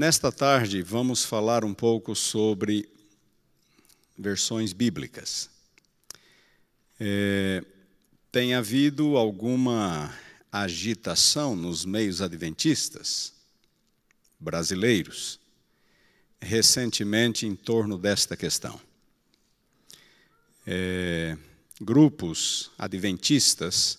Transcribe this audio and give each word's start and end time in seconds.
Nesta 0.00 0.32
tarde, 0.32 0.80
vamos 0.80 1.26
falar 1.26 1.62
um 1.62 1.74
pouco 1.74 2.16
sobre 2.16 2.88
versões 4.16 4.72
bíblicas. 4.72 5.50
É, 6.98 7.62
tem 8.32 8.54
havido 8.54 9.18
alguma 9.18 10.10
agitação 10.50 11.54
nos 11.54 11.84
meios 11.84 12.22
adventistas 12.22 13.34
brasileiros 14.38 15.38
recentemente 16.40 17.44
em 17.44 17.54
torno 17.54 17.98
desta 17.98 18.38
questão. 18.38 18.80
É, 20.66 21.36
grupos 21.78 22.70
adventistas 22.78 23.98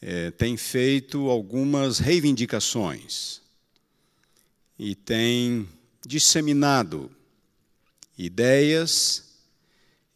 é, 0.00 0.32
têm 0.32 0.56
feito 0.56 1.30
algumas 1.30 2.00
reivindicações 2.00 3.41
e 4.78 4.94
têm 4.94 5.68
disseminado 6.06 7.10
ideias 8.16 9.32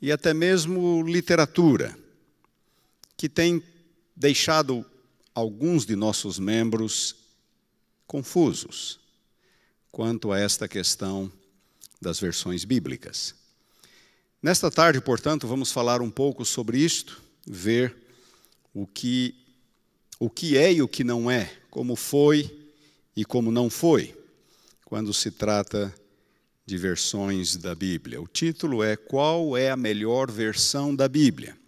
e 0.00 0.12
até 0.12 0.34
mesmo 0.34 1.02
literatura 1.02 1.96
que 3.16 3.28
tem 3.28 3.62
deixado 4.14 4.84
alguns 5.34 5.86
de 5.86 5.96
nossos 5.96 6.38
membros 6.38 7.16
confusos 8.06 9.00
quanto 9.90 10.32
a 10.32 10.38
esta 10.38 10.68
questão 10.68 11.32
das 12.00 12.20
versões 12.20 12.64
bíblicas. 12.64 13.34
Nesta 14.42 14.70
tarde, 14.70 15.00
portanto, 15.00 15.48
vamos 15.48 15.72
falar 15.72 16.02
um 16.02 16.10
pouco 16.10 16.44
sobre 16.44 16.78
isto, 16.78 17.22
ver 17.46 17.96
o 18.74 18.86
que 18.86 19.34
o 20.18 20.30
que 20.30 20.56
é 20.56 20.72
e 20.72 20.82
o 20.82 20.88
que 20.88 21.04
não 21.04 21.30
é, 21.30 21.52
como 21.70 21.94
foi 21.94 22.70
e 23.14 23.24
como 23.24 23.50
não 23.50 23.68
foi, 23.68 24.16
quando 24.86 25.12
se 25.12 25.32
trata 25.32 25.92
de 26.64 26.78
versões 26.78 27.56
da 27.56 27.74
Bíblia. 27.74 28.22
O 28.22 28.28
título 28.28 28.84
é 28.84 28.96
Qual 28.96 29.56
é 29.56 29.68
a 29.68 29.76
melhor 29.76 30.30
versão 30.30 30.94
da 30.94 31.08
Bíblia? 31.08 31.58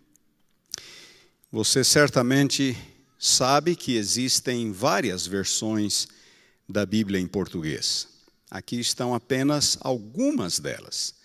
Você 1.50 1.82
certamente 1.82 2.78
sabe 3.18 3.74
que 3.74 3.96
existem 3.96 4.70
várias 4.70 5.26
versões 5.26 6.06
da 6.68 6.86
Bíblia 6.86 7.18
em 7.18 7.26
português. 7.26 8.06
Aqui 8.48 8.78
estão 8.78 9.12
apenas 9.12 9.76
algumas 9.80 10.60
delas, 10.60 11.16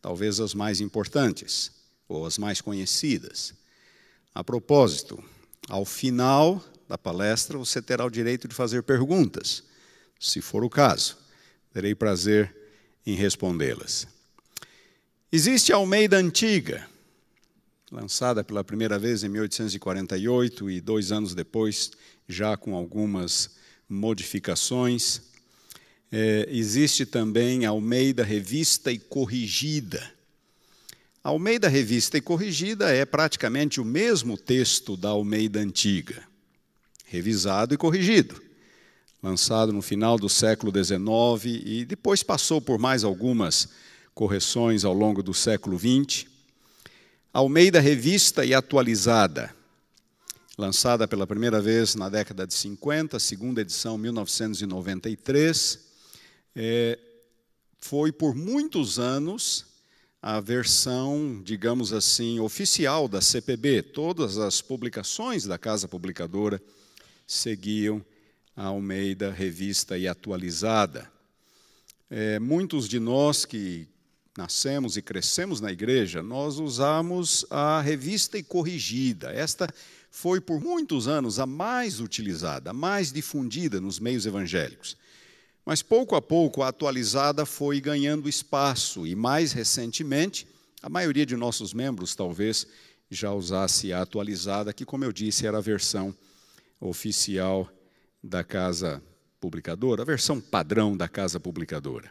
talvez 0.00 0.40
as 0.40 0.54
mais 0.54 0.80
importantes 0.80 1.70
ou 2.08 2.24
as 2.24 2.38
mais 2.38 2.62
conhecidas. 2.62 3.52
A 4.34 4.42
propósito, 4.42 5.22
ao 5.68 5.84
final 5.84 6.64
da 6.88 6.96
palestra 6.96 7.58
você 7.58 7.82
terá 7.82 8.02
o 8.02 8.10
direito 8.10 8.48
de 8.48 8.54
fazer 8.54 8.82
perguntas, 8.82 9.62
se 10.18 10.40
for 10.40 10.64
o 10.64 10.70
caso. 10.70 11.22
Terei 11.74 11.92
prazer 11.92 12.54
em 13.04 13.16
respondê-las. 13.16 14.06
Existe 15.32 15.72
a 15.72 15.76
Almeida 15.76 16.16
Antiga, 16.16 16.88
lançada 17.90 18.44
pela 18.44 18.62
primeira 18.62 18.96
vez 18.96 19.24
em 19.24 19.28
1848 19.28 20.70
e 20.70 20.80
dois 20.80 21.10
anos 21.10 21.34
depois, 21.34 21.90
já 22.28 22.56
com 22.56 22.76
algumas 22.76 23.56
modificações. 23.88 25.20
É, 26.12 26.46
existe 26.48 27.04
também 27.04 27.66
a 27.66 27.70
Almeida 27.70 28.22
Revista 28.22 28.92
e 28.92 28.98
Corrigida. 29.00 30.14
A 31.24 31.30
Almeida 31.30 31.66
Revista 31.66 32.16
e 32.16 32.20
Corrigida 32.20 32.88
é 32.88 33.04
praticamente 33.04 33.80
o 33.80 33.84
mesmo 33.84 34.38
texto 34.38 34.96
da 34.96 35.08
Almeida 35.08 35.58
Antiga, 35.58 36.22
revisado 37.04 37.74
e 37.74 37.76
corrigido, 37.76 38.43
lançado 39.24 39.72
no 39.72 39.80
final 39.80 40.18
do 40.18 40.28
século 40.28 40.70
XIX 40.70 41.62
e 41.64 41.86
depois 41.86 42.22
passou 42.22 42.60
por 42.60 42.78
mais 42.78 43.04
algumas 43.04 43.70
correções 44.14 44.84
ao 44.84 44.92
longo 44.92 45.22
do 45.22 45.32
século 45.32 45.78
XX. 45.78 46.26
Almeida 47.32 47.80
Revista 47.80 48.44
e 48.44 48.52
Atualizada, 48.52 49.50
lançada 50.58 51.08
pela 51.08 51.26
primeira 51.26 51.58
vez 51.58 51.94
na 51.94 52.10
década 52.10 52.46
de 52.46 52.52
50, 52.52 53.18
segunda 53.18 53.62
edição 53.62 53.96
1993, 53.96 55.78
é, 56.54 56.98
foi 57.78 58.12
por 58.12 58.34
muitos 58.34 58.98
anos 58.98 59.64
a 60.20 60.38
versão, 60.38 61.40
digamos 61.42 61.94
assim, 61.94 62.40
oficial 62.40 63.08
da 63.08 63.22
CPB. 63.22 63.84
Todas 63.84 64.36
as 64.36 64.60
publicações 64.60 65.46
da 65.46 65.56
Casa 65.56 65.88
Publicadora 65.88 66.60
seguiam 67.26 68.04
Almeida 68.56 69.30
Revista 69.30 69.98
e 69.98 70.06
Atualizada. 70.06 71.10
É, 72.08 72.38
muitos 72.38 72.88
de 72.88 73.00
nós 73.00 73.44
que 73.44 73.88
nascemos 74.36 74.96
e 74.96 75.02
crescemos 75.02 75.60
na 75.60 75.72
igreja, 75.72 76.22
nós 76.22 76.58
usamos 76.58 77.46
a 77.50 77.80
revista 77.80 78.36
e 78.38 78.42
corrigida. 78.42 79.32
Esta 79.32 79.68
foi 80.10 80.40
por 80.40 80.60
muitos 80.60 81.08
anos 81.08 81.38
a 81.38 81.46
mais 81.46 82.00
utilizada, 82.00 82.70
a 82.70 82.74
mais 82.74 83.12
difundida 83.12 83.80
nos 83.80 83.98
meios 83.98 84.26
evangélicos. 84.26 84.96
Mas 85.64 85.82
pouco 85.82 86.14
a 86.14 86.22
pouco 86.22 86.62
a 86.62 86.68
atualizada 86.68 87.46
foi 87.46 87.80
ganhando 87.80 88.28
espaço 88.28 89.06
e 89.06 89.14
mais 89.14 89.52
recentemente 89.52 90.46
a 90.82 90.88
maioria 90.88 91.24
de 91.24 91.36
nossos 91.36 91.72
membros 91.72 92.14
talvez 92.14 92.66
já 93.10 93.32
usasse 93.32 93.92
a 93.92 94.02
atualizada, 94.02 94.72
que 94.72 94.84
como 94.84 95.04
eu 95.04 95.12
disse 95.12 95.46
era 95.46 95.58
a 95.58 95.62
versão 95.62 96.14
oficial 96.80 97.70
da 98.24 98.42
casa 98.42 99.02
publicadora, 99.38 100.00
a 100.00 100.06
versão 100.06 100.40
padrão 100.40 100.96
da 100.96 101.06
casa 101.06 101.38
publicadora. 101.38 102.10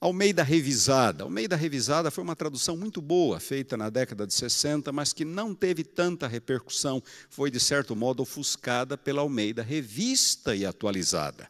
Almeida 0.00 0.42
Revisada. 0.42 1.22
Almeida 1.22 1.54
Revisada 1.54 2.10
foi 2.10 2.24
uma 2.24 2.34
tradução 2.34 2.76
muito 2.76 3.00
boa, 3.00 3.38
feita 3.38 3.76
na 3.76 3.88
década 3.88 4.26
de 4.26 4.34
60, 4.34 4.92
mas 4.92 5.12
que 5.12 5.24
não 5.24 5.54
teve 5.54 5.84
tanta 5.84 6.26
repercussão. 6.26 7.02
Foi, 7.30 7.50
de 7.50 7.60
certo 7.60 7.94
modo, 7.94 8.22
ofuscada 8.22 8.98
pela 8.98 9.22
Almeida 9.22 9.62
Revista 9.62 10.54
e 10.54 10.66
Atualizada, 10.66 11.48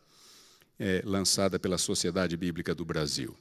é, 0.79 1.03
lançada 1.05 1.59
pela 1.59 1.79
Sociedade 1.79 2.37
Bíblica 2.37 2.75
do 2.75 2.85
Brasil. 2.85 3.35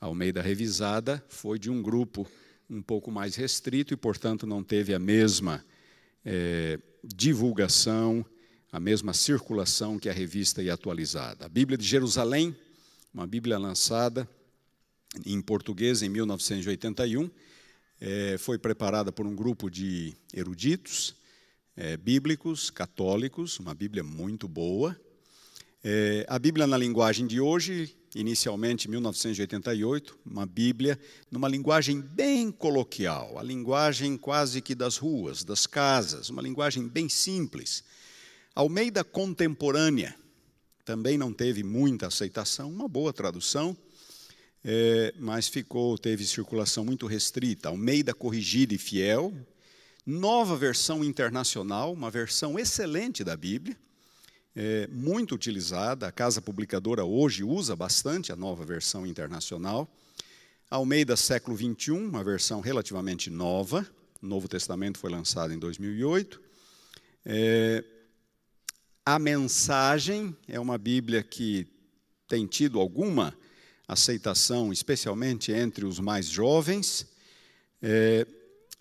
Almeida 0.00 0.42
Revisada 0.42 1.24
foi 1.28 1.58
de 1.58 1.70
um 1.70 1.80
grupo 1.80 2.26
um 2.68 2.82
pouco 2.82 3.10
mais 3.10 3.36
restrito 3.36 3.94
e, 3.94 3.96
portanto, 3.96 4.46
não 4.46 4.62
teve 4.62 4.92
a 4.92 4.98
mesma 4.98 5.64
é, 6.24 6.78
divulgação, 7.02 8.26
a 8.74 8.80
mesma 8.80 9.14
circulação 9.14 9.98
que 9.98 10.08
a 10.08 10.12
revista 10.12 10.60
e 10.60 10.68
atualizada. 10.68 11.46
A 11.46 11.48
Bíblia 11.48 11.78
de 11.78 11.86
Jerusalém 11.86 12.56
uma 13.14 13.28
Bíblia 13.28 13.56
lançada 13.56 14.28
em 15.24 15.40
português 15.40 16.02
em 16.02 16.08
1981. 16.08 17.30
É, 18.00 18.36
foi 18.38 18.58
preparada 18.58 19.12
por 19.12 19.24
um 19.24 19.36
grupo 19.36 19.70
de 19.70 20.16
eruditos 20.32 21.14
é, 21.76 21.96
bíblicos, 21.96 22.70
católicos, 22.70 23.60
uma 23.60 23.72
Bíblia 23.72 24.02
muito 24.02 24.48
boa. 24.48 25.00
É, 25.84 26.26
a 26.28 26.36
Bíblia 26.40 26.66
na 26.66 26.76
linguagem 26.76 27.24
de 27.24 27.40
hoje, 27.40 27.96
inicialmente 28.16 28.90
1988, 28.90 30.18
uma 30.26 30.44
Bíblia 30.44 30.98
numa 31.30 31.48
linguagem 31.48 32.00
bem 32.00 32.50
coloquial, 32.50 33.38
a 33.38 33.44
linguagem 33.44 34.16
quase 34.16 34.60
que 34.60 34.74
das 34.74 34.96
ruas, 34.96 35.44
das 35.44 35.68
casas, 35.68 36.30
uma 36.30 36.42
linguagem 36.42 36.88
bem 36.88 37.08
simples. 37.08 37.84
Almeida 38.54 39.02
contemporânea, 39.02 40.14
também 40.84 41.18
não 41.18 41.32
teve 41.32 41.64
muita 41.64 42.06
aceitação, 42.06 42.70
uma 42.70 42.86
boa 42.86 43.12
tradução, 43.12 43.76
é, 44.64 45.12
mas 45.18 45.48
ficou, 45.48 45.98
teve 45.98 46.24
circulação 46.24 46.84
muito 46.84 47.08
restrita. 47.08 47.68
Almeida 47.68 48.14
Corrigida 48.14 48.72
e 48.72 48.78
Fiel, 48.78 49.34
nova 50.06 50.56
versão 50.56 51.02
internacional, 51.02 51.92
uma 51.92 52.12
versão 52.12 52.56
excelente 52.56 53.24
da 53.24 53.36
Bíblia, 53.36 53.76
é, 54.54 54.86
muito 54.86 55.34
utilizada. 55.34 56.06
A 56.06 56.12
casa 56.12 56.40
publicadora 56.40 57.04
hoje 57.04 57.42
usa 57.42 57.74
bastante 57.74 58.30
a 58.30 58.36
nova 58.36 58.64
versão 58.64 59.04
internacional. 59.04 59.92
Almeida 60.70 61.16
século 61.16 61.56
21, 61.56 61.96
uma 61.96 62.22
versão 62.22 62.60
relativamente 62.60 63.30
nova. 63.30 63.84
O 64.22 64.26
Novo 64.26 64.46
Testamento 64.46 64.96
foi 64.96 65.10
lançado 65.10 65.52
em 65.52 65.58
2008. 65.58 66.40
É, 67.26 67.84
a 69.04 69.18
Mensagem 69.18 70.34
é 70.48 70.58
uma 70.58 70.78
Bíblia 70.78 71.22
que 71.22 71.66
tem 72.26 72.46
tido 72.46 72.80
alguma 72.80 73.36
aceitação, 73.86 74.72
especialmente 74.72 75.52
entre 75.52 75.84
os 75.84 76.00
mais 76.00 76.26
jovens. 76.26 77.06
É, 77.82 78.26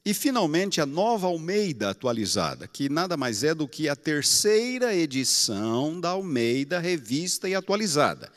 e, 0.06 0.14
finalmente, 0.14 0.80
a 0.80 0.86
Nova 0.86 1.28
Almeida 1.28 1.90
atualizada, 1.90 2.68
que 2.68 2.88
nada 2.88 3.18
mais 3.18 3.44
é 3.44 3.54
do 3.54 3.68
que 3.68 3.90
a 3.90 3.96
terceira 3.96 4.96
edição 4.96 6.00
da 6.00 6.10
Almeida 6.12 6.80
Revista 6.80 7.50
e 7.50 7.56
Atualizada, 7.56 8.32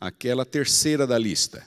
aquela 0.00 0.44
terceira 0.44 1.06
da 1.06 1.18
lista. 1.18 1.66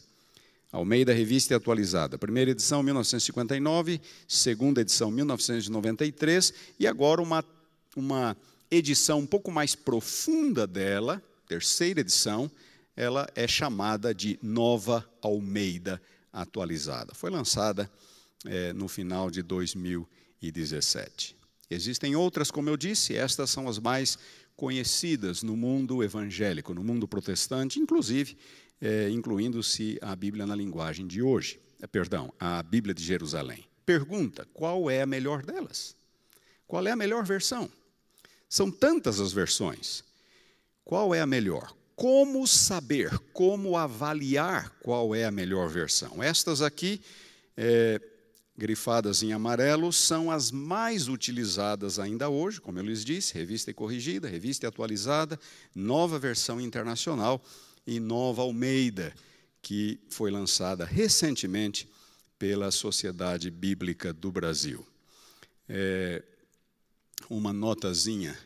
Almeida 0.72 1.14
Revista 1.14 1.54
e 1.54 1.56
Atualizada. 1.56 2.18
Primeira 2.18 2.52
edição, 2.52 2.84
1959, 2.84 4.02
segunda 4.28 4.82
edição, 4.82 5.10
1993, 5.10 6.54
e 6.78 6.86
agora 6.86 7.22
uma, 7.22 7.46
uma 7.96 8.36
edição 8.70 9.20
um 9.20 9.26
pouco 9.26 9.52
mais 9.52 9.76
profunda 9.76 10.66
dela, 10.66 11.22
terceira 11.48 12.02
edição, 12.02 12.50
ela 12.96 13.28
é 13.36 13.48
chamada 13.48 14.14
de 14.14 14.40
Nova 14.42 15.08
Almeida 15.22 16.02
Atualizada. 16.32 17.14
Foi 17.14 17.30
lançada 17.30 17.90
é, 18.46 18.74
no 18.74 18.88
final 18.88 19.30
de 19.30 19.42
2017. 19.42 21.36
Existem 21.70 22.16
outras, 22.16 22.52
como 22.52 22.70
eu 22.70 22.78
disse, 22.78 23.16
estas 23.16 23.50
são 23.50 23.68
as 23.68 23.80
mais 23.80 24.18
conhecidas 24.56 25.44
no 25.44 25.58
mundo 25.58 26.04
evangélico, 26.04 26.74
no 26.74 26.84
mundo 26.84 27.08
protestante, 27.08 27.80
inclusive 27.80 28.38
é, 28.82 29.10
incluindo-se 29.10 29.98
a 30.02 30.16
Bíblia 30.16 30.46
na 30.46 30.56
linguagem 30.56 31.08
de 31.08 31.22
hoje. 31.22 31.60
É, 31.82 31.88
perdão, 31.88 32.34
a 32.40 32.62
Bíblia 32.64 32.94
de 32.94 33.04
Jerusalém. 33.04 33.66
Pergunta: 33.86 34.48
qual 34.54 34.90
é 34.90 35.02
a 35.02 35.06
melhor 35.06 35.44
delas? 35.44 35.96
Qual 36.68 36.86
é 36.88 36.92
a 36.92 36.96
melhor 36.96 37.24
versão? 37.24 37.70
São 38.56 38.72
tantas 38.72 39.20
as 39.20 39.34
versões. 39.34 40.02
Qual 40.86 41.14
é 41.14 41.20
a 41.20 41.26
melhor? 41.26 41.76
Como 41.94 42.48
saber, 42.48 43.20
como 43.34 43.76
avaliar 43.76 44.70
qual 44.80 45.14
é 45.14 45.26
a 45.26 45.32
melhor 45.32 45.68
versão? 45.68 46.24
Estas 46.24 46.62
aqui, 46.62 47.02
é, 47.58 48.00
grifadas 48.58 49.22
em 49.24 49.34
amarelo, 49.34 49.92
são 49.92 50.32
as 50.32 50.52
mais 50.52 51.10
utilizadas 51.10 52.00
ainda 52.00 52.30
hoje, 52.30 52.62
como 52.62 52.80
eu 52.80 52.84
lhes 52.86 53.04
disse: 53.04 53.34
revista 53.34 53.72
e 53.72 53.74
corrigida, 53.74 54.30
revista 54.30 54.66
e 54.66 54.70
atualizada, 54.70 55.38
nova 55.76 56.18
versão 56.18 56.62
internacional 56.62 57.44
e 57.86 58.00
nova 58.00 58.42
Almeida, 58.42 59.14
que 59.62 60.00
foi 60.10 60.32
lançada 60.32 60.86
recentemente 60.86 61.90
pela 62.40 62.72
Sociedade 62.72 63.52
Bíblica 63.52 64.14
do 64.14 64.32
Brasil. 64.32 64.88
É, 65.68 66.24
uma 67.30 67.52
notazinha 67.52 68.38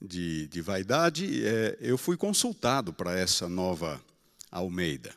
de, 0.00 0.46
de 0.48 0.60
vaidade, 0.60 1.44
é, 1.44 1.76
eu 1.80 1.98
fui 1.98 2.16
consultado 2.16 2.92
para 2.92 3.18
essa 3.18 3.48
nova 3.48 4.00
Almeida. 4.50 5.14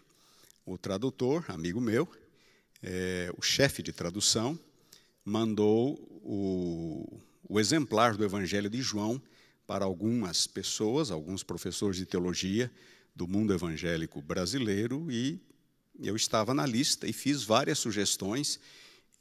O 0.65 0.77
tradutor, 0.77 1.45
amigo 1.47 1.79
meu, 1.79 2.07
é, 2.81 3.31
o 3.37 3.41
chefe 3.41 3.81
de 3.83 3.93
tradução, 3.93 4.59
mandou 5.23 5.93
o, 6.23 7.21
o 7.47 7.59
exemplar 7.59 8.15
do 8.17 8.23
Evangelho 8.23 8.69
de 8.69 8.81
João 8.81 9.21
para 9.67 9.85
algumas 9.85 10.47
pessoas, 10.47 11.11
alguns 11.11 11.43
professores 11.43 11.97
de 11.97 12.05
teologia 12.05 12.71
do 13.15 13.27
mundo 13.27 13.53
evangélico 13.53 14.21
brasileiro, 14.21 15.11
e 15.11 15.39
eu 15.99 16.15
estava 16.15 16.53
na 16.53 16.65
lista 16.65 17.07
e 17.07 17.13
fiz 17.13 17.43
várias 17.43 17.79
sugestões, 17.79 18.59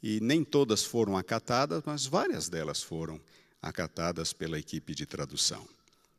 e 0.03 0.19
nem 0.21 0.43
todas 0.43 0.83
foram 0.83 1.17
acatadas, 1.17 1.83
mas 1.85 2.07
várias 2.07 2.49
delas 2.49 2.83
foram 2.83 3.15
acatadas 3.15 3.40
pela 4.39 4.59
equipe 4.59 4.95
de 4.95 5.07
tradução 5.07 5.67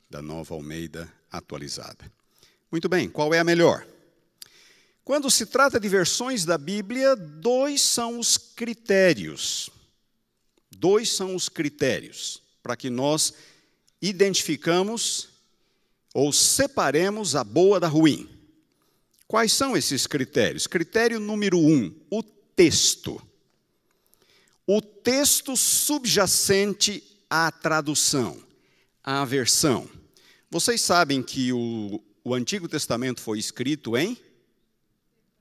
da 0.10 0.22
Nova 0.22 0.54
Almeida 0.54 1.12
atualizada. 1.32 2.12
Muito 2.72 2.88
bem, 2.88 3.10
qual 3.10 3.34
é 3.34 3.40
a 3.40 3.44
melhor? 3.44 3.86
Quando 5.04 5.30
se 5.32 5.46
trata 5.46 5.80
de 5.80 5.90
versões 5.90 6.46
da 6.46 6.58
Bíblia, 6.58 7.16
dois 7.16 7.82
são 7.82 8.20
os 8.20 8.38
critérios. 8.38 9.70
Dois 10.70 11.10
são 11.10 11.36
os 11.36 11.50
critérios 11.50 12.42
para 12.62 12.76
que 12.76 12.90
nós 12.90 13.34
identificamos 14.02 15.30
ou 16.14 16.32
separemos 16.32 17.36
a 17.36 17.44
boa 17.44 17.80
da 17.80 17.88
ruim. 17.88 18.30
Quais 19.28 19.52
são 19.54 19.76
esses 19.76 20.06
critérios? 20.06 20.68
Critério 20.68 21.20
número 21.20 21.58
um: 21.58 21.94
o 22.10 22.22
texto. 22.22 23.22
O 24.68 24.82
texto 24.82 25.58
subjacente 25.58 27.11
à 27.32 27.50
tradução, 27.50 28.44
à 29.02 29.24
versão. 29.24 29.90
Vocês 30.50 30.82
sabem 30.82 31.24
que 31.24 31.54
o, 31.54 32.04
o 32.26 32.34
Antigo 32.34 32.68
Testamento 32.68 33.22
foi 33.22 33.40
escrito 33.40 33.96
em 33.96 34.18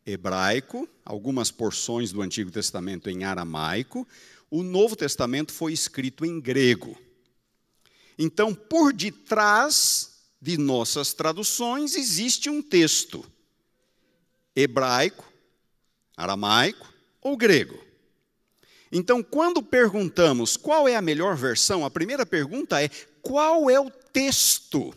hebraico, 0.06 0.88
algumas 1.04 1.50
porções 1.50 2.12
do 2.12 2.22
Antigo 2.22 2.48
Testamento 2.48 3.10
em 3.10 3.24
aramaico, 3.24 4.06
o 4.48 4.62
Novo 4.62 4.94
Testamento 4.94 5.52
foi 5.52 5.72
escrito 5.72 6.24
em 6.24 6.40
grego. 6.40 6.96
Então, 8.16 8.54
por 8.54 8.92
detrás 8.92 10.12
de 10.40 10.56
nossas 10.56 11.12
traduções 11.12 11.96
existe 11.96 12.48
um 12.48 12.62
texto 12.62 13.24
hebraico, 14.54 15.28
aramaico 16.16 16.94
ou 17.20 17.36
grego. 17.36 17.89
Então, 18.92 19.22
quando 19.22 19.62
perguntamos 19.62 20.56
qual 20.56 20.88
é 20.88 20.96
a 20.96 21.02
melhor 21.02 21.36
versão, 21.36 21.84
a 21.84 21.90
primeira 21.90 22.26
pergunta 22.26 22.82
é: 22.82 22.88
qual 23.22 23.70
é 23.70 23.78
o 23.78 23.90
texto 23.90 24.94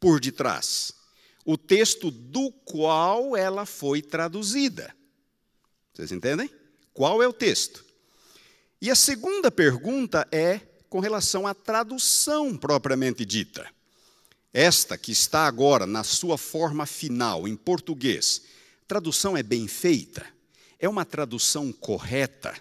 por 0.00 0.18
detrás? 0.18 0.92
O 1.44 1.56
texto 1.56 2.10
do 2.10 2.50
qual 2.64 3.36
ela 3.36 3.66
foi 3.66 4.00
traduzida. 4.02 4.94
Vocês 5.92 6.12
entendem? 6.12 6.50
Qual 6.92 7.22
é 7.22 7.28
o 7.28 7.32
texto? 7.32 7.84
E 8.80 8.90
a 8.90 8.94
segunda 8.94 9.50
pergunta 9.50 10.26
é 10.30 10.60
com 10.88 11.00
relação 11.00 11.46
à 11.46 11.54
tradução 11.54 12.56
propriamente 12.56 13.24
dita. 13.24 13.68
Esta 14.52 14.96
que 14.96 15.12
está 15.12 15.46
agora 15.46 15.86
na 15.86 16.02
sua 16.02 16.38
forma 16.38 16.86
final, 16.86 17.46
em 17.46 17.56
português, 17.56 18.42
tradução 18.86 19.36
é 19.36 19.42
bem 19.42 19.68
feita? 19.68 20.24
É 20.78 20.88
uma 20.88 21.04
tradução 21.04 21.72
correta? 21.72 22.54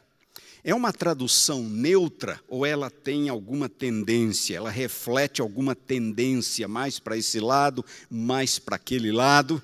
É 0.68 0.76
uma 0.76 0.92
tradução 0.92 1.64
neutra 1.64 2.44
ou 2.46 2.66
ela 2.66 2.90
tem 2.92 3.30
alguma 3.30 3.70
tendência, 3.70 4.58
ela 4.58 4.70
reflete 4.70 5.40
alguma 5.40 5.74
tendência 5.74 6.68
mais 6.68 7.00
para 7.00 7.16
esse 7.16 7.40
lado, 7.40 7.86
mais 8.10 8.60
para 8.60 8.76
aquele 8.76 9.10
lado? 9.10 9.64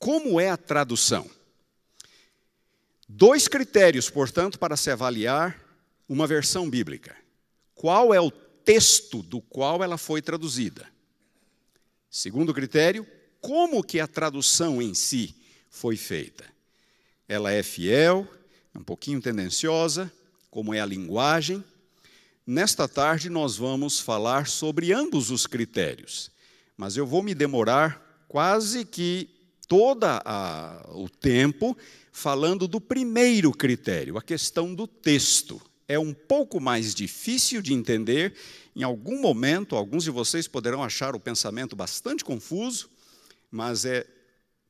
Como 0.00 0.40
é 0.40 0.50
a 0.50 0.56
tradução? 0.56 1.30
Dois 3.08 3.46
critérios, 3.46 4.10
portanto, 4.10 4.58
para 4.58 4.76
se 4.76 4.90
avaliar 4.90 5.56
uma 6.08 6.26
versão 6.26 6.68
bíblica. 6.68 7.16
Qual 7.72 8.12
é 8.12 8.20
o 8.20 8.32
texto 8.32 9.22
do 9.22 9.40
qual 9.40 9.80
ela 9.80 9.96
foi 9.96 10.20
traduzida? 10.20 10.88
Segundo 12.10 12.52
critério, 12.52 13.06
como 13.40 13.80
que 13.84 14.00
a 14.00 14.08
tradução 14.08 14.82
em 14.82 14.92
si 14.92 15.36
foi 15.68 15.96
feita? 15.96 16.44
Ela 17.28 17.52
é 17.52 17.62
fiel, 17.62 18.28
um 18.74 18.82
pouquinho 18.82 19.20
tendenciosa, 19.20 20.12
como 20.50 20.72
é 20.74 20.80
a 20.80 20.86
linguagem. 20.86 21.64
Nesta 22.46 22.88
tarde 22.88 23.28
nós 23.28 23.56
vamos 23.56 24.00
falar 24.00 24.46
sobre 24.46 24.92
ambos 24.92 25.30
os 25.30 25.46
critérios, 25.46 26.30
mas 26.76 26.96
eu 26.96 27.06
vou 27.06 27.22
me 27.22 27.34
demorar 27.34 28.24
quase 28.28 28.84
que 28.84 29.28
todo 29.68 30.06
o 30.88 31.08
tempo 31.08 31.76
falando 32.12 32.66
do 32.66 32.80
primeiro 32.80 33.52
critério, 33.52 34.18
a 34.18 34.22
questão 34.22 34.74
do 34.74 34.86
texto. 34.86 35.60
É 35.86 35.98
um 35.98 36.12
pouco 36.12 36.60
mais 36.60 36.94
difícil 36.94 37.62
de 37.62 37.72
entender 37.72 38.34
em 38.74 38.82
algum 38.82 39.20
momento, 39.20 39.76
alguns 39.76 40.04
de 40.04 40.10
vocês 40.10 40.46
poderão 40.46 40.82
achar 40.82 41.14
o 41.14 41.20
pensamento 41.20 41.74
bastante 41.74 42.24
confuso, 42.24 42.88
mas 43.50 43.84
é, 43.84 44.06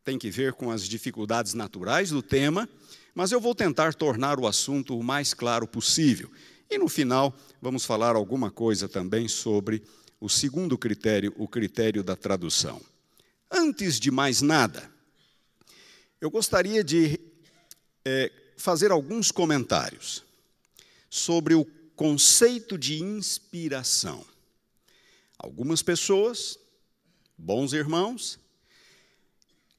tem 0.03 0.19
que 0.19 0.31
ver 0.31 0.55
com 0.55 0.71
as 0.71 0.89
dificuldades 0.89 1.55
naturais 1.55 2.11
do 2.11 2.23
tema, 2.23 2.69
mas 3.15 3.33
eu 3.33 3.41
vou 3.41 3.55
tentar 3.55 3.95
tornar 3.95 4.39
o 4.39 4.47
assunto 4.47 4.99
o 4.99 5.03
mais 5.03 5.35
claro 5.35 5.67
possível. 5.67 6.31
E 6.71 6.79
no 6.79 6.89
final, 6.89 7.35
vamos 7.61 7.85
falar 7.85 8.15
alguma 8.15 8.51
coisa 8.51 8.89
também 8.89 9.27
sobre 9.27 9.83
o 10.21 10.29
segundo 10.29 10.79
critério, 10.79 11.35
o 11.37 11.49
critério 11.49 12.03
da 12.03 12.15
tradução. 12.15 12.81
Antes 13.51 13.99
de 13.99 14.11
mais 14.11 14.41
nada, 14.41 14.91
eu 16.21 16.31
gostaria 16.31 16.85
de 16.85 17.19
é, 18.05 18.31
fazer 18.57 18.91
alguns 18.91 19.33
comentários 19.33 20.23
sobre 21.09 21.55
o 21.55 21.65
conceito 21.97 22.79
de 22.79 23.03
inspiração. 23.03 24.25
Algumas 25.39 25.83
pessoas, 25.83 26.59
bons 27.37 27.73
irmãos, 27.73 28.39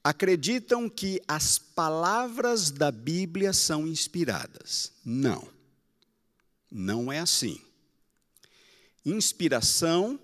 acreditam 0.02 0.88
que 0.88 1.22
as 1.26 1.58
palavras 1.58 2.70
da 2.70 2.90
Bíblia 2.90 3.52
são 3.52 3.86
inspiradas. 3.86 4.92
Não. 5.04 5.48
Não 6.70 7.12
é 7.12 7.18
assim. 7.18 7.60
Inspiração 9.04 10.18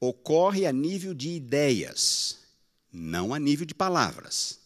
ocorre 0.00 0.66
a 0.66 0.72
nível 0.72 1.12
de 1.12 1.30
ideias, 1.30 2.38
não 2.92 3.34
a 3.34 3.38
nível 3.38 3.66
de 3.66 3.74
palavras. 3.74 4.58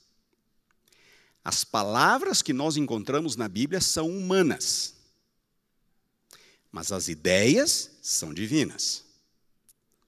As 1.45 1.65
palavras 1.65 2.43
que 2.43 2.53
nós 2.53 2.77
encontramos 2.77 3.37
na 3.37 3.49
Bíblia 3.49 3.81
são 3.81 4.09
humanas 4.09 4.95
mas 6.73 6.91
as 6.91 7.09
ideias 7.09 7.91
são 8.01 8.33
divinas. 8.33 9.05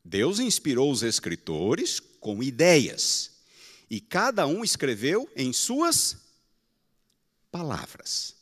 Deus 0.02 0.40
inspirou 0.40 0.90
os 0.90 1.02
escritores 1.02 2.00
com 2.00 2.42
ideias, 2.42 3.30
e 3.90 4.00
cada 4.00 4.46
um 4.46 4.64
escreveu 4.64 5.28
em 5.36 5.52
suas 5.52 6.16
palavras 7.50 8.34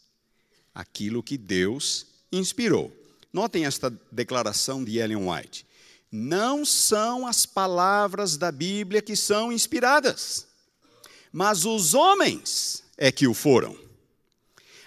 aquilo 0.75 1.23
que 1.23 1.37
Deus 1.37 2.07
inspirou. 2.31 2.91
Notem 3.33 3.67
esta 3.67 3.91
declaração 4.11 4.83
de 4.85 4.99
Ellen 4.99 5.29
White. 5.29 5.67
não 6.13 6.63
são 6.63 7.27
as 7.27 7.47
palavras 7.47 8.37
da 8.37 8.53
Bíblia 8.53 9.01
que 9.01 9.17
são 9.17 9.51
inspiradas, 9.51 10.47
mas 11.33 11.65
os 11.65 11.95
homens 11.95 12.85
é 12.99 13.11
que 13.11 13.27
o 13.27 13.33
foram. 13.33 13.75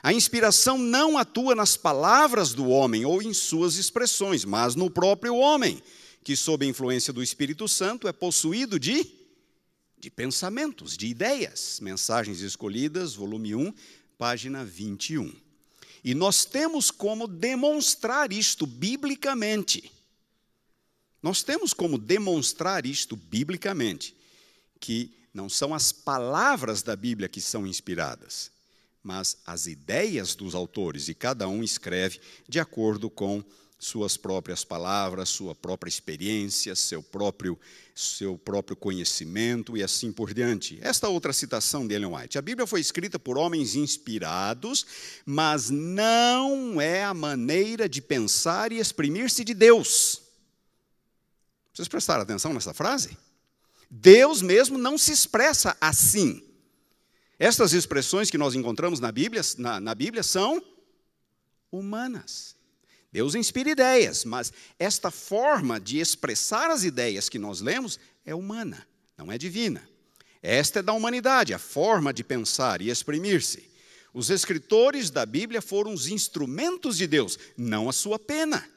A 0.04 0.14
inspiração 0.14 0.78
não 0.78 1.18
atua 1.18 1.56
nas 1.56 1.76
palavras 1.76 2.54
do 2.54 2.68
homem 2.68 3.06
ou 3.06 3.24
em 3.24 3.34
suas 3.34 3.76
expressões, 3.76 4.46
mas 4.46 4.76
no 4.76 4.88
próprio 4.88 5.36
homem, 5.36 5.82
que, 6.24 6.36
sob 6.36 6.64
a 6.64 6.70
influência 6.70 7.12
do 7.12 7.24
Espírito 7.24 7.68
Santo, 7.68 8.08
é 8.08 8.14
possuído 8.14 8.80
de, 8.80 9.12
de 9.98 10.10
pensamentos, 10.10 10.96
de 10.98 11.08
ideias. 11.08 11.80
Mensagens 11.80 12.42
Escolhidas, 12.42 13.16
volume 13.16 13.56
1, 13.56 13.74
página 14.18 14.64
21. 14.64 15.34
E 16.04 16.14
nós 16.14 16.46
temos 16.46 16.92
como 16.92 17.28
demonstrar 17.28 18.32
isto 18.32 18.66
biblicamente. 18.66 19.92
Nós 21.22 21.42
temos 21.42 21.74
como 21.74 21.98
demonstrar 21.98 22.86
isto 22.86 23.16
biblicamente, 23.16 24.16
que 24.80 25.12
não 25.34 25.50
são 25.50 25.74
as 25.74 25.92
palavras 25.92 26.84
da 26.84 26.96
Bíblia 26.96 27.28
que 27.28 27.42
são 27.42 27.66
inspiradas, 27.66 28.52
mas 29.02 29.38
as 29.46 29.66
ideias 29.66 30.36
dos 30.36 30.54
autores, 30.54 31.10
e 31.10 31.16
cada 31.16 31.48
um 31.48 31.64
escreve 31.64 32.22
de 32.48 32.60
acordo 32.60 33.10
com 33.10 33.44
suas 33.86 34.18
próprias 34.18 34.64
palavras, 34.64 35.30
sua 35.30 35.54
própria 35.54 35.90
experiência, 35.90 36.76
seu 36.76 37.04
próprio, 37.04 37.58
seu 37.94 38.38
próprio 38.38 38.76
conhecimento 38.76 39.78
e 39.78 39.84
assim 39.84 40.12
por 40.12 40.34
diante. 40.34 40.80
Esta 40.82 41.08
outra 41.08 41.32
citação 41.32 41.88
de 41.88 41.94
Ellen 41.94 42.14
White: 42.16 42.38
a 42.38 42.42
Bíblia 42.42 42.66
foi 42.66 42.82
escrita 42.82 43.20
por 43.20 43.38
homens 43.38 43.76
inspirados, 43.76 44.86
mas 45.26 45.70
não 45.70 46.82
é 46.82 47.04
a 47.04 47.14
maneira 47.14 47.88
de 47.88 48.02
pensar 48.02 48.72
e 48.72 48.80
exprimir-se 48.80 49.44
de 49.44 49.54
Deus. 49.54 50.22
Vocês 51.72 51.88
prestaram 51.88 52.24
atenção 52.24 52.54
nessa 52.54 52.74
frase? 52.74 53.16
Deus 53.90 54.42
mesmo 54.42 54.78
não 54.78 54.98
se 54.98 55.12
expressa 55.12 55.78
assim. 55.80 56.44
Estas 57.38 57.74
expressões 57.74 58.32
que 58.32 58.38
nós 58.38 58.56
encontramos 58.56 59.00
na 59.00 59.12
Bíblia, 59.12 59.42
na, 59.58 59.80
na 59.80 59.94
Bíblia 59.94 60.24
são 60.24 60.64
humanas. 61.72 62.55
Deus 63.16 63.34
inspira 63.34 63.70
ideias, 63.70 64.26
mas 64.26 64.52
esta 64.78 65.10
forma 65.10 65.80
de 65.80 66.00
expressar 66.00 66.70
as 66.70 66.84
ideias 66.84 67.30
que 67.30 67.40
nós 67.40 67.62
lemos 67.62 67.98
é 68.26 68.36
humana, 68.36 68.86
não 69.18 69.32
é 69.32 69.38
divina. 69.38 69.90
Esta 70.44 70.80
é 70.80 70.84
da 70.84 70.92
humanidade, 70.92 71.54
a 71.54 71.58
forma 71.58 72.14
de 72.14 72.26
pensar 72.26 72.82
e 72.82 72.90
exprimir-se. 72.90 73.72
Os 74.14 74.30
escritores 74.30 75.10
da 75.10 75.26
Bíblia 75.26 75.62
foram 75.62 75.94
os 75.94 76.10
instrumentos 76.10 76.98
de 76.98 77.08
Deus, 77.08 77.40
não 77.56 77.88
a 77.88 77.94
sua 77.94 78.20
pena. 78.20 78.70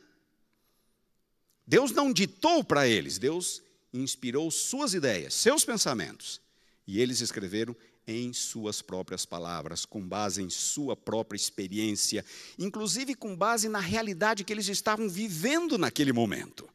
Deus 1.66 1.90
não 1.90 2.12
ditou 2.12 2.62
para 2.62 2.86
eles, 2.86 3.18
Deus 3.18 3.60
inspirou 3.92 4.52
suas 4.52 4.94
ideias, 4.94 5.34
seus 5.34 5.64
pensamentos, 5.64 6.40
e 6.86 7.00
eles 7.00 7.20
escreveram 7.20 7.74
em 8.08 8.32
suas 8.32 8.80
próprias 8.80 9.26
palavras, 9.26 9.84
com 9.84 10.00
base 10.00 10.42
em 10.42 10.48
sua 10.48 10.96
própria 10.96 11.36
experiência, 11.36 12.24
inclusive 12.58 13.14
com 13.14 13.36
base 13.36 13.68
na 13.68 13.80
realidade 13.80 14.44
que 14.44 14.52
eles 14.52 14.66
estavam 14.66 15.10
vivendo 15.10 15.76
naquele 15.76 16.10
momento. 16.10 16.66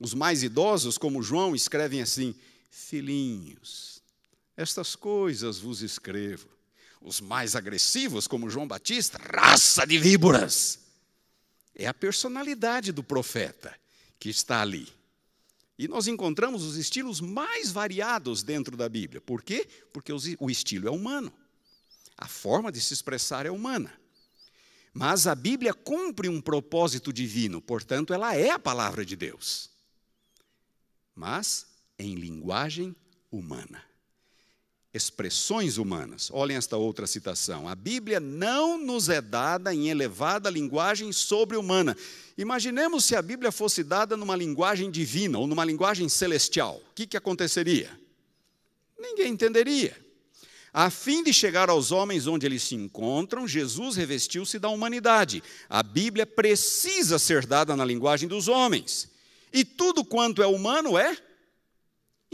Os 0.00 0.14
mais 0.14 0.42
idosos, 0.42 0.96
como 0.96 1.22
João, 1.22 1.54
escrevem 1.54 2.00
assim: 2.00 2.34
Filhinhos, 2.70 4.02
estas 4.56 4.96
coisas 4.96 5.58
vos 5.58 5.82
escrevo. 5.82 6.48
Os 7.02 7.20
mais 7.20 7.54
agressivos, 7.54 8.26
como 8.26 8.48
João 8.48 8.66
Batista, 8.66 9.18
raça 9.18 9.86
de 9.86 9.98
víboras. 9.98 10.78
É 11.74 11.86
a 11.86 11.92
personalidade 11.92 12.92
do 12.92 13.04
profeta 13.04 13.78
que 14.18 14.30
está 14.30 14.62
ali. 14.62 14.88
E 15.78 15.88
nós 15.88 16.06
encontramos 16.06 16.62
os 16.62 16.76
estilos 16.76 17.20
mais 17.20 17.70
variados 17.70 18.42
dentro 18.42 18.76
da 18.76 18.88
Bíblia. 18.88 19.20
Por 19.20 19.42
quê? 19.42 19.66
Porque 19.92 20.12
o 20.12 20.50
estilo 20.50 20.88
é 20.88 20.90
humano. 20.90 21.32
A 22.16 22.28
forma 22.28 22.70
de 22.70 22.80
se 22.80 22.94
expressar 22.94 23.44
é 23.44 23.50
humana. 23.50 23.92
Mas 24.92 25.26
a 25.26 25.34
Bíblia 25.34 25.74
cumpre 25.74 26.28
um 26.28 26.40
propósito 26.40 27.12
divino, 27.12 27.60
portanto, 27.60 28.14
ela 28.14 28.36
é 28.36 28.50
a 28.50 28.58
palavra 28.58 29.04
de 29.04 29.16
Deus. 29.16 29.68
Mas 31.14 31.66
em 31.98 32.14
linguagem 32.14 32.94
humana 33.30 33.82
expressões 34.94 35.76
humanas. 35.76 36.30
Olhem 36.32 36.56
esta 36.56 36.76
outra 36.76 37.04
citação. 37.04 37.68
A 37.68 37.74
Bíblia 37.74 38.20
não 38.20 38.78
nos 38.78 39.08
é 39.08 39.20
dada 39.20 39.74
em 39.74 39.88
elevada 39.88 40.48
linguagem 40.48 41.12
sobre-humana. 41.12 41.96
Imaginemos 42.38 43.04
se 43.04 43.16
a 43.16 43.20
Bíblia 43.20 43.50
fosse 43.50 43.82
dada 43.82 44.16
numa 44.16 44.36
linguagem 44.36 44.92
divina 44.92 45.36
ou 45.36 45.48
numa 45.48 45.64
linguagem 45.64 46.08
celestial. 46.08 46.80
O 46.90 46.94
que, 46.94 47.08
que 47.08 47.16
aconteceria? 47.16 47.90
Ninguém 48.96 49.32
entenderia. 49.32 50.04
A 50.72 50.90
fim 50.90 51.22
de 51.22 51.32
chegar 51.32 51.68
aos 51.68 51.90
homens 51.90 52.26
onde 52.26 52.46
eles 52.46 52.62
se 52.62 52.76
encontram, 52.76 53.46
Jesus 53.46 53.96
revestiu-se 53.96 54.58
da 54.58 54.68
humanidade. 54.68 55.42
A 55.68 55.82
Bíblia 55.82 56.24
precisa 56.24 57.18
ser 57.18 57.46
dada 57.46 57.76
na 57.76 57.84
linguagem 57.84 58.28
dos 58.28 58.46
homens. 58.46 59.08
E 59.52 59.64
tudo 59.64 60.04
quanto 60.04 60.42
é 60.42 60.46
humano 60.46 60.98
é 60.98 61.16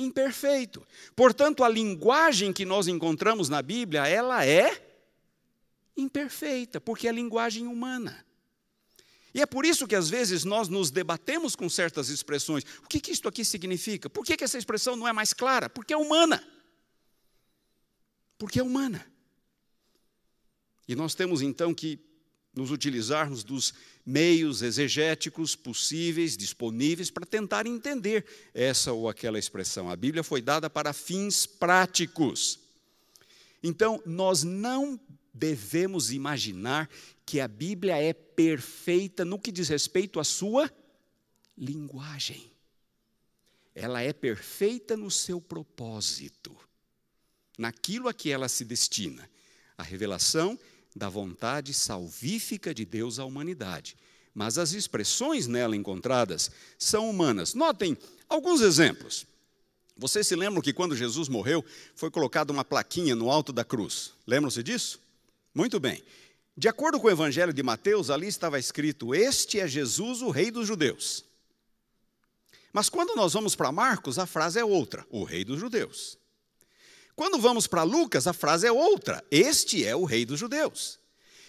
imperfeito. 0.00 0.87
Portanto, 1.14 1.62
a 1.62 1.69
linguagem 1.69 2.52
que 2.52 2.64
nós 2.64 2.88
encontramos 2.88 3.49
na 3.49 3.62
Bíblia, 3.62 4.07
ela 4.07 4.45
é 4.45 4.90
imperfeita, 5.97 6.80
porque 6.80 7.09
é 7.09 7.12
linguagem 7.12 7.66
humana. 7.66 8.25
E 9.33 9.40
é 9.40 9.47
por 9.47 9.64
isso 9.64 9.87
que 9.87 9.95
às 9.95 10.11
vezes 10.11 10.45
nós 10.45 10.69
nos 10.69 10.90
debatemos 10.90 11.54
com 11.54 11.69
certas 11.69 12.09
expressões. 12.09 12.64
O 12.83 12.88
que, 12.88 13.00
que 13.00 13.12
isto 13.12 13.28
aqui 13.28 13.45
significa? 13.45 14.11
Por 14.11 14.25
que, 14.25 14.37
que 14.37 14.42
essa 14.42 14.59
expressão 14.59 14.97
não 14.97 15.07
é 15.07 15.12
mais 15.12 15.33
clara? 15.33 15.71
Porque 15.71 15.92
é 15.92 15.97
humana. 15.97 16.42
Porque 18.37 18.59
é 18.59 18.62
humana. 18.62 19.07
E 20.88 20.97
nós 20.97 21.14
temos 21.14 21.42
então 21.42 21.73
que 21.73 22.00
nos 22.54 22.71
utilizarmos 22.71 23.45
dos 23.45 23.73
meios 24.04 24.62
exegéticos 24.62 25.54
possíveis, 25.54 26.37
disponíveis, 26.37 27.11
para 27.11 27.25
tentar 27.25 27.66
entender 27.66 28.25
essa 28.52 28.92
ou 28.92 29.09
aquela 29.09 29.38
expressão. 29.38 29.88
A 29.88 29.97
Bíblia 29.97 30.23
foi 30.23 30.42
dada 30.42 30.69
para 30.69 30.92
fins 30.92 31.47
práticos. 31.47 32.59
Então, 33.62 34.02
nós 34.04 34.42
não 34.42 34.99
devemos 35.33 36.11
imaginar 36.11 36.90
que 37.25 37.40
a 37.40 37.47
Bíblia 37.47 37.97
é 37.97 38.12
perfeita 38.12 39.25
no 39.25 39.38
que 39.38 39.52
diz 39.52 39.69
respeito 39.69 40.19
à 40.19 40.25
sua 40.25 40.71
linguagem. 41.57 42.50
Ela 43.75 44.02
é 44.02 44.12
perfeita 44.12 44.97
no 44.97 45.11
seu 45.11 45.40
propósito, 45.40 46.57
naquilo 47.57 48.09
a 48.09 48.14
que 48.14 48.30
ela 48.30 48.49
se 48.49 48.64
destina. 48.64 49.30
A 49.78 49.83
revelação 49.83 50.59
da 50.94 51.09
vontade 51.09 51.73
salvífica 51.73 52.75
de 52.75 52.85
Deus 52.85 53.18
à 53.18 53.25
humanidade. 53.25 53.97
Mas 54.35 54.59
as 54.59 54.73
expressões 54.73 55.47
nela 55.47 55.76
encontradas 55.76 56.50
são 56.78 57.09
humanas. 57.11 57.54
Notem 57.54 57.97
alguns 58.28 58.61
exemplos. 58.61 59.26
Vocês 59.97 60.26
se 60.26 60.35
lembram 60.35 60.62
que 60.62 60.73
quando 60.73 60.97
Jesus 60.97 61.28
morreu, 61.28 61.64
foi 61.94 62.11
colocada 62.11 62.52
uma 62.52 62.64
plaquinha 62.64 63.14
no 63.14 63.30
alto 63.30 63.52
da 63.52 63.64
cruz? 63.64 64.12
Lembram-se 64.26 64.62
disso? 64.62 65.00
Muito 65.54 65.78
bem. 65.78 66.02
De 66.56 66.68
acordo 66.68 66.99
com 67.00 67.06
o 67.06 67.11
Evangelho 67.11 67.52
de 67.52 67.62
Mateus, 67.62 68.11
ali 68.11 68.26
estava 68.26 68.59
escrito: 68.59 69.14
Este 69.14 69.61
é 69.61 69.68
Jesus, 69.68 70.23
o 70.23 70.30
Rei 70.30 70.50
dos 70.50 70.66
Judeus. 70.66 71.25
Mas 72.73 72.88
quando 72.88 73.16
nós 73.16 73.32
vamos 73.32 73.56
para 73.56 73.73
Marcos, 73.73 74.18
a 74.18 74.26
frase 74.26 74.59
é 74.59 74.64
outra: 74.64 75.06
o 75.11 75.25
Rei 75.25 75.44
dos 75.44 75.59
Judeus. 75.59 76.19
Quando 77.20 77.38
vamos 77.38 77.66
para 77.66 77.82
Lucas, 77.82 78.26
a 78.26 78.32
frase 78.32 78.66
é 78.66 78.72
outra: 78.72 79.22
Este 79.30 79.84
é 79.84 79.94
o 79.94 80.06
Rei 80.06 80.24
dos 80.24 80.40
Judeus. 80.40 80.98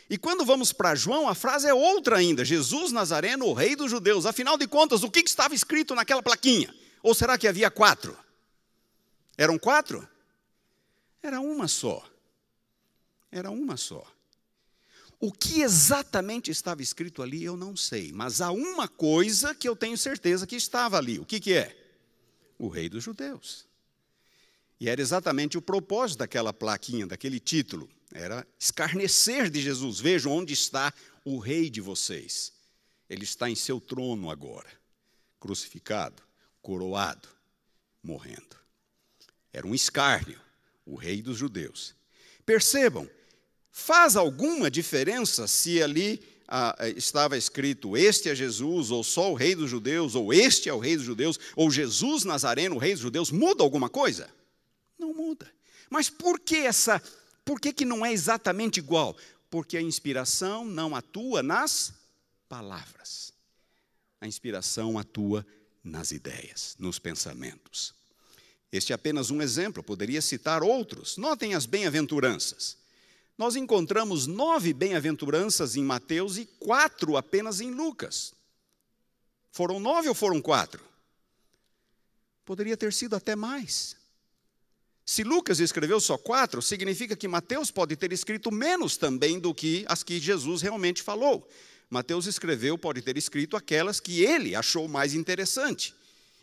E 0.10 0.18
quando 0.18 0.44
vamos 0.44 0.74
para 0.74 0.96
João, 0.96 1.30
a 1.30 1.34
frase 1.34 1.66
é 1.66 1.74
outra 1.74 2.18
ainda: 2.18 2.44
Jesus 2.44 2.92
Nazareno, 2.92 3.46
o 3.46 3.54
Rei 3.54 3.74
dos 3.74 3.90
Judeus. 3.90 4.26
Afinal 4.26 4.58
de 4.58 4.68
contas, 4.68 5.02
o 5.02 5.10
que 5.10 5.20
estava 5.22 5.56
escrito 5.56 5.96
naquela 5.96 6.22
plaquinha? 6.22 6.76
Ou 7.02 7.16
será 7.16 7.38
que 7.38 7.48
havia 7.48 7.72
quatro? 7.72 8.20
Eram 9.38 9.58
quatro? 9.58 10.06
Era 11.24 11.40
uma 11.40 11.70
só. 11.70 12.06
Era 13.32 13.50
uma 13.50 13.78
só. 13.78 14.06
O 15.22 15.32
que 15.32 15.62
exatamente 15.62 16.52
estava 16.52 16.82
escrito 16.82 17.24
ali, 17.24 17.46
eu 17.46 17.56
não 17.56 17.78
sei, 17.78 18.12
mas 18.12 18.42
há 18.42 18.52
uma 18.52 18.90
coisa 18.90 19.56
que 19.56 19.70
eu 19.70 19.76
tenho 19.78 19.98
certeza 19.98 20.46
que 20.46 20.58
estava 20.58 20.98
ali. 20.98 21.18
O 21.18 21.26
que, 21.26 21.40
que 21.40 21.54
é? 21.54 21.94
O 22.60 22.68
Rei 22.68 22.90
dos 22.90 23.06
Judeus. 23.06 23.71
E 24.82 24.90
era 24.90 25.00
exatamente 25.00 25.60
o 25.60 25.62
propósito 25.62 26.18
daquela 26.18 26.52
plaquinha, 26.52 27.06
daquele 27.06 27.40
título. 27.40 27.88
Era 28.12 28.48
escarnecer 28.60 29.48
de 29.48 29.62
Jesus. 29.62 30.00
Vejam 30.00 30.32
onde 30.32 30.54
está 30.54 30.92
o 31.24 31.38
rei 31.38 31.70
de 31.70 31.80
vocês. 31.80 32.52
Ele 33.08 33.24
está 33.24 33.48
em 33.48 33.54
seu 33.54 33.80
trono 33.80 34.32
agora, 34.32 34.68
crucificado, 35.40 36.24
coroado, 36.64 37.30
morrendo. 38.02 38.58
Era 39.54 39.68
um 39.68 39.76
escárnio, 39.76 40.42
o 40.84 40.96
rei 40.96 41.22
dos 41.22 41.38
judeus. 41.38 41.94
Percebam, 42.44 43.08
faz 43.70 44.16
alguma 44.16 44.72
diferença 44.72 45.46
se 45.46 45.80
ali 45.80 46.24
ah, 46.48 46.76
estava 46.98 47.38
escrito: 47.38 47.96
Este 47.96 48.30
é 48.30 48.36
Jesus, 48.36 48.90
ou 48.90 49.04
só 49.04 49.32
o 49.32 49.36
Rei 49.36 49.54
dos 49.54 49.70
Judeus, 49.70 50.16
ou 50.16 50.34
Este 50.34 50.70
é 50.70 50.74
o 50.74 50.80
Rei 50.80 50.98
dos 50.98 51.06
Judeus, 51.06 51.40
ou 51.56 51.70
Jesus 51.70 52.24
Nazareno, 52.24 52.78
o 52.78 52.80
Rei 52.80 52.94
dos 52.94 53.02
Judeus, 53.02 53.30
muda 53.30 53.62
alguma 53.62 53.88
coisa? 53.88 54.41
Não 55.02 55.16
muda. 55.16 55.52
Mas 55.90 56.12
por 56.12 56.40
que 56.40 56.58
essa? 56.58 57.02
Por 57.44 57.60
que, 57.60 57.74
que 57.74 57.84
não 57.84 58.06
é 58.06 58.14
exatamente 58.14 58.78
igual? 58.78 59.18
Porque 59.50 59.76
a 59.76 59.82
inspiração 59.82 60.64
não 60.64 60.96
atua 60.96 61.42
nas 61.42 61.92
palavras. 62.48 63.34
A 64.22 64.28
inspiração 64.28 65.00
atua 65.00 65.44
nas 65.84 66.12
ideias, 66.12 66.76
nos 66.78 67.00
pensamentos. 67.00 67.96
Este 68.72 68.92
é 68.92 68.96
apenas 68.96 69.32
um 69.32 69.42
exemplo, 69.42 69.82
poderia 69.82 70.22
citar 70.22 70.62
outros. 70.62 71.18
Notem 71.18 71.56
as 71.56 71.66
bem-aventuranças. 71.66 72.78
Nós 73.36 73.56
encontramos 73.56 74.28
nove 74.28 74.72
bem-aventuranças 74.72 75.76
em 75.76 75.84
Mateus 75.84 76.38
e 76.38 76.46
quatro 76.60 77.18
apenas 77.18 77.60
em 77.60 77.72
Lucas. 77.72 78.36
Foram 79.52 79.80
nove 79.80 80.08
ou 80.08 80.14
foram 80.14 80.40
quatro? 80.40 80.86
Poderia 82.46 82.78
ter 82.78 82.94
sido 82.94 83.16
até 83.16 83.36
mais. 83.36 84.00
Se 85.12 85.26
Lucas 85.26 85.60
escreveu 85.60 86.00
só 86.00 86.18
quatro, 86.18 86.62
significa 86.62 87.18
que 87.18 87.28
Mateus 87.28 87.70
pode 87.70 87.98
ter 87.98 88.14
escrito 88.14 88.50
menos 88.50 88.96
também 88.96 89.42
do 89.42 89.54
que 89.54 89.84
as 89.90 90.04
que 90.04 90.18
Jesus 90.18 90.62
realmente 90.62 91.04
falou. 91.04 91.46
Mateus 91.90 92.28
escreveu, 92.28 92.78
pode 92.78 93.02
ter 93.02 93.18
escrito 93.18 93.58
aquelas 93.58 94.00
que 94.00 94.24
ele 94.24 94.56
achou 94.56 94.88
mais 94.88 95.14
interessante 95.14 95.94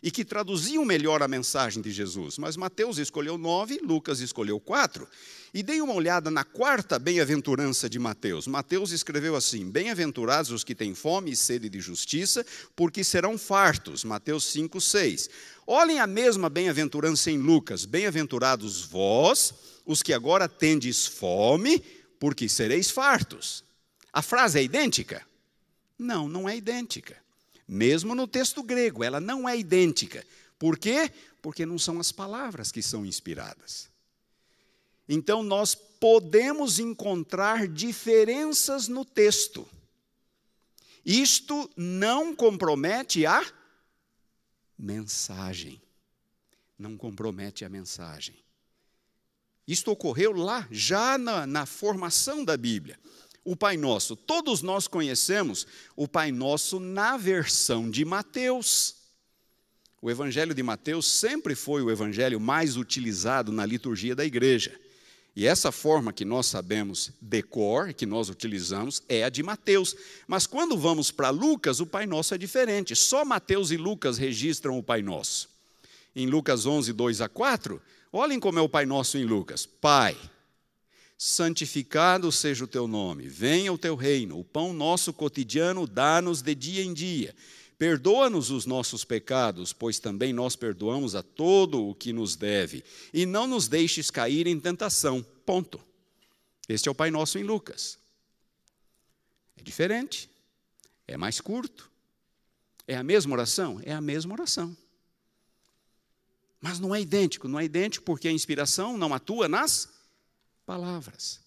e 0.01 0.09
que 0.09 0.23
traduziam 0.23 0.85
melhor 0.85 1.21
a 1.21 1.27
mensagem 1.27 1.81
de 1.81 1.91
Jesus. 1.91 2.37
Mas 2.37 2.55
Mateus 2.55 2.97
escolheu 2.97 3.37
nove, 3.37 3.79
Lucas 3.83 4.19
escolheu 4.19 4.59
quatro. 4.59 5.07
E 5.53 5.61
dei 5.61 5.81
uma 5.81 5.93
olhada 5.93 6.29
na 6.29 6.43
quarta 6.43 6.97
bem-aventurança 6.97 7.89
de 7.89 7.99
Mateus. 7.99 8.47
Mateus 8.47 8.91
escreveu 8.91 9.35
assim: 9.35 9.69
Bem-aventurados 9.69 10.51
os 10.51 10.63
que 10.63 10.75
têm 10.75 10.93
fome 10.93 11.31
e 11.31 11.35
sede 11.35 11.69
de 11.69 11.79
justiça, 11.79 12.45
porque 12.75 13.03
serão 13.03 13.37
fartos. 13.37 14.03
Mateus 14.03 14.45
5, 14.45 14.79
6. 14.79 15.29
Olhem 15.65 15.99
a 15.99 16.07
mesma 16.07 16.49
bem-aventurança 16.49 17.31
em 17.31 17.37
Lucas: 17.37 17.83
Bem-aventurados 17.83 18.83
vós, 18.83 19.53
os 19.85 20.03
que 20.03 20.13
agora 20.13 20.47
tendes 20.47 21.05
fome, 21.05 21.83
porque 22.19 22.47
sereis 22.47 22.89
fartos. 22.89 23.63
A 24.13 24.21
frase 24.21 24.59
é 24.59 24.63
idêntica? 24.63 25.25
Não, 25.97 26.29
não 26.29 26.47
é 26.47 26.55
idêntica. 26.55 27.17
Mesmo 27.71 28.15
no 28.15 28.27
texto 28.27 28.63
grego, 28.63 29.03
ela 29.03 29.19
não 29.19 29.47
é 29.47 29.55
idêntica. 29.55 30.25
Por 30.57 30.75
quê? 30.75 31.11
Porque 31.39 31.67
não 31.67 31.77
são 31.77 31.99
as 31.99 32.11
palavras 32.11 32.71
que 32.71 32.81
são 32.81 33.05
inspiradas. 33.05 33.87
Então, 35.07 35.43
nós 35.43 35.75
podemos 35.75 36.79
encontrar 36.79 37.67
diferenças 37.67 38.87
no 38.87 39.05
texto. 39.05 39.69
Isto 41.05 41.69
não 41.77 42.35
compromete 42.35 43.23
a 43.27 43.45
mensagem. 44.75 45.79
Não 46.77 46.97
compromete 46.97 47.63
a 47.63 47.69
mensagem. 47.69 48.35
Isto 49.67 49.91
ocorreu 49.91 50.31
lá, 50.33 50.67
já 50.71 51.19
na, 51.19 51.45
na 51.45 51.67
formação 51.67 52.43
da 52.43 52.57
Bíblia 52.57 52.99
o 53.43 53.55
Pai 53.55 53.77
Nosso. 53.77 54.15
Todos 54.15 54.61
nós 54.61 54.87
conhecemos 54.87 55.65
o 55.95 56.07
Pai 56.07 56.31
Nosso 56.31 56.79
na 56.79 57.17
versão 57.17 57.89
de 57.89 58.05
Mateus. 58.05 58.95
O 60.01 60.09
Evangelho 60.09 60.53
de 60.53 60.63
Mateus 60.63 61.05
sempre 61.05 61.55
foi 61.55 61.81
o 61.81 61.91
evangelho 61.91 62.39
mais 62.39 62.77
utilizado 62.77 63.51
na 63.51 63.65
liturgia 63.65 64.15
da 64.15 64.23
igreja. 64.23 64.79
E 65.35 65.45
essa 65.45 65.71
forma 65.71 66.11
que 66.11 66.25
nós 66.25 66.47
sabemos 66.47 67.11
decor, 67.21 67.93
que 67.93 68.05
nós 68.05 68.29
utilizamos, 68.29 69.01
é 69.07 69.23
a 69.23 69.29
de 69.29 69.43
Mateus. 69.43 69.95
Mas 70.27 70.45
quando 70.45 70.77
vamos 70.77 71.11
para 71.11 71.29
Lucas, 71.29 71.79
o 71.79 71.85
Pai 71.85 72.05
Nosso 72.05 72.33
é 72.33 72.37
diferente. 72.37 72.95
Só 72.95 73.23
Mateus 73.23 73.71
e 73.71 73.77
Lucas 73.77 74.17
registram 74.17 74.77
o 74.77 74.83
Pai 74.83 75.01
Nosso. 75.01 75.49
Em 76.15 76.27
Lucas 76.27 76.65
11, 76.65 76.91
2 76.91 77.21
a 77.21 77.29
4, 77.29 77.81
olhem 78.11 78.39
como 78.39 78.59
é 78.59 78.61
o 78.61 78.67
Pai 78.67 78.85
Nosso 78.85 79.17
em 79.17 79.23
Lucas: 79.23 79.65
Pai, 79.65 80.17
santificado 81.21 82.31
seja 82.31 82.63
o 82.63 82.67
teu 82.67 82.87
nome, 82.87 83.27
venha 83.27 83.73
o 83.73 83.77
teu 83.77 83.93
reino, 83.93 84.39
o 84.39 84.43
pão 84.43 84.71
nosso 84.71 85.11
cotidiano 85.11 85.85
dá-nos 85.85 86.41
de 86.41 86.55
dia 86.55 86.81
em 86.81 86.93
dia. 86.93 87.35
Perdoa-nos 87.77 88.49
os 88.49 88.65
nossos 88.65 89.03
pecados, 89.03 89.73
pois 89.73 89.99
também 89.99 90.31
nós 90.31 90.55
perdoamos 90.55 91.15
a 91.15 91.21
todo 91.21 91.85
o 91.85 91.93
que 91.93 92.13
nos 92.13 92.37
deve, 92.37 92.85
e 93.13 93.25
não 93.25 93.47
nos 93.47 93.67
deixes 93.67 94.09
cair 94.09 94.47
em 94.47 94.57
tentação. 94.57 95.21
Ponto. 95.45 95.81
Este 96.69 96.87
é 96.87 96.91
o 96.91 96.95
Pai 96.95 97.11
Nosso 97.11 97.37
em 97.37 97.43
Lucas. 97.43 97.97
É 99.57 99.61
diferente, 99.61 100.29
é 101.05 101.17
mais 101.17 101.41
curto. 101.41 101.91
É 102.87 102.95
a 102.95 103.03
mesma 103.03 103.33
oração? 103.33 103.81
É 103.83 103.91
a 103.91 103.99
mesma 103.99 104.33
oração. 104.33 104.75
Mas 106.61 106.79
não 106.79 106.95
é 106.95 107.01
idêntico, 107.01 107.47
não 107.47 107.59
é 107.59 107.65
idêntico 107.65 108.05
porque 108.05 108.29
a 108.29 108.31
inspiração 108.31 108.97
não 108.97 109.13
atua 109.13 109.49
nas 109.49 109.98
palavras. 110.69 111.39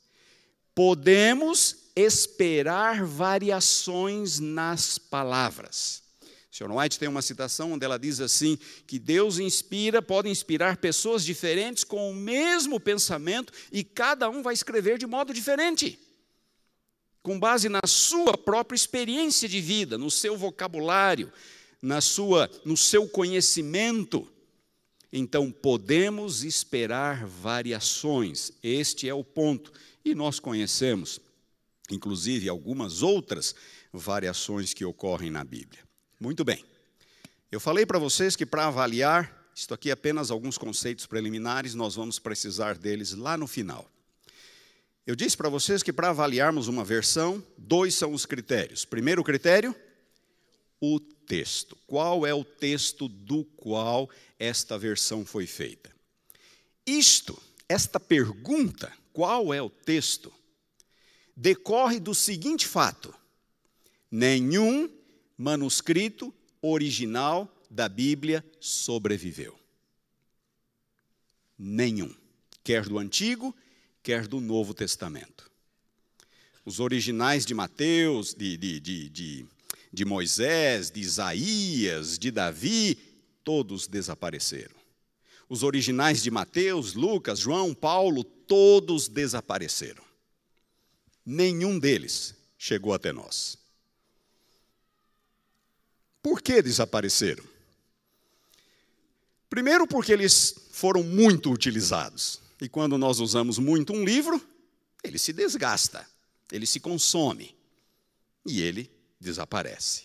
Podemos 0.74 1.76
esperar 1.94 3.04
variações 3.04 4.40
nas 4.40 4.98
palavras. 4.98 6.02
Sr. 6.50 6.72
White 6.72 6.98
tem 6.98 7.08
uma 7.08 7.22
citação 7.22 7.70
onde 7.70 7.84
ela 7.84 8.00
diz 8.00 8.20
assim: 8.20 8.58
que 8.84 8.98
Deus 8.98 9.38
inspira, 9.38 10.02
pode 10.02 10.28
inspirar 10.28 10.78
pessoas 10.78 11.24
diferentes 11.24 11.84
com 11.84 12.10
o 12.10 12.14
mesmo 12.14 12.80
pensamento 12.80 13.52
e 13.70 13.84
cada 13.84 14.28
um 14.28 14.42
vai 14.42 14.54
escrever 14.54 14.98
de 14.98 15.06
modo 15.06 15.32
diferente, 15.32 15.96
com 17.22 17.38
base 17.38 17.68
na 17.68 17.82
sua 17.86 18.36
própria 18.36 18.74
experiência 18.74 19.48
de 19.48 19.60
vida, 19.60 19.96
no 19.96 20.10
seu 20.10 20.36
vocabulário, 20.36 21.32
na 21.80 22.00
sua, 22.00 22.50
no 22.64 22.76
seu 22.76 23.08
conhecimento. 23.08 24.28
Então 25.12 25.50
podemos 25.50 26.42
esperar 26.42 27.26
variações, 27.26 28.52
este 28.62 29.08
é 29.08 29.14
o 29.14 29.22
ponto. 29.22 29.70
E 30.04 30.14
nós 30.14 30.40
conhecemos, 30.40 31.20
inclusive, 31.90 32.48
algumas 32.48 33.02
outras 33.02 33.54
variações 33.92 34.72
que 34.72 34.84
ocorrem 34.84 35.30
na 35.30 35.44
Bíblia. 35.44 35.82
Muito 36.18 36.44
bem. 36.44 36.64
Eu 37.50 37.60
falei 37.60 37.84
para 37.84 37.98
vocês 37.98 38.34
que 38.34 38.46
para 38.46 38.66
avaliar, 38.66 39.50
isto 39.54 39.74
aqui 39.74 39.90
é 39.90 39.92
apenas 39.92 40.30
alguns 40.30 40.56
conceitos 40.56 41.04
preliminares, 41.04 41.74
nós 41.74 41.94
vamos 41.94 42.18
precisar 42.18 42.78
deles 42.78 43.12
lá 43.12 43.36
no 43.36 43.46
final. 43.46 43.86
Eu 45.06 45.14
disse 45.14 45.36
para 45.36 45.50
vocês 45.50 45.82
que 45.82 45.92
para 45.92 46.08
avaliarmos 46.08 46.68
uma 46.68 46.84
versão, 46.84 47.44
dois 47.58 47.94
são 47.94 48.14
os 48.14 48.24
critérios. 48.24 48.84
Primeiro 48.86 49.22
critério, 49.22 49.74
o 50.80 50.98
texto. 51.26 51.76
Qual 51.86 52.26
é 52.26 52.34
o 52.34 52.44
texto 52.44 53.08
do 53.08 53.44
qual 53.44 54.10
esta 54.38 54.78
versão 54.78 55.24
foi 55.24 55.46
feita? 55.46 55.90
Isto, 56.86 57.40
esta 57.68 57.98
pergunta, 58.00 58.92
qual 59.12 59.52
é 59.52 59.62
o 59.62 59.70
texto, 59.70 60.32
decorre 61.36 62.00
do 62.00 62.14
seguinte 62.14 62.66
fato: 62.66 63.14
nenhum 64.10 64.90
manuscrito 65.36 66.32
original 66.60 67.52
da 67.70 67.88
Bíblia 67.88 68.44
sobreviveu. 68.60 69.58
Nenhum, 71.58 72.14
quer 72.62 72.88
do 72.88 72.98
Antigo, 72.98 73.54
quer 74.02 74.26
do 74.26 74.40
Novo 74.40 74.74
Testamento. 74.74 75.50
Os 76.64 76.80
originais 76.80 77.44
de 77.44 77.54
Mateus, 77.54 78.34
de, 78.34 78.56
de, 78.56 78.78
de, 78.78 79.08
de 79.08 79.46
de 79.92 80.04
Moisés, 80.04 80.90
de 80.90 81.00
Isaías, 81.00 82.18
de 82.18 82.30
Davi, 82.30 82.96
todos 83.44 83.86
desapareceram. 83.86 84.74
Os 85.48 85.62
originais 85.62 86.22
de 86.22 86.30
Mateus, 86.30 86.94
Lucas, 86.94 87.38
João, 87.38 87.74
Paulo, 87.74 88.24
todos 88.24 89.06
desapareceram. 89.06 90.02
Nenhum 91.26 91.78
deles 91.78 92.34
chegou 92.56 92.94
até 92.94 93.12
nós. 93.12 93.58
Por 96.22 96.40
que 96.40 96.62
desapareceram? 96.62 97.44
Primeiro, 99.50 99.86
porque 99.86 100.12
eles 100.12 100.54
foram 100.70 101.02
muito 101.02 101.52
utilizados. 101.52 102.40
E 102.60 102.68
quando 102.68 102.96
nós 102.96 103.20
usamos 103.20 103.58
muito 103.58 103.92
um 103.92 104.04
livro, 104.04 104.40
ele 105.04 105.18
se 105.18 105.32
desgasta, 105.32 106.08
ele 106.50 106.64
se 106.64 106.80
consome. 106.80 107.54
E 108.46 108.62
ele 108.62 108.90
desaparece. 109.22 110.02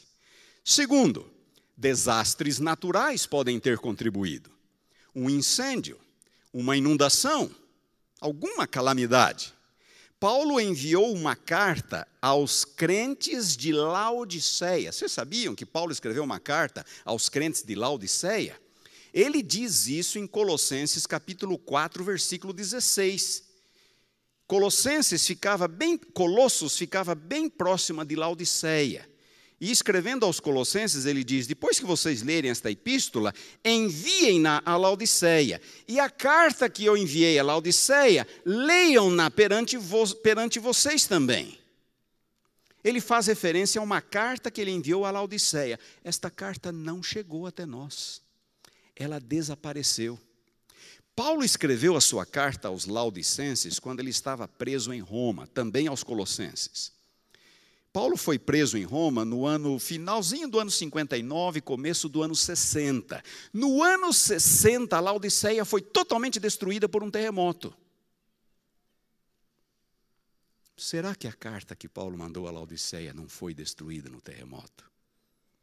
Segundo, 0.63 1.30
desastres 1.75 2.60
naturais 2.60 3.25
podem 3.25 3.60
ter 3.60 3.77
contribuído. 3.77 4.49
Um 5.13 5.30
incêndio, 5.30 5.99
uma 6.53 6.77
inundação, 6.77 7.51
alguma 8.21 8.65
calamidade. 8.65 9.53
Paulo 10.19 10.60
enviou 10.60 11.13
uma 11.13 11.36
carta 11.36 12.08
aos 12.21 12.65
crentes 12.65 13.56
de 13.56 13.71
Laodiceia. 13.71 14.91
Vocês 14.91 15.12
sabiam 15.12 15.53
que 15.53 15.65
Paulo 15.65 15.91
escreveu 15.91 16.23
uma 16.23 16.39
carta 16.39 16.86
aos 17.06 17.30
crentes 17.30 17.62
de 17.62 17.75
Laodiceia? 17.75 18.60
Ele 19.13 19.41
diz 19.41 19.88
isso 19.88 20.17
em 20.17 20.25
Colossenses 20.25 21.06
capítulo 21.06 21.58
4, 21.58 22.03
versículo 22.03 22.51
16. 22.51 23.43
Colossenses 24.47 25.27
ficava 25.27 25.67
bem, 25.67 25.97
Colossos 25.97 26.77
ficava 26.77 27.13
bem 27.13 27.49
próxima 27.49 28.05
de 28.05 28.15
Laodiceia. 28.15 29.07
E 29.60 29.71
escrevendo 29.71 30.25
aos 30.25 30.39
Colossenses, 30.39 31.05
ele 31.05 31.23
diz: 31.23 31.47
Depois 31.47 31.79
que 31.79 31.86
vocês 31.86 32.21
lerem 32.21 32.49
esta 32.49 32.71
epístola, 32.71 33.33
enviem-na 33.65 34.62
a 34.63 34.77
Laodiceia. 34.77 35.60
E 35.88 35.99
a 35.99 36.10
carta 36.10 36.69
que 36.69 36.86
eu 36.86 36.95
enviei 36.95 37.38
a 37.38 37.43
Laodiceia, 37.43 38.25
leiam-na 38.45 39.29
perante, 39.29 39.75
vo 39.75 40.15
perante 40.17 40.60
vocês 40.60 41.05
também. 41.05 41.60
Ele 42.83 43.01
faz 43.01 43.27
referência 43.27 43.81
a 43.81 43.83
uma 43.83 43.99
carta 43.99 44.49
que 44.49 44.62
ele 44.62 44.71
enviou 44.71 45.03
a 45.03 45.12
Laodiceia. 45.12 45.77
Esta 46.03 46.29
carta 46.29 46.71
não 46.71 47.03
chegou 47.03 47.45
até 47.45 47.65
nós, 47.65 48.21
ela 48.95 49.19
desapareceu. 49.19 50.17
Paulo 51.17 51.43
escreveu 51.43 51.97
a 51.97 51.99
sua 51.99 52.27
carta 52.27 52.67
aos 52.67 52.86
Laodicenses 52.86 53.80
quando 53.80 54.01
ele 54.01 54.12
estava 54.12 54.47
preso 54.47 54.93
em 54.93 54.99
Roma, 54.99 55.47
também 55.47 55.88
aos 55.88 56.03
Colossenses. 56.03 56.91
Paulo 57.91 58.15
foi 58.15 58.38
preso 58.38 58.77
em 58.77 58.84
Roma 58.84 59.25
no 59.25 59.43
ano 59.43 59.80
finalzinho 59.80 60.47
do 60.47 60.60
ano 60.60 60.69
59, 60.69 61.62
começo 61.62 62.08
do 62.08 62.21
ano 62.21 62.36
60. 62.36 63.23
No 63.51 63.82
ano 63.82 64.13
60, 64.13 64.95
a 64.95 64.99
Laodiceia 64.99 65.65
foi 65.65 65.82
totalmente 65.82 66.39
destruída 66.39 66.88
por 66.88 67.01
um 67.01 67.10
terremoto. 67.10 67.75
Será 70.77 71.15
que 71.15 71.27
a 71.27 71.34
carta 71.34 71.75
que 71.75 71.89
Paulo 71.89 72.15
mandou 72.15 72.47
a 72.47 72.51
Laodiceia 72.51 73.12
não 73.12 73.27
foi 73.27 73.56
destruída 73.56 74.08
no 74.08 74.21
terremoto? 74.21 74.86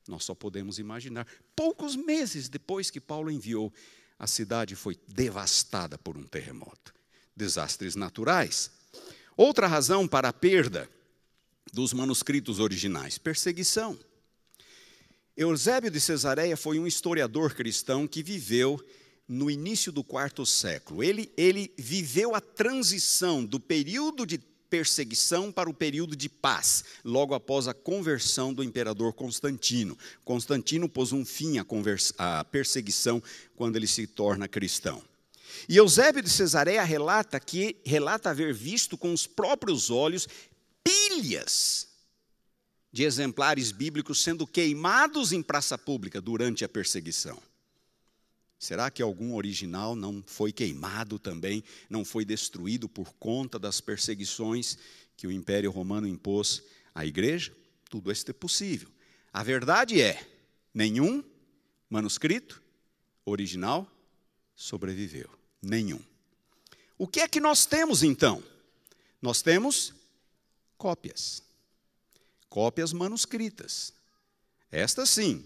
Nós 0.08 0.24
só 0.24 0.34
podemos 0.34 0.80
imaginar. 0.80 1.28
Poucos 1.54 1.94
meses 1.94 2.48
depois 2.48 2.90
que 2.90 3.00
Paulo 3.00 3.30
enviou, 3.30 3.72
a 4.18 4.27
cidade 4.27 4.74
foi 4.74 4.96
devastada 5.09 5.98
por 5.98 6.16
um 6.16 6.24
terremoto. 6.24 6.94
Desastres 7.37 7.96
naturais. 7.96 8.70
Outra 9.37 9.66
razão 9.66 10.07
para 10.07 10.29
a 10.29 10.33
perda 10.33 10.88
dos 11.72 11.92
manuscritos 11.92 12.61
originais: 12.61 13.18
perseguição. 13.18 13.98
Eusébio 15.37 15.90
de 15.90 16.00
Cesareia 16.00 16.57
foi 16.57 16.79
um 16.79 16.87
historiador 16.87 17.55
cristão 17.55 18.07
que 18.07 18.22
viveu 18.22 18.81
no 19.27 19.50
início 19.50 19.90
do 19.90 20.05
quarto 20.05 20.46
século. 20.46 21.03
Ele, 21.03 21.33
ele 21.37 21.72
viveu 21.77 22.35
a 22.35 22.40
transição 22.40 23.44
do 23.44 23.59
período 23.59 24.24
de 24.24 24.38
perseguição 24.74 25.52
para 25.52 25.70
o 25.70 25.72
período 25.72 26.16
de 26.16 26.28
paz, 26.28 26.82
logo 27.04 27.32
após 27.32 27.68
a 27.68 27.72
conversão 27.72 28.52
do 28.52 28.60
imperador 28.60 29.12
Constantino. 29.12 29.96
Constantino 30.24 30.88
pôs 30.88 31.12
um 31.12 31.24
fim 31.24 31.58
à, 31.58 31.66
à 32.18 32.42
perseguição 32.42 33.22
quando 33.54 33.76
ele 33.76 33.87
se 33.87 34.04
torna 34.04 34.48
cristão. 34.48 35.00
E 35.68 35.76
Eusébio 35.76 36.20
de 36.20 36.28
Cesareia 36.28 36.82
relata 36.82 37.38
que 37.38 37.76
relata 37.87 38.30
haver 38.30 38.52
visto 38.52 38.98
com 38.98 39.12
os 39.12 39.28
próprios 39.28 39.90
olhos 39.90 40.26
pilhas 40.82 41.87
de 42.92 43.04
exemplares 43.04 43.70
bíblicos 43.70 44.24
sendo 44.24 44.44
queimados 44.44 45.30
em 45.30 45.40
praça 45.40 45.78
pública 45.78 46.20
durante 46.20 46.64
a 46.64 46.68
perseguição. 46.68 47.40
Será 48.64 48.90
que 48.90 49.03
algum 49.03 49.35
original 49.35 49.94
não 49.94 50.24
foi 50.27 50.50
queimado 50.50 51.18
também, 51.18 51.62
não 51.90 52.03
foi 52.03 52.24
destruído 52.24 52.88
por 52.88 53.12
conta 53.16 53.59
das 53.59 53.79
perseguições 53.79 54.79
que 55.18 55.27
o 55.27 55.31
Império 55.31 55.70
Romano 55.70 56.09
impôs 56.09 56.62
à 56.94 57.05
igreja? 57.05 57.55
Tudo 57.90 58.11
isso 58.11 58.24
é 58.31 58.33
possível. 58.33 58.88
A 59.31 59.42
verdade 59.42 60.00
é: 60.00 60.27
nenhum 60.72 61.22
manuscrito 61.90 62.62
original 63.27 63.87
sobreviveu. 64.57 65.29
Nenhum. 65.61 66.00
O 66.96 67.07
que 67.07 67.20
é 67.20 67.29
que 67.29 67.40
nós 67.40 67.66
temos 67.66 68.03
então? 68.03 68.42
Nós 69.20 69.42
temos 69.42 69.92
cópias. 70.79 71.42
Cópias 72.48 72.94
manuscritas. 72.94 73.92
Estas 74.72 75.11
sim 75.11 75.44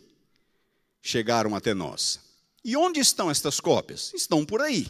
chegaram 1.02 1.56
até 1.56 1.74
nós. 1.74 2.27
E 2.68 2.76
onde 2.76 3.00
estão 3.00 3.30
estas 3.30 3.60
cópias? 3.60 4.12
Estão 4.12 4.44
por 4.44 4.60
aí. 4.60 4.86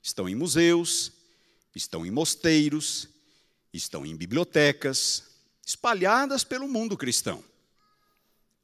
Estão 0.00 0.28
em 0.28 0.36
museus, 0.36 1.10
estão 1.74 2.06
em 2.06 2.10
mosteiros, 2.12 3.08
estão 3.72 4.06
em 4.06 4.14
bibliotecas, 4.14 5.24
espalhadas 5.66 6.44
pelo 6.44 6.68
mundo 6.68 6.96
cristão. 6.96 7.42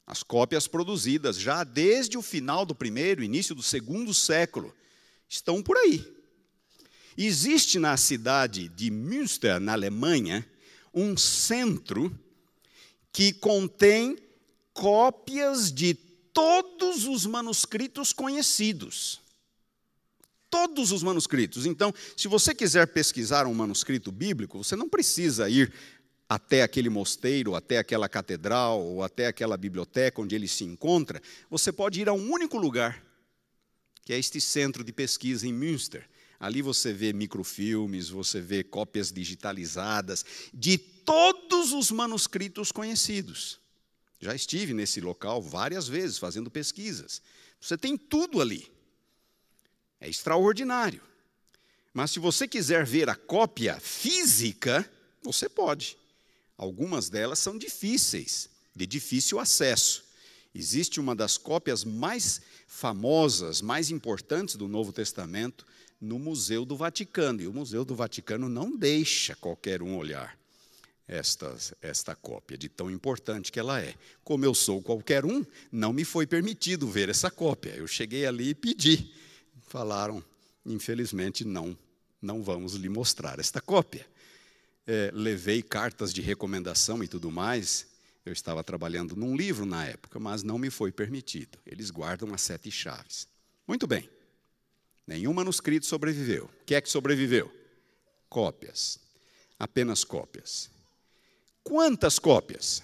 As 0.07 0.23
cópias 0.23 0.65
produzidas 0.65 1.37
já 1.37 1.65
desde 1.65 2.17
o 2.17 2.21
final 2.21 2.65
do 2.65 2.73
primeiro, 2.73 3.21
início 3.21 3.53
do 3.53 3.61
segundo 3.61 4.13
século, 4.13 4.73
estão 5.27 5.61
por 5.61 5.75
aí. 5.75 6.01
Existe 7.17 7.79
na 7.79 7.97
cidade 7.97 8.69
de 8.69 8.89
Münster, 8.89 9.59
na 9.59 9.73
Alemanha, 9.73 10.49
um 10.93 11.17
centro 11.17 12.17
que 13.11 13.33
contém 13.33 14.17
cópias 14.73 15.69
de 15.69 16.10
todos 16.33 17.05
os 17.05 17.25
manuscritos 17.25 18.13
conhecidos. 18.13 19.21
Todos 20.49 20.91
os 20.91 21.01
manuscritos. 21.01 21.65
Então, 21.65 21.93
se 22.17 22.27
você 22.27 22.53
quiser 22.53 22.87
pesquisar 22.87 23.47
um 23.47 23.53
manuscrito 23.53 24.11
bíblico, 24.11 24.63
você 24.63 24.75
não 24.75 24.89
precisa 24.89 25.49
ir 25.49 25.73
até 26.27 26.61
aquele 26.63 26.89
mosteiro, 26.89 27.55
até 27.55 27.77
aquela 27.77 28.07
catedral 28.09 28.81
ou 28.81 29.03
até 29.03 29.27
aquela 29.27 29.57
biblioteca 29.57 30.21
onde 30.21 30.35
ele 30.35 30.47
se 30.47 30.63
encontra. 30.63 31.21
Você 31.49 31.71
pode 31.71 32.01
ir 32.01 32.09
a 32.09 32.13
um 32.13 32.31
único 32.31 32.57
lugar, 32.57 33.01
que 34.03 34.13
é 34.13 34.19
este 34.19 34.41
centro 34.41 34.83
de 34.83 34.91
pesquisa 34.91 35.47
em 35.47 35.53
Münster. 35.53 36.09
Ali 36.39 36.61
você 36.61 36.91
vê 36.91 37.13
microfilmes, 37.13 38.09
você 38.09 38.41
vê 38.41 38.63
cópias 38.63 39.11
digitalizadas 39.11 40.25
de 40.53 40.77
todos 40.77 41.71
os 41.71 41.91
manuscritos 41.91 42.71
conhecidos. 42.71 43.60
Já 44.21 44.35
estive 44.35 44.71
nesse 44.71 45.01
local 45.01 45.41
várias 45.41 45.87
vezes 45.87 46.19
fazendo 46.19 46.51
pesquisas. 46.51 47.23
Você 47.59 47.75
tem 47.75 47.97
tudo 47.97 48.39
ali. 48.39 48.71
É 49.99 50.07
extraordinário. 50.07 51.01
Mas 51.91 52.11
se 52.11 52.19
você 52.19 52.47
quiser 52.47 52.85
ver 52.85 53.09
a 53.09 53.15
cópia 53.15 53.79
física, 53.79 54.89
você 55.23 55.49
pode. 55.49 55.97
Algumas 56.55 57.09
delas 57.09 57.39
são 57.39 57.57
difíceis, 57.57 58.47
de 58.75 58.85
difícil 58.85 59.39
acesso. 59.39 60.03
Existe 60.53 60.99
uma 60.99 61.15
das 61.15 61.37
cópias 61.37 61.83
mais 61.83 62.41
famosas, 62.67 63.59
mais 63.59 63.89
importantes 63.89 64.55
do 64.55 64.67
Novo 64.67 64.93
Testamento, 64.93 65.65
no 65.99 66.19
Museu 66.19 66.63
do 66.63 66.77
Vaticano. 66.77 67.41
E 67.41 67.47
o 67.47 67.53
Museu 67.53 67.83
do 67.83 67.95
Vaticano 67.95 68.47
não 68.47 68.77
deixa 68.77 69.35
qualquer 69.35 69.81
um 69.81 69.97
olhar 69.97 70.40
esta, 71.11 71.53
esta 71.81 72.15
cópia, 72.15 72.57
de 72.57 72.69
tão 72.69 72.89
importante 72.89 73.51
que 73.51 73.59
ela 73.59 73.81
é. 73.81 73.93
Como 74.23 74.45
eu 74.45 74.55
sou 74.55 74.81
qualquer 74.81 75.25
um, 75.25 75.45
não 75.69 75.91
me 75.91 76.05
foi 76.05 76.25
permitido 76.25 76.87
ver 76.87 77.09
essa 77.09 77.29
cópia. 77.29 77.71
Eu 77.71 77.85
cheguei 77.85 78.25
ali 78.25 78.49
e 78.49 78.55
pedi. 78.55 79.13
Falaram, 79.67 80.23
infelizmente, 80.65 81.43
não, 81.43 81.77
não 82.21 82.41
vamos 82.41 82.75
lhe 82.75 82.87
mostrar 82.87 83.39
esta 83.39 83.59
cópia. 83.59 84.07
É, 84.87 85.11
levei 85.13 85.61
cartas 85.61 86.13
de 86.13 86.21
recomendação 86.21 87.03
e 87.03 87.07
tudo 87.09 87.29
mais. 87.29 87.87
Eu 88.25 88.31
estava 88.31 88.63
trabalhando 88.63 89.13
num 89.13 89.35
livro 89.35 89.65
na 89.65 89.85
época, 89.85 90.17
mas 90.17 90.43
não 90.43 90.57
me 90.57 90.69
foi 90.69 90.93
permitido. 90.93 91.59
Eles 91.65 91.91
guardam 91.91 92.33
as 92.33 92.41
sete 92.41 92.71
chaves. 92.71 93.27
Muito 93.67 93.85
bem. 93.85 94.09
Nenhum 95.05 95.33
manuscrito 95.33 95.85
sobreviveu. 95.85 96.45
O 96.45 96.65
que 96.65 96.73
é 96.73 96.79
que 96.79 96.89
sobreviveu? 96.89 97.51
Cópias. 98.29 98.97
Apenas 99.59 100.05
cópias. 100.05 100.69
Quantas 101.63 102.17
cópias? 102.17 102.83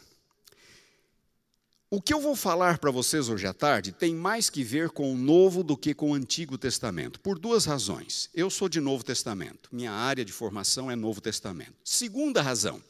O 1.90 2.02
que 2.02 2.13
eu 2.13 2.20
vou 2.20 2.36
falar 2.36 2.80
para 2.80 2.92
vocês 2.92 3.30
hoje 3.30 3.48
à 3.48 3.54
tarde 3.54 3.92
tem 3.92 4.13
mais 4.13 4.50
que 4.50 4.63
ver 4.63 4.90
com 4.90 5.12
o 5.12 5.18
Novo 5.18 5.63
do 5.63 5.78
que 5.78 5.94
com 5.94 6.12
o 6.12 6.13
Antigo 6.13 6.58
Testamento, 6.58 7.20
por 7.20 7.40
duas 7.40 7.66
razões. 7.66 8.30
Eu 8.36 8.50
sou 8.50 8.68
de 8.68 8.82
Novo 8.82 9.06
Testamento, 9.06 9.70
minha 9.72 9.92
área 9.92 10.26
de 10.26 10.34
formação 10.34 10.92
é 10.92 10.96
Novo 10.96 11.22
Testamento. 11.22 11.74
Segunda 11.86 12.42
razão, 12.42 12.84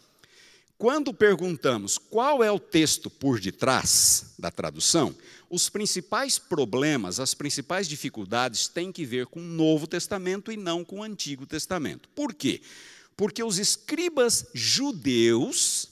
quando 0.80 1.14
perguntamos 1.14 1.98
qual 1.98 2.44
é 2.44 2.52
o 2.52 2.60
texto 2.60 3.10
por 3.10 3.40
detrás 3.40 4.34
da 4.38 4.52
tradução, 4.52 5.16
os 5.50 5.70
principais 5.70 6.38
problemas, 6.38 7.20
as 7.20 7.34
principais 7.34 7.88
dificuldades 7.88 8.68
têm 8.68 8.92
que 8.92 9.06
ver 9.06 9.28
com 9.28 9.40
o 9.40 9.44
Novo 9.44 9.88
Testamento 9.88 10.52
e 10.52 10.58
não 10.58 10.84
com 10.84 11.00
o 11.00 11.04
Antigo 11.04 11.46
Testamento. 11.46 12.10
Por 12.10 12.34
quê? 12.34 12.62
Porque 12.62 12.97
os 13.46 13.58
escribas 13.58 14.46
judeus, 14.54 15.90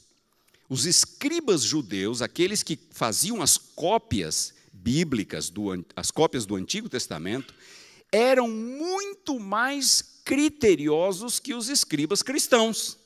os 0.70 0.86
escribas 0.86 1.62
judeus, 1.62 2.22
aqueles 2.22 2.62
que 2.62 2.78
faziam 2.92 3.42
as 3.42 3.58
cópias 3.58 4.54
bíblicas, 4.72 5.50
do, 5.50 5.86
as 5.96 6.12
cópias 6.12 6.46
do 6.46 6.56
Antigo 6.56 6.88
Testamento, 6.88 7.54
eram 8.12 8.48
muito 8.48 9.40
mais 9.40 10.04
criteriosos 10.24 11.40
que 11.40 11.54
os 11.54 11.68
escribas 11.70 12.22
cristãos. 12.22 12.98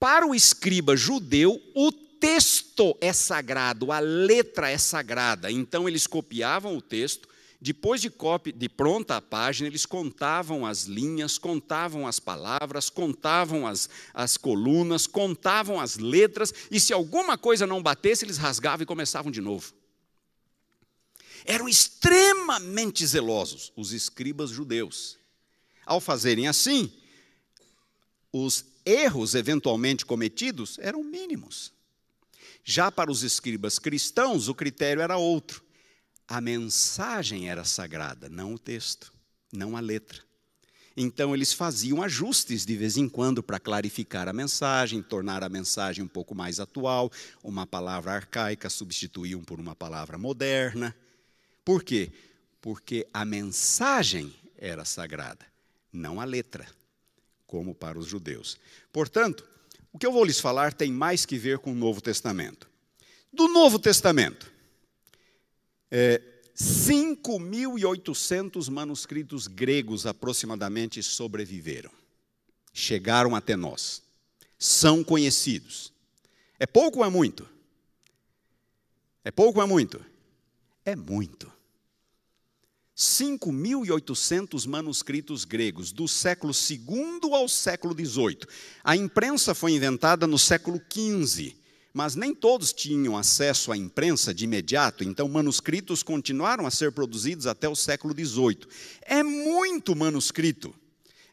Para 0.00 0.26
o 0.26 0.34
escriba 0.34 0.96
judeu, 0.96 1.60
o 1.74 1.92
texto 1.92 2.96
é 3.00 3.12
sagrado, 3.12 3.92
a 3.92 3.98
letra 3.98 4.70
é 4.70 4.78
sagrada. 4.78 5.50
Então 5.50 5.88
eles 5.88 6.06
copiavam 6.06 6.76
o 6.76 6.82
texto 6.82 7.27
Depois 7.60 8.00
de, 8.00 8.08
cópia, 8.08 8.52
de 8.52 8.68
pronta 8.68 9.16
a 9.16 9.20
página, 9.20 9.68
eles 9.68 9.84
contavam 9.84 10.64
as 10.64 10.84
linhas, 10.84 11.38
contavam 11.38 12.06
as 12.06 12.20
palavras, 12.20 12.88
contavam 12.88 13.66
as, 13.66 13.88
as 14.14 14.36
colunas, 14.36 15.08
contavam 15.08 15.80
as 15.80 15.96
letras, 15.98 16.54
e 16.70 16.78
se 16.78 16.92
alguma 16.92 17.36
coisa 17.36 17.66
não 17.66 17.82
batesse, 17.82 18.24
eles 18.24 18.36
rasgavam 18.36 18.84
e 18.84 18.86
começavam 18.86 19.32
de 19.32 19.40
novo. 19.40 19.74
Eram 21.44 21.68
extremamente 21.68 23.04
zelosos, 23.04 23.72
os 23.74 23.92
escribas 23.92 24.50
judeus. 24.50 25.18
Ao 25.84 26.00
fazerem 26.00 26.46
assim, 26.46 26.92
os 28.32 28.64
erros 28.84 29.34
eventualmente 29.34 30.06
cometidos 30.06 30.78
eram 30.78 31.02
mínimos. 31.02 31.72
Já 32.62 32.92
para 32.92 33.10
os 33.10 33.24
escribas 33.24 33.80
cristãos, 33.80 34.46
o 34.46 34.54
critério 34.54 35.02
era 35.02 35.16
outro 35.16 35.67
a 36.28 36.42
mensagem 36.42 37.48
era 37.48 37.64
sagrada, 37.64 38.28
não 38.28 38.54
o 38.54 38.58
texto, 38.58 39.12
não 39.50 39.76
a 39.76 39.80
letra. 39.80 40.20
Então 40.94 41.34
eles 41.34 41.52
faziam 41.52 42.02
ajustes 42.02 42.66
de 42.66 42.76
vez 42.76 42.96
em 42.96 43.08
quando 43.08 43.42
para 43.42 43.58
clarificar 43.58 44.28
a 44.28 44.32
mensagem, 44.32 45.00
tornar 45.00 45.42
a 45.42 45.48
mensagem 45.48 46.04
um 46.04 46.08
pouco 46.08 46.34
mais 46.34 46.60
atual, 46.60 47.10
uma 47.42 47.66
palavra 47.66 48.12
arcaica 48.12 48.68
substituíam 48.68 49.42
por 49.42 49.58
uma 49.58 49.74
palavra 49.74 50.18
moderna. 50.18 50.94
Por 51.64 51.82
quê? 51.82 52.12
Porque 52.60 53.06
a 53.14 53.24
mensagem 53.24 54.34
era 54.58 54.84
sagrada, 54.84 55.46
não 55.92 56.20
a 56.20 56.24
letra, 56.24 56.66
como 57.46 57.74
para 57.74 57.98
os 57.98 58.06
judeus. 58.06 58.58
Portanto, 58.92 59.46
o 59.92 59.98
que 59.98 60.06
eu 60.06 60.12
vou 60.12 60.24
lhes 60.24 60.40
falar 60.40 60.72
tem 60.74 60.92
mais 60.92 61.24
que 61.24 61.38
ver 61.38 61.58
com 61.60 61.72
o 61.72 61.76
Novo 61.76 62.00
Testamento. 62.00 62.68
Do 63.32 63.46
Novo 63.48 63.78
Testamento, 63.78 64.50
é, 65.90 66.22
5.800 66.56 68.68
manuscritos 68.68 69.46
gregos 69.46 70.06
aproximadamente 70.06 71.02
sobreviveram. 71.02 71.90
Chegaram 72.72 73.36
até 73.36 73.56
nós. 73.56 74.02
São 74.58 75.04
conhecidos. 75.04 75.92
É 76.58 76.66
pouco 76.66 76.98
ou 76.98 77.04
é 77.04 77.08
muito? 77.08 77.48
É 79.24 79.30
pouco 79.30 79.60
ou 79.60 79.64
é 79.64 79.68
muito? 79.68 80.04
É 80.84 80.96
muito. 80.96 81.52
5.800 82.96 84.66
manuscritos 84.66 85.44
gregos, 85.44 85.92
do 85.92 86.08
século 86.08 86.52
II 86.52 87.32
ao 87.32 87.48
século 87.48 87.94
XVIII. 87.94 88.40
A 88.82 88.96
imprensa 88.96 89.54
foi 89.54 89.70
inventada 89.72 90.26
no 90.26 90.36
século 90.36 90.80
XV 90.92 91.56
mas 91.98 92.14
nem 92.14 92.32
todos 92.32 92.72
tinham 92.72 93.16
acesso 93.16 93.72
à 93.72 93.76
imprensa 93.76 94.32
de 94.32 94.44
imediato, 94.44 95.02
então 95.02 95.28
manuscritos 95.28 96.00
continuaram 96.00 96.64
a 96.64 96.70
ser 96.70 96.92
produzidos 96.92 97.44
até 97.44 97.68
o 97.68 97.74
século 97.74 98.14
XVIII. 98.14 98.68
É 99.02 99.20
muito 99.24 99.96
manuscrito. 99.96 100.72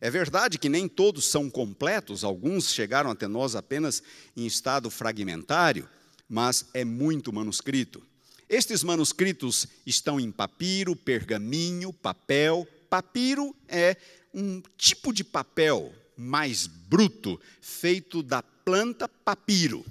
É 0.02 0.10
verdade 0.10 0.58
que 0.58 0.68
nem 0.68 0.88
todos 0.88 1.26
são 1.26 1.52
completos, 1.52 2.24
alguns 2.24 2.74
chegaram 2.74 3.12
até 3.12 3.28
nós 3.28 3.56
apenas 3.56 4.02
em 4.36 4.48
estado 4.48 4.90
fragmentário, 4.90 5.88
mas 6.28 6.66
é 6.74 6.84
muito 6.84 7.32
manuscrito. 7.32 8.02
Estes 8.50 8.82
manuscritos 8.82 9.68
estão 9.86 10.20
em 10.20 10.32
papiro, 10.32 10.96
pergaminho, 10.96 11.94
papel. 11.94 12.68
Papiro 12.90 13.56
é 13.68 13.98
um 14.34 14.64
tipo 14.76 15.14
de 15.14 15.24
papel 15.24 15.94
mais 16.18 16.66
bruto, 16.66 17.40
feito 17.62 18.24
da 18.24 18.42
planta 18.42 19.08
papiro 19.08 19.86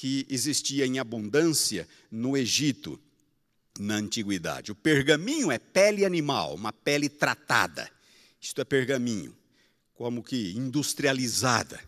que 0.00 0.26
existia 0.30 0.86
em 0.86 0.98
abundância 0.98 1.86
no 2.10 2.34
Egito 2.34 2.98
na 3.78 3.96
antiguidade. 3.96 4.72
O 4.72 4.74
pergaminho 4.74 5.52
é 5.52 5.58
pele 5.58 6.06
animal, 6.06 6.54
uma 6.54 6.72
pele 6.72 7.06
tratada. 7.06 7.86
Isto 8.40 8.62
é 8.62 8.64
pergaminho, 8.64 9.36
como 9.92 10.22
que 10.22 10.56
industrializada, 10.56 11.78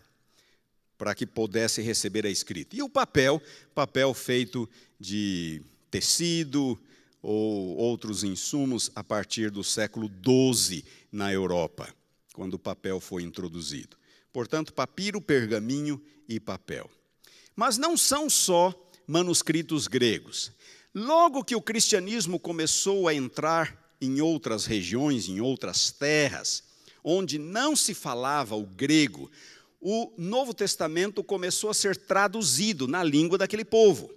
para 0.95 1.15
que 1.15 1.25
pudesse 1.25 1.81
receber 1.81 2.23
a 2.27 2.29
escrita. 2.29 2.75
E 2.75 2.83
o 2.83 2.87
papel, 2.87 3.41
papel 3.73 4.13
feito 4.13 4.69
de 4.99 5.63
tecido 5.89 6.79
ou 7.19 7.75
outros 7.77 8.23
insumos 8.23 8.91
a 8.93 9.03
partir 9.03 9.49
do 9.49 9.63
século 9.63 10.07
XII 10.23 10.85
na 11.11 11.33
Europa, 11.33 11.91
quando 12.31 12.53
o 12.53 12.59
papel 12.59 12.99
foi 12.99 13.23
introduzido. 13.23 13.97
Portanto, 14.31 14.71
papiro, 14.71 15.19
pergaminho 15.19 15.99
e 16.29 16.39
papel. 16.39 16.91
Mas 17.55 17.77
não 17.77 17.95
são 17.95 18.29
só 18.29 18.73
manuscritos 19.07 19.87
gregos. 19.87 20.51
Logo 20.93 21.43
que 21.43 21.55
o 21.55 21.61
cristianismo 21.61 22.39
começou 22.39 23.07
a 23.07 23.13
entrar 23.13 23.95
em 23.99 24.21
outras 24.21 24.65
regiões, 24.65 25.27
em 25.27 25.39
outras 25.39 25.91
terras, 25.91 26.63
onde 27.03 27.37
não 27.37 27.75
se 27.75 27.93
falava 27.93 28.55
o 28.55 28.65
grego, 28.65 29.29
o 29.81 30.13
Novo 30.17 30.53
Testamento 30.53 31.23
começou 31.23 31.69
a 31.69 31.73
ser 31.73 31.97
traduzido 31.97 32.87
na 32.87 33.03
língua 33.03 33.37
daquele 33.37 33.65
povo. 33.65 34.09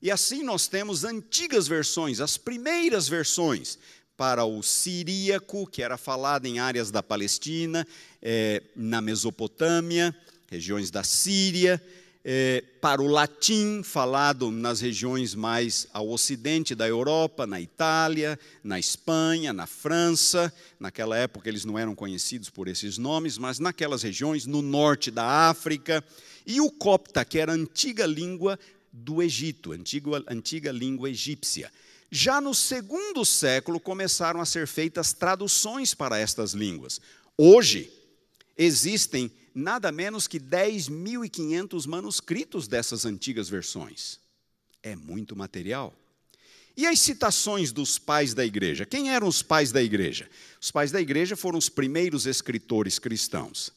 E 0.00 0.10
assim 0.10 0.42
nós 0.42 0.66
temos 0.66 1.04
antigas 1.04 1.68
versões, 1.68 2.20
as 2.20 2.38
primeiras 2.38 3.06
versões, 3.06 3.78
para 4.16 4.44
o 4.44 4.62
siríaco, 4.62 5.66
que 5.66 5.82
era 5.82 5.96
falado 5.96 6.46
em 6.46 6.58
áreas 6.58 6.90
da 6.90 7.02
Palestina, 7.02 7.86
é, 8.20 8.62
na 8.76 9.00
Mesopotâmia, 9.00 10.14
regiões 10.46 10.90
da 10.90 11.02
Síria, 11.02 11.82
é, 12.24 12.62
para 12.80 13.00
o 13.00 13.06
latim, 13.06 13.82
falado 13.82 14.50
nas 14.50 14.80
regiões 14.80 15.34
mais 15.34 15.86
ao 15.92 16.10
ocidente 16.10 16.74
da 16.74 16.86
Europa, 16.86 17.46
na 17.46 17.60
Itália, 17.60 18.38
na 18.62 18.78
Espanha, 18.78 19.52
na 19.52 19.66
França. 19.66 20.52
Naquela 20.78 21.16
época 21.16 21.48
eles 21.48 21.64
não 21.64 21.78
eram 21.78 21.94
conhecidos 21.94 22.50
por 22.50 22.68
esses 22.68 22.98
nomes, 22.98 23.38
mas 23.38 23.58
naquelas 23.58 24.02
regiões, 24.02 24.46
no 24.46 24.60
norte 24.60 25.10
da 25.10 25.48
África. 25.48 26.04
E 26.46 26.60
o 26.60 26.70
copta, 26.70 27.24
que 27.24 27.38
era 27.38 27.52
a 27.52 27.54
antiga 27.54 28.04
língua 28.04 28.58
do 28.92 29.22
Egito, 29.22 29.72
antiga, 29.72 30.22
antiga 30.28 30.72
língua 30.72 31.08
egípcia. 31.08 31.70
Já 32.10 32.40
no 32.40 32.52
segundo 32.52 33.24
século 33.24 33.78
começaram 33.78 34.40
a 34.40 34.44
ser 34.44 34.66
feitas 34.66 35.12
traduções 35.12 35.94
para 35.94 36.18
estas 36.18 36.52
línguas. 36.52 37.00
Hoje, 37.38 37.90
existem 38.58 39.30
nada 39.54 39.90
menos 39.90 40.26
que 40.26 40.38
10.500 40.38 41.86
manuscritos 41.86 42.68
dessas 42.68 43.04
antigas 43.04 43.48
versões. 43.48 44.18
É 44.82 44.96
muito 44.96 45.36
material. 45.36 45.94
E 46.76 46.86
as 46.86 47.00
citações 47.00 47.72
dos 47.72 47.98
pais 47.98 48.32
da 48.32 48.44
igreja? 48.44 48.86
Quem 48.86 49.10
eram 49.10 49.28
os 49.28 49.42
pais 49.42 49.70
da 49.72 49.82
igreja? 49.82 50.28
Os 50.60 50.70
pais 50.70 50.90
da 50.90 51.00
igreja 51.00 51.36
foram 51.36 51.58
os 51.58 51.68
primeiros 51.68 52.26
escritores 52.26 52.98
cristãos. 52.98 53.72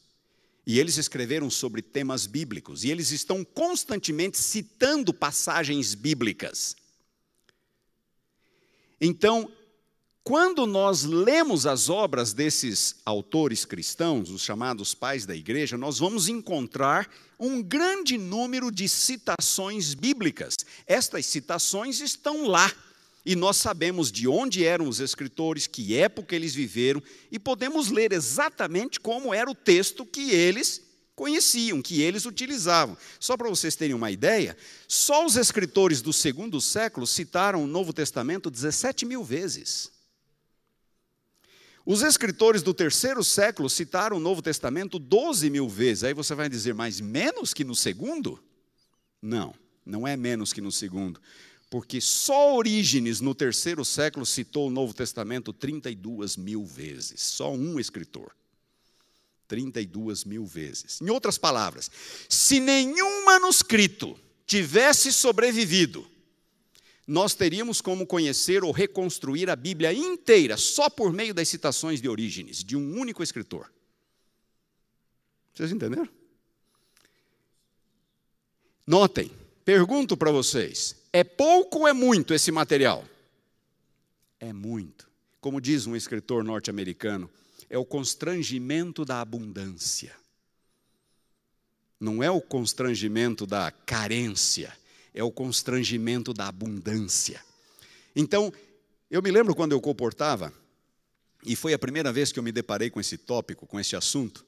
E 0.66 0.78
eles 0.78 0.96
escreveram 0.96 1.50
sobre 1.50 1.82
temas 1.82 2.26
bíblicos. 2.26 2.84
E 2.84 2.90
eles 2.90 3.10
estão 3.10 3.44
constantemente 3.44 4.38
citando 4.38 5.12
passagens 5.12 5.94
bíblicas. 5.94 6.76
Então, 9.00 9.52
quando 10.24 10.66
nós 10.66 11.04
lemos 11.04 11.66
as 11.66 11.90
obras 11.90 12.32
desses 12.32 12.96
autores 13.04 13.66
cristãos, 13.66 14.30
os 14.30 14.40
chamados 14.40 14.94
pais 14.94 15.26
da 15.26 15.36
igreja, 15.36 15.76
nós 15.76 15.98
vamos 15.98 16.30
encontrar 16.30 17.06
um 17.38 17.62
grande 17.62 18.16
número 18.16 18.72
de 18.72 18.88
citações 18.88 19.92
bíblicas. 19.92 20.54
Estas 20.86 21.26
citações 21.26 22.00
estão 22.00 22.46
lá. 22.46 22.72
E 23.26 23.36
nós 23.36 23.58
sabemos 23.58 24.10
de 24.10 24.26
onde 24.26 24.64
eram 24.64 24.88
os 24.88 24.98
escritores, 24.98 25.66
que 25.66 25.94
época 25.94 26.34
eles 26.34 26.54
viveram, 26.54 27.02
e 27.30 27.38
podemos 27.38 27.90
ler 27.90 28.12
exatamente 28.12 29.00
como 29.00 29.32
era 29.32 29.50
o 29.50 29.54
texto 29.54 30.06
que 30.06 30.30
eles 30.30 30.82
conheciam, 31.14 31.80
que 31.82 32.02
eles 32.02 32.24
utilizavam. 32.24 32.96
Só 33.20 33.36
para 33.36 33.48
vocês 33.48 33.76
terem 33.76 33.94
uma 33.94 34.10
ideia, 34.10 34.56
só 34.88 35.24
os 35.24 35.36
escritores 35.36 36.02
do 36.02 36.12
segundo 36.12 36.60
século 36.60 37.06
citaram 37.06 37.62
o 37.62 37.66
Novo 37.66 37.92
Testamento 37.92 38.50
17 38.50 39.06
mil 39.06 39.22
vezes. 39.22 39.93
Os 41.86 42.02
escritores 42.02 42.62
do 42.62 42.72
terceiro 42.72 43.22
século 43.22 43.68
citaram 43.68 44.16
o 44.16 44.20
Novo 44.20 44.40
Testamento 44.40 44.98
12 44.98 45.50
mil 45.50 45.68
vezes. 45.68 46.04
Aí 46.04 46.14
você 46.14 46.34
vai 46.34 46.48
dizer, 46.48 46.72
mas 46.74 47.00
menos 47.00 47.52
que 47.52 47.62
no 47.62 47.74
segundo? 47.74 48.42
Não, 49.20 49.54
não 49.84 50.08
é 50.08 50.16
menos 50.16 50.52
que 50.52 50.62
no 50.62 50.72
segundo. 50.72 51.20
Porque 51.68 52.00
só 52.00 52.54
Orígenes, 52.54 53.20
no 53.20 53.34
terceiro 53.34 53.84
século, 53.84 54.24
citou 54.24 54.68
o 54.68 54.70
Novo 54.70 54.94
Testamento 54.94 55.52
32 55.52 56.36
mil 56.36 56.64
vezes. 56.64 57.20
Só 57.20 57.52
um 57.52 57.78
escritor. 57.78 58.34
32 59.46 60.24
mil 60.24 60.46
vezes. 60.46 61.02
Em 61.02 61.10
outras 61.10 61.36
palavras, 61.36 61.90
se 62.28 62.60
nenhum 62.60 63.26
manuscrito 63.26 64.18
tivesse 64.46 65.12
sobrevivido 65.12 66.06
nós 67.06 67.34
teríamos 67.34 67.80
como 67.80 68.06
conhecer 68.06 68.64
ou 68.64 68.72
reconstruir 68.72 69.50
a 69.50 69.56
Bíblia 69.56 69.92
inteira 69.92 70.56
só 70.56 70.88
por 70.88 71.12
meio 71.12 71.34
das 71.34 71.48
citações 71.48 72.00
de 72.00 72.08
Orígenes, 72.08 72.64
de 72.64 72.76
um 72.76 72.98
único 72.98 73.22
escritor. 73.22 73.70
Vocês 75.52 75.70
entenderam? 75.70 76.08
Notem, 78.86 79.30
pergunto 79.64 80.16
para 80.16 80.30
vocês: 80.30 80.96
é 81.12 81.22
pouco 81.22 81.80
ou 81.80 81.88
é 81.88 81.92
muito 81.92 82.34
esse 82.34 82.50
material? 82.50 83.04
É 84.40 84.52
muito. 84.52 85.08
Como 85.40 85.60
diz 85.60 85.86
um 85.86 85.94
escritor 85.94 86.42
norte-americano, 86.42 87.30
é 87.68 87.78
o 87.78 87.84
constrangimento 87.84 89.04
da 89.04 89.20
abundância. 89.20 90.14
Não 92.00 92.22
é 92.22 92.30
o 92.30 92.40
constrangimento 92.40 93.46
da 93.46 93.70
carência, 93.70 94.76
é 95.14 95.22
o 95.22 95.30
constrangimento 95.30 96.34
da 96.34 96.48
abundância. 96.48 97.40
Então, 98.14 98.52
eu 99.10 99.22
me 99.22 99.30
lembro 99.30 99.54
quando 99.54 99.72
eu 99.72 99.80
comportava, 99.80 100.52
e 101.44 101.54
foi 101.54 101.72
a 101.72 101.78
primeira 101.78 102.12
vez 102.12 102.32
que 102.32 102.38
eu 102.38 102.42
me 102.42 102.50
deparei 102.50 102.90
com 102.90 103.00
esse 103.00 103.16
tópico, 103.16 103.66
com 103.66 103.78
esse 103.78 103.94
assunto. 103.94 104.44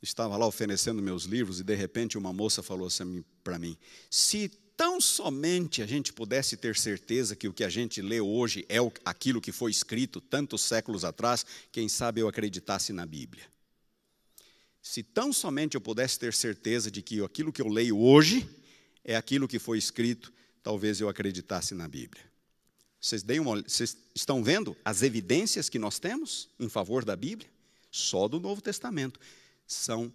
Estava 0.00 0.36
lá 0.36 0.46
oferecendo 0.46 1.02
meus 1.02 1.24
livros 1.24 1.58
e 1.58 1.64
de 1.64 1.74
repente 1.74 2.16
uma 2.16 2.32
moça 2.32 2.62
falou 2.62 2.86
assim 2.86 3.24
para 3.42 3.58
mim: 3.58 3.76
se 4.08 4.48
tão 4.76 5.00
somente 5.00 5.82
a 5.82 5.86
gente 5.86 6.12
pudesse 6.12 6.56
ter 6.56 6.76
certeza 6.76 7.34
que 7.34 7.48
o 7.48 7.52
que 7.52 7.64
a 7.64 7.68
gente 7.68 8.00
lê 8.00 8.20
hoje 8.20 8.64
é 8.68 8.76
aquilo 9.04 9.40
que 9.40 9.50
foi 9.50 9.72
escrito 9.72 10.20
tantos 10.20 10.62
séculos 10.62 11.04
atrás, 11.04 11.44
quem 11.72 11.88
sabe 11.88 12.20
eu 12.20 12.28
acreditasse 12.28 12.92
na 12.92 13.04
Bíblia. 13.04 13.44
Se 14.80 15.02
tão 15.02 15.32
somente 15.32 15.74
eu 15.74 15.80
pudesse 15.80 16.18
ter 16.18 16.32
certeza 16.32 16.90
de 16.90 17.02
que 17.02 17.20
aquilo 17.24 17.52
que 17.52 17.60
eu 17.60 17.68
leio 17.68 17.98
hoje 17.98 18.48
é 19.08 19.16
aquilo 19.16 19.48
que 19.48 19.58
foi 19.58 19.78
escrito, 19.78 20.30
talvez 20.62 21.00
eu 21.00 21.08
acreditasse 21.08 21.74
na 21.74 21.88
Bíblia. 21.88 22.22
Vocês, 23.00 23.24
uma, 23.40 23.62
vocês 23.62 23.96
estão 24.14 24.44
vendo 24.44 24.76
as 24.84 25.02
evidências 25.02 25.70
que 25.70 25.78
nós 25.78 25.98
temos 25.98 26.50
em 26.60 26.68
favor 26.68 27.06
da 27.06 27.16
Bíblia? 27.16 27.48
Só 27.90 28.28
do 28.28 28.38
Novo 28.38 28.60
Testamento. 28.60 29.18
São 29.66 30.12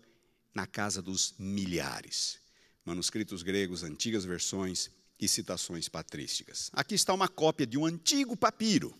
na 0.54 0.68
casa 0.68 1.02
dos 1.02 1.34
milhares. 1.40 2.38
Manuscritos 2.86 3.42
gregos, 3.42 3.82
antigas 3.82 4.26
versões 4.26 4.92
e 5.20 5.28
citações 5.28 5.90
patrísticas. 5.90 6.70
Aqui 6.72 6.94
está 6.94 7.16
uma 7.16 7.28
cópia 7.28 7.66
de 7.66 7.80
um 7.80 7.88
antigo 7.88 8.38
papiro. 8.38 8.94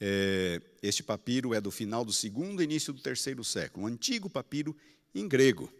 É, 0.00 0.62
este 0.82 1.02
papiro 1.02 1.52
é 1.52 1.60
do 1.60 1.70
final 1.70 2.02
do 2.02 2.14
segundo 2.14 2.62
e 2.62 2.64
início 2.64 2.94
do 2.94 3.02
terceiro 3.02 3.44
século, 3.44 3.84
um 3.84 3.88
antigo 3.88 4.30
papiro 4.30 4.74
em 5.14 5.28
grego. 5.28 5.70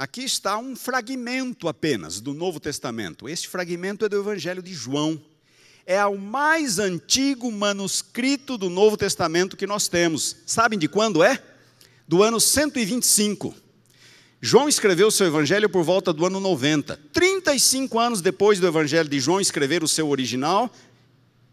Aqui 0.00 0.22
está 0.22 0.56
um 0.56 0.74
fragmento 0.74 1.68
apenas 1.68 2.22
do 2.22 2.32
Novo 2.32 2.58
Testamento. 2.58 3.28
Este 3.28 3.46
fragmento 3.46 4.02
é 4.02 4.08
do 4.08 4.16
Evangelho 4.16 4.62
de 4.62 4.72
João. 4.72 5.20
É 5.84 6.02
o 6.06 6.16
mais 6.16 6.78
antigo 6.78 7.52
manuscrito 7.52 8.56
do 8.56 8.70
Novo 8.70 8.96
Testamento 8.96 9.58
que 9.58 9.66
nós 9.66 9.88
temos. 9.88 10.36
Sabem 10.46 10.78
de 10.78 10.88
quando 10.88 11.22
é? 11.22 11.42
Do 12.08 12.22
ano 12.22 12.40
125. 12.40 13.54
João 14.40 14.70
escreveu 14.70 15.10
seu 15.10 15.26
evangelho 15.26 15.68
por 15.68 15.84
volta 15.84 16.14
do 16.14 16.24
ano 16.24 16.40
90. 16.40 16.98
35 17.12 17.98
anos 17.98 18.22
depois 18.22 18.58
do 18.58 18.66
evangelho 18.66 19.06
de 19.06 19.20
João 19.20 19.38
escrever 19.38 19.84
o 19.84 19.88
seu 19.88 20.08
original, 20.08 20.74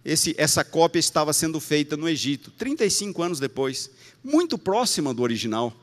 esse, 0.06 0.34
essa 0.38 0.64
cópia 0.64 1.00
estava 1.00 1.34
sendo 1.34 1.60
feita 1.60 1.98
no 1.98 2.08
Egito. 2.08 2.52
35 2.52 3.22
anos 3.22 3.42
depois. 3.42 3.92
Muito 4.24 4.58
próxima 4.58 5.14
do 5.14 5.22
original. 5.22 5.76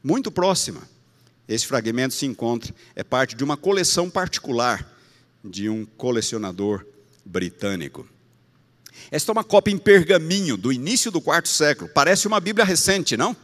Muito 0.00 0.30
próxima. 0.30 0.92
Esse 1.48 1.66
fragmento 1.66 2.14
se 2.14 2.26
encontra, 2.26 2.74
é 2.94 3.02
parte 3.02 3.34
de 3.34 3.42
uma 3.42 3.56
coleção 3.56 4.08
particular 4.08 4.88
de 5.44 5.68
um 5.68 5.84
colecionador 5.84 6.86
britânico. 7.24 8.06
Esta 9.10 9.30
é 9.30 9.32
uma 9.32 9.44
cópia 9.44 9.72
em 9.72 9.78
pergaminho 9.78 10.56
do 10.56 10.72
início 10.72 11.10
do 11.10 11.20
quarto 11.20 11.48
século. 11.48 11.90
Parece 11.92 12.26
uma 12.26 12.40
Bíblia 12.40 12.64
recente, 12.64 13.16
não? 13.16 13.36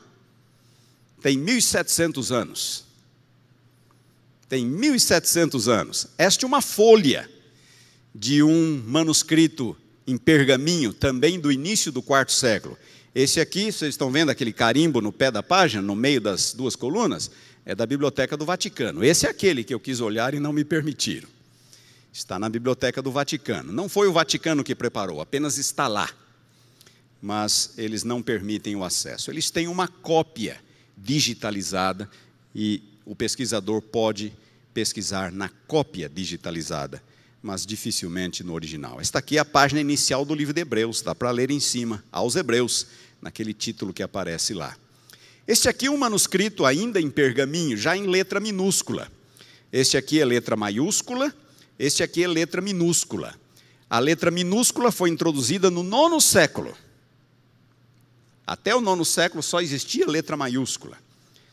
Tem 1.20 1.36
1700 1.36 2.30
anos. 2.30 2.84
Tem 4.48 4.64
1700 4.64 5.68
anos. 5.68 6.06
Esta 6.16 6.44
é 6.44 6.46
uma 6.46 6.62
folha 6.62 7.28
de 8.14 8.42
um 8.42 8.82
manuscrito 8.86 9.76
em 10.06 10.16
pergaminho, 10.16 10.92
também 10.92 11.38
do 11.38 11.52
início 11.52 11.92
do 11.92 12.00
quarto 12.00 12.32
século. 12.32 12.78
Esse 13.14 13.40
aqui, 13.40 13.70
vocês 13.70 13.90
estão 13.90 14.10
vendo 14.10 14.30
aquele 14.30 14.52
carimbo 14.52 15.00
no 15.00 15.12
pé 15.12 15.30
da 15.30 15.42
página, 15.42 15.82
no 15.82 15.94
meio 15.94 16.20
das 16.20 16.54
duas 16.54 16.76
colunas? 16.76 17.30
É 17.68 17.74
da 17.74 17.84
Biblioteca 17.84 18.34
do 18.34 18.46
Vaticano. 18.46 19.04
Esse 19.04 19.26
é 19.26 19.28
aquele 19.28 19.62
que 19.62 19.74
eu 19.74 19.78
quis 19.78 20.00
olhar 20.00 20.32
e 20.32 20.40
não 20.40 20.54
me 20.54 20.64
permitiram. 20.64 21.28
Está 22.10 22.38
na 22.38 22.48
Biblioteca 22.48 23.02
do 23.02 23.12
Vaticano. 23.12 23.70
Não 23.70 23.90
foi 23.90 24.08
o 24.08 24.12
Vaticano 24.12 24.64
que 24.64 24.74
preparou, 24.74 25.20
apenas 25.20 25.58
está 25.58 25.86
lá. 25.86 26.10
Mas 27.20 27.74
eles 27.76 28.04
não 28.04 28.22
permitem 28.22 28.74
o 28.74 28.82
acesso. 28.82 29.30
Eles 29.30 29.50
têm 29.50 29.68
uma 29.68 29.86
cópia 29.86 30.58
digitalizada 30.96 32.08
e 32.54 32.82
o 33.04 33.14
pesquisador 33.14 33.82
pode 33.82 34.32
pesquisar 34.72 35.30
na 35.30 35.50
cópia 35.50 36.08
digitalizada, 36.08 37.02
mas 37.42 37.66
dificilmente 37.66 38.42
no 38.42 38.54
original. 38.54 38.98
Esta 38.98 39.18
aqui 39.18 39.36
é 39.36 39.40
a 39.40 39.44
página 39.44 39.78
inicial 39.78 40.24
do 40.24 40.34
livro 40.34 40.54
de 40.54 40.62
Hebreus, 40.62 41.02
dá 41.02 41.14
para 41.14 41.30
ler 41.30 41.50
em 41.50 41.60
cima, 41.60 42.02
aos 42.10 42.34
Hebreus, 42.34 42.86
naquele 43.20 43.52
título 43.52 43.92
que 43.92 44.02
aparece 44.02 44.54
lá. 44.54 44.74
Este 45.48 45.66
aqui 45.66 45.86
é 45.86 45.90
um 45.90 45.96
manuscrito 45.96 46.66
ainda 46.66 47.00
em 47.00 47.08
pergaminho, 47.08 47.74
já 47.74 47.96
em 47.96 48.06
letra 48.06 48.38
minúscula. 48.38 49.10
Este 49.72 49.96
aqui 49.96 50.20
é 50.20 50.24
letra 50.26 50.54
maiúscula, 50.56 51.34
este 51.78 52.02
aqui 52.02 52.22
é 52.22 52.28
letra 52.28 52.60
minúscula. 52.60 53.34
A 53.88 53.98
letra 53.98 54.30
minúscula 54.30 54.92
foi 54.92 55.08
introduzida 55.08 55.70
no 55.70 55.82
nono 55.82 56.20
século. 56.20 56.76
Até 58.46 58.74
o 58.74 58.82
nono 58.82 59.06
século 59.06 59.42
só 59.42 59.62
existia 59.62 60.06
letra 60.06 60.36
maiúscula. 60.36 60.98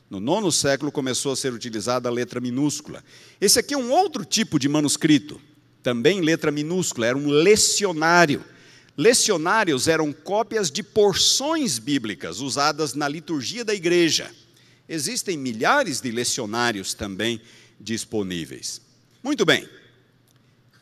No 0.10 0.20
nono 0.20 0.52
século 0.52 0.92
começou 0.92 1.32
a 1.32 1.36
ser 1.38 1.54
utilizada 1.54 2.10
a 2.10 2.12
letra 2.12 2.42
minúscula. 2.42 3.02
Esse 3.40 3.60
aqui 3.60 3.76
é 3.76 3.78
um 3.78 3.94
outro 3.94 4.26
tipo 4.26 4.60
de 4.60 4.68
manuscrito, 4.68 5.40
também 5.82 6.20
letra 6.20 6.52
minúscula, 6.52 7.08
era 7.08 7.18
um 7.18 7.30
lecionário 7.30 8.44
Lecionários 8.98 9.88
eram 9.88 10.14
cópias 10.14 10.72
de 10.72 10.82
porções 10.82 11.78
bíblicas 11.78 12.40
usadas 12.40 12.94
na 12.94 13.08
liturgia 13.08 13.66
da 13.66 13.74
igreja. 13.74 14.34
Existem 14.88 15.38
milhares 15.38 16.00
de 16.00 16.12
lecionários 16.12 16.94
também 16.94 17.42
disponíveis. 17.80 18.82
Muito 19.22 19.44
bem. 19.44 19.68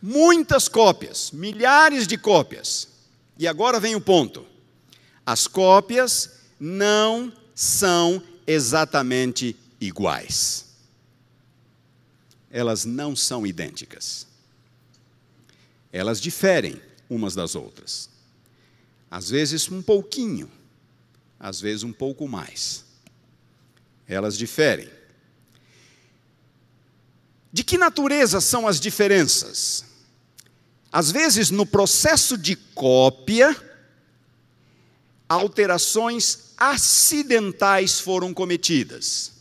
Muitas 0.02 0.68
cópias, 0.68 1.32
milhares 1.32 2.06
de 2.06 2.18
cópias. 2.18 2.88
E 3.40 3.48
agora 3.48 3.80
vem 3.80 3.96
o 3.96 4.02
ponto. 4.02 4.46
As 5.26 5.48
cópias 5.48 6.30
não 6.60 7.34
são 7.56 8.22
exatamente 8.46 9.56
iguais. 9.80 10.66
Elas 12.52 12.86
não 12.86 13.16
são 13.16 13.48
idênticas. 13.48 14.28
Elas 15.92 16.22
diferem 16.22 16.80
umas 17.16 17.36
das 17.36 17.56
outras. 17.56 18.10
Às 19.10 19.30
vezes 19.30 19.70
um 19.70 19.82
pouquinho, 19.82 20.50
às 21.40 21.62
vezes 21.62 21.84
um 21.84 21.94
pouco 21.94 22.28
mais. 22.28 22.84
Elas 24.08 24.38
diferem. 24.38 24.90
De 27.52 27.64
que 27.64 27.78
natureza 27.78 28.42
são 28.42 28.68
as 28.68 28.80
diferenças? 28.80 29.86
Às 30.92 31.12
vezes, 31.12 31.50
no 31.50 31.66
processo 31.66 32.38
de 32.38 32.56
cópia, 32.56 33.56
alterações 35.28 36.54
acidentais 36.58 38.00
foram 38.00 38.34
cometidas. 38.34 39.32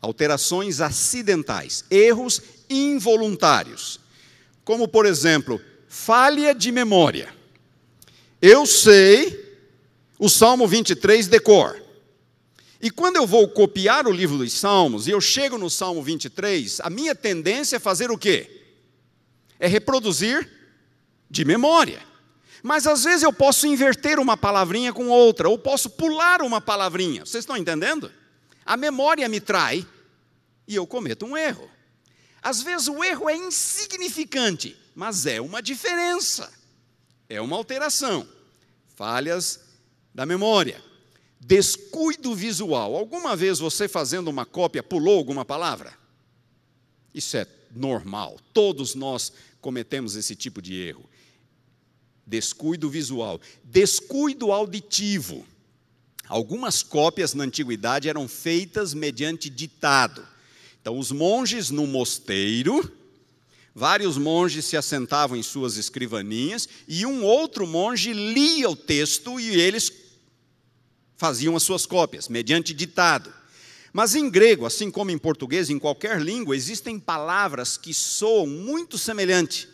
Alterações 0.00 0.80
acidentais, 0.80 1.84
erros 1.90 2.42
involuntários. 2.68 4.00
Como, 4.64 4.88
por 4.88 5.06
exemplo, 5.06 5.60
falha 5.90 6.54
de 6.54 6.70
memória. 6.70 7.34
Eu 8.40 8.64
sei 8.64 9.58
o 10.20 10.28
Salmo 10.28 10.68
23 10.68 11.26
de 11.26 11.40
cor. 11.40 11.82
E 12.80 12.92
quando 12.92 13.16
eu 13.16 13.26
vou 13.26 13.48
copiar 13.48 14.06
o 14.06 14.12
livro 14.12 14.38
dos 14.38 14.52
Salmos 14.52 15.08
e 15.08 15.10
eu 15.10 15.20
chego 15.20 15.58
no 15.58 15.68
Salmo 15.68 16.00
23, 16.00 16.80
a 16.80 16.88
minha 16.88 17.12
tendência 17.12 17.76
é 17.76 17.80
fazer 17.80 18.08
o 18.08 18.16
quê? 18.16 18.68
É 19.58 19.66
reproduzir 19.66 20.48
de 21.28 21.44
memória. 21.44 22.00
Mas 22.62 22.86
às 22.86 23.02
vezes 23.02 23.24
eu 23.24 23.32
posso 23.32 23.66
inverter 23.66 24.20
uma 24.20 24.36
palavrinha 24.36 24.92
com 24.92 25.08
outra, 25.08 25.48
ou 25.48 25.58
posso 25.58 25.90
pular 25.90 26.40
uma 26.40 26.60
palavrinha. 26.60 27.26
Vocês 27.26 27.42
estão 27.42 27.56
entendendo? 27.56 28.12
A 28.64 28.76
memória 28.76 29.28
me 29.28 29.40
trai 29.40 29.84
e 30.68 30.76
eu 30.76 30.86
cometo 30.86 31.26
um 31.26 31.36
erro. 31.36 31.68
Às 32.40 32.62
vezes 32.62 32.86
o 32.86 33.02
erro 33.02 33.28
é 33.28 33.36
insignificante, 33.36 34.76
mas 35.00 35.24
é 35.24 35.40
uma 35.40 35.62
diferença, 35.62 36.52
é 37.26 37.40
uma 37.40 37.56
alteração. 37.56 38.28
Falhas 38.94 39.58
da 40.14 40.26
memória. 40.26 40.84
Descuido 41.40 42.34
visual. 42.34 42.94
Alguma 42.94 43.34
vez 43.34 43.58
você 43.60 43.88
fazendo 43.88 44.28
uma 44.28 44.44
cópia 44.44 44.82
pulou 44.82 45.16
alguma 45.16 45.42
palavra? 45.42 45.94
Isso 47.14 47.34
é 47.38 47.46
normal. 47.74 48.38
Todos 48.52 48.94
nós 48.94 49.32
cometemos 49.58 50.16
esse 50.16 50.36
tipo 50.36 50.60
de 50.60 50.74
erro. 50.74 51.08
Descuido 52.26 52.90
visual. 52.90 53.40
Descuido 53.64 54.52
auditivo. 54.52 55.46
Algumas 56.28 56.82
cópias 56.82 57.32
na 57.32 57.44
antiguidade 57.44 58.06
eram 58.06 58.28
feitas 58.28 58.92
mediante 58.92 59.48
ditado. 59.48 60.28
Então, 60.78 60.98
os 60.98 61.10
monges 61.10 61.70
no 61.70 61.86
mosteiro 61.86 62.99
Vários 63.80 64.18
monges 64.18 64.66
se 64.66 64.76
assentavam 64.76 65.38
em 65.38 65.42
suas 65.42 65.78
escrivaninhas 65.78 66.68
e 66.86 67.06
um 67.06 67.24
outro 67.24 67.66
monge 67.66 68.12
lia 68.12 68.68
o 68.68 68.76
texto 68.76 69.40
e 69.40 69.58
eles 69.58 69.90
faziam 71.16 71.56
as 71.56 71.62
suas 71.62 71.86
cópias, 71.86 72.28
mediante 72.28 72.74
ditado. 72.74 73.32
Mas 73.90 74.14
em 74.14 74.28
grego, 74.28 74.66
assim 74.66 74.90
como 74.90 75.10
em 75.10 75.16
português, 75.16 75.70
em 75.70 75.78
qualquer 75.78 76.20
língua, 76.20 76.54
existem 76.54 77.00
palavras 77.00 77.78
que 77.78 77.94
soam 77.94 78.46
muito 78.46 78.98
semelhante. 78.98 79.66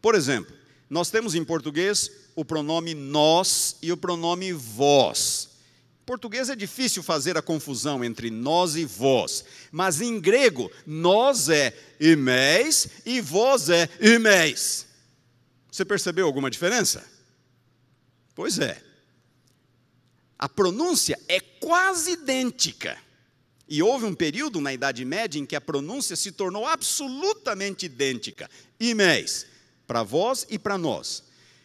Por 0.00 0.16
exemplo, 0.16 0.52
nós 0.90 1.08
temos 1.08 1.36
em 1.36 1.44
português 1.44 2.10
o 2.34 2.44
pronome 2.44 2.92
nós 2.92 3.76
e 3.80 3.92
o 3.92 3.96
pronome 3.96 4.52
vós. 4.52 5.48
Português 6.04 6.50
é 6.50 6.56
difícil 6.56 7.02
fazer 7.02 7.36
a 7.36 7.42
confusão 7.42 8.04
entre 8.04 8.30
nós 8.30 8.74
e 8.74 8.84
vós, 8.84 9.44
mas 9.70 10.00
em 10.00 10.20
grego, 10.20 10.70
nós 10.86 11.48
é 11.48 11.72
imeis 12.00 12.88
e 13.06 13.20
vós 13.20 13.68
é 13.68 13.88
imeis. 14.00 14.86
Você 15.70 15.84
percebeu 15.84 16.26
alguma 16.26 16.50
diferença? 16.50 17.04
Pois 18.34 18.58
é. 18.58 18.82
A 20.38 20.48
pronúncia 20.48 21.18
é 21.28 21.38
quase 21.38 22.12
idêntica. 22.12 22.98
E 23.68 23.80
houve 23.82 24.04
um 24.04 24.14
período 24.14 24.60
na 24.60 24.72
Idade 24.72 25.04
Média 25.04 25.38
em 25.38 25.46
que 25.46 25.56
a 25.56 25.60
pronúncia 25.60 26.16
se 26.16 26.32
tornou 26.32 26.66
absolutamente 26.66 27.86
idêntica. 27.86 28.50
Imeis, 28.78 29.46
para 29.86 30.02
vós 30.02 30.46
e 30.50 30.58
para 30.58 30.76
nós. 30.76 31.22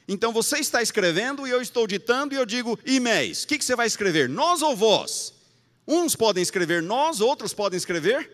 Então 0.08 0.32
você 0.32 0.60
está 0.60 0.82
escrevendo 0.82 1.46
e 1.46 1.50
eu 1.50 1.62
estou 1.62 1.86
ditando 1.86 2.34
e 2.34 2.38
eu 2.38 2.46
digo 2.46 2.80
imeis. 2.86 3.44
O 3.44 3.48
que 3.48 3.62
você 3.62 3.76
vai 3.76 3.88
escrever? 3.88 4.30
Nós 4.30 4.62
ou 4.62 4.76
vós? 4.76 5.34
Uns 5.86 6.16
podem 6.16 6.42
escrever 6.42 6.82
nós, 6.82 7.20
outros 7.20 7.54
podem 7.54 7.78
escrever 7.78 8.32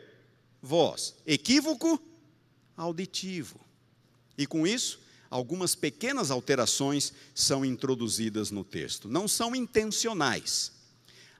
vós. 0.61 1.15
Equívoco 1.25 2.01
auditivo. 2.77 3.59
E 4.37 4.45
com 4.47 4.65
isso, 4.65 4.99
algumas 5.29 5.75
pequenas 5.75 6.31
alterações 6.31 7.13
são 7.33 7.65
introduzidas 7.65 8.51
no 8.51 8.63
texto. 8.63 9.07
Não 9.07 9.27
são 9.27 9.55
intencionais. 9.55 10.71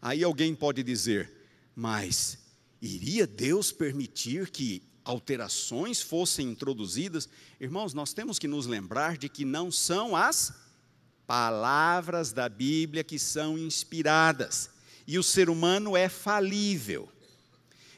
Aí 0.02 0.24
alguém 0.24 0.54
pode 0.54 0.84
dizer, 0.84 1.32
mas 1.76 2.38
iria 2.82 3.26
Deus 3.26 3.72
permitir 3.72 4.50
que 4.50 4.84
alterações 5.04 6.02
fossem 6.02 6.50
introduzidas, 6.50 7.28
irmãos, 7.60 7.94
nós 7.94 8.14
temos 8.14 8.40
que 8.40 8.48
nos 8.48 8.66
lembrar 8.66 9.18
de 9.18 9.30
que 9.30 9.46
não 9.46 9.72
são 9.72 10.16
as 10.16 10.54
palavras 11.28 12.32
da 12.32 12.48
Bíblia 12.50 13.04
que 13.04 13.18
são 13.18 13.58
inspiradas, 13.58 14.70
e 15.08 15.18
o 15.18 15.24
ser 15.24 15.50
humano 15.50 15.98
é 15.98 16.08
falível. 16.08 17.10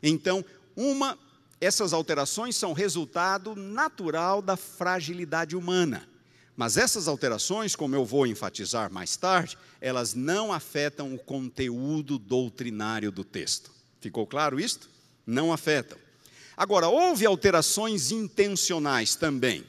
Então, 0.02 0.44
uma 0.76 1.18
essas 1.60 1.94
alterações 1.94 2.56
são 2.56 2.74
resultado 2.74 3.56
natural 3.56 4.42
da 4.42 4.58
fragilidade 4.58 5.56
humana. 5.56 6.08
Mas 6.56 6.78
essas 6.78 7.08
alterações, 7.08 7.76
como 7.76 7.96
eu 7.96 8.06
vou 8.06 8.28
enfatizar 8.28 8.92
mais 8.92 9.18
tarde, 9.18 9.58
elas 9.82 10.14
não 10.14 10.54
afetam 10.54 11.14
o 11.14 11.18
conteúdo 11.18 12.18
doutrinário 12.18 13.12
do 13.12 13.24
texto. 13.24 13.72
Ficou 14.00 14.26
claro 14.26 14.60
isto? 14.60 14.90
Não 15.26 15.52
afetam. 15.52 15.98
Agora, 16.58 16.88
houve 16.88 17.26
alterações 17.26 18.12
intencionais 18.12 19.16
também, 19.16 19.66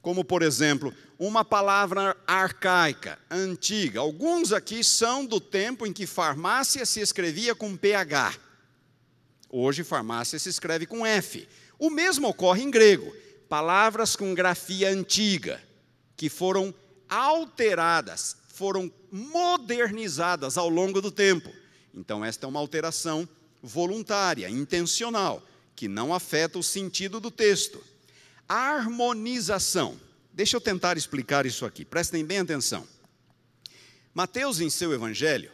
como, 0.00 0.24
por 0.24 0.42
exemplo, 0.42 0.94
uma 1.18 1.44
palavra 1.44 2.16
arcaica, 2.26 3.18
antiga. 3.30 4.00
Alguns 4.00 4.52
aqui 4.52 4.82
são 4.82 5.26
do 5.26 5.38
tempo 5.40 5.86
em 5.86 5.92
que 5.92 6.06
farmácia 6.06 6.86
se 6.86 7.00
escrevia 7.00 7.54
com 7.54 7.76
PH. 7.76 8.34
Hoje, 9.50 9.84
farmácia 9.84 10.38
se 10.38 10.48
escreve 10.48 10.86
com 10.86 11.04
F. 11.04 11.46
O 11.78 11.90
mesmo 11.90 12.28
ocorre 12.28 12.62
em 12.62 12.70
grego. 12.70 13.14
Palavras 13.48 14.16
com 14.16 14.34
grafia 14.34 14.90
antiga, 14.90 15.62
que 16.16 16.28
foram 16.28 16.74
alteradas, 17.08 18.36
foram 18.48 18.90
modernizadas 19.12 20.58
ao 20.58 20.68
longo 20.68 21.00
do 21.00 21.12
tempo. 21.12 21.52
Então, 21.94 22.24
esta 22.24 22.46
é 22.46 22.48
uma 22.48 22.58
alteração 22.58 23.28
voluntária, 23.62 24.48
intencional 24.48 25.42
que 25.76 25.86
não 25.86 26.12
afeta 26.14 26.58
o 26.58 26.62
sentido 26.62 27.20
do 27.20 27.30
texto. 27.30 27.84
Harmonização. 28.48 30.00
Deixa 30.32 30.56
eu 30.56 30.60
tentar 30.60 30.96
explicar 30.96 31.46
isso 31.46 31.64
aqui, 31.64 31.84
prestem 31.84 32.24
bem 32.24 32.38
atenção. 32.38 32.86
Mateus, 34.14 34.60
em 34.60 34.70
seu 34.70 34.92
evangelho, 34.92 35.52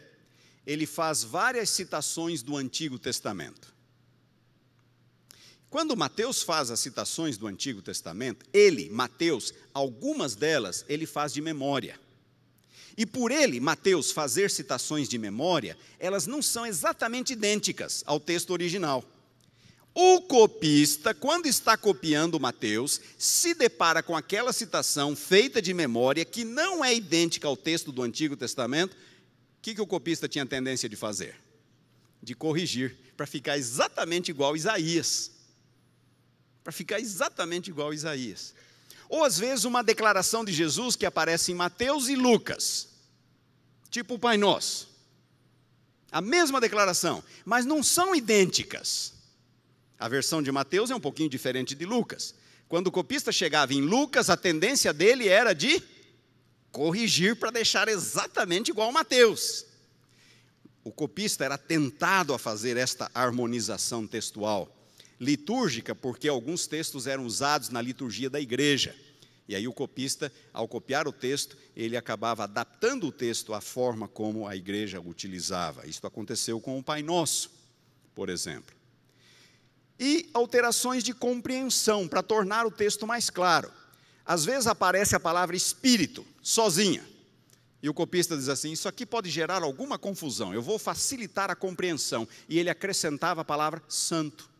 ele 0.64 0.86
faz 0.86 1.24
várias 1.24 1.68
citações 1.70 2.42
do 2.42 2.56
Antigo 2.56 2.98
Testamento. 2.98 3.72
Quando 5.68 5.96
Mateus 5.96 6.42
faz 6.42 6.70
as 6.70 6.80
citações 6.80 7.36
do 7.36 7.46
Antigo 7.46 7.80
Testamento, 7.82 8.44
ele, 8.52 8.90
Mateus, 8.90 9.52
algumas 9.72 10.36
delas 10.36 10.84
ele 10.88 11.06
faz 11.06 11.32
de 11.32 11.40
memória. 11.40 11.98
E 12.96 13.06
por 13.06 13.30
ele, 13.30 13.58
Mateus, 13.58 14.12
fazer 14.12 14.50
citações 14.50 15.08
de 15.08 15.16
memória, 15.16 15.76
elas 15.98 16.26
não 16.26 16.42
são 16.42 16.66
exatamente 16.66 17.32
idênticas 17.32 18.04
ao 18.06 18.20
texto 18.20 18.50
original. 18.50 19.02
O 19.94 20.22
copista, 20.22 21.12
quando 21.12 21.46
está 21.46 21.76
copiando 21.76 22.40
Mateus, 22.40 23.00
se 23.18 23.52
depara 23.52 24.02
com 24.02 24.16
aquela 24.16 24.52
citação 24.52 25.14
feita 25.14 25.60
de 25.60 25.74
memória, 25.74 26.24
que 26.24 26.44
não 26.44 26.82
é 26.82 26.94
idêntica 26.94 27.46
ao 27.46 27.56
texto 27.56 27.92
do 27.92 28.02
Antigo 28.02 28.34
Testamento, 28.34 28.94
o 28.94 28.96
que, 29.60 29.74
que 29.74 29.80
o 29.80 29.86
copista 29.86 30.26
tinha 30.26 30.46
tendência 30.46 30.88
de 30.88 30.96
fazer? 30.96 31.36
De 32.22 32.34
corrigir, 32.34 32.96
para 33.16 33.26
ficar 33.26 33.58
exatamente 33.58 34.30
igual 34.30 34.54
a 34.54 34.56
Isaías. 34.56 35.30
Para 36.64 36.72
ficar 36.72 36.98
exatamente 36.98 37.68
igual 37.68 37.90
a 37.90 37.94
Isaías. 37.94 38.54
Ou 39.10 39.24
às 39.24 39.38
vezes 39.38 39.66
uma 39.66 39.84
declaração 39.84 40.42
de 40.42 40.52
Jesus 40.52 40.96
que 40.96 41.04
aparece 41.04 41.52
em 41.52 41.54
Mateus 41.54 42.08
e 42.08 42.16
Lucas, 42.16 42.88
tipo 43.90 44.14
o 44.14 44.18
Pai 44.18 44.38
Nosso. 44.38 44.88
A 46.10 46.22
mesma 46.22 46.60
declaração, 46.62 47.22
mas 47.44 47.66
não 47.66 47.82
são 47.82 48.14
idênticas. 48.14 49.12
A 50.02 50.08
versão 50.08 50.42
de 50.42 50.50
Mateus 50.50 50.90
é 50.90 50.96
um 50.96 51.00
pouquinho 51.00 51.30
diferente 51.30 51.76
de 51.76 51.86
Lucas. 51.86 52.34
Quando 52.68 52.88
o 52.88 52.90
copista 52.90 53.30
chegava 53.30 53.72
em 53.72 53.80
Lucas, 53.80 54.28
a 54.30 54.36
tendência 54.36 54.92
dele 54.92 55.28
era 55.28 55.52
de 55.52 55.80
corrigir 56.72 57.36
para 57.36 57.52
deixar 57.52 57.86
exatamente 57.86 58.72
igual 58.72 58.88
a 58.88 58.92
Mateus. 58.92 59.64
O 60.82 60.90
copista 60.90 61.44
era 61.44 61.56
tentado 61.56 62.34
a 62.34 62.38
fazer 62.38 62.76
esta 62.76 63.08
harmonização 63.14 64.04
textual, 64.04 64.76
litúrgica, 65.20 65.94
porque 65.94 66.26
alguns 66.26 66.66
textos 66.66 67.06
eram 67.06 67.24
usados 67.24 67.68
na 67.68 67.80
liturgia 67.80 68.28
da 68.28 68.40
igreja. 68.40 68.96
E 69.46 69.54
aí 69.54 69.68
o 69.68 69.72
copista, 69.72 70.32
ao 70.52 70.66
copiar 70.66 71.06
o 71.06 71.12
texto, 71.12 71.56
ele 71.76 71.96
acabava 71.96 72.42
adaptando 72.42 73.06
o 73.06 73.12
texto 73.12 73.54
à 73.54 73.60
forma 73.60 74.08
como 74.08 74.48
a 74.48 74.56
igreja 74.56 75.00
utilizava. 75.00 75.86
Isto 75.86 76.08
aconteceu 76.08 76.60
com 76.60 76.76
o 76.76 76.82
Pai 76.82 77.04
Nosso, 77.04 77.52
por 78.16 78.28
exemplo 78.28 78.81
e 80.02 80.28
alterações 80.34 81.04
de 81.04 81.14
compreensão 81.14 82.08
para 82.08 82.24
tornar 82.24 82.66
o 82.66 82.72
texto 82.72 83.06
mais 83.06 83.30
claro. 83.30 83.70
Às 84.26 84.44
vezes 84.44 84.66
aparece 84.66 85.14
a 85.14 85.20
palavra 85.20 85.54
espírito, 85.54 86.26
sozinha. 86.42 87.06
E 87.80 87.88
o 87.88 87.94
copista 87.94 88.36
diz 88.36 88.48
assim: 88.48 88.72
Isso 88.72 88.88
aqui 88.88 89.06
pode 89.06 89.30
gerar 89.30 89.62
alguma 89.62 89.96
confusão, 89.96 90.52
eu 90.52 90.60
vou 90.60 90.76
facilitar 90.76 91.52
a 91.52 91.54
compreensão. 91.54 92.26
E 92.48 92.58
ele 92.58 92.68
acrescentava 92.68 93.42
a 93.42 93.44
palavra 93.44 93.80
santo, 93.88 94.50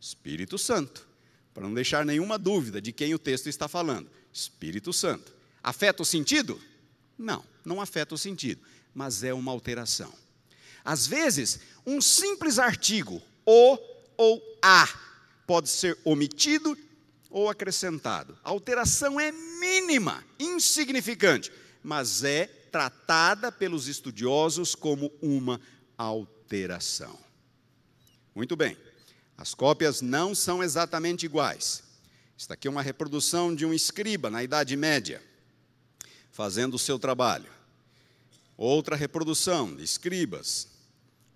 Espírito 0.00 0.56
Santo, 0.56 1.04
para 1.52 1.64
não 1.64 1.74
deixar 1.74 2.04
nenhuma 2.04 2.38
dúvida 2.38 2.80
de 2.80 2.92
quem 2.92 3.12
o 3.12 3.18
texto 3.18 3.48
está 3.48 3.66
falando. 3.66 4.08
Espírito 4.32 4.92
Santo. 4.92 5.34
Afeta 5.60 6.02
o 6.02 6.06
sentido? 6.06 6.60
Não, 7.18 7.44
não 7.64 7.80
afeta 7.80 8.14
o 8.14 8.18
sentido, 8.18 8.62
mas 8.94 9.24
é 9.24 9.34
uma 9.34 9.50
alteração. 9.50 10.12
Às 10.84 11.08
vezes, 11.08 11.58
um 11.84 12.00
simples 12.00 12.60
artigo, 12.60 13.20
o 13.44 13.78
ou 14.16 14.51
a 14.62 14.88
pode 15.46 15.68
ser 15.68 15.98
omitido 16.04 16.78
ou 17.28 17.50
acrescentado. 17.50 18.38
A 18.44 18.50
alteração 18.50 19.18
é 19.18 19.32
mínima, 19.32 20.24
insignificante, 20.38 21.50
mas 21.82 22.22
é 22.22 22.46
tratada 22.70 23.50
pelos 23.50 23.88
estudiosos 23.88 24.74
como 24.74 25.12
uma 25.20 25.60
alteração. 25.98 27.18
Muito 28.34 28.56
bem, 28.56 28.76
as 29.36 29.54
cópias 29.54 30.00
não 30.00 30.34
são 30.34 30.62
exatamente 30.62 31.26
iguais. 31.26 31.82
Esta 32.38 32.54
aqui 32.54 32.66
é 32.66 32.70
uma 32.70 32.82
reprodução 32.82 33.54
de 33.54 33.66
um 33.66 33.74
escriba 33.74 34.30
na 34.30 34.42
Idade 34.42 34.76
Média, 34.76 35.22
fazendo 36.30 36.74
o 36.74 36.78
seu 36.78 36.98
trabalho. 36.98 37.50
Outra 38.56 38.96
reprodução 38.96 39.74
de 39.74 39.82
escribas, 39.82 40.68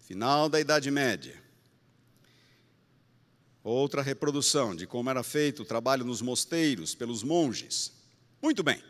final 0.01 0.49
da 0.49 0.61
Idade 0.61 0.91
Média. 0.91 1.45
Outra 3.69 4.01
reprodução 4.01 4.77
de 4.77 4.87
como 4.87 5.11
era 5.11 5.25
feito 5.25 5.62
o 5.62 5.64
trabalho 5.64 6.05
nos 6.05 6.23
mosteiros 6.23 6.95
pelos 6.95 7.25
monges. 7.25 7.91
Muito 8.41 8.62
bem. 8.62 8.81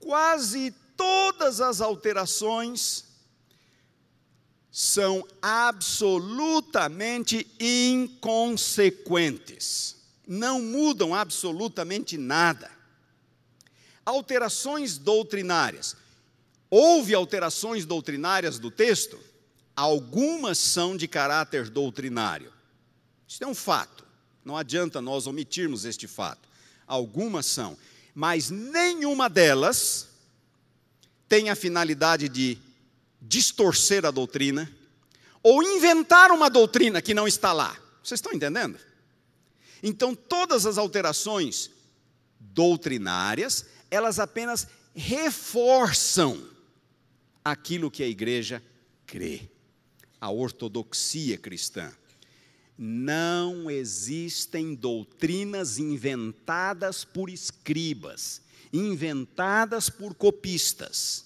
Quase 0.00 0.74
todas 0.96 1.60
as 1.60 1.82
alterações 1.82 3.04
são 4.72 5.22
absolutamente 5.42 7.46
inconsequentes. 7.60 9.98
não 10.26 10.62
mudam 10.62 11.14
absolutamente 11.14 12.16
nada. 12.16 12.70
Alterações 14.02 14.96
doutrinárias. 14.96 15.94
Houve 16.70 17.14
alterações 17.14 17.84
doutrinárias 17.84 18.58
do 18.58 18.70
texto? 18.70 19.20
Algumas 19.76 20.56
são 20.56 20.96
de 20.96 21.06
caráter 21.06 21.68
doutrinário. 21.68 22.56
Isso 23.28 23.44
é 23.44 23.46
um 23.46 23.54
fato. 23.54 24.06
Não 24.42 24.56
adianta 24.56 25.02
nós 25.02 25.26
omitirmos 25.26 25.84
este 25.84 26.08
fato. 26.08 26.48
Algumas 26.86 27.44
são, 27.44 27.76
mas 28.14 28.48
nenhuma 28.48 29.28
delas 29.28 30.08
tem 31.28 31.50
a 31.50 31.54
finalidade 31.54 32.28
de 32.30 32.56
distorcer 33.20 34.06
a 34.06 34.10
doutrina 34.10 34.72
ou 35.42 35.62
inventar 35.62 36.30
uma 36.30 36.48
doutrina 36.48 37.02
que 37.02 37.12
não 37.12 37.28
está 37.28 37.52
lá. 37.52 37.78
Vocês 38.02 38.18
estão 38.18 38.32
entendendo? 38.32 38.78
Então, 39.82 40.14
todas 40.14 40.64
as 40.64 40.78
alterações 40.78 41.70
doutrinárias, 42.40 43.66
elas 43.90 44.18
apenas 44.18 44.66
reforçam 44.94 46.42
aquilo 47.44 47.90
que 47.90 48.02
a 48.02 48.08
igreja 48.08 48.62
crê, 49.06 49.48
a 50.20 50.30
ortodoxia 50.30 51.36
cristã. 51.38 51.92
Não 52.80 53.68
existem 53.68 54.72
doutrinas 54.72 55.80
inventadas 55.80 57.04
por 57.04 57.28
escribas, 57.28 58.40
inventadas 58.72 59.90
por 59.90 60.14
copistas. 60.14 61.24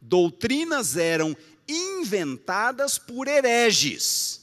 Doutrinas 0.00 0.96
eram 0.96 1.36
inventadas 1.66 2.98
por 2.98 3.26
hereges, 3.26 4.42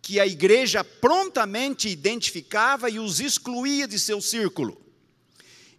que 0.00 0.20
a 0.20 0.26
igreja 0.26 0.84
prontamente 0.84 1.88
identificava 1.88 2.88
e 2.88 3.00
os 3.00 3.18
excluía 3.18 3.88
de 3.88 3.98
seu 3.98 4.20
círculo. 4.20 4.80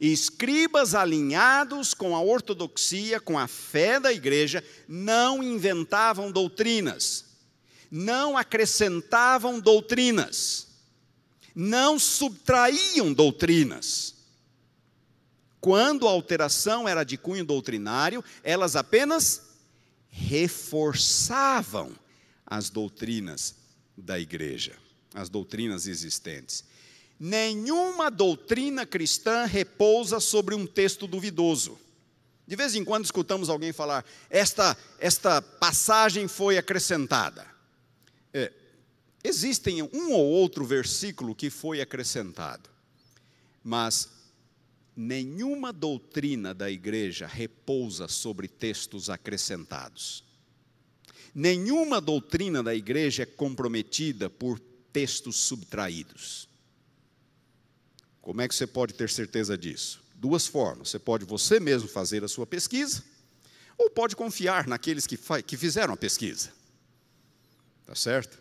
Escribas 0.01 0.95
alinhados 0.95 1.93
com 1.93 2.13
a 2.13 2.21
ortodoxia, 2.21 3.21
com 3.21 3.39
a 3.39 3.47
fé 3.47 4.01
da 4.01 4.11
igreja, 4.11 4.61
não 4.85 5.41
inventavam 5.41 6.29
doutrinas 6.29 7.30
não 7.91 8.37
acrescentavam 8.37 9.59
doutrinas, 9.59 10.67
não 11.53 11.99
subtraíam 11.99 13.13
doutrinas. 13.13 14.15
Quando 15.59 16.07
a 16.07 16.11
alteração 16.11 16.87
era 16.87 17.03
de 17.03 17.17
cunho 17.17 17.43
doutrinário, 17.43 18.23
elas 18.43 18.77
apenas 18.77 19.41
reforçavam 20.09 21.91
as 22.45 22.69
doutrinas 22.69 23.55
da 23.95 24.17
igreja, 24.17 24.75
as 25.13 25.29
doutrinas 25.29 25.85
existentes. 25.85 26.63
Nenhuma 27.19 28.09
doutrina 28.09 28.85
cristã 28.85 29.45
repousa 29.45 30.19
sobre 30.19 30.55
um 30.55 30.65
texto 30.65 31.05
duvidoso. 31.05 31.77
De 32.47 32.55
vez 32.55 32.73
em 32.73 32.83
quando 32.83 33.05
escutamos 33.05 33.47
alguém 33.47 33.71
falar: 33.71 34.03
esta, 34.29 34.75
esta 34.99 35.41
passagem 35.41 36.27
foi 36.27 36.57
acrescentada. 36.57 37.50
Existem 39.23 39.83
um 39.83 40.11
ou 40.13 40.25
outro 40.25 40.65
versículo 40.65 41.35
que 41.35 41.49
foi 41.49 41.79
acrescentado, 41.79 42.69
mas 43.63 44.09
nenhuma 44.95 45.71
doutrina 45.71 46.53
da 46.53 46.69
igreja 46.69 47.27
repousa 47.27 48.07
sobre 48.07 48.47
textos 48.47 49.09
acrescentados. 49.09 50.23
Nenhuma 51.33 52.01
doutrina 52.01 52.61
da 52.63 52.75
igreja 52.75 53.23
é 53.23 53.25
comprometida 53.25 54.29
por 54.29 54.59
textos 54.91 55.37
subtraídos. 55.37 56.49
Como 58.21 58.41
é 58.41 58.47
que 58.47 58.55
você 58.55 58.67
pode 58.67 58.93
ter 58.93 59.09
certeza 59.09 59.57
disso? 59.57 60.01
Duas 60.15 60.45
formas. 60.45 60.89
Você 60.89 60.99
pode 60.99 61.25
você 61.25 61.59
mesmo 61.59 61.87
fazer 61.87 62.23
a 62.23 62.27
sua 62.27 62.45
pesquisa, 62.45 63.03
ou 63.77 63.89
pode 63.89 64.15
confiar 64.15 64.67
naqueles 64.67 65.07
que, 65.07 65.17
que 65.45 65.57
fizeram 65.57 65.93
a 65.93 65.97
pesquisa. 65.97 66.51
Tá 67.85 67.95
certo? 67.95 68.40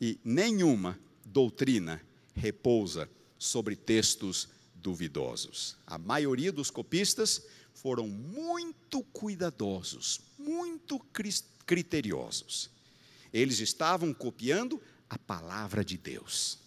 E 0.00 0.18
nenhuma 0.24 0.98
doutrina 1.24 2.00
repousa 2.34 3.08
sobre 3.38 3.76
textos 3.76 4.48
duvidosos. 4.74 5.76
A 5.86 5.96
maioria 5.98 6.52
dos 6.52 6.70
copistas 6.70 7.46
foram 7.72 8.08
muito 8.08 9.02
cuidadosos, 9.02 10.20
muito 10.38 11.00
criteriosos. 11.66 12.70
Eles 13.32 13.60
estavam 13.60 14.12
copiando 14.12 14.80
a 15.08 15.18
palavra 15.18 15.84
de 15.84 15.96
Deus. 15.96 16.58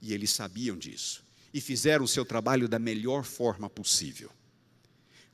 E 0.00 0.12
eles 0.12 0.30
sabiam 0.30 0.76
disso. 0.76 1.24
E 1.54 1.60
fizeram 1.60 2.04
o 2.04 2.08
seu 2.08 2.24
trabalho 2.24 2.68
da 2.68 2.78
melhor 2.78 3.24
forma 3.24 3.68
possível. 3.68 4.30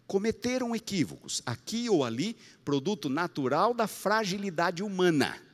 Cometeram 0.07 0.75
equívocos, 0.75 1.43
aqui 1.45 1.89
ou 1.89 2.05
ali, 2.05 2.37
produto 2.65 3.09
natural 3.09 3.75
da 3.75 3.87
fragilidade 3.87 4.83
humana 4.83 5.48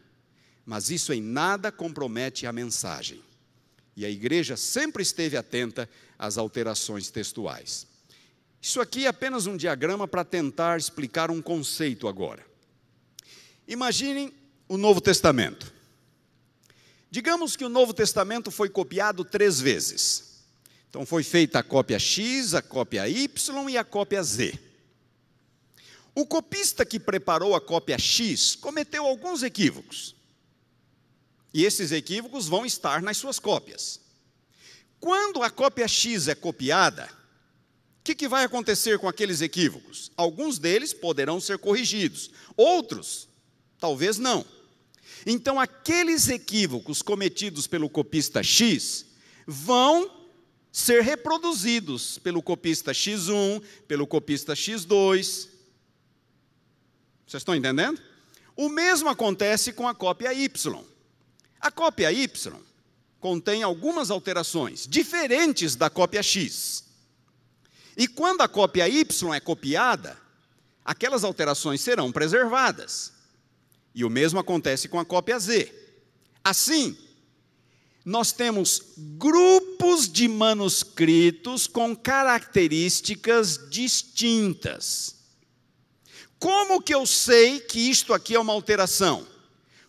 mas 0.65 0.91
isso 0.91 1.13
em 1.13 1.21
nada 1.21 1.71
compromete 1.71 2.47
a 2.47 2.53
mensagem. 2.53 3.23
E 3.97 4.05
a 4.05 4.11
igreja 4.11 4.57
sempre 4.57 5.03
esteve 5.03 5.37
atenta 5.37 5.89
às 6.19 6.39
alterações 6.39 7.11
textuais. 7.11 7.87
Isso 8.61 8.81
aqui 8.81 9.05
é 9.05 9.09
apenas 9.09 9.47
um 9.47 9.57
diagrama 9.57 10.09
para 10.09 10.25
tentar 10.25 10.79
explicar 10.79 11.31
um 11.31 11.43
conceito 11.43 12.09
agora. 12.09 12.45
Imaginem 13.69 14.33
o 14.69 14.77
Novo 14.77 15.01
Testamento. 15.01 15.73
Digamos 17.11 17.57
que 17.57 17.65
o 17.65 17.69
Novo 17.69 17.93
Testamento 17.93 18.51
foi 18.51 18.69
copiado 18.69 19.25
três 19.25 19.61
vezes. 19.61 20.43
Então 20.89 21.05
foi 21.05 21.23
feita 21.23 21.59
a 21.59 21.63
cópia 21.63 21.99
X, 21.99 22.55
a 22.55 22.63
cópia 22.63 23.09
Y 23.09 23.71
e 23.71 23.77
a 23.77 23.85
cópia 23.85 24.23
Z. 24.23 24.59
O 26.15 26.25
copista 26.25 26.87
que 26.87 27.01
preparou 27.01 27.55
a 27.55 27.61
cópia 27.61 27.99
X 27.99 28.55
cometeu 28.55 29.05
alguns 29.05 29.43
equívocos. 29.43 30.14
E 31.55 31.65
esses 31.65 31.93
equívocos 31.93 32.49
vão 32.49 32.67
estar 32.67 33.01
nas 33.01 33.17
suas 33.17 33.39
cópias. 33.39 34.01
Quando 34.99 35.41
a 35.41 35.49
cópia 35.49 35.87
X 35.87 36.27
é 36.27 36.35
copiada, 36.35 37.05
o 38.01 38.03
que, 38.03 38.15
que, 38.15 38.27
vai 38.27 38.45
acontecer 38.45 38.99
com 38.99 39.09
aqueles 39.09 39.41
equívocos? 39.41 40.11
Alguns 40.17 40.59
deles 40.59 40.93
poderão 40.93 41.41
ser 41.41 41.59
corrigidos, 41.59 42.31
outros, 42.57 43.29
talvez 43.79 44.19
não. 44.19 44.45
Então, 45.25 45.61
aqueles 45.61 46.29
equívocos 46.29 47.01
cometidos 47.01 47.69
pelo 47.69 47.89
copista 47.89 48.43
X 48.43 49.07
vão 49.47 50.11
ser 50.73 51.03
reproduzidos 51.03 52.19
pelo 52.19 52.43
copista 52.43 52.91
X1, 52.91 53.63
pelo 53.87 54.09
copista 54.09 54.55
X2. 54.55 55.49
Vocês 57.27 57.41
estão 57.41 57.55
entendendo? 57.55 58.03
O 58.57 58.69
mesmo 58.69 59.09
acontece 59.09 59.73
com 59.73 59.87
a 59.87 59.95
cópia 59.95 60.35
Y. 60.35 60.85
A 61.65 61.71
cópia 61.71 62.13
Y 62.13 62.53
contém 63.19 63.63
algumas 63.63 64.11
alterações 64.11 64.87
diferentes 64.87 65.75
da 65.75 65.89
cópia 65.89 66.23
X. 66.23 66.85
E 67.97 68.07
quando 68.07 68.43
a 68.43 68.49
cópia 68.49 68.87
Y 68.87 69.35
é 69.35 69.41
copiada, 69.41 70.15
aquelas 70.85 71.25
alterações 71.25 71.81
serão 71.81 72.13
preservadas. 72.13 73.15
E 73.95 74.05
o 74.05 74.11
mesmo 74.11 74.39
acontece 74.39 74.89
com 74.89 75.01
a 75.01 75.07
cópia 75.07 75.39
Z. 75.39 75.73
Assim, 76.45 76.99
nós 78.05 78.31
temos 78.31 78.83
grupos 79.17 80.07
de 80.07 80.29
manuscritos 80.29 81.67
com 81.67 81.97
características 81.97 83.71
distintas. 83.71 85.15
Como 86.39 86.83
que 86.83 86.95
eu 86.95 87.07
sei 87.07 87.59
que 87.59 87.81
isto 87.81 88.13
aqui 88.13 88.35
é 88.35 88.39
uma 88.39 88.53
alteração? 88.53 89.33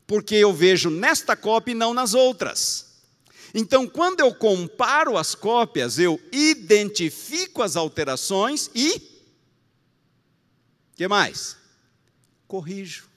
Porque 0.07 0.35
eu 0.35 0.53
vejo 0.53 0.89
nesta 0.89 1.35
cópia 1.35 1.71
e 1.71 1.75
não 1.75 1.93
nas 1.93 2.13
outras. 2.13 2.85
Então, 3.53 3.87
quando 3.87 4.19
eu 4.19 4.33
comparo 4.35 5.17
as 5.17 5.33
cópias, 5.33 5.97
eu 5.97 6.19
identifico 6.31 7.63
as 7.63 7.75
alterações 7.75 8.69
e. 8.75 9.01
que 10.95 11.07
mais? 11.07 11.55
Corrijo. 12.47 13.09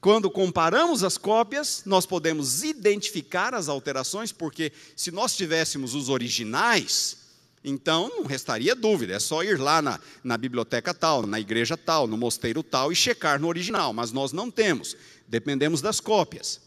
Quando 0.00 0.28
comparamos 0.30 1.04
as 1.04 1.16
cópias, 1.16 1.82
nós 1.84 2.06
podemos 2.06 2.64
identificar 2.64 3.54
as 3.54 3.68
alterações, 3.68 4.32
porque 4.32 4.72
se 4.96 5.12
nós 5.12 5.36
tivéssemos 5.36 5.94
os 5.94 6.08
originais, 6.08 7.18
então 7.64 8.08
não 8.08 8.24
restaria 8.24 8.74
dúvida, 8.74 9.14
é 9.14 9.20
só 9.20 9.42
ir 9.44 9.58
lá 9.58 9.80
na, 9.80 10.00
na 10.24 10.36
biblioteca 10.36 10.92
tal, 10.92 11.26
na 11.26 11.38
igreja 11.38 11.76
tal, 11.76 12.06
no 12.06 12.16
mosteiro 12.16 12.62
tal 12.62 12.90
e 12.90 12.96
checar 12.96 13.40
no 13.40 13.48
original, 13.48 13.92
mas 13.92 14.10
nós 14.10 14.32
não 14.32 14.50
temos, 14.50 14.96
dependemos 15.28 15.80
das 15.80 16.00
cópias. 16.00 16.60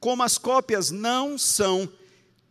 Como 0.00 0.22
as 0.22 0.38
cópias 0.38 0.90
não 0.90 1.36
são 1.36 1.90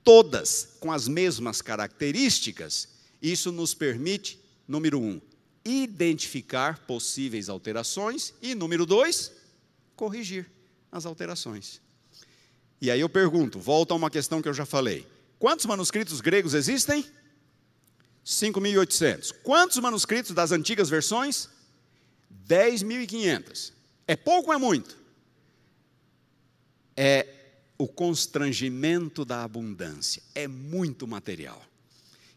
todas 0.03 0.75
com 0.79 0.91
as 0.91 1.07
mesmas 1.07 1.61
características, 1.61 2.87
isso 3.21 3.51
nos 3.51 3.73
permite, 3.73 4.39
número 4.67 4.99
um, 4.99 5.19
identificar 5.65 6.79
possíveis 6.85 7.49
alterações 7.49 8.33
e, 8.41 8.53
número 8.53 8.85
dois, 8.85 9.31
corrigir 9.95 10.49
as 10.91 11.05
alterações. 11.05 11.81
E 12.79 12.91
aí 12.91 13.01
eu 13.01 13.09
pergunto, 13.09 13.59
volta 13.59 13.93
a 13.93 13.97
uma 13.97 14.09
questão 14.09 14.41
que 14.41 14.47
eu 14.47 14.53
já 14.53 14.65
falei. 14.65 15.05
Quantos 15.39 15.65
manuscritos 15.65 16.21
gregos 16.21 16.53
existem? 16.53 17.05
5.800. 18.27 19.33
Quantos 19.41 19.77
manuscritos 19.77 20.31
das 20.31 20.51
antigas 20.51 20.89
versões? 20.89 21.49
10.500. 22.45 23.71
É 24.05 24.17
pouco 24.17 24.49
ou 24.49 24.53
é 24.53 24.57
muito? 24.57 24.97
É 26.95 27.25
o 27.77 27.87
constrangimento 27.87 29.23
da 29.23 29.45
abundância. 29.45 30.21
É 30.35 30.45
muito 30.45 31.07
material 31.07 31.63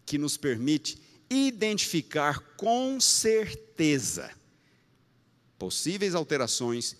que 0.06 0.16
nos 0.16 0.36
permite 0.36 0.96
identificar 1.28 2.38
com 2.56 3.00
certeza 3.00 4.30
possíveis 5.58 6.14
alterações 6.14 6.96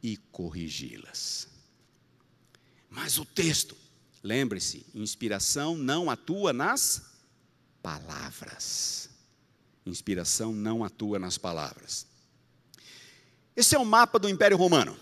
e 0.00 0.16
corrigi-las. 0.30 1.48
Mas 2.88 3.18
o 3.18 3.24
texto, 3.24 3.76
lembre-se, 4.22 4.86
inspiração 4.94 5.76
não 5.76 6.08
atua 6.08 6.52
nas 6.52 7.07
palavras. 7.88 9.08
Inspiração 9.86 10.52
não 10.52 10.84
atua 10.84 11.18
nas 11.18 11.38
palavras. 11.38 12.06
Esse 13.56 13.74
é 13.74 13.78
o 13.78 13.84
mapa 13.84 14.18
do 14.18 14.28
Império 14.28 14.58
Romano. 14.58 14.94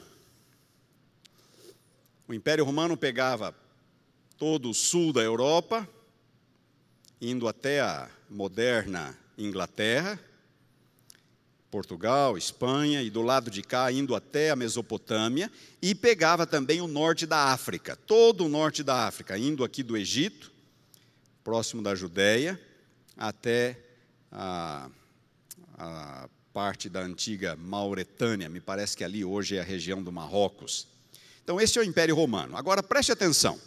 O 2.28 2.32
Império 2.32 2.64
Romano 2.64 2.96
pegava 2.96 3.54
todo 4.38 4.70
o 4.70 4.74
sul 4.74 5.12
da 5.12 5.20
Europa, 5.20 5.88
indo 7.20 7.48
até 7.48 7.80
a 7.80 8.08
moderna 8.30 9.18
Inglaterra, 9.36 10.20
Portugal, 11.70 12.38
Espanha, 12.38 13.02
e 13.02 13.10
do 13.10 13.20
lado 13.20 13.50
de 13.50 13.62
cá 13.62 13.90
indo 13.90 14.14
até 14.14 14.50
a 14.50 14.56
Mesopotâmia, 14.56 15.50
e 15.82 15.92
pegava 15.92 16.46
também 16.46 16.80
o 16.80 16.86
norte 16.86 17.26
da 17.26 17.52
África, 17.52 17.96
todo 17.96 18.44
o 18.44 18.48
norte 18.48 18.84
da 18.84 19.06
África, 19.06 19.36
indo 19.36 19.64
aqui 19.64 19.82
do 19.82 19.96
Egito, 19.96 20.52
próximo 21.42 21.82
da 21.82 21.94
Judéia, 21.94 22.60
até 23.16 23.78
a, 24.30 24.90
a 25.78 26.28
parte 26.52 26.88
da 26.88 27.00
antiga 27.00 27.56
Mauretânia, 27.56 28.48
me 28.48 28.60
parece 28.60 28.96
que 28.96 29.04
ali 29.04 29.24
hoje 29.24 29.56
é 29.56 29.60
a 29.60 29.64
região 29.64 30.02
do 30.02 30.12
Marrocos. 30.12 30.88
Então, 31.42 31.60
esse 31.60 31.78
é 31.78 31.82
o 31.82 31.84
Império 31.84 32.14
Romano. 32.14 32.56
Agora 32.56 32.82
preste 32.82 33.12
atenção. 33.12 33.60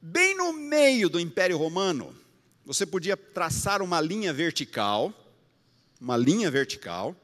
Bem 0.00 0.36
no 0.36 0.52
meio 0.52 1.08
do 1.08 1.20
Império 1.20 1.58
Romano, 1.58 2.16
você 2.64 2.86
podia 2.86 3.16
traçar 3.16 3.82
uma 3.82 4.00
linha 4.00 4.32
vertical 4.32 5.14
uma 6.00 6.16
linha 6.16 6.50
vertical. 6.50 7.14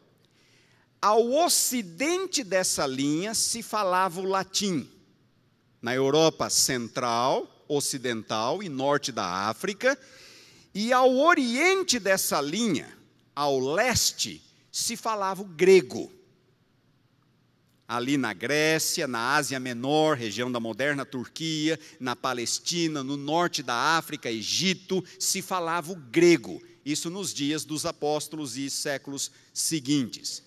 Ao 1.01 1.33
ocidente 1.45 2.45
dessa 2.45 2.87
linha 2.87 3.35
se 3.35 3.63
falava 3.63 4.21
o 4.21 4.25
latim. 4.25 4.89
Na 5.81 5.95
Europa 5.95 6.51
Central, 6.51 7.65
Ocidental 7.69 8.63
e 8.63 8.69
Norte 8.69 9.11
da 9.11 9.49
África. 9.49 9.99
E 10.77 10.93
ao 10.93 11.17
oriente 11.17 11.99
dessa 11.99 12.39
linha, 12.39 12.87
ao 13.35 13.59
leste, 13.59 14.43
se 14.71 14.95
falava 14.95 15.41
o 15.41 15.47
grego. 15.47 16.13
Ali 17.89 18.19
na 18.19 18.35
Grécia, 18.35 19.09
na 19.09 19.37
Ásia 19.37 19.59
Menor, 19.59 20.19
região 20.19 20.53
da 20.53 20.61
moderna 20.61 21.07
Turquia, 21.07 21.81
na 21.99 22.15
Palestina, 22.15 23.03
no 23.03 23.17
norte 23.17 23.63
da 23.63 23.75
África, 23.97 24.31
Egito, 24.31 25.03
se 25.19 25.41
falava 25.41 25.93
o 25.93 25.97
grego 25.97 26.63
isso 26.87 27.09
nos 27.11 27.35
dias 27.35 27.65
dos 27.65 27.85
apóstolos 27.85 28.57
e 28.57 28.71
séculos 28.71 29.33
seguintes. 29.53 30.41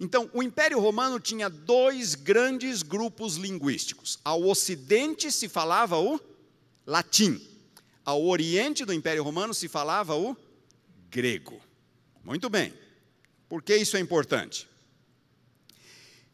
Então, 0.00 0.30
o 0.32 0.42
Império 0.42 0.80
Romano 0.80 1.20
tinha 1.20 1.50
dois 1.50 2.14
grandes 2.14 2.82
grupos 2.82 3.36
linguísticos. 3.36 4.18
Ao 4.24 4.42
ocidente 4.44 5.30
se 5.30 5.46
falava 5.46 5.98
o 5.98 6.18
latim, 6.86 7.38
ao 8.04 8.24
oriente 8.26 8.84
do 8.84 8.92
Império 8.92 9.22
Romano 9.22 9.54
se 9.54 9.68
falava 9.68 10.14
o 10.14 10.36
grego. 11.10 11.60
Muito 12.22 12.50
bem. 12.50 12.72
Por 13.48 13.62
que 13.62 13.76
isso 13.76 13.96
é 13.96 14.00
importante? 14.00 14.68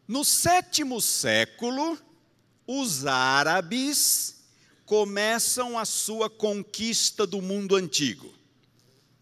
No 0.07 0.25
sétimo 0.25 1.01
século, 1.01 1.99
os 2.67 3.07
árabes 3.07 4.41
começam 4.85 5.79
a 5.79 5.85
sua 5.85 6.29
conquista 6.29 7.27
do 7.27 7.41
mundo 7.41 7.77
antigo. 7.77 8.35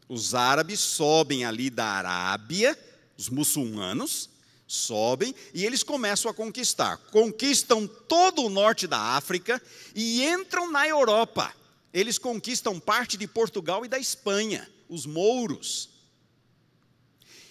Os 0.09 0.35
árabes 0.35 0.81
sobem 0.81 1.45
ali 1.45 1.69
da 1.69 1.85
Arábia, 1.85 2.79
os 3.19 3.29
muçulmanos 3.29 4.31
sobem 4.67 5.35
e 5.53 5.65
eles 5.65 5.83
começam 5.83 6.31
a 6.31 6.35
conquistar. 6.35 6.97
Conquistam 7.11 7.87
todo 7.87 8.43
o 8.43 8.51
norte 8.51 8.87
da 8.87 8.99
África 8.99 9.61
e 9.95 10.25
entram 10.25 10.71
na 10.71 10.87
Europa. 10.87 11.53
Eles 11.93 12.19
conquistam 12.19 12.79
parte 12.79 13.17
de 13.17 13.27
Portugal 13.27 13.85
e 13.85 13.89
da 13.89 13.99
Espanha, 13.99 14.69
os 14.89 15.07
mouros. 15.07 15.91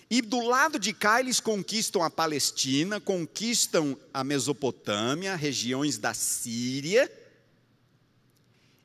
E 0.10 0.22
do 0.22 0.40
lado 0.42 0.80
de 0.80 0.94
cá 0.94 1.20
eles 1.20 1.40
conquistam 1.40 2.02
a 2.02 2.10
Palestina, 2.10 3.00
conquistam 3.00 3.98
a 4.14 4.24
Mesopotâmia, 4.24 5.36
regiões 5.36 5.98
da 5.98 6.14
Síria. 6.14 7.12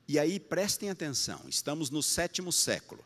E 0.08 0.18
aí 0.18 0.40
prestem 0.40 0.90
atenção, 0.90 1.40
estamos 1.48 1.90
no 1.90 2.02
sétimo 2.02 2.52
século 2.52 3.04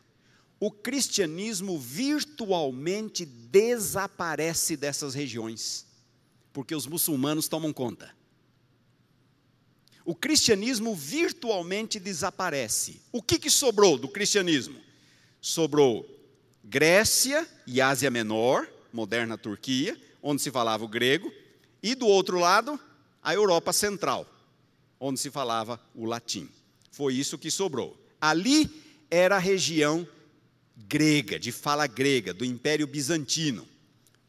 o 0.59 0.71
cristianismo 0.71 1.79
virtualmente 1.79 3.25
desaparece 3.25 4.75
dessas 4.75 5.13
regiões, 5.13 5.85
porque 6.51 6.75
os 6.75 6.87
muçulmanos 6.87 7.47
tomam 7.47 7.71
conta. 7.71 8.15
O 10.07 10.15
cristianismo 10.15 10.95
virtualmente 10.95 11.99
desaparece. 11.99 13.01
O 13.11 13.21
que, 13.21 13.37
que 13.37 13.49
sobrou 13.49 13.97
do 13.97 14.07
cristianismo? 14.07 14.79
Sobrou 15.41 16.07
Grécia 16.63 17.45
e 17.67 17.81
Ásia 17.81 18.09
Menor, 18.09 18.65
moderna 18.93 19.37
Turquia, 19.37 19.99
onde 20.23 20.41
se 20.41 20.49
falava 20.49 20.85
o 20.85 20.87
grego, 20.87 21.29
e 21.83 21.93
do 21.93 22.07
outro 22.07 22.39
lado, 22.39 22.79
a 23.21 23.33
Europa 23.33 23.73
Central, 23.73 24.25
onde 24.97 25.19
se 25.19 25.29
falava 25.29 25.77
o 25.93 26.05
latim. 26.05 26.47
Foi 26.89 27.13
isso 27.13 27.37
que 27.37 27.51
sobrou. 27.51 28.01
Ali 28.21 28.71
era 29.11 29.35
a 29.35 29.39
região 29.39 30.07
grega, 30.87 31.37
de 31.37 31.51
fala 31.51 31.85
grega, 31.85 32.33
do 32.33 32.45
Império 32.45 32.87
Bizantino. 32.87 33.67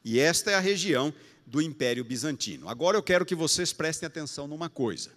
E 0.04 0.18
esta 0.18 0.50
é 0.50 0.56
a 0.56 0.60
região 0.60 1.14
do 1.46 1.62
Império 1.62 2.02
Bizantino. 2.04 2.68
Agora 2.68 2.96
eu 2.96 3.02
quero 3.02 3.24
que 3.24 3.36
vocês 3.36 3.72
prestem 3.72 4.08
atenção 4.08 4.48
numa 4.48 4.68
coisa. 4.68 5.16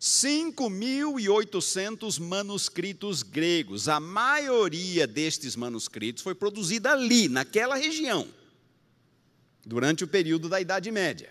5.800 0.00 2.18
manuscritos 2.18 3.22
gregos, 3.22 3.86
a 3.86 4.00
maioria 4.00 5.06
destes 5.06 5.54
manuscritos 5.54 6.22
foi 6.22 6.34
produzida 6.34 6.92
ali, 6.92 7.28
naquela 7.28 7.76
região, 7.76 8.26
durante 9.64 10.02
o 10.02 10.08
período 10.08 10.48
da 10.48 10.58
Idade 10.58 10.90
Média. 10.90 11.28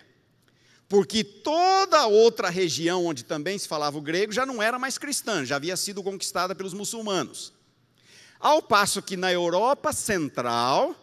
Porque 0.88 1.24
toda 1.24 2.06
outra 2.06 2.48
região 2.48 3.06
onde 3.06 3.24
também 3.24 3.58
se 3.58 3.66
falava 3.66 3.98
o 3.98 4.00
grego 4.00 4.32
já 4.32 4.46
não 4.46 4.62
era 4.62 4.78
mais 4.78 4.98
cristã, 4.98 5.44
já 5.44 5.56
havia 5.56 5.76
sido 5.76 6.00
conquistada 6.00 6.54
pelos 6.54 6.72
muçulmanos. 6.72 7.52
Ao 8.38 8.62
passo 8.62 9.02
que 9.02 9.16
na 9.16 9.32
Europa 9.32 9.92
Central, 9.92 10.94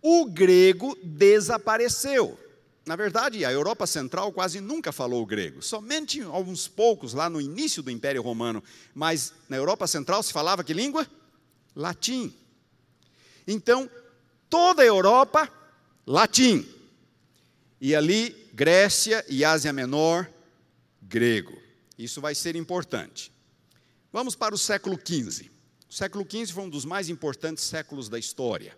o 0.00 0.24
grego 0.24 0.96
desapareceu. 1.02 2.45
Na 2.86 2.94
verdade, 2.94 3.44
a 3.44 3.50
Europa 3.50 3.84
Central 3.84 4.32
quase 4.32 4.60
nunca 4.60 4.92
falou 4.92 5.26
grego, 5.26 5.60
somente 5.60 6.22
alguns 6.22 6.68
poucos 6.68 7.12
lá 7.12 7.28
no 7.28 7.40
início 7.40 7.82
do 7.82 7.90
Império 7.90 8.22
Romano, 8.22 8.62
mas 8.94 9.32
na 9.48 9.56
Europa 9.56 9.88
Central 9.88 10.22
se 10.22 10.32
falava 10.32 10.62
que 10.62 10.72
língua? 10.72 11.04
Latim. 11.74 12.32
Então, 13.44 13.90
toda 14.48 14.82
a 14.82 14.86
Europa, 14.86 15.50
latim. 16.06 16.64
E 17.80 17.92
ali, 17.92 18.30
Grécia 18.54 19.24
e 19.28 19.44
Ásia 19.44 19.72
Menor, 19.72 20.30
grego. 21.02 21.58
Isso 21.98 22.20
vai 22.20 22.36
ser 22.36 22.54
importante. 22.54 23.32
Vamos 24.12 24.36
para 24.36 24.54
o 24.54 24.58
século 24.58 24.96
XV. 24.96 25.50
O 25.90 25.92
século 25.92 26.24
XV 26.24 26.52
foi 26.52 26.64
um 26.64 26.70
dos 26.70 26.84
mais 26.84 27.08
importantes 27.08 27.64
séculos 27.64 28.08
da 28.08 28.18
história. 28.18 28.76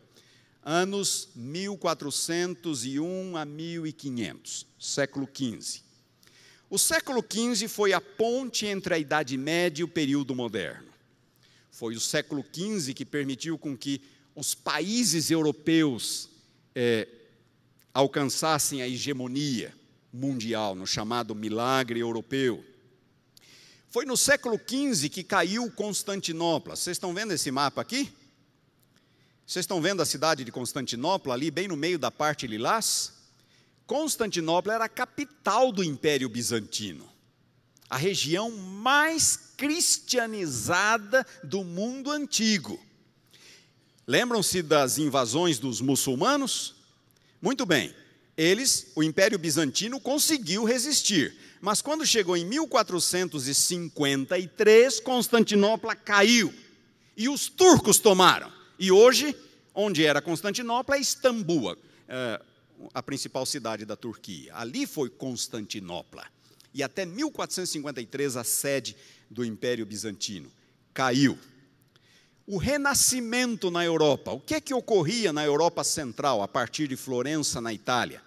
Anos 0.71 1.31
1401 1.35 3.39
a 3.39 3.47
1500, 3.47 4.67
século 4.79 5.27
XV. 5.27 5.81
O 6.69 6.79
século 6.79 7.25
XV 7.27 7.67
foi 7.69 7.95
a 7.95 8.03
ponte 8.03 8.67
entre 8.67 8.93
a 8.93 8.99
Idade 8.99 9.39
Média 9.39 9.81
e 9.81 9.85
o 9.85 9.89
período 9.89 10.35
moderno. 10.35 10.93
Foi 11.71 11.97
o 11.97 12.01
século 12.01 12.45
XV 12.55 12.93
que 12.93 13.07
permitiu 13.07 13.57
com 13.57 13.75
que 13.75 14.03
os 14.35 14.55
países 14.55 15.31
europeus 15.31 16.29
é, 16.75 17.09
alcançassem 17.95 18.83
a 18.83 18.89
hegemonia 18.89 19.75
mundial, 20.13 20.75
no 20.75 20.87
chamado 20.87 21.35
milagre 21.35 22.01
europeu. 22.01 22.63
Foi 23.89 24.05
no 24.05 24.19
século 24.19 24.61
XV 24.61 25.09
que 25.09 25.25
caiu 25.25 25.71
Constantinopla. 25.71 26.77
Vocês 26.77 26.97
estão 26.97 27.15
vendo 27.15 27.33
esse 27.33 27.51
mapa 27.51 27.81
aqui? 27.81 28.13
Vocês 29.49 29.63
estão 29.63 29.81
vendo 29.81 30.03
a 30.03 30.07
cidade 30.07 30.45
de 30.45 30.53
Constantinopla 30.53 31.33
ali, 31.33 31.51
bem 31.51 31.69
no 31.69 31.75
meio 31.75 31.99
da 31.99 32.11
parte 32.11 32.47
lilás? 32.47 33.15
Constantinopla 33.87 34.75
era 34.75 34.85
a 34.85 34.91
capital 34.91 35.73
do 35.73 35.83
Império 35.83 36.29
Bizantino, 36.29 37.11
a 37.89 37.97
região 37.97 38.51
mais 38.51 39.55
cristianizada 39.57 41.27
do 41.43 41.65
mundo 41.65 42.11
antigo. 42.11 42.79
Lembram-se 44.07 44.61
das 44.61 44.99
invasões 44.99 45.59
dos 45.59 45.81
muçulmanos? 45.81 46.75
Muito 47.41 47.65
bem, 47.65 47.95
eles, 48.37 48.89
o 48.95 49.03
Império 49.03 49.39
Bizantino, 49.39 49.99
conseguiu 49.99 50.65
resistir. 50.65 51.35
Mas 51.63 51.81
quando 51.81 52.05
chegou 52.05 52.37
em 52.37 52.45
1453, 52.45 55.01
Constantinopla 55.01 55.97
caiu 55.97 56.53
e 57.17 57.31
os 57.31 57.49
turcos 57.49 57.99
tomaram. 57.99 58.58
E 58.79 58.93
hoje, 58.93 59.35
onde 59.75 60.05
era 60.05 60.23
Constantinopla, 60.23 60.97
é 60.97 61.01
Istambul, 61.01 61.77
é, 62.07 62.41
a 62.95 63.03
principal 63.03 63.45
cidade 63.45 63.85
da 63.85 63.97
Turquia. 63.97 64.55
Ali 64.55 64.87
foi 64.87 65.11
Constantinopla. 65.11 66.25
E 66.73 66.83
até 66.83 67.05
1453, 67.05 68.37
a 68.37 68.45
sede 68.45 68.97
do 69.29 69.45
Império 69.45 69.85
Bizantino 69.85 70.51
caiu. 70.95 71.39
O 72.47 72.57
renascimento 72.57 73.71
na 73.71 73.85
Europa. 73.85 74.33
O 74.33 74.41
que 74.41 74.55
é 74.55 74.61
que 74.61 74.73
ocorria 74.73 75.33
na 75.33 75.45
Europa 75.45 75.83
Central, 75.83 76.41
a 76.41 76.49
partir 76.49 76.87
de 76.89 76.97
Florença, 76.97 77.61
na 77.61 77.73
Itália? 77.73 78.23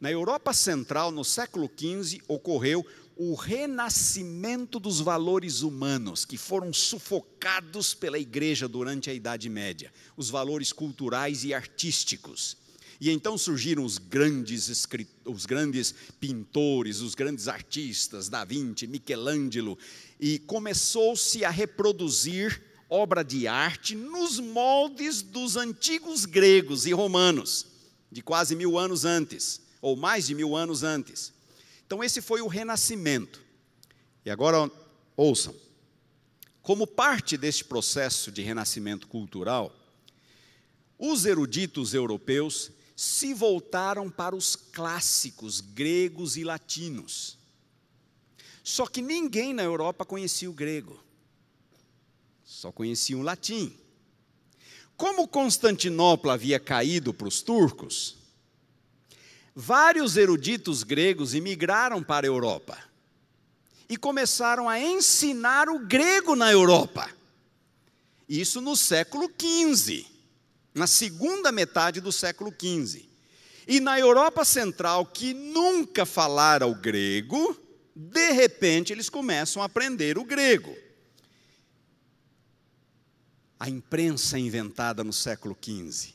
Na 0.00 0.10
Europa 0.10 0.52
Central, 0.52 1.10
no 1.10 1.24
século 1.24 1.70
XV, 1.74 2.20
ocorreu 2.28 2.86
o 3.16 3.34
renascimento 3.34 4.80
dos 4.80 5.00
valores 5.00 5.62
humanos 5.62 6.24
que 6.24 6.36
foram 6.36 6.72
sufocados 6.72 7.94
pela 7.94 8.18
igreja 8.18 8.66
durante 8.66 9.08
a 9.08 9.14
Idade 9.14 9.48
Média, 9.48 9.92
os 10.16 10.30
valores 10.30 10.72
culturais 10.72 11.44
e 11.44 11.54
artísticos. 11.54 12.56
E 13.00 13.10
então 13.10 13.36
surgiram 13.36 13.84
os 13.84 13.98
grandes 13.98 14.86
os 15.24 15.46
grandes 15.46 15.94
pintores, 16.20 17.00
os 17.00 17.14
grandes 17.14 17.48
artistas, 17.48 18.28
Da 18.28 18.44
Vinci, 18.44 18.86
Michelangelo, 18.86 19.78
e 20.18 20.38
começou-se 20.38 21.44
a 21.44 21.50
reproduzir 21.50 22.62
obra 22.88 23.24
de 23.24 23.46
arte 23.46 23.94
nos 23.94 24.38
moldes 24.38 25.22
dos 25.22 25.56
antigos 25.56 26.24
gregos 26.24 26.86
e 26.86 26.92
romanos, 26.92 27.66
de 28.10 28.22
quase 28.22 28.54
mil 28.54 28.78
anos 28.78 29.04
antes, 29.04 29.60
ou 29.80 29.96
mais 29.96 30.26
de 30.26 30.34
mil 30.34 30.54
anos 30.56 30.82
antes. 30.82 31.32
Então, 31.86 32.02
esse 32.02 32.20
foi 32.20 32.40
o 32.40 32.46
renascimento. 32.46 33.42
E 34.24 34.30
agora, 34.30 34.70
ouçam: 35.16 35.54
como 36.62 36.86
parte 36.86 37.36
deste 37.36 37.62
processo 37.64 38.32
de 38.32 38.40
renascimento 38.40 39.06
cultural, 39.06 39.70
os 40.98 41.26
eruditos 41.26 41.92
europeus 41.92 42.70
se 42.96 43.34
voltaram 43.34 44.10
para 44.10 44.34
os 44.34 44.56
clássicos 44.56 45.60
gregos 45.60 46.36
e 46.36 46.44
latinos. 46.44 47.36
Só 48.62 48.86
que 48.86 49.02
ninguém 49.02 49.52
na 49.52 49.62
Europa 49.62 50.06
conhecia 50.06 50.48
o 50.48 50.54
grego, 50.54 50.98
só 52.42 52.72
conhecia 52.72 53.18
o 53.18 53.22
latim. 53.22 53.76
Como 54.96 55.28
Constantinopla 55.28 56.32
havia 56.32 56.58
caído 56.58 57.12
para 57.12 57.28
os 57.28 57.42
turcos, 57.42 58.16
vários 59.54 60.16
eruditos 60.16 60.82
gregos 60.82 61.34
imigraram 61.34 62.02
para 62.02 62.26
a 62.26 62.28
Europa 62.28 62.76
e 63.88 63.96
começaram 63.96 64.68
a 64.68 64.80
ensinar 64.80 65.68
o 65.68 65.86
grego 65.86 66.34
na 66.34 66.50
Europa. 66.50 67.08
Isso 68.28 68.60
no 68.60 68.74
século 68.74 69.30
XV, 69.30 70.06
na 70.74 70.86
segunda 70.86 71.52
metade 71.52 72.00
do 72.00 72.10
século 72.10 72.50
XV. 72.52 73.08
E 73.66 73.80
na 73.80 73.98
Europa 73.98 74.44
Central, 74.44 75.06
que 75.06 75.32
nunca 75.32 76.04
falara 76.04 76.66
o 76.66 76.74
grego, 76.74 77.56
de 77.94 78.32
repente 78.32 78.92
eles 78.92 79.08
começam 79.08 79.62
a 79.62 79.66
aprender 79.66 80.18
o 80.18 80.24
grego. 80.24 80.76
A 83.60 83.68
imprensa 83.68 84.38
inventada 84.38 85.04
no 85.04 85.12
século 85.12 85.56
XV. 85.62 86.12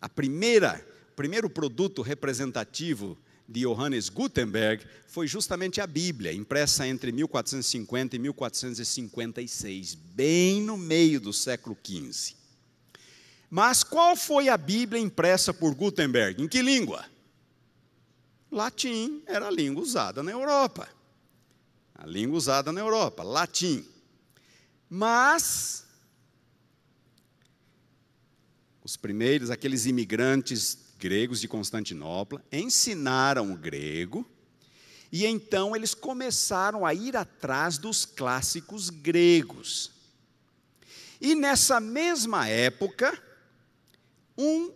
A 0.00 0.08
primeira 0.08 0.84
primeiro 1.16 1.48
produto 1.48 2.02
representativo 2.02 3.18
de 3.48 3.60
Johannes 3.60 4.08
Gutenberg 4.08 4.84
foi 5.06 5.26
justamente 5.26 5.80
a 5.80 5.86
Bíblia, 5.86 6.32
impressa 6.32 6.86
entre 6.86 7.12
1450 7.12 8.16
e 8.16 8.18
1456, 8.18 9.94
bem 9.94 10.62
no 10.62 10.76
meio 10.76 11.20
do 11.20 11.32
século 11.32 11.76
XV. 11.84 12.34
Mas 13.50 13.84
qual 13.84 14.16
foi 14.16 14.48
a 14.48 14.56
Bíblia 14.56 15.00
impressa 15.00 15.52
por 15.52 15.74
Gutenberg? 15.74 16.42
Em 16.42 16.48
que 16.48 16.62
língua? 16.62 17.04
Latim 18.50 19.22
era 19.26 19.48
a 19.48 19.50
língua 19.50 19.82
usada 19.82 20.22
na 20.22 20.30
Europa. 20.30 20.88
A 21.94 22.06
língua 22.06 22.38
usada 22.38 22.72
na 22.72 22.80
Europa, 22.80 23.22
latim. 23.22 23.84
Mas 24.88 25.84
os 28.82 28.96
primeiros, 28.96 29.50
aqueles 29.50 29.86
imigrantes 29.86 30.76
gregos 31.02 31.40
de 31.40 31.48
Constantinopla, 31.48 32.44
ensinaram 32.52 33.52
o 33.52 33.56
grego, 33.56 34.24
e 35.10 35.26
então 35.26 35.74
eles 35.74 35.94
começaram 35.94 36.86
a 36.86 36.94
ir 36.94 37.16
atrás 37.16 37.76
dos 37.76 38.04
clássicos 38.04 38.88
gregos. 38.88 39.90
E 41.20 41.34
nessa 41.34 41.80
mesma 41.80 42.46
época, 42.46 43.20
um 44.38 44.70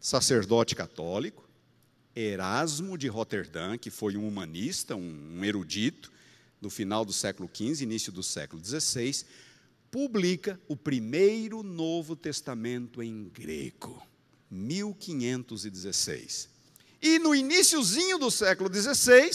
sacerdote 0.00 0.74
católico, 0.74 1.48
Erasmo 2.14 2.98
de 2.98 3.06
Roterdã, 3.06 3.78
que 3.78 3.88
foi 3.88 4.16
um 4.16 4.26
humanista, 4.26 4.96
um 4.96 5.44
erudito, 5.44 6.10
do 6.60 6.68
final 6.68 7.04
do 7.04 7.12
século 7.12 7.48
XV, 7.54 7.84
início 7.84 8.10
do 8.10 8.22
século 8.22 8.62
XVI, 8.62 9.24
publica 9.92 10.60
o 10.66 10.76
primeiro 10.76 11.62
Novo 11.62 12.16
Testamento 12.16 13.00
em 13.00 13.28
grego. 13.28 14.09
1516. 14.50 16.48
E 17.02 17.18
no 17.18 17.34
iníciozinho 17.34 18.18
do 18.18 18.30
século 18.30 18.68
XVI, 18.72 19.30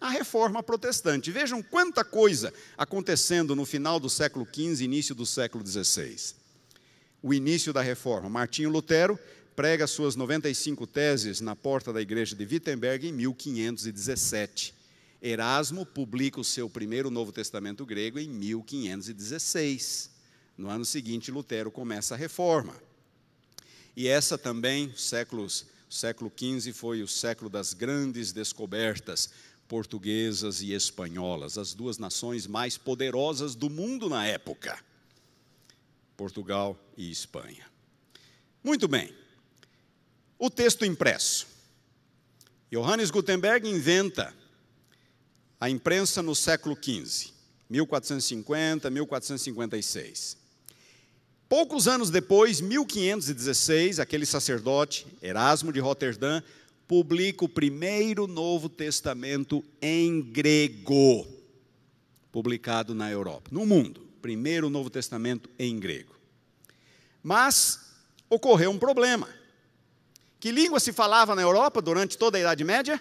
a 0.00 0.10
reforma 0.10 0.62
protestante. 0.62 1.30
Vejam 1.30 1.62
quanta 1.62 2.04
coisa 2.04 2.52
acontecendo 2.76 3.56
no 3.56 3.66
final 3.66 3.98
do 3.98 4.08
século 4.08 4.46
XV, 4.46 4.84
início 4.84 5.14
do 5.14 5.26
século 5.26 5.66
XVI. 5.66 6.34
O 7.22 7.34
início 7.34 7.72
da 7.72 7.82
reforma. 7.82 8.28
Martinho 8.28 8.70
Lutero 8.70 9.18
prega 9.56 9.88
suas 9.88 10.14
95 10.14 10.86
teses 10.86 11.40
na 11.40 11.56
porta 11.56 11.92
da 11.92 12.00
igreja 12.00 12.36
de 12.36 12.44
Wittenberg 12.44 13.08
em 13.08 13.12
1517. 13.12 14.72
Erasmo 15.20 15.84
publica 15.84 16.40
o 16.40 16.44
seu 16.44 16.70
primeiro 16.70 17.10
Novo 17.10 17.32
Testamento 17.32 17.84
grego 17.84 18.20
em 18.20 18.28
1516. 18.28 20.10
No 20.56 20.70
ano 20.70 20.84
seguinte, 20.84 21.32
Lutero 21.32 21.72
começa 21.72 22.14
a 22.14 22.16
reforma. 22.16 22.72
E 23.98 24.06
essa 24.06 24.38
também, 24.38 24.94
séculos, 24.94 25.66
século 25.90 26.30
XV 26.30 26.72
foi 26.72 27.02
o 27.02 27.08
século 27.08 27.50
das 27.50 27.74
grandes 27.74 28.30
descobertas 28.30 29.28
portuguesas 29.66 30.62
e 30.62 30.72
espanholas, 30.72 31.58
as 31.58 31.74
duas 31.74 31.98
nações 31.98 32.46
mais 32.46 32.78
poderosas 32.78 33.56
do 33.56 33.68
mundo 33.68 34.08
na 34.08 34.24
época. 34.24 34.78
Portugal 36.16 36.78
e 36.96 37.10
Espanha. 37.10 37.66
Muito 38.62 38.86
bem. 38.86 39.12
O 40.38 40.48
texto 40.48 40.84
impresso. 40.84 41.48
Johannes 42.70 43.10
Gutenberg 43.10 43.68
inventa 43.68 44.32
a 45.58 45.68
imprensa 45.68 46.22
no 46.22 46.36
século 46.36 46.78
XV, 46.80 47.32
1450, 47.68 48.90
1456. 48.90 50.37
Poucos 51.48 51.88
anos 51.88 52.10
depois, 52.10 52.60
1516, 52.60 53.98
aquele 53.98 54.26
sacerdote, 54.26 55.06
Erasmo 55.22 55.72
de 55.72 55.80
Roterdã, 55.80 56.42
publica 56.86 57.42
o 57.42 57.48
primeiro 57.48 58.26
Novo 58.26 58.68
Testamento 58.68 59.64
em 59.80 60.20
grego, 60.20 61.26
publicado 62.30 62.94
na 62.94 63.10
Europa, 63.10 63.48
no 63.50 63.64
mundo. 63.64 64.06
Primeiro 64.20 64.68
Novo 64.68 64.90
Testamento 64.90 65.48
em 65.58 65.78
grego. 65.78 66.14
Mas 67.22 67.94
ocorreu 68.28 68.70
um 68.70 68.78
problema. 68.78 69.26
Que 70.38 70.52
língua 70.52 70.78
se 70.78 70.92
falava 70.92 71.34
na 71.34 71.40
Europa 71.40 71.80
durante 71.80 72.18
toda 72.18 72.36
a 72.36 72.40
Idade 72.42 72.62
Média? 72.62 73.00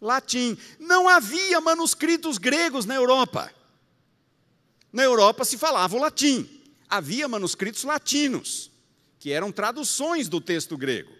Latim. 0.00 0.58
Não 0.80 1.08
havia 1.08 1.60
manuscritos 1.60 2.38
gregos 2.38 2.86
na 2.86 2.96
Europa. 2.96 3.52
Na 4.92 5.04
Europa 5.04 5.44
se 5.44 5.56
falava 5.56 5.96
o 5.96 6.00
latim 6.00 6.61
havia 6.92 7.26
manuscritos 7.26 7.84
latinos, 7.84 8.70
que 9.18 9.32
eram 9.32 9.50
traduções 9.50 10.28
do 10.28 10.42
texto 10.42 10.76
grego. 10.76 11.10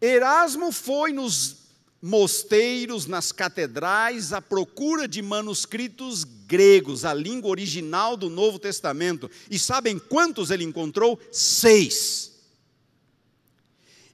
Erasmo 0.00 0.70
foi 0.70 1.12
nos 1.12 1.56
mosteiros, 2.00 3.06
nas 3.06 3.32
catedrais, 3.32 4.32
à 4.32 4.40
procura 4.40 5.08
de 5.08 5.20
manuscritos 5.20 6.22
gregos, 6.22 7.04
a 7.04 7.12
língua 7.12 7.50
original 7.50 8.16
do 8.16 8.30
Novo 8.30 8.60
Testamento. 8.60 9.28
E 9.50 9.58
sabem 9.58 9.98
quantos 9.98 10.52
ele 10.52 10.62
encontrou? 10.62 11.20
Seis. 11.32 12.30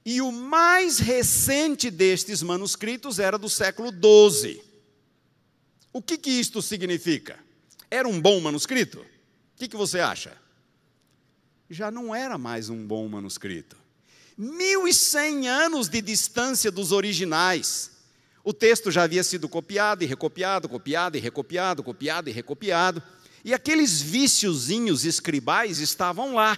E 0.03 0.19
o 0.19 0.31
mais 0.31 0.97
recente 0.97 1.91
destes 1.91 2.41
manuscritos 2.41 3.19
era 3.19 3.37
do 3.37 3.49
século 3.49 3.91
XII. 3.91 4.59
O 5.93 6.01
que, 6.01 6.17
que 6.17 6.31
isto 6.31 6.59
significa? 6.59 7.37
Era 7.91 8.07
um 8.07 8.19
bom 8.19 8.39
manuscrito? 8.39 9.10
Que, 9.61 9.67
que 9.67 9.77
você 9.77 9.99
acha? 9.99 10.35
Já 11.69 11.91
não 11.91 12.15
era 12.15 12.35
mais 12.35 12.67
um 12.67 12.83
bom 12.83 13.07
manuscrito. 13.07 13.77
1.100 14.39 15.45
anos 15.45 15.87
de 15.87 16.01
distância 16.01 16.71
dos 16.71 16.91
originais. 16.91 17.91
O 18.43 18.53
texto 18.53 18.89
já 18.89 19.03
havia 19.03 19.23
sido 19.23 19.47
copiado 19.47 20.03
e 20.03 20.07
recopiado, 20.07 20.67
copiado 20.67 21.15
e 21.15 21.19
recopiado, 21.19 21.83
copiado 21.83 22.27
e 22.27 22.33
recopiado. 22.33 23.03
E 23.45 23.53
aqueles 23.53 24.01
viciozinhos 24.01 25.05
escribais 25.05 25.77
estavam 25.77 26.33
lá. 26.33 26.57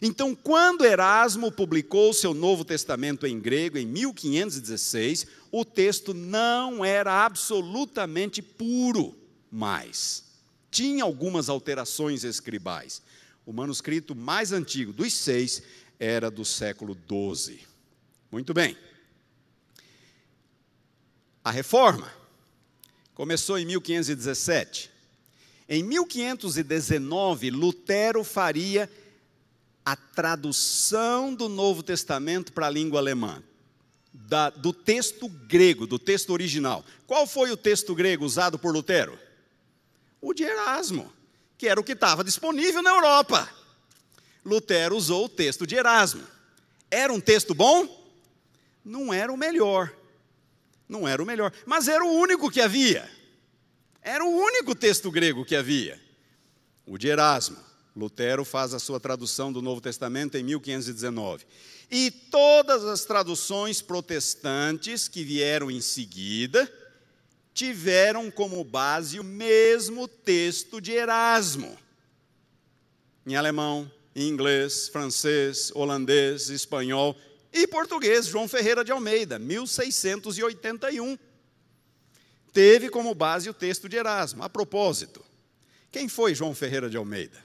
Então, 0.00 0.32
quando 0.32 0.84
Erasmo 0.84 1.50
publicou 1.50 2.14
seu 2.14 2.32
Novo 2.32 2.64
Testamento 2.64 3.26
em 3.26 3.40
grego, 3.40 3.76
em 3.76 3.86
1516, 3.86 5.26
o 5.50 5.64
texto 5.64 6.14
não 6.14 6.84
era 6.84 7.24
absolutamente 7.24 8.40
puro 8.40 9.18
mais. 9.50 10.29
Tinha 10.70 11.04
algumas 11.04 11.48
alterações 11.48 12.24
escribais. 12.24 13.02
O 13.44 13.52
manuscrito 13.52 14.14
mais 14.14 14.52
antigo 14.52 14.92
dos 14.92 15.12
seis 15.12 15.62
era 15.98 16.30
do 16.30 16.44
século 16.44 16.96
XII. 17.08 17.60
Muito 18.30 18.54
bem. 18.54 18.76
A 21.42 21.50
reforma 21.50 22.12
começou 23.14 23.58
em 23.58 23.64
1517. 23.66 24.90
Em 25.68 25.82
1519, 25.82 27.50
Lutero 27.50 28.22
faria 28.24 28.90
a 29.84 29.96
tradução 29.96 31.34
do 31.34 31.48
Novo 31.48 31.82
Testamento 31.82 32.52
para 32.52 32.66
a 32.66 32.70
língua 32.70 33.00
alemã, 33.00 33.42
da, 34.12 34.50
do 34.50 34.72
texto 34.72 35.28
grego, 35.28 35.86
do 35.86 35.98
texto 35.98 36.30
original. 36.30 36.84
Qual 37.06 37.26
foi 37.26 37.50
o 37.50 37.56
texto 37.56 37.94
grego 37.94 38.24
usado 38.24 38.58
por 38.58 38.72
Lutero? 38.72 39.18
O 40.20 40.34
de 40.34 40.44
Erasmo, 40.44 41.12
que 41.56 41.68
era 41.68 41.80
o 41.80 41.84
que 41.84 41.92
estava 41.92 42.22
disponível 42.22 42.82
na 42.82 42.90
Europa. 42.90 43.48
Lutero 44.44 44.96
usou 44.96 45.26
o 45.26 45.28
texto 45.28 45.66
de 45.66 45.76
Erasmo. 45.76 46.26
Era 46.90 47.12
um 47.12 47.20
texto 47.20 47.54
bom? 47.54 47.88
Não 48.84 49.12
era 49.12 49.32
o 49.32 49.36
melhor. 49.36 49.92
Não 50.88 51.06
era 51.06 51.22
o 51.22 51.26
melhor, 51.26 51.52
mas 51.64 51.86
era 51.86 52.04
o 52.04 52.12
único 52.12 52.50
que 52.50 52.60
havia. 52.60 53.08
Era 54.02 54.24
o 54.24 54.28
único 54.28 54.74
texto 54.74 55.10
grego 55.10 55.44
que 55.44 55.54
havia. 55.54 56.00
O 56.86 56.98
de 56.98 57.08
Erasmo. 57.08 57.58
Lutero 57.94 58.44
faz 58.44 58.72
a 58.72 58.78
sua 58.78 58.98
tradução 58.98 59.52
do 59.52 59.60
Novo 59.60 59.80
Testamento 59.80 60.36
em 60.36 60.42
1519. 60.42 61.44
E 61.90 62.10
todas 62.10 62.84
as 62.84 63.04
traduções 63.04 63.82
protestantes 63.82 65.08
que 65.08 65.24
vieram 65.24 65.70
em 65.70 65.80
seguida 65.80 66.72
tiveram 67.60 68.30
como 68.30 68.64
base 68.64 69.20
o 69.20 69.22
mesmo 69.22 70.08
texto 70.08 70.80
de 70.80 70.92
Erasmo. 70.92 71.76
Em 73.26 73.36
alemão, 73.36 73.92
em 74.16 74.30
inglês, 74.30 74.88
francês, 74.88 75.70
holandês, 75.74 76.48
espanhol 76.48 77.14
e 77.52 77.66
português, 77.66 78.24
João 78.24 78.48
Ferreira 78.48 78.82
de 78.82 78.90
Almeida, 78.90 79.38
1681. 79.38 81.18
Teve 82.50 82.88
como 82.88 83.14
base 83.14 83.50
o 83.50 83.52
texto 83.52 83.90
de 83.90 83.96
Erasmo. 83.98 84.42
A 84.42 84.48
propósito, 84.48 85.22
quem 85.92 86.08
foi 86.08 86.34
João 86.34 86.54
Ferreira 86.54 86.88
de 86.88 86.96
Almeida? 86.96 87.44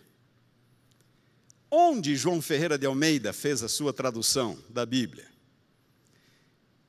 Onde 1.70 2.16
João 2.16 2.42
Ferreira 2.42 2.78
de 2.78 2.86
Almeida 2.86 3.34
fez 3.34 3.62
a 3.62 3.68
sua 3.68 3.92
tradução 3.92 4.58
da 4.70 4.86
Bíblia? 4.86 5.28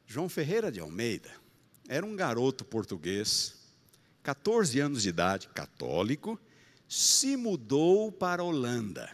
João 0.07 0.29
Ferreira 0.29 0.71
de 0.71 0.79
Almeida 0.79 1.45
era 1.89 2.05
um 2.05 2.17
garoto 2.17 2.65
português, 2.65 3.55
14 4.23 4.81
anos 4.81 5.03
de 5.03 5.09
idade, 5.09 5.49
católico, 5.49 6.39
se 6.89 7.37
mudou 7.37 8.11
para 8.11 8.43
a 8.43 8.45
Holanda. 8.45 9.11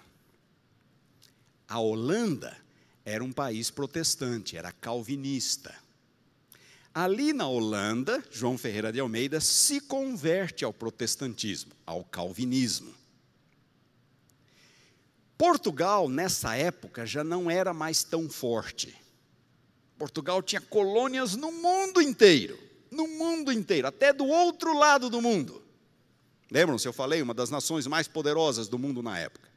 A 1.69 1.79
Holanda 1.79 2.57
era 3.05 3.23
um 3.23 3.33
país 3.33 3.71
protestante, 3.71 4.57
era 4.57 4.73
calvinista. 4.73 5.75
Ali 6.95 7.33
na 7.33 7.47
Holanda, 7.47 8.23
João 8.31 8.59
Ferreira 8.59 8.93
de 8.93 9.01
Almeida 9.01 9.41
se 9.41 9.81
converte 9.81 10.65
ao 10.65 10.73
protestantismo, 10.73 11.73
ao 11.87 12.05
calvinismo. 12.05 12.95
Portugal, 15.39 16.09
nessa 16.09 16.55
época, 16.55 17.07
já 17.07 17.25
não 17.25 17.51
era 17.51 17.73
mais 17.73 18.05
tão 18.05 18.29
forte. 18.29 19.02
Portugal 20.03 20.43
tinha 20.43 20.61
colônias 20.61 21.37
no 21.37 21.53
mundo 21.53 22.03
inteiro, 22.03 22.59
no 22.91 23.07
mundo 23.07 23.53
inteiro, 23.53 23.87
até 23.87 24.13
do 24.13 24.27
outro 24.27 24.77
lado 24.77 25.09
do 25.09 25.23
mundo. 25.23 25.63
Lembram-se, 26.51 26.89
eu 26.89 26.93
falei, 26.93 27.23
uma 27.23 27.33
das 27.33 27.51
nações 27.51 27.87
mais 27.87 28.09
poderosas 28.09 28.67
do 28.67 28.81
mundo 28.81 29.01
na 29.01 29.17
época. 29.17 29.49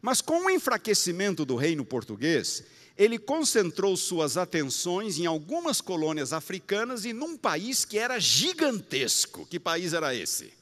Mas 0.00 0.20
com 0.20 0.46
o 0.46 0.50
enfraquecimento 0.50 1.44
do 1.44 1.56
reino 1.56 1.84
português, 1.84 2.62
ele 2.96 3.18
concentrou 3.18 3.96
suas 3.96 4.36
atenções 4.36 5.18
em 5.18 5.26
algumas 5.26 5.80
colônias 5.80 6.32
africanas 6.32 7.04
e 7.04 7.12
num 7.12 7.36
país 7.36 7.84
que 7.84 7.98
era 7.98 8.20
gigantesco. 8.20 9.44
Que 9.46 9.58
país 9.58 9.92
era 9.92 10.14
esse? 10.14 10.52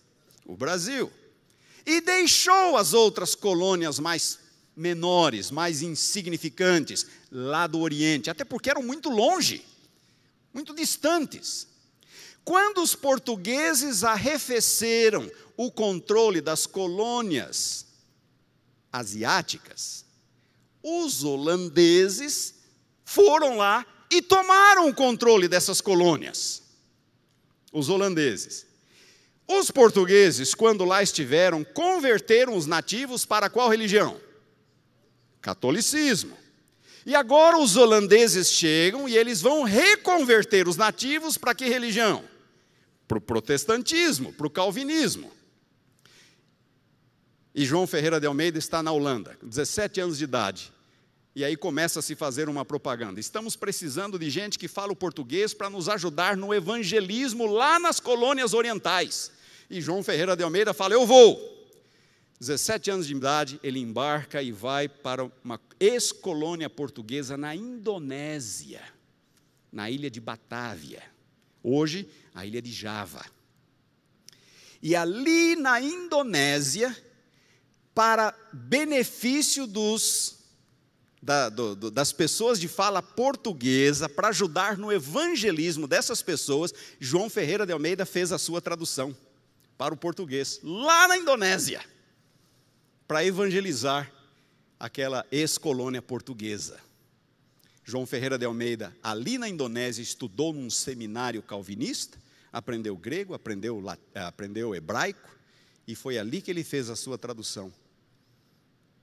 O 0.43 0.57
Brasil. 0.57 1.12
E 1.85 2.01
deixou 2.01 2.79
as 2.79 2.95
outras 2.95 3.35
colônias 3.35 3.99
mais 3.99 4.39
menores, 4.77 5.51
mais 5.51 5.83
insignificantes, 5.83 7.07
lá 7.37 7.66
do 7.66 7.80
Oriente, 7.80 8.30
até 8.30 8.45
porque 8.45 8.70
eram 8.70 8.82
muito 8.82 9.11
longe, 9.11 9.66
muito 10.53 10.72
distantes. 10.72 11.66
Quando 12.45 12.80
os 12.80 12.95
portugueses 12.95 14.05
arrefeceram 14.05 15.28
o 15.57 15.72
controle 15.72 16.41
das 16.41 16.64
colônias 16.64 17.87
asiáticas, 18.93 20.05
os 20.80 21.24
holandeses 21.24 22.55
foram 23.05 23.57
lá 23.57 23.85
e 24.12 24.22
tomaram 24.22 24.89
o 24.89 24.95
controle 24.95 25.49
dessas 25.49 25.80
colônias. 25.80 26.62
Os 27.72 27.89
holandeses. 27.89 28.64
Os 29.49 29.72
portugueses, 29.72 30.55
quando 30.55 30.85
lá 30.85 31.03
estiveram, 31.03 31.64
converteram 31.64 32.57
os 32.57 32.66
nativos 32.66 33.24
para 33.24 33.51
qual 33.51 33.68
religião? 33.68 34.20
Catolicismo. 35.41 36.44
E 37.07 37.15
agora 37.15 37.59
os 37.59 37.77
holandeses 37.77 38.51
chegam 38.51 39.09
e 39.09 39.17
eles 39.17 39.41
vão 39.41 39.63
reconverter 39.63 40.67
os 40.67 40.77
nativos 40.77 41.37
para 41.37 41.55
que 41.55 41.67
religião? 41.67 42.25
Para 43.07 43.19
o 43.19 43.21
protestantismo, 43.21 44.33
para 44.33 44.47
o 44.47 44.51
calvinismo. 44.51 45.31
E 47.55 47.65
João 47.65 47.87
Ferreira 47.87 48.19
de 48.19 48.27
Almeida 48.27 48.59
está 48.59 48.83
na 48.83 48.91
Holanda, 48.91 49.39
17 49.43 50.01
anos 50.01 50.19
de 50.19 50.25
idade. 50.25 50.73
E 51.37 51.45
aí 51.45 51.57
começa 51.57 51.99
a 51.99 52.03
se 52.03 52.15
fazer 52.15 52.49
uma 52.49 52.65
propaganda. 52.65 53.21
Estamos 53.21 53.55
precisando 53.55 54.19
de 54.19 54.31
gente 54.31 54.59
que 54.59 54.69
fala 54.69 54.93
o 54.93 54.97
português 54.97 55.53
para 55.53 55.69
nos 55.69 55.89
ajudar 55.89 56.37
no 56.37 56.55
evangelismo 56.55 57.47
lá 57.47 57.79
nas 57.79 58.01
colônias 58.01 58.55
orientais. 58.55 59.31
E 59.69 59.81
João 59.81 60.03
Ferreira 60.03 60.37
de 60.37 60.43
Almeida 60.43 60.73
fala: 60.73 60.95
Eu 60.95 61.05
vou. 61.05 61.54
17 62.41 62.91
anos 62.91 63.07
de 63.07 63.14
idade, 63.14 63.61
ele 63.62 63.78
embarca 63.78 64.43
e 64.43 64.51
vai 64.51 64.89
para 64.89 65.24
uma 65.43 65.61
ex-colônia 65.78 66.68
portuguesa 66.68 67.37
na 67.37 67.55
Indonésia, 67.55 68.82
na 69.72 69.91
ilha 69.91 70.11
de 70.11 70.20
Batávia. 70.20 71.03
Hoje, 71.62 72.09
a 72.35 72.45
ilha 72.45 72.61
de 72.61 72.72
Java. 72.72 73.24
E 74.82 74.95
ali 74.95 75.57
na 75.57 75.80
Indonésia, 75.80 76.95
para 77.95 78.35
benefício 78.53 79.66
dos 79.66 80.45
da, 81.22 81.49
do, 81.49 81.74
do, 81.74 81.91
das 81.91 82.12
pessoas 82.12 82.61
de 82.61 82.68
fala 82.68 83.01
portuguesa 83.01 84.11
para 84.11 84.28
ajudar 84.28 84.76
no 84.76 84.93
evangelismo 84.93 85.89
dessas 85.89 86.20
pessoas, 86.20 86.74
João 87.01 87.30
Ferreira 87.30 87.64
de 87.64 87.72
Almeida 87.72 88.05
fez 88.05 88.30
a 88.30 88.37
sua 88.37 88.61
tradução 88.61 89.16
para 89.78 89.95
o 89.95 89.97
português, 89.97 90.61
lá 90.62 91.09
na 91.09 91.16
Indonésia, 91.16 91.82
para 93.07 93.25
evangelizar 93.25 94.11
aquela 94.79 95.27
ex-colônia 95.31 96.03
portuguesa. 96.03 96.79
João 97.85 98.07
Ferreira 98.07 98.39
de 98.39 98.45
Almeida, 98.45 98.97
ali 99.03 99.37
na 99.37 99.49
Indonésia, 99.49 100.03
estudou 100.03 100.53
num 100.53 100.71
seminário 100.71 101.43
calvinista, 101.43 102.19
aprendeu 102.53 102.97
grego, 102.97 103.35
aprendeu, 103.35 103.83
aprendeu 104.15 104.75
hebraico, 104.75 105.37
e 105.87 105.95
foi 105.95 106.19
ali 106.19 106.41
que 106.41 106.51
ele 106.51 106.65
fez 106.65 106.89
a 106.89 106.97
sua 106.97 107.19
tradução 107.19 107.73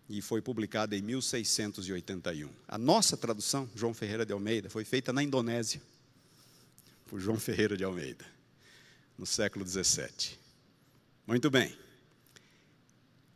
e 0.09 0.21
foi 0.21 0.41
publicada 0.41 0.95
em 0.95 1.01
1681. 1.01 2.49
A 2.67 2.77
nossa 2.77 3.15
tradução, 3.15 3.69
João 3.75 3.93
Ferreira 3.93 4.25
de 4.25 4.33
Almeida, 4.33 4.69
foi 4.69 4.83
feita 4.83 5.13
na 5.13 5.23
Indonésia, 5.23 5.81
por 7.05 7.19
João 7.19 7.39
Ferreira 7.39 7.77
de 7.77 7.83
Almeida, 7.83 8.25
no 9.17 9.25
século 9.25 9.63
17. 9.63 10.39
Muito 11.25 11.49
bem. 11.49 11.77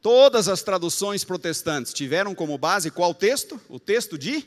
Todas 0.05 0.47
as 0.47 0.61
traduções 0.61 1.23
protestantes 1.23 1.91
tiveram 1.91 2.35
como 2.35 2.59
base 2.59 2.91
qual 2.91 3.11
texto? 3.11 3.59
O 3.67 3.79
texto 3.79 4.19
de 4.19 4.45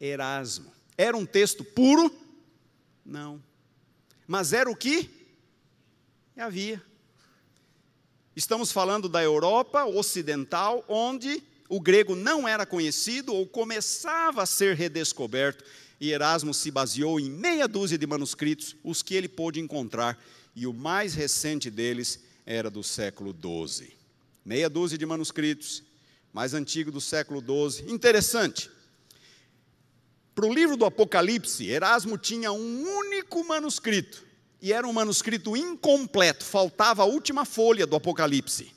Erasmo. 0.00 0.70
Era 0.96 1.16
um 1.16 1.26
texto 1.26 1.64
puro? 1.64 2.14
Não. 3.04 3.42
Mas 4.24 4.52
era 4.52 4.70
o 4.70 4.76
que 4.76 5.10
havia. 6.36 6.80
Estamos 8.36 8.70
falando 8.70 9.08
da 9.08 9.20
Europa 9.20 9.84
ocidental, 9.84 10.84
onde 10.86 11.42
o 11.68 11.80
grego 11.80 12.14
não 12.14 12.46
era 12.46 12.64
conhecido 12.64 13.34
ou 13.34 13.48
começava 13.48 14.44
a 14.44 14.46
ser 14.46 14.76
redescoberto, 14.76 15.64
e 16.00 16.12
Erasmo 16.12 16.54
se 16.54 16.70
baseou 16.70 17.18
em 17.18 17.28
meia 17.28 17.66
dúzia 17.66 17.98
de 17.98 18.06
manuscritos, 18.06 18.76
os 18.84 19.02
que 19.02 19.16
ele 19.16 19.28
pôde 19.28 19.58
encontrar, 19.58 20.16
e 20.54 20.68
o 20.68 20.72
mais 20.72 21.14
recente 21.14 21.68
deles 21.68 22.20
era 22.46 22.70
do 22.70 22.84
século 22.84 23.34
XII. 23.34 23.97
Meia 24.48 24.70
dúzia 24.70 24.96
de 24.96 25.04
manuscritos, 25.04 25.82
mais 26.32 26.54
antigo 26.54 26.90
do 26.90 27.02
século 27.02 27.42
XII. 27.42 27.92
Interessante. 27.92 28.70
Para 30.34 30.46
o 30.46 30.54
livro 30.54 30.74
do 30.74 30.86
Apocalipse, 30.86 31.68
Erasmo 31.68 32.16
tinha 32.16 32.50
um 32.50 32.82
único 32.82 33.44
manuscrito, 33.44 34.24
e 34.62 34.72
era 34.72 34.88
um 34.88 34.92
manuscrito 34.94 35.54
incompleto, 35.54 36.46
faltava 36.46 37.02
a 37.02 37.04
última 37.04 37.44
folha 37.44 37.86
do 37.86 37.94
Apocalipse. 37.94 38.74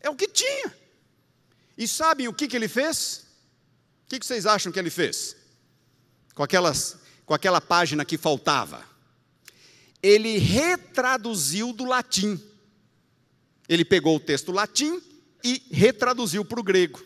É 0.00 0.08
o 0.08 0.14
que 0.14 0.28
tinha. 0.28 0.72
E 1.76 1.88
sabem 1.88 2.28
o 2.28 2.32
que, 2.32 2.46
que 2.46 2.54
ele 2.54 2.68
fez? 2.68 3.26
O 4.04 4.10
que, 4.10 4.20
que 4.20 4.24
vocês 4.24 4.46
acham 4.46 4.70
que 4.70 4.78
ele 4.78 4.88
fez? 4.88 5.34
Com, 6.32 6.44
aquelas, 6.44 6.96
com 7.24 7.34
aquela 7.34 7.60
página 7.60 8.04
que 8.04 8.16
faltava. 8.16 8.84
Ele 10.00 10.38
retraduziu 10.38 11.72
do 11.72 11.84
latim. 11.84 12.40
Ele 13.68 13.84
pegou 13.84 14.16
o 14.16 14.20
texto 14.20 14.52
latim 14.52 15.00
e 15.42 15.62
retraduziu 15.70 16.44
para 16.44 16.60
o 16.60 16.62
grego. 16.62 17.04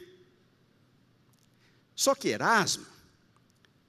Só 1.95 2.15
que 2.15 2.29
Erasmo, 2.29 2.87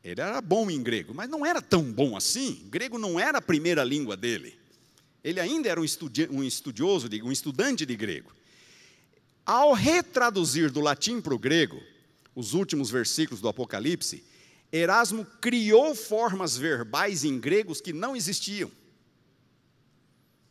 ele 0.04 0.20
era 0.20 0.42
bom 0.42 0.70
em 0.70 0.82
grego, 0.82 1.14
mas 1.14 1.30
não 1.30 1.46
era 1.46 1.62
tão 1.62 1.84
bom 1.84 2.18
assim. 2.18 2.68
Grego 2.70 2.98
não 2.98 3.20
era 3.20 3.38
a 3.38 3.42
primeira 3.42 3.84
língua 3.84 4.18
dele. 4.18 4.60
Ele 5.24 5.40
ainda 5.40 5.70
era 5.70 5.80
um, 5.80 5.84
estudi 5.84 6.28
um 6.32 6.44
estudioso, 6.44 7.08
de, 7.08 7.22
um 7.22 7.32
estudante 7.32 7.86
de 7.86 7.96
grego. 7.96 8.32
Ao 9.46 9.74
retraduzir 9.74 10.72
do 10.72 10.82
latim 10.82 11.22
para 11.22 11.34
o 11.34 11.40
grego, 11.40 11.82
os 12.36 12.54
últimos 12.54 12.90
versículos 12.90 13.42
do 13.42 13.48
Apocalipse, 13.48 14.24
Erasmo 14.72 15.26
criou 15.40 15.94
formas 15.94 16.58
verbais 16.58 17.24
em 17.24 17.40
gregos 17.40 17.82
que 17.82 17.94
não 17.94 18.16
existiam. 18.16 18.72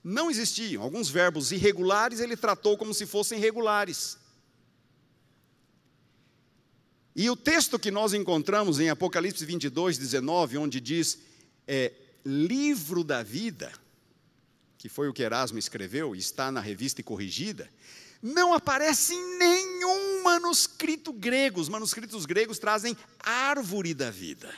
Não 0.03 0.31
existiam. 0.31 0.83
Alguns 0.83 1.09
verbos 1.09 1.53
irregulares 1.53 2.21
ele 2.21 2.37
tratou 2.37 2.77
como 2.77 2.95
se 2.95 3.07
fossem 3.07 3.39
regulares. 3.39 4.19
E 7.15 7.29
o 7.29 7.37
texto 7.37 7.79
que 7.79 7.91
nós 7.91 8.15
encontramos 8.15 8.81
em 8.81 8.89
Apocalipse 8.89 9.45
22, 9.45 9.99
19, 9.99 10.59
onde 10.59 10.81
diz 10.81 11.19
é, 11.67 11.93
livro 12.25 13.05
da 13.05 13.23
vida, 13.23 13.73
que 14.79 14.89
foi 14.89 15.09
o 15.09 15.13
que 15.13 15.23
Erasmo 15.23 15.59
escreveu 15.59 16.15
e 16.15 16.19
está 16.19 16.51
na 16.51 16.61
revista 16.61 17.01
e 17.01 17.05
corrigida, 17.05 17.69
não 18.23 18.55
aparece 18.55 19.15
em 19.15 19.39
nenhum 19.39 20.23
manuscrito 20.23 21.13
grego. 21.13 21.61
Os 21.61 21.69
manuscritos 21.69 22.25
gregos 22.25 22.59
trazem 22.59 22.97
árvore 23.19 23.93
da 23.93 24.11
vida. 24.11 24.53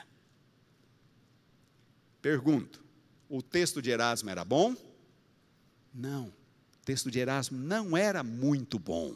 Pergunto: 2.21 2.85
o 3.29 3.43
texto 3.43 3.81
de 3.81 3.91
Erasmo 3.91 4.31
era 4.31 4.45
bom? 4.45 4.77
Não. 5.95 6.27
O 6.27 6.85
texto 6.85 7.11
de 7.11 7.19
Erasmo 7.19 7.59
não 7.59 7.97
era 7.97 8.23
muito 8.23 8.79
bom. 8.79 9.15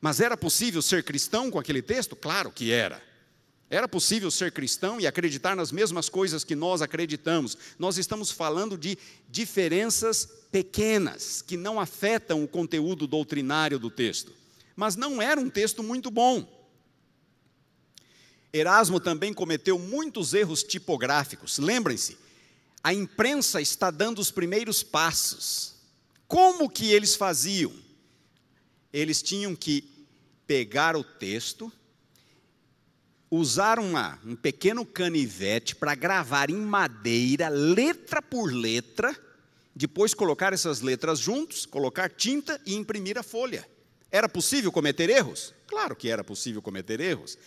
Mas 0.00 0.20
era 0.20 0.36
possível 0.36 0.80
ser 0.80 1.04
cristão 1.04 1.50
com 1.50 1.58
aquele 1.58 1.82
texto? 1.82 2.16
Claro 2.16 2.50
que 2.50 2.72
era. 2.72 3.02
Era 3.68 3.86
possível 3.86 4.30
ser 4.32 4.50
cristão 4.50 5.00
e 5.00 5.06
acreditar 5.06 5.54
nas 5.54 5.70
mesmas 5.70 6.08
coisas 6.08 6.42
que 6.42 6.56
nós 6.56 6.82
acreditamos. 6.82 7.56
Nós 7.78 7.98
estamos 7.98 8.30
falando 8.30 8.76
de 8.76 8.98
diferenças 9.28 10.28
pequenas, 10.50 11.40
que 11.40 11.56
não 11.56 11.78
afetam 11.78 12.42
o 12.42 12.48
conteúdo 12.48 13.06
doutrinário 13.06 13.78
do 13.78 13.88
texto. 13.88 14.32
Mas 14.74 14.96
não 14.96 15.22
era 15.22 15.40
um 15.40 15.48
texto 15.48 15.82
muito 15.84 16.10
bom. 16.10 16.58
Erasmo 18.52 18.98
também 18.98 19.32
cometeu 19.32 19.78
muitos 19.78 20.34
erros 20.34 20.64
tipográficos. 20.64 21.58
Lembrem-se, 21.58 22.18
a 22.82 22.94
imprensa 22.94 23.60
está 23.60 23.90
dando 23.90 24.20
os 24.20 24.30
primeiros 24.30 24.82
passos. 24.82 25.74
Como 26.26 26.68
que 26.68 26.92
eles 26.92 27.14
faziam? 27.14 27.72
Eles 28.92 29.22
tinham 29.22 29.54
que 29.54 29.84
pegar 30.46 30.96
o 30.96 31.04
texto, 31.04 31.70
usar 33.30 33.78
uma, 33.78 34.18
um 34.24 34.34
pequeno 34.34 34.84
canivete 34.84 35.76
para 35.76 35.94
gravar 35.94 36.50
em 36.50 36.56
madeira, 36.56 37.48
letra 37.48 38.20
por 38.20 38.52
letra, 38.52 39.16
depois 39.74 40.14
colocar 40.14 40.52
essas 40.52 40.80
letras 40.80 41.18
juntos, 41.18 41.64
colocar 41.64 42.10
tinta 42.10 42.60
e 42.66 42.74
imprimir 42.74 43.16
a 43.16 43.22
folha. 43.22 43.68
Era 44.10 44.28
possível 44.28 44.72
cometer 44.72 45.08
erros? 45.08 45.54
Claro 45.66 45.94
que 45.94 46.08
era 46.08 46.24
possível 46.24 46.60
cometer 46.60 47.00
erros. 47.00 47.38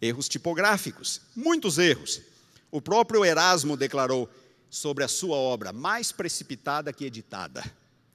Erros 0.00 0.28
tipográficos, 0.28 1.20
muitos 1.34 1.76
erros. 1.76 2.22
O 2.70 2.80
próprio 2.80 3.24
Erasmo 3.24 3.76
declarou 3.76 4.30
sobre 4.70 5.04
a 5.04 5.08
sua 5.08 5.36
obra, 5.36 5.72
mais 5.72 6.12
precipitada 6.12 6.92
que 6.92 7.04
editada, 7.04 7.64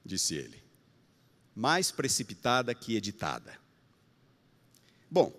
disse 0.04 0.34
ele. 0.34 0.62
Mais 1.54 1.90
precipitada 1.90 2.74
que 2.74 2.96
editada. 2.96 3.58
Bom, 5.10 5.32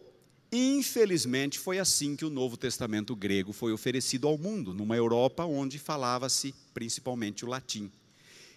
infelizmente 0.52 1.58
foi 1.58 1.80
assim 1.80 2.16
que 2.16 2.26
o 2.26 2.30
Novo 2.30 2.56
Testamento 2.58 3.16
grego 3.16 3.52
foi 3.52 3.74
oferecido 3.74 4.28
ao 4.28 4.38
mundo, 4.38 4.74
numa 4.74 4.96
Europa 4.96 5.46
onde 5.46 5.80
falava-se 5.80 6.54
principalmente 6.74 7.44
o 7.44 7.48
latim. 7.48 7.92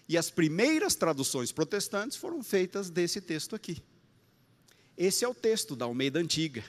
E 0.07 0.17
as 0.17 0.29
primeiras 0.29 0.95
traduções 0.95 1.51
protestantes 1.51 2.15
foram 2.15 2.43
feitas 2.43 2.89
desse 2.89 3.19
texto 3.19 3.55
aqui. 3.55 3.81
Esse 4.97 5.25
é 5.25 5.27
o 5.27 5.33
texto 5.33 5.75
da 5.75 5.85
Almeida 5.85 6.19
Antiga. 6.19 6.63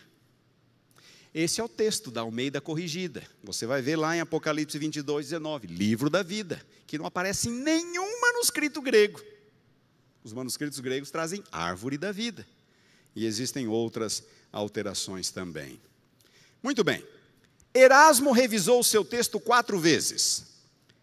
Esse 1.34 1.60
é 1.60 1.64
o 1.64 1.68
texto 1.68 2.10
da 2.10 2.22
Almeida 2.22 2.60
Corrigida. 2.60 3.22
Você 3.44 3.66
vai 3.66 3.82
ver 3.82 3.96
lá 3.96 4.16
em 4.16 4.20
Apocalipse 4.20 4.78
22, 4.78 5.26
19, 5.26 5.66
livro 5.66 6.08
da 6.08 6.22
vida, 6.22 6.60
que 6.86 6.96
não 6.96 7.06
aparece 7.06 7.48
em 7.48 7.52
nenhum 7.52 8.20
manuscrito 8.20 8.80
grego. 8.80 9.20
Os 10.24 10.32
manuscritos 10.32 10.80
gregos 10.80 11.10
trazem 11.10 11.42
árvore 11.52 11.98
da 11.98 12.12
vida. 12.12 12.46
E 13.14 13.26
existem 13.26 13.68
outras 13.68 14.22
alterações 14.52 15.30
também. 15.30 15.80
Muito 16.62 16.82
bem. 16.82 17.04
Erasmo 17.74 18.32
revisou 18.32 18.80
o 18.80 18.84
seu 18.84 19.04
texto 19.04 19.38
quatro 19.38 19.78
vezes. 19.78 20.46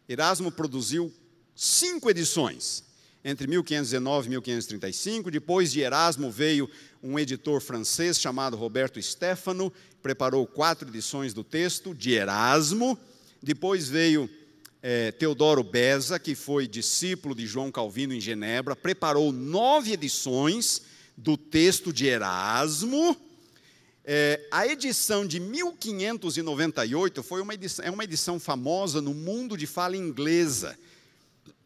Erasmo 0.07 0.51
produziu 0.51 1.13
cinco 1.55 2.09
edições, 2.09 2.83
entre 3.23 3.47
1519 3.47 4.27
e 4.27 4.29
1535. 4.31 5.31
Depois 5.31 5.71
de 5.71 5.79
Erasmo 5.81 6.29
veio 6.29 6.69
um 7.01 7.17
editor 7.17 7.61
francês 7.61 8.19
chamado 8.19 8.57
Roberto 8.57 9.01
Stefano, 9.01 9.71
preparou 10.05 10.45
quatro 10.45 10.87
edições 10.87 11.33
do 11.33 11.43
texto 11.43 11.91
de 11.91 12.11
Erasmo. 12.11 12.95
Depois 13.41 13.89
veio 13.89 14.29
é, 14.79 15.11
Teodoro 15.11 15.63
Beza, 15.63 16.19
que 16.19 16.35
foi 16.35 16.67
discípulo 16.67 17.33
de 17.33 17.47
João 17.47 17.71
Calvino 17.71 18.13
em 18.13 18.21
Genebra, 18.21 18.75
preparou 18.75 19.31
nove 19.31 19.93
edições 19.93 20.83
do 21.17 21.35
texto 21.35 21.91
de 21.91 22.05
Erasmo. 22.05 23.17
É, 24.03 24.47
a 24.51 24.67
edição 24.67 25.25
de 25.25 25.39
1598 25.39 27.23
foi 27.23 27.41
uma 27.41 27.55
edição, 27.55 27.83
é 27.83 27.89
uma 27.89 28.03
edição 28.03 28.39
famosa 28.39 29.01
no 29.01 29.11
mundo 29.11 29.57
de 29.57 29.65
fala 29.65 29.97
inglesa, 29.97 30.77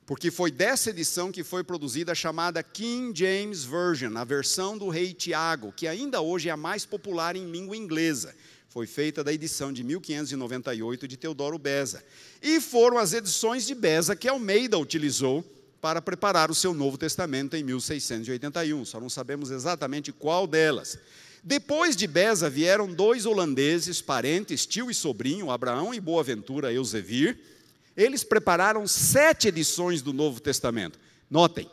porque 0.10 0.32
foi 0.32 0.50
dessa 0.50 0.90
edição 0.90 1.32
que 1.32 1.44
foi 1.44 1.64
produzida 1.64 2.14
a 2.14 2.16
chamada 2.16 2.64
King 2.64 3.14
James 3.16 3.64
Version, 3.64 4.18
a 4.18 4.24
versão 4.24 4.76
do 4.76 4.90
rei 4.90 5.14
Tiago, 5.14 5.72
que 5.72 5.88
ainda 5.88 6.20
hoje 6.20 6.50
é 6.50 6.52
a 6.52 6.58
mais 6.58 6.84
popular 6.84 7.36
em 7.36 7.52
língua 7.52 7.78
inglesa. 7.78 8.34
Foi 8.70 8.88
feita 8.88 9.24
da 9.24 9.32
edição 9.32 9.72
de 9.72 9.84
1598 9.84 11.08
de 11.08 11.16
Teodoro 11.16 11.60
Beza. 11.60 12.04
E 12.42 12.60
foram 12.60 12.98
as 12.98 13.14
edições 13.14 13.68
de 13.68 13.76
Beza 13.76 14.16
que 14.16 14.28
Almeida 14.28 14.80
utilizou 14.80 15.46
para 15.80 16.02
preparar 16.02 16.50
o 16.50 16.56
seu 16.56 16.74
Novo 16.74 16.98
Testamento 16.98 17.56
em 17.56 17.64
1681. 17.64 18.86
Só 18.86 19.00
não 19.00 19.12
sabemos 19.12 19.52
exatamente 19.52 20.12
qual 20.12 20.48
delas. 20.48 20.98
Depois 21.44 21.96
de 21.96 22.08
Beza 22.08 22.50
vieram 22.50 22.92
dois 22.92 23.28
holandeses, 23.28 24.02
parentes, 24.02 24.66
tio 24.66 24.90
e 24.90 24.94
sobrinho, 24.96 25.52
Abraão 25.52 25.94
e 25.94 26.00
Boaventura 26.00 26.74
Eusevir. 26.74 27.59
Eles 28.00 28.24
prepararam 28.24 28.88
sete 28.88 29.50
edições 29.50 30.02
do 30.02 30.14
Novo 30.14 30.40
Testamento. 30.40 30.98
Notem, 31.30 31.70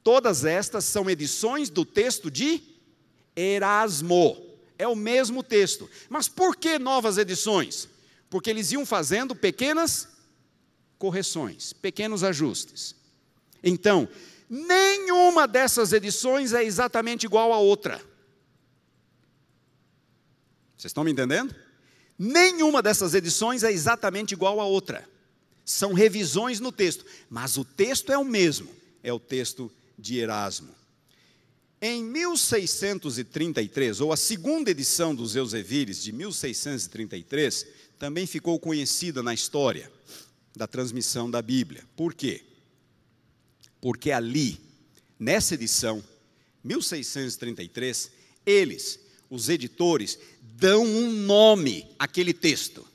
todas 0.00 0.44
estas 0.44 0.84
são 0.84 1.10
edições 1.10 1.68
do 1.68 1.84
texto 1.84 2.30
de 2.30 2.62
Erasmo. 3.34 4.46
É 4.78 4.86
o 4.86 4.94
mesmo 4.94 5.42
texto. 5.42 5.90
Mas 6.08 6.28
por 6.28 6.54
que 6.54 6.78
novas 6.78 7.18
edições? 7.18 7.88
Porque 8.30 8.48
eles 8.48 8.70
iam 8.70 8.86
fazendo 8.86 9.34
pequenas 9.34 10.06
correções, 11.00 11.72
pequenos 11.72 12.22
ajustes. 12.22 12.94
Então, 13.60 14.08
nenhuma 14.48 15.48
dessas 15.48 15.92
edições 15.92 16.52
é 16.52 16.62
exatamente 16.62 17.24
igual 17.24 17.52
à 17.52 17.58
outra. 17.58 17.96
Vocês 20.78 20.90
estão 20.90 21.02
me 21.02 21.10
entendendo? 21.10 21.52
Nenhuma 22.16 22.80
dessas 22.80 23.14
edições 23.14 23.64
é 23.64 23.72
exatamente 23.72 24.30
igual 24.30 24.60
à 24.60 24.64
outra. 24.64 25.15
São 25.66 25.92
revisões 25.92 26.60
no 26.60 26.72
texto, 26.72 27.04
mas 27.28 27.58
o 27.58 27.64
texto 27.64 28.12
é 28.12 28.16
o 28.16 28.24
mesmo, 28.24 28.70
é 29.02 29.12
o 29.12 29.18
texto 29.18 29.70
de 29.98 30.16
Erasmo. 30.16 30.72
Em 31.82 32.04
1633, 32.04 34.00
ou 34.00 34.12
a 34.12 34.16
segunda 34.16 34.70
edição 34.70 35.12
dos 35.12 35.34
Eusevires, 35.36 36.02
de 36.02 36.12
1633, 36.12 37.66
também 37.98 38.26
ficou 38.26 38.58
conhecida 38.60 39.22
na 39.22 39.34
história 39.34 39.92
da 40.54 40.66
transmissão 40.68 41.30
da 41.30 41.42
Bíblia. 41.42 41.84
Por 41.96 42.14
quê? 42.14 42.44
Porque 43.80 44.12
ali, 44.12 44.60
nessa 45.18 45.54
edição, 45.54 46.02
1633, 46.62 48.10
eles, 48.46 49.00
os 49.28 49.48
editores, 49.48 50.16
dão 50.40 50.84
um 50.84 51.10
nome 51.10 51.86
àquele 51.98 52.32
texto. 52.32 52.86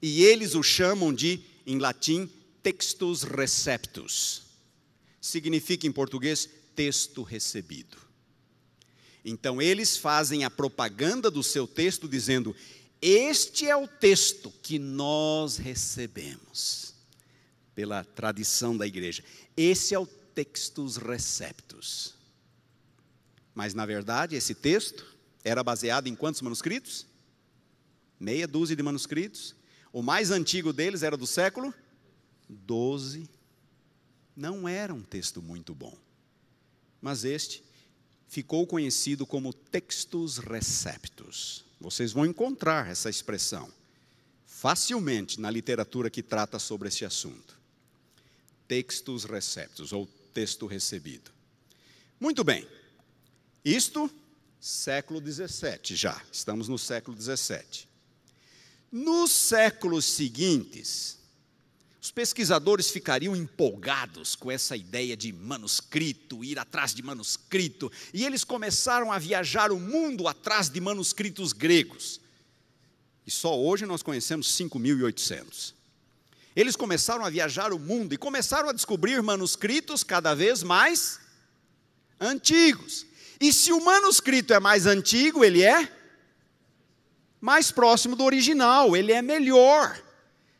E 0.00 0.22
eles 0.22 0.54
o 0.54 0.62
chamam 0.62 1.12
de, 1.12 1.40
em 1.68 1.78
latim, 1.78 2.26
textus 2.62 3.22
receptus. 3.22 4.42
Significa 5.20 5.86
em 5.86 5.92
português 5.92 6.48
texto 6.74 7.22
recebido. 7.22 7.98
Então 9.22 9.60
eles 9.60 9.94
fazem 9.94 10.44
a 10.44 10.50
propaganda 10.50 11.30
do 11.30 11.42
seu 11.42 11.66
texto 11.66 12.08
dizendo: 12.08 12.56
Este 13.02 13.68
é 13.68 13.76
o 13.76 13.86
texto 13.86 14.50
que 14.62 14.78
nós 14.78 15.58
recebemos, 15.58 16.94
pela 17.74 18.02
tradição 18.02 18.74
da 18.74 18.86
igreja. 18.86 19.22
Esse 19.54 19.94
é 19.94 19.98
o 19.98 20.06
textus 20.06 20.96
receptus. 20.96 22.14
Mas 23.54 23.74
na 23.74 23.84
verdade, 23.84 24.36
esse 24.36 24.54
texto 24.54 25.04
era 25.44 25.62
baseado 25.62 26.06
em 26.06 26.14
quantos 26.14 26.40
manuscritos? 26.40 27.06
Meia 28.18 28.48
dúzia 28.48 28.74
de 28.74 28.82
manuscritos. 28.82 29.57
O 29.92 30.02
mais 30.02 30.30
antigo 30.30 30.72
deles 30.72 31.02
era 31.02 31.16
do 31.16 31.26
século 31.26 31.72
12. 32.48 33.28
Não 34.36 34.68
era 34.68 34.92
um 34.94 35.02
texto 35.02 35.42
muito 35.42 35.74
bom. 35.74 35.96
Mas 37.00 37.24
este 37.24 37.62
ficou 38.28 38.66
conhecido 38.66 39.26
como 39.26 39.52
textus 39.52 40.38
receptus. 40.38 41.64
Vocês 41.80 42.12
vão 42.12 42.26
encontrar 42.26 42.90
essa 42.90 43.08
expressão 43.08 43.72
facilmente 44.46 45.40
na 45.40 45.50
literatura 45.50 46.10
que 46.10 46.22
trata 46.22 46.58
sobre 46.58 46.88
esse 46.88 47.04
assunto. 47.04 47.56
Textus 48.66 49.24
receptus, 49.24 49.92
ou 49.92 50.06
texto 50.34 50.66
recebido. 50.66 51.30
Muito 52.20 52.42
bem. 52.42 52.66
Isto, 53.64 54.10
século 54.60 55.20
17 55.20 55.94
já, 55.94 56.20
estamos 56.32 56.68
no 56.68 56.78
século 56.78 57.16
17. 57.16 57.87
Nos 58.90 59.30
séculos 59.30 60.04
seguintes, 60.06 61.18
os 62.00 62.10
pesquisadores 62.10 62.90
ficariam 62.90 63.36
empolgados 63.36 64.34
com 64.34 64.50
essa 64.50 64.74
ideia 64.74 65.14
de 65.14 65.30
manuscrito, 65.30 66.42
ir 66.42 66.58
atrás 66.58 66.94
de 66.94 67.02
manuscrito, 67.02 67.92
e 68.14 68.24
eles 68.24 68.44
começaram 68.44 69.12
a 69.12 69.18
viajar 69.18 69.70
o 69.70 69.78
mundo 69.78 70.26
atrás 70.26 70.70
de 70.70 70.80
manuscritos 70.80 71.52
gregos. 71.52 72.18
E 73.26 73.30
só 73.30 73.58
hoje 73.60 73.84
nós 73.84 74.02
conhecemos 74.02 74.46
5.800. 74.56 75.74
Eles 76.56 76.74
começaram 76.74 77.26
a 77.26 77.30
viajar 77.30 77.74
o 77.74 77.78
mundo 77.78 78.14
e 78.14 78.16
começaram 78.16 78.70
a 78.70 78.72
descobrir 78.72 79.22
manuscritos 79.22 80.02
cada 80.02 80.34
vez 80.34 80.62
mais 80.62 81.20
antigos. 82.18 83.04
E 83.38 83.52
se 83.52 83.70
o 83.70 83.84
manuscrito 83.84 84.54
é 84.54 84.58
mais 84.58 84.86
antigo, 84.86 85.44
ele 85.44 85.62
é 85.62 85.97
mais 87.40 87.70
próximo 87.70 88.16
do 88.16 88.24
original, 88.24 88.96
ele 88.96 89.12
é 89.12 89.22
melhor, 89.22 89.98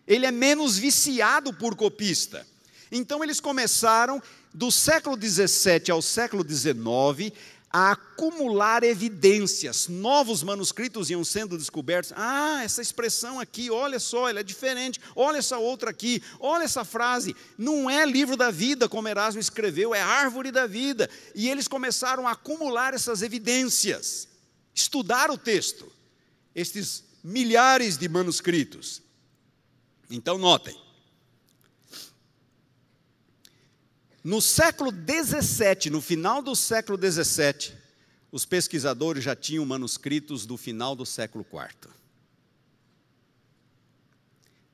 ele 0.06 0.26
é 0.26 0.30
menos 0.30 0.76
viciado 0.76 1.52
por 1.52 1.74
copista. 1.74 2.46
Então 2.90 3.22
eles 3.22 3.40
começaram 3.40 4.22
do 4.54 4.70
século 4.70 5.16
17 5.16 5.90
ao 5.90 6.00
século 6.00 6.42
19 6.42 7.32
a 7.70 7.92
acumular 7.92 8.82
evidências. 8.82 9.88
Novos 9.88 10.42
manuscritos 10.42 11.10
iam 11.10 11.22
sendo 11.22 11.58
descobertos. 11.58 12.12
Ah, 12.16 12.62
essa 12.64 12.80
expressão 12.80 13.38
aqui, 13.38 13.70
olha 13.70 13.98
só, 13.98 14.28
ela 14.28 14.40
é 14.40 14.42
diferente. 14.42 15.00
Olha 15.14 15.38
essa 15.38 15.58
outra 15.58 15.90
aqui, 15.90 16.22
olha 16.40 16.64
essa 16.64 16.84
frase. 16.84 17.36
Não 17.58 17.90
é 17.90 18.06
livro 18.06 18.36
da 18.36 18.50
vida, 18.50 18.88
como 18.88 19.08
Erasmo 19.08 19.40
escreveu, 19.40 19.94
é 19.94 20.00
árvore 20.00 20.50
da 20.50 20.66
vida. 20.66 21.10
E 21.34 21.48
eles 21.48 21.68
começaram 21.68 22.26
a 22.26 22.32
acumular 22.32 22.94
essas 22.94 23.22
evidências, 23.22 24.28
estudar 24.74 25.30
o 25.30 25.36
texto, 25.36 25.92
estes 26.58 27.04
milhares 27.22 27.96
de 27.96 28.08
manuscritos. 28.08 29.00
Então, 30.10 30.36
notem. 30.36 30.76
No 34.24 34.42
século 34.42 34.90
17, 34.90 35.88
no 35.88 36.00
final 36.00 36.42
do 36.42 36.56
século 36.56 36.98
17, 36.98 37.76
os 38.32 38.44
pesquisadores 38.44 39.22
já 39.22 39.36
tinham 39.36 39.64
manuscritos 39.64 40.44
do 40.44 40.56
final 40.56 40.96
do 40.96 41.06
século 41.06 41.46
IV. 41.50 41.90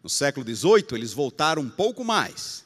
No 0.02 0.08
século 0.08 0.44
XVIII, 0.44 0.86
eles 0.92 1.12
voltaram 1.12 1.62
um 1.62 1.70
pouco 1.70 2.02
mais. 2.02 2.64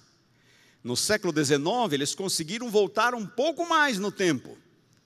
No 0.82 0.96
século 0.96 1.32
XIX, 1.32 1.60
eles 1.92 2.14
conseguiram 2.14 2.70
voltar 2.70 3.14
um 3.14 3.26
pouco 3.26 3.68
mais 3.68 3.98
no 3.98 4.12
tempo, 4.12 4.56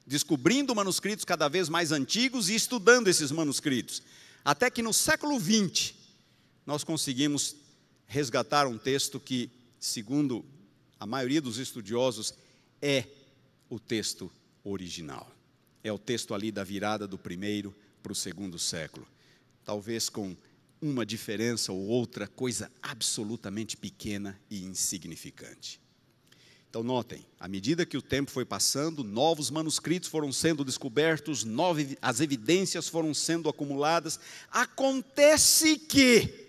descobrindo 0.07 0.75
manuscritos 0.75 1.25
cada 1.25 1.49
vez 1.49 1.69
mais 1.69 1.93
antigos 1.93 2.49
e 2.49 2.55
estudando 2.55 3.09
esses 3.09 3.31
manuscritos. 3.31 4.03
Até 4.45 4.71
que 4.71 4.83
no 4.83 4.93
século 4.93 5.39
XX, 5.39 5.95
nós 6.67 6.85
conseguimos 6.85 7.57
resgatar 8.07 8.67
um 8.67 8.77
texto 8.77 9.21
que, 9.21 9.51
segundo 9.79 10.45
a 10.99 11.07
maioria 11.07 11.41
dos 11.41 11.59
estudiosos, 11.59 12.35
é 12.81 13.07
o 13.69 13.79
texto 13.79 14.31
original. 14.65 15.31
É 15.83 15.93
o 15.93 15.99
texto 15.99 16.35
ali 16.35 16.53
da 16.53 16.63
virada 16.63 17.07
do 17.07 17.19
primeiro 17.19 17.75
para 18.03 18.13
o 18.13 18.17
segundo 18.17 18.59
século. 18.59 19.07
Talvez 19.65 20.09
com 20.09 20.37
uma 20.81 21.07
diferença 21.07 21.73
ou 21.73 21.87
outra, 21.87 22.27
coisa 22.27 22.71
absolutamente 22.83 23.77
pequena 23.77 24.39
e 24.51 24.65
insignificante. 24.65 25.81
Então, 26.73 26.83
notem, 26.83 27.27
à 27.39 27.47
medida 27.47 27.85
que 27.85 27.99
o 27.99 28.01
tempo 28.01 28.31
foi 28.31 28.47
passando, 28.47 29.05
novos 29.05 29.51
manuscritos 29.51 30.09
foram 30.09 30.33
sendo 30.33 30.65
descobertos, 30.65 31.45
nove, 31.45 31.99
as 32.01 32.19
evidências 32.19 32.89
foram 32.89 33.13
sendo 33.13 33.47
acumuladas. 33.47 34.19
Acontece 34.51 35.77
que, 35.77 36.49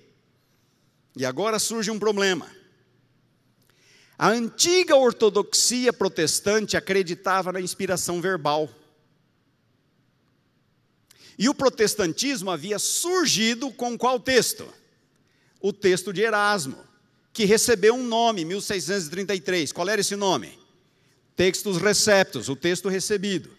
e 1.14 1.26
agora 1.26 1.60
surge 1.60 1.92
um 1.92 2.00
problema 2.00 2.50
a 4.18 4.30
antiga 4.30 4.96
ortodoxia 4.96 5.92
protestante 5.92 6.78
acreditava 6.78 7.52
na 7.52 7.60
inspiração 7.60 8.22
verbal. 8.22 8.70
E 11.38 11.50
o 11.50 11.54
protestantismo 11.54 12.50
havia 12.50 12.80
surgido 12.80 13.70
com 13.70 13.98
qual 13.98 14.18
texto? 14.22 14.66
O 15.60 15.74
texto 15.74 16.14
de 16.14 16.22
Erasmo, 16.22 16.78
que 17.34 17.45
recebeu 17.45 17.95
um 17.95 18.03
nome, 18.03 18.45
1633. 18.45 19.72
Qual 19.72 19.89
era 19.89 19.99
esse 19.99 20.15
nome? 20.15 20.57
Textos 21.35 21.77
receptos, 21.77 22.47
o 22.47 22.55
texto 22.55 22.88
recebido. 22.88 23.49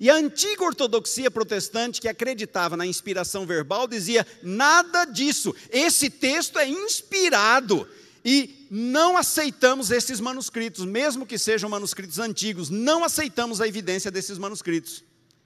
E 0.00 0.10
a 0.10 0.16
antiga 0.16 0.64
ortodoxia 0.64 1.30
protestante, 1.30 2.00
que 2.00 2.08
acreditava 2.08 2.76
na 2.76 2.84
inspiração 2.84 3.46
verbal, 3.46 3.86
dizia: 3.86 4.26
nada 4.42 5.04
disso, 5.04 5.54
esse 5.70 6.10
texto 6.10 6.58
é 6.58 6.68
inspirado 6.68 7.88
e 8.24 8.66
não 8.68 9.16
aceitamos 9.16 9.92
esses 9.92 10.18
manuscritos, 10.18 10.84
mesmo 10.84 11.24
que 11.24 11.38
sejam 11.38 11.70
manuscritos 11.70 12.18
antigos, 12.18 12.70
não 12.70 13.04
aceitamos 13.04 13.60
a 13.60 13.68
evidência 13.68 14.10
desses 14.10 14.38
manuscritos. 14.38 15.04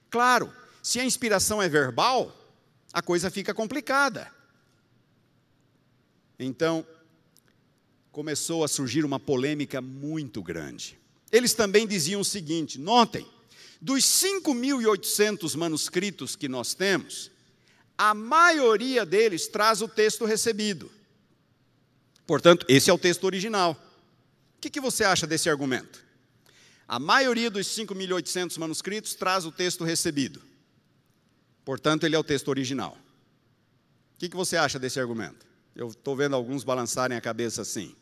Claro, 0.09 0.51
se 0.81 0.99
a 0.99 1.05
inspiração 1.05 1.61
é 1.61 1.69
verbal, 1.69 2.35
a 2.91 3.01
coisa 3.01 3.29
fica 3.29 3.53
complicada. 3.53 4.31
Então, 6.39 6.85
começou 8.19 8.65
a 8.65 8.67
surgir 8.67 9.05
uma 9.05 9.17
polêmica 9.17 9.79
muito 9.79 10.43
grande. 10.43 10.99
Eles 11.31 11.53
também 11.53 11.87
diziam 11.87 12.19
o 12.19 12.25
seguinte: 12.25 12.77
notem, 12.77 13.25
dos 13.79 14.03
5.800 14.03 15.55
manuscritos 15.55 16.35
que 16.35 16.49
nós 16.49 16.73
temos, 16.73 17.31
a 17.97 18.13
maioria 18.13 19.05
deles 19.05 19.47
traz 19.47 19.81
o 19.81 19.87
texto 19.87 20.25
recebido. 20.25 20.91
Portanto, 22.27 22.65
esse 22.67 22.89
é 22.89 22.93
o 22.93 22.97
texto 22.97 23.23
original. 23.23 23.71
O 24.57 24.59
que, 24.59 24.69
que 24.69 24.81
você 24.81 25.05
acha 25.05 25.25
desse 25.25 25.49
argumento? 25.49 26.03
A 26.85 26.99
maioria 26.99 27.49
dos 27.49 27.67
5.800 27.67 28.57
manuscritos 28.57 29.13
traz 29.13 29.45
o 29.45 29.51
texto 29.51 29.85
recebido. 29.85 30.41
Portanto, 31.63 32.03
ele 32.03 32.17
é 32.17 32.19
o 32.19 32.23
texto 32.23 32.49
original. 32.49 32.97
O 34.15 34.19
que, 34.19 34.27
que 34.27 34.35
você 34.35 34.57
acha 34.57 34.77
desse 34.77 34.99
argumento? 34.99 35.47
Eu 35.73 35.87
estou 35.87 36.17
vendo 36.17 36.35
alguns 36.35 36.65
balançarem 36.65 37.17
a 37.17 37.21
cabeça 37.21 37.61
assim. 37.61 37.95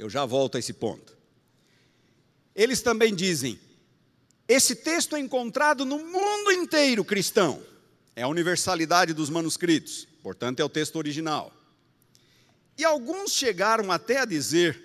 Eu 0.00 0.08
já 0.08 0.24
volto 0.24 0.56
a 0.56 0.58
esse 0.58 0.72
ponto. 0.72 1.14
Eles 2.54 2.80
também 2.80 3.14
dizem: 3.14 3.60
esse 4.48 4.74
texto 4.74 5.14
é 5.14 5.20
encontrado 5.20 5.84
no 5.84 5.98
mundo 5.98 6.50
inteiro 6.52 7.04
cristão. 7.04 7.62
é 8.16 8.22
a 8.22 8.28
universalidade 8.28 9.12
dos 9.12 9.28
manuscritos, 9.28 10.08
portanto, 10.22 10.60
é 10.60 10.64
o 10.64 10.70
texto 10.70 10.96
original. 10.96 11.52
E 12.78 12.84
alguns 12.84 13.32
chegaram 13.32 13.92
até 13.92 14.20
a 14.20 14.24
dizer: 14.24 14.82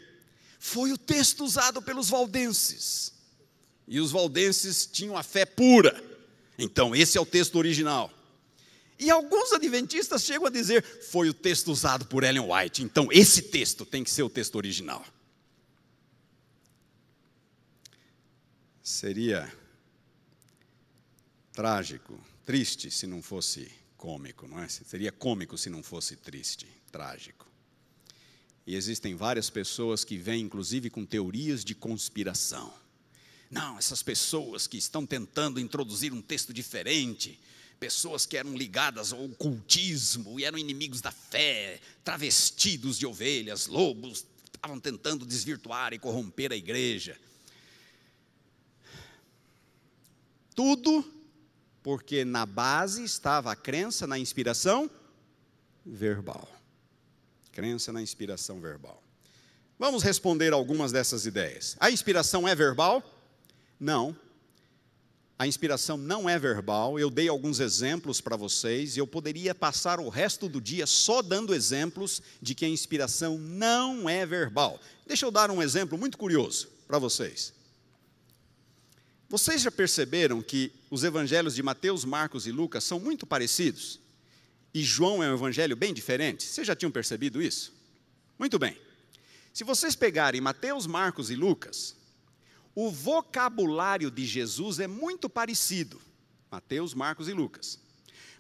foi 0.59 0.91
o 0.91 0.97
texto 0.97 1.45
usado 1.45 1.81
pelos 1.81 2.09
valdenses. 2.09 3.13
E 3.87 4.01
os 4.01 4.11
valdenses 4.11 4.85
tinham 4.85 5.15
a 5.15 5.23
fé 5.23 5.45
pura. 5.45 6.03
Então, 6.57 6.93
esse 6.93 7.17
é 7.17 7.21
o 7.21 7.25
texto 7.25 7.55
original. 7.55 8.11
E 8.97 9.09
alguns 9.09 9.51
adventistas 9.51 10.23
chegam 10.23 10.47
a 10.47 10.49
dizer: 10.49 10.83
foi 10.83 11.29
o 11.29 11.33
texto 11.33 11.71
usado 11.71 12.05
por 12.05 12.23
Ellen 12.23 12.51
White. 12.51 12.83
Então, 12.83 13.09
esse 13.11 13.43
texto 13.43 13.85
tem 13.85 14.03
que 14.03 14.11
ser 14.11 14.23
o 14.23 14.29
texto 14.29 14.55
original. 14.55 15.05
Seria 18.81 19.51
trágico, 21.51 22.19
triste 22.45 22.91
se 22.91 23.07
não 23.07 23.21
fosse 23.21 23.71
cômico, 23.97 24.47
não 24.47 24.59
é? 24.59 24.69
Seria 24.69 25.11
cômico 25.11 25.57
se 25.57 25.69
não 25.69 25.81
fosse 25.81 26.15
triste, 26.15 26.67
trágico. 26.91 27.47
E 28.67 28.75
existem 28.75 29.15
várias 29.15 29.49
pessoas 29.49 30.03
que 30.03 30.17
vêm, 30.17 30.43
inclusive, 30.43 30.89
com 30.89 31.05
teorias 31.05 31.63
de 31.63 31.75
conspiração. 31.75 32.73
Não, 33.49 33.77
essas 33.77 34.01
pessoas 34.01 34.67
que 34.67 34.77
estão 34.77 35.05
tentando 35.05 35.59
introduzir 35.59 36.13
um 36.13 36.21
texto 36.21 36.53
diferente, 36.53 37.39
pessoas 37.85 38.25
que 38.25 38.35
eram 38.35 38.57
ligadas 38.57 39.13
ao 39.13 39.23
ocultismo 39.25 40.39
e 40.39 40.43
eram 40.43 40.57
inimigos 40.57 41.01
da 41.01 41.11
fé, 41.11 41.79
travestidos 42.03 42.97
de 42.97 43.05
ovelhas, 43.05 43.67
lobos, 43.67 44.25
estavam 44.51 44.79
tentando 44.79 45.23
desvirtuar 45.23 45.93
e 45.93 45.99
corromper 45.99 46.51
a 46.51 46.55
igreja. 46.55 47.15
Tudo 50.55 51.05
porque 51.83 52.25
na 52.25 52.43
base 52.47 53.03
estava 53.03 53.51
a 53.51 53.55
crença 53.55 54.07
na 54.07 54.17
inspiração 54.17 54.89
verbal. 55.85 56.49
Crença 57.51 57.93
na 57.93 58.01
inspiração 58.01 58.59
verbal. 58.59 59.03
Vamos 59.77 60.01
responder 60.01 60.53
algumas 60.53 60.91
dessas 60.91 61.27
ideias. 61.27 61.77
A 61.79 61.91
inspiração 61.91 62.47
é 62.47 62.55
verbal? 62.55 63.03
Não. 63.79 64.17
A 65.37 65.45
inspiração 65.45 65.97
não 65.97 66.29
é 66.29 66.39
verbal. 66.39 66.97
Eu 66.97 67.09
dei 67.09 67.27
alguns 67.27 67.59
exemplos 67.59 68.21
para 68.21 68.37
vocês 68.37 68.95
e 68.95 68.99
eu 68.99 69.05
poderia 69.07 69.53
passar 69.53 69.99
o 69.99 70.07
resto 70.07 70.47
do 70.47 70.61
dia 70.61 70.87
só 70.87 71.21
dando 71.21 71.53
exemplos 71.53 72.21
de 72.41 72.55
que 72.55 72.63
a 72.63 72.69
inspiração 72.69 73.37
não 73.37 74.09
é 74.09 74.25
verbal. 74.25 74.79
Deixa 75.05 75.25
eu 75.25 75.31
dar 75.31 75.51
um 75.51 75.61
exemplo 75.61 75.97
muito 75.97 76.17
curioso 76.17 76.69
para 76.87 76.99
vocês. 76.99 77.53
Vocês 79.27 79.61
já 79.61 79.71
perceberam 79.71 80.41
que 80.41 80.71
os 80.89 81.03
evangelhos 81.03 81.55
de 81.55 81.63
Mateus, 81.63 82.05
Marcos 82.05 82.47
e 82.47 82.51
Lucas 82.51 82.83
são 82.83 82.99
muito 82.99 83.25
parecidos? 83.25 83.99
E 84.73 84.83
João 84.83 85.21
é 85.21 85.29
um 85.29 85.33
evangelho 85.33 85.75
bem 85.75 85.93
diferente? 85.93 86.43
Vocês 86.43 86.65
já 86.65 86.75
tinham 86.75 86.91
percebido 86.91 87.41
isso? 87.41 87.73
Muito 88.39 88.57
bem. 88.57 88.77
Se 89.53 89.63
vocês 89.63 89.95
pegarem 89.95 90.39
Mateus, 90.39 90.85
Marcos 90.85 91.29
e 91.29 91.35
Lucas, 91.35 91.95
o 92.75 92.91
vocabulário 92.91 94.11
de 94.11 94.25
Jesus 94.25 94.79
é 94.79 94.87
muito 94.87 95.29
parecido. 95.29 96.01
Mateus, 96.51 96.93
Marcos 96.93 97.29
e 97.29 97.33
Lucas. 97.33 97.79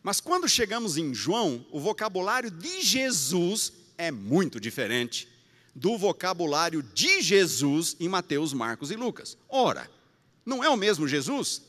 Mas 0.03 0.19
quando 0.19 0.47
chegamos 0.47 0.97
em 0.97 1.13
João, 1.13 1.65
o 1.71 1.79
vocabulário 1.79 2.51
de 2.51 2.81
Jesus 2.81 3.73
é 3.97 4.11
muito 4.11 4.59
diferente 4.59 5.27
do 5.73 5.97
vocabulário 5.97 6.83
de 6.83 7.21
Jesus 7.21 7.95
em 7.99 8.07
Mateus, 8.07 8.53
Marcos 8.53 8.91
e 8.91 8.95
Lucas. 8.95 9.37
Ora, 9.49 9.89
não 10.45 10.63
é 10.63 10.69
o 10.69 10.77
mesmo 10.77 11.07
Jesus? 11.07 11.61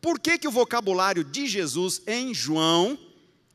Por 0.00 0.18
que, 0.18 0.36
que 0.36 0.48
o 0.48 0.50
vocabulário 0.50 1.24
de 1.24 1.46
Jesus 1.46 2.02
em 2.06 2.34
João 2.34 2.98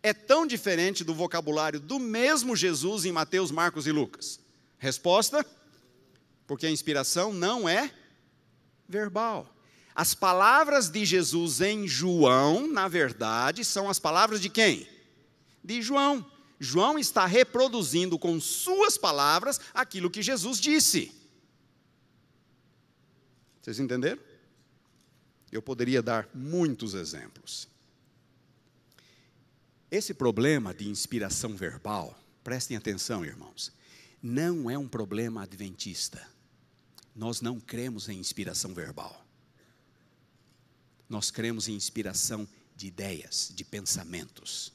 é 0.02 0.14
tão 0.14 0.48
diferente 0.48 1.04
do 1.04 1.14
vocabulário 1.14 1.80
do 1.80 2.00
mesmo 2.00 2.56
Jesus 2.56 3.06
em 3.06 3.12
Mateus, 3.12 3.52
Marcos 3.52 3.86
e 3.86 3.92
Lucas? 3.92 4.40
Resposta: 4.78 5.46
porque 6.48 6.66
a 6.66 6.72
inspiração 6.72 7.32
não 7.32 7.70
é 7.70 7.94
verbal. 8.90 9.56
As 9.94 10.14
palavras 10.14 10.90
de 10.90 11.06
Jesus 11.06 11.62
em 11.62 11.88
João, 11.88 12.68
na 12.68 12.88
verdade, 12.88 13.64
são 13.64 13.90
as 13.90 14.00
palavras 14.00 14.42
de 14.42 14.50
quem? 14.50 14.88
De 15.64 15.82
João. 15.82 16.26
João 16.60 16.98
está 16.98 17.26
reproduzindo 17.26 18.18
com 18.18 18.40
suas 18.40 18.98
palavras 18.98 19.60
aquilo 19.74 20.10
que 20.10 20.22
Jesus 20.22 20.60
disse. 20.60 21.14
Vocês 23.62 23.80
entenderam? 23.80 24.22
Eu 25.52 25.62
poderia 25.62 26.02
dar 26.02 26.28
muitos 26.34 26.94
exemplos. 26.94 27.68
Esse 29.92 30.14
problema 30.14 30.74
de 30.74 30.88
inspiração 30.88 31.56
verbal, 31.56 32.18
prestem 32.44 32.78
atenção, 32.78 33.26
irmãos, 33.26 33.72
não 34.22 34.70
é 34.70 34.78
um 34.78 34.88
problema 34.88 35.44
adventista. 35.44 36.26
Nós 37.20 37.42
não 37.42 37.60
cremos 37.60 38.08
em 38.08 38.18
inspiração 38.18 38.74
verbal. 38.74 39.26
Nós 41.10 41.30
cremos 41.30 41.68
em 41.68 41.74
inspiração 41.74 42.48
de 42.78 42.88
ideias, 42.88 43.52
de 43.54 43.66
pensamentos. 43.66 44.72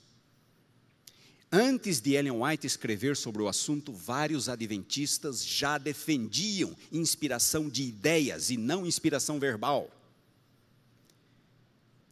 Antes 1.51 2.03
de 2.03 2.13
Ellen 2.13 2.43
White 2.43 2.67
escrever 2.67 3.17
sobre 3.17 3.41
o 3.41 3.49
assunto, 3.49 3.95
vários 3.95 4.51
adventistas 4.51 5.43
já 5.43 5.79
defendiam 5.79 6.77
inspiração 6.93 7.67
de 7.67 7.85
ideias 7.85 8.51
e 8.51 8.59
não 8.59 8.85
inspiração 8.85 9.41
verbal. 9.41 9.91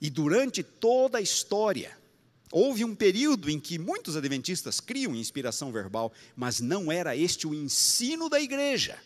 E 0.00 0.08
durante 0.08 0.62
toda 0.62 1.18
a 1.18 1.20
história, 1.20 1.94
houve 2.50 2.86
um 2.86 2.94
período 2.94 3.50
em 3.50 3.60
que 3.60 3.78
muitos 3.78 4.16
adventistas 4.16 4.80
criam 4.80 5.14
inspiração 5.14 5.70
verbal, 5.70 6.10
mas 6.34 6.58
não 6.58 6.90
era 6.90 7.14
este 7.14 7.46
o 7.46 7.52
ensino 7.52 8.30
da 8.30 8.40
igreja. 8.40 8.98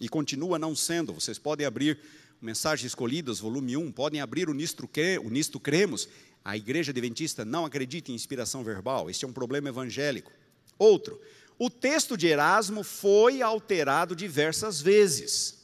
E 0.00 0.08
continua 0.08 0.58
não 0.58 0.74
sendo. 0.74 1.12
Vocês 1.12 1.38
podem 1.38 1.66
abrir 1.66 1.98
Mensagens 2.40 2.86
Escolhidas, 2.90 3.38
volume 3.38 3.76
1, 3.76 3.92
podem 3.92 4.20
abrir 4.20 4.48
o 4.48 4.54
Nisto, 4.54 4.88
o 5.22 5.28
Nisto 5.28 5.60
Cremos. 5.60 6.08
A 6.42 6.56
igreja 6.56 6.90
adventista 6.90 7.44
não 7.44 7.66
acredita 7.66 8.10
em 8.10 8.14
inspiração 8.14 8.64
verbal. 8.64 9.10
Este 9.10 9.26
é 9.26 9.28
um 9.28 9.32
problema 9.32 9.68
evangélico. 9.68 10.32
Outro, 10.78 11.20
o 11.58 11.68
texto 11.68 12.16
de 12.16 12.26
Erasmo 12.26 12.82
foi 12.82 13.42
alterado 13.42 14.16
diversas 14.16 14.80
vezes. 14.80 15.58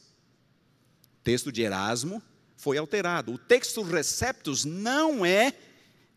O 1.18 1.24
texto 1.24 1.50
de 1.50 1.62
Erasmo 1.62 2.22
foi 2.54 2.76
alterado. 2.76 3.32
O 3.32 3.38
texto 3.38 3.80
receptus 3.80 4.66
não 4.66 5.24
é 5.24 5.54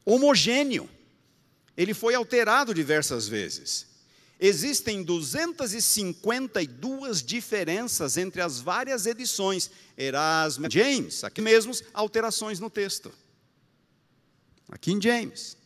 homogêneo. 0.03 0.89
Ele 1.77 1.93
foi 1.93 2.13
alterado 2.15 2.73
diversas 2.73 3.29
vezes. 3.29 3.87
Existem 4.39 5.03
252 5.03 7.21
diferenças 7.21 8.15
entre 8.15 8.41
as 8.41 8.59
várias 8.59 9.05
edições. 9.05 9.69
Erasmo, 9.97 10.71
James, 10.71 11.25
aqui 11.25 11.41
mesmos, 11.41 11.83
alterações 11.93 12.59
no 12.59 12.69
texto. 12.69 13.11
Aqui 14.69 14.93
em 14.93 15.01
James. 15.01 15.57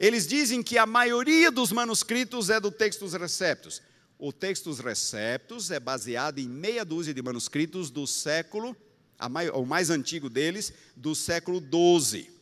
Eles 0.00 0.26
dizem 0.26 0.62
que 0.62 0.78
a 0.78 0.86
maioria 0.86 1.50
dos 1.50 1.72
manuscritos 1.72 2.48
é 2.48 2.58
do 2.58 2.70
textos 2.70 3.12
receptos. 3.12 3.82
O 4.18 4.32
textos 4.32 4.78
receptos 4.78 5.70
é 5.70 5.78
baseado 5.78 6.38
em 6.38 6.48
meia 6.48 6.84
dúzia 6.84 7.12
de 7.12 7.20
manuscritos 7.20 7.90
do 7.90 8.06
século 8.06 8.74
o 9.54 9.66
mais 9.66 9.90
antigo 9.90 10.30
deles, 10.30 10.72
do 10.96 11.14
século 11.14 11.60
XII. 11.60 12.37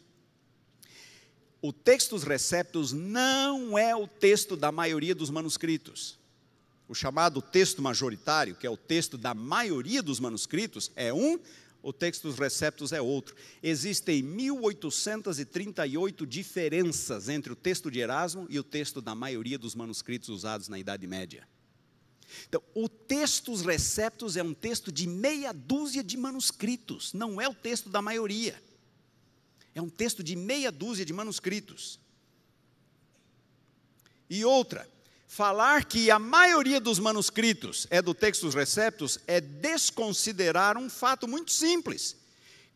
O 1.67 1.73
Textus 1.73 2.23
Receptus 2.23 2.93
não 2.93 3.77
é 3.77 3.97
o 3.97 4.07
texto 4.07 4.57
da 4.57 4.71
maioria 4.71 5.17
dos 5.17 5.31
manuscritos. 5.31 6.17
O 6.87 6.95
chamado 6.95 7.43
texto 7.43 7.83
majoritário, 7.83 8.55
que 8.55 8.69
é 8.69 8.71
o 8.71 8.77
texto 8.77 9.19
da 9.19 9.35
maioria 9.35 10.01
dos 10.01 10.21
manuscritos, 10.21 10.93
é 10.95 11.13
um, 11.13 11.41
o 11.83 11.93
Textus 11.93 12.39
Receptus 12.39 12.93
é 12.93 13.03
outro. 13.03 13.35
Existem 13.61 14.23
1838 14.23 16.25
diferenças 16.25 17.29
entre 17.29 17.53
o 17.53 17.57
texto 17.57 17.91
de 17.91 17.99
Erasmo 17.99 18.47
e 18.49 18.61
o 18.61 18.63
texto 18.63 19.03
da 19.03 19.17
maioria 19.17 19.59
dos 19.59 19.75
manuscritos 19.75 20.29
usados 20.29 20.69
na 20.69 20.79
Idade 20.79 21.09
Média. 21.09 21.49
Então, 22.49 22.63
o 22.77 22.89
Textos 22.89 23.63
Receptos 23.63 24.37
é 24.37 24.43
um 24.45 24.55
texto 24.55 24.93
de 24.93 25.09
meia 25.09 25.53
dúzia 25.53 26.05
de 26.05 26.17
manuscritos, 26.17 27.13
não 27.13 27.41
é 27.41 27.49
o 27.49 27.55
texto 27.55 27.91
da 27.91 28.01
maioria. 28.01 28.55
É 29.77 29.83
um 29.83 29.91
texto 29.91 30.23
de 30.23 30.35
meia 30.35 30.73
dúzia 30.73 31.05
de 31.05 31.13
manuscritos. 31.13 32.01
E 34.31 34.43
outra, 34.43 34.89
falar 35.29 35.85
que 35.85 36.11
a 36.11 36.19
maioria 36.19 36.81
dos 36.81 36.99
manuscritos 36.99 37.87
é 37.91 38.01
do 38.01 38.15
Textos 38.15 38.55
Receptos 38.55 39.19
é 39.27 39.39
desconsiderar 39.39 40.79
um 40.79 40.89
fato 40.89 41.29
muito 41.29 41.53
simples. 41.53 42.17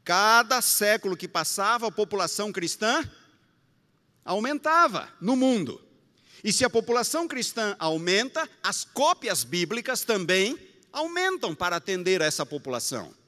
Cada 0.04 0.60
século 0.60 1.16
que 1.16 1.26
passava, 1.26 1.86
a 1.86 1.90
população 1.90 2.52
cristã 2.52 3.02
aumentava 4.22 5.10
no 5.22 5.34
mundo. 5.34 5.82
E 6.44 6.52
se 6.52 6.66
a 6.66 6.70
população 6.70 7.26
cristã 7.26 7.74
aumenta, 7.78 8.46
as 8.62 8.84
cópias 8.84 9.42
bíblicas 9.42 10.02
também 10.02 10.58
aumentam 10.92 11.54
para 11.54 11.76
atender 11.76 12.20
a 12.20 12.26
essa 12.26 12.44
população. 12.44 13.18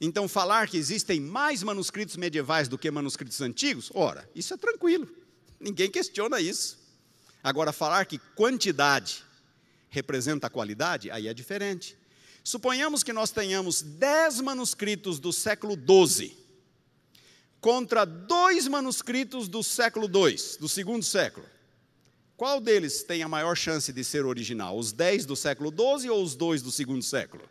Então, 0.00 0.28
falar 0.28 0.68
que 0.68 0.76
existem 0.76 1.20
mais 1.20 1.62
manuscritos 1.62 2.16
medievais 2.16 2.68
do 2.68 2.78
que 2.78 2.90
manuscritos 2.90 3.40
antigos, 3.40 3.90
ora, 3.94 4.28
isso 4.34 4.54
é 4.54 4.56
tranquilo, 4.56 5.08
ninguém 5.58 5.90
questiona 5.90 6.40
isso. 6.40 6.78
Agora, 7.42 7.72
falar 7.72 8.04
que 8.06 8.18
quantidade 8.36 9.24
representa 9.88 10.50
qualidade, 10.50 11.10
aí 11.10 11.26
é 11.26 11.34
diferente. 11.34 11.96
Suponhamos 12.44 13.02
que 13.02 13.12
nós 13.12 13.30
tenhamos 13.30 13.82
dez 13.82 14.40
manuscritos 14.40 15.18
do 15.18 15.32
século 15.32 15.74
XII 15.74 16.36
contra 17.60 18.04
dois 18.04 18.68
manuscritos 18.68 19.48
do 19.48 19.62
século 19.62 20.06
II, 20.06 20.36
do 20.60 20.68
segundo 20.68 21.04
século. 21.04 21.46
Qual 22.36 22.60
deles 22.60 23.02
tem 23.02 23.22
a 23.22 23.28
maior 23.28 23.56
chance 23.56 23.92
de 23.92 24.04
ser 24.04 24.24
original? 24.24 24.78
Os 24.78 24.92
dez 24.92 25.26
do 25.26 25.34
século 25.34 25.70
XII 25.70 26.08
ou 26.10 26.22
os 26.22 26.36
dois 26.36 26.62
do 26.62 26.70
segundo 26.70 27.02
século? 27.02 27.42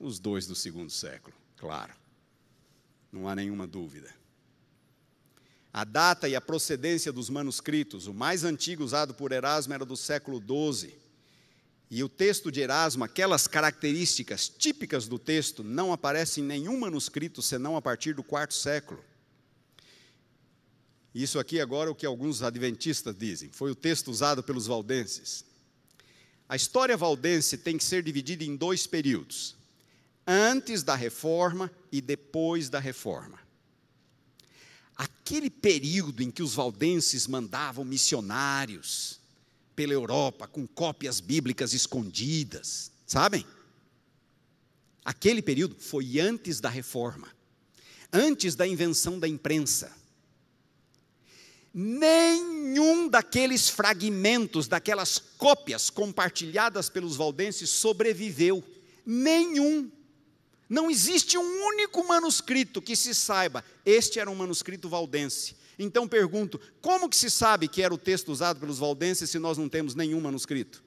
Os 0.00 0.18
dois 0.18 0.46
do 0.46 0.54
segundo 0.54 0.90
século, 0.90 1.36
claro. 1.58 1.92
Não 3.12 3.28
há 3.28 3.34
nenhuma 3.34 3.66
dúvida. 3.66 4.14
A 5.72 5.84
data 5.84 6.28
e 6.28 6.34
a 6.34 6.40
procedência 6.40 7.12
dos 7.12 7.28
manuscritos, 7.28 8.06
o 8.06 8.14
mais 8.14 8.42
antigo 8.44 8.82
usado 8.82 9.14
por 9.14 9.32
Erasmo 9.32 9.74
era 9.74 9.84
do 9.84 9.96
século 9.96 10.40
XII. 10.40 10.94
E 11.90 12.02
o 12.02 12.08
texto 12.08 12.50
de 12.50 12.60
Erasmo, 12.60 13.04
aquelas 13.04 13.46
características 13.46 14.48
típicas 14.48 15.06
do 15.06 15.18
texto, 15.18 15.62
não 15.62 15.92
aparecem 15.92 16.44
em 16.44 16.46
nenhum 16.46 16.78
manuscrito 16.78 17.40
senão 17.40 17.76
a 17.76 17.82
partir 17.82 18.14
do 18.14 18.22
quarto 18.22 18.54
século. 18.54 19.02
Isso 21.14 21.38
aqui 21.38 21.60
agora 21.60 21.88
é 21.88 21.92
o 21.92 21.94
que 21.94 22.06
alguns 22.06 22.42
adventistas 22.42 23.16
dizem. 23.16 23.50
Foi 23.50 23.70
o 23.70 23.74
texto 23.74 24.08
usado 24.08 24.42
pelos 24.42 24.66
valdenses. 24.66 25.44
A 26.48 26.56
história 26.56 26.96
valdense 26.96 27.58
tem 27.58 27.76
que 27.76 27.84
ser 27.84 28.02
dividida 28.02 28.44
em 28.44 28.56
dois 28.56 28.86
períodos: 28.86 29.56
antes 30.28 30.82
da 30.82 30.94
reforma 30.94 31.72
e 31.90 32.00
depois 32.00 32.68
da 32.68 32.78
reforma. 32.78 33.40
Aquele 34.94 35.48
período 35.48 36.22
em 36.22 36.30
que 36.30 36.42
os 36.42 36.54
valdenses 36.54 37.26
mandavam 37.26 37.84
missionários 37.84 39.18
pela 39.74 39.92
Europa 39.92 40.46
com 40.46 40.66
cópias 40.66 41.18
bíblicas 41.18 41.72
escondidas, 41.72 42.92
sabem? 43.06 43.46
Aquele 45.04 45.40
período 45.40 45.76
foi 45.78 46.20
antes 46.20 46.60
da 46.60 46.68
reforma, 46.68 47.28
antes 48.12 48.54
da 48.54 48.66
invenção 48.66 49.18
da 49.18 49.26
imprensa 49.26 49.96
nenhum 51.72 53.08
daqueles 53.08 53.68
fragmentos, 53.68 54.66
daquelas 54.66 55.18
cópias 55.18 55.90
compartilhadas 55.90 56.88
pelos 56.88 57.14
valdenses 57.14 57.70
sobreviveu. 57.70 58.64
Nenhum. 59.06 59.88
Não 60.68 60.90
existe 60.90 61.38
um 61.38 61.66
único 61.66 62.06
manuscrito 62.06 62.82
que 62.82 62.94
se 62.94 63.14
saiba, 63.14 63.64
este 63.86 64.20
era 64.20 64.30
um 64.30 64.34
manuscrito 64.34 64.88
valdense. 64.88 65.56
Então 65.78 66.08
pergunto, 66.08 66.60
como 66.80 67.08
que 67.08 67.16
se 67.16 67.30
sabe 67.30 67.68
que 67.68 67.82
era 67.82 67.94
o 67.94 67.98
texto 67.98 68.30
usado 68.30 68.60
pelos 68.60 68.78
valdenses 68.78 69.30
se 69.30 69.38
nós 69.38 69.56
não 69.56 69.68
temos 69.68 69.94
nenhum 69.94 70.20
manuscrito? 70.20 70.82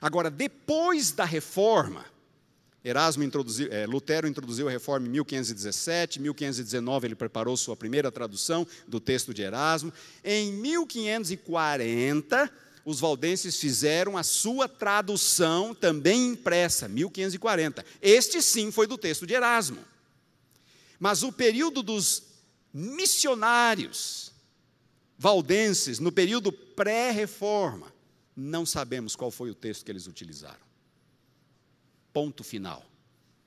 Agora, 0.00 0.30
depois 0.30 1.10
da 1.10 1.24
reforma, 1.24 2.06
Erasmo 2.82 3.22
introduziu, 3.22 3.68
é, 3.70 3.86
Lutero 3.86 4.26
introduziu 4.26 4.66
a 4.66 4.70
reforma 4.70 5.06
em 5.06 5.10
1517, 5.10 6.18
em 6.18 6.22
1519 6.22 7.06
ele 7.08 7.14
preparou 7.14 7.54
sua 7.56 7.76
primeira 7.76 8.10
tradução 8.10 8.66
do 8.88 8.98
texto 8.98 9.34
de 9.34 9.42
Erasmo. 9.42 9.92
Em 10.24 10.50
1540, 10.52 12.50
os 12.84 13.00
valdenses 13.00 13.56
fizeram 13.56 14.16
a 14.16 14.22
sua 14.22 14.68
tradução 14.68 15.74
também 15.74 16.28
impressa, 16.28 16.88
1540. 16.88 17.84
Este 18.00 18.42
sim 18.42 18.70
foi 18.70 18.86
do 18.86 18.98
texto 18.98 19.26
de 19.26 19.34
Erasmo. 19.34 19.84
Mas 20.98 21.22
o 21.22 21.32
período 21.32 21.82
dos 21.82 22.22
missionários 22.72 24.32
valdenses, 25.16 25.98
no 25.98 26.10
período 26.10 26.52
pré-reforma, 26.52 27.92
não 28.34 28.64
sabemos 28.64 29.14
qual 29.14 29.30
foi 29.30 29.50
o 29.50 29.54
texto 29.54 29.84
que 29.84 29.90
eles 29.90 30.06
utilizaram. 30.06 30.70
Ponto 32.12 32.42
final. 32.42 32.84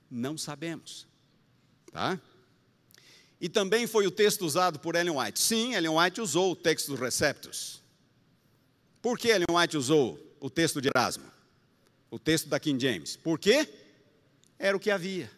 Não 0.10 0.38
sabemos. 0.38 1.08
Tá? 1.92 2.20
E 3.42 3.50
também 3.50 3.86
foi 3.88 4.08
o 4.08 4.12
texto 4.12 4.46
usado 4.46 4.80
por 4.80 4.96
Ellen 4.96 5.18
White. 5.18 5.40
Sim, 5.40 5.74
Ellen 5.74 5.98
White 5.98 6.22
usou 6.22 6.54
o 6.54 6.56
texto 6.56 6.88
dos 6.88 7.00
receptos. 7.00 7.83
Por 9.04 9.20
que 9.20 9.28
Ellen 9.28 9.48
White 9.52 9.76
usou 9.76 10.18
o 10.40 10.50
texto 10.50 10.80
de 10.82 10.88
Erasmo? 10.88 11.30
O 12.10 12.18
texto 12.18 12.48
da 12.48 12.58
King 12.58 12.82
James? 12.82 13.18
Por 13.18 13.38
quê? 13.38 13.68
Era 14.58 14.78
o 14.78 14.80
que 14.80 14.90
havia. 14.90 15.30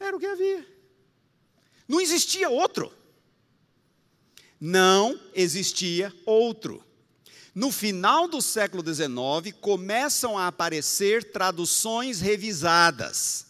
Era 0.00 0.16
o 0.16 0.18
que 0.18 0.24
havia. 0.24 0.66
Não 1.86 2.00
existia 2.00 2.48
outro. 2.48 2.90
Não 4.58 5.20
existia 5.34 6.10
outro. 6.24 6.82
No 7.54 7.70
final 7.70 8.26
do 8.26 8.40
século 8.40 8.82
XIX, 8.82 9.54
começam 9.60 10.38
a 10.38 10.46
aparecer 10.46 11.30
traduções 11.30 12.22
revisadas. 12.22 13.48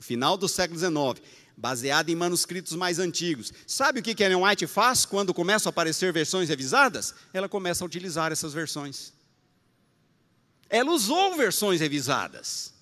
Final 0.00 0.36
do 0.36 0.48
século 0.48 0.76
XIX, 0.76 1.24
baseada 1.56 2.10
em 2.10 2.14
manuscritos 2.14 2.72
mais 2.74 2.98
antigos. 2.98 3.52
Sabe 3.66 4.00
o 4.00 4.02
que 4.02 4.22
Ellen 4.22 4.44
White 4.44 4.66
faz 4.66 5.06
quando 5.06 5.32
começam 5.32 5.70
a 5.70 5.70
aparecer 5.70 6.12
versões 6.12 6.48
revisadas? 6.48 7.14
Ela 7.32 7.48
começa 7.48 7.82
a 7.82 7.86
utilizar 7.86 8.30
essas 8.30 8.52
versões. 8.52 9.12
Ela 10.68 10.90
usou 10.90 11.36
versões 11.36 11.80
revisadas. 11.80 12.74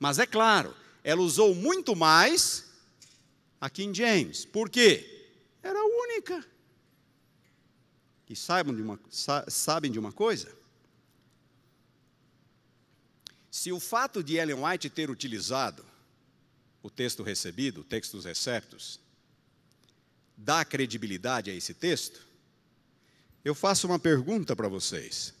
Mas 0.00 0.18
é 0.18 0.26
claro, 0.26 0.74
ela 1.04 1.20
usou 1.20 1.54
muito 1.54 1.94
mais 1.94 2.64
a 3.60 3.70
King 3.70 3.96
James. 3.96 4.44
Por 4.44 4.68
quê? 4.68 5.30
Era 5.62 5.78
única. 5.80 6.44
E 8.28 8.34
saibam 8.36 8.74
de 8.74 8.82
uma, 8.82 8.98
sabem 9.48 9.90
de 9.90 9.98
uma 9.98 10.12
coisa? 10.12 10.52
Se 13.50 13.72
o 13.72 13.80
fato 13.80 14.22
de 14.22 14.36
Ellen 14.36 14.64
White 14.64 14.90
ter 14.90 15.10
utilizado 15.10 15.87
o 16.82 16.90
texto 16.90 17.22
recebido, 17.22 17.80
o 17.80 17.84
texto 17.84 18.12
dos 18.12 18.24
receptos, 18.24 19.00
dá 20.36 20.64
credibilidade 20.64 21.50
a 21.50 21.54
esse 21.54 21.74
texto, 21.74 22.26
eu 23.44 23.54
faço 23.54 23.86
uma 23.86 23.98
pergunta 23.98 24.54
para 24.54 24.68
vocês. 24.68 25.34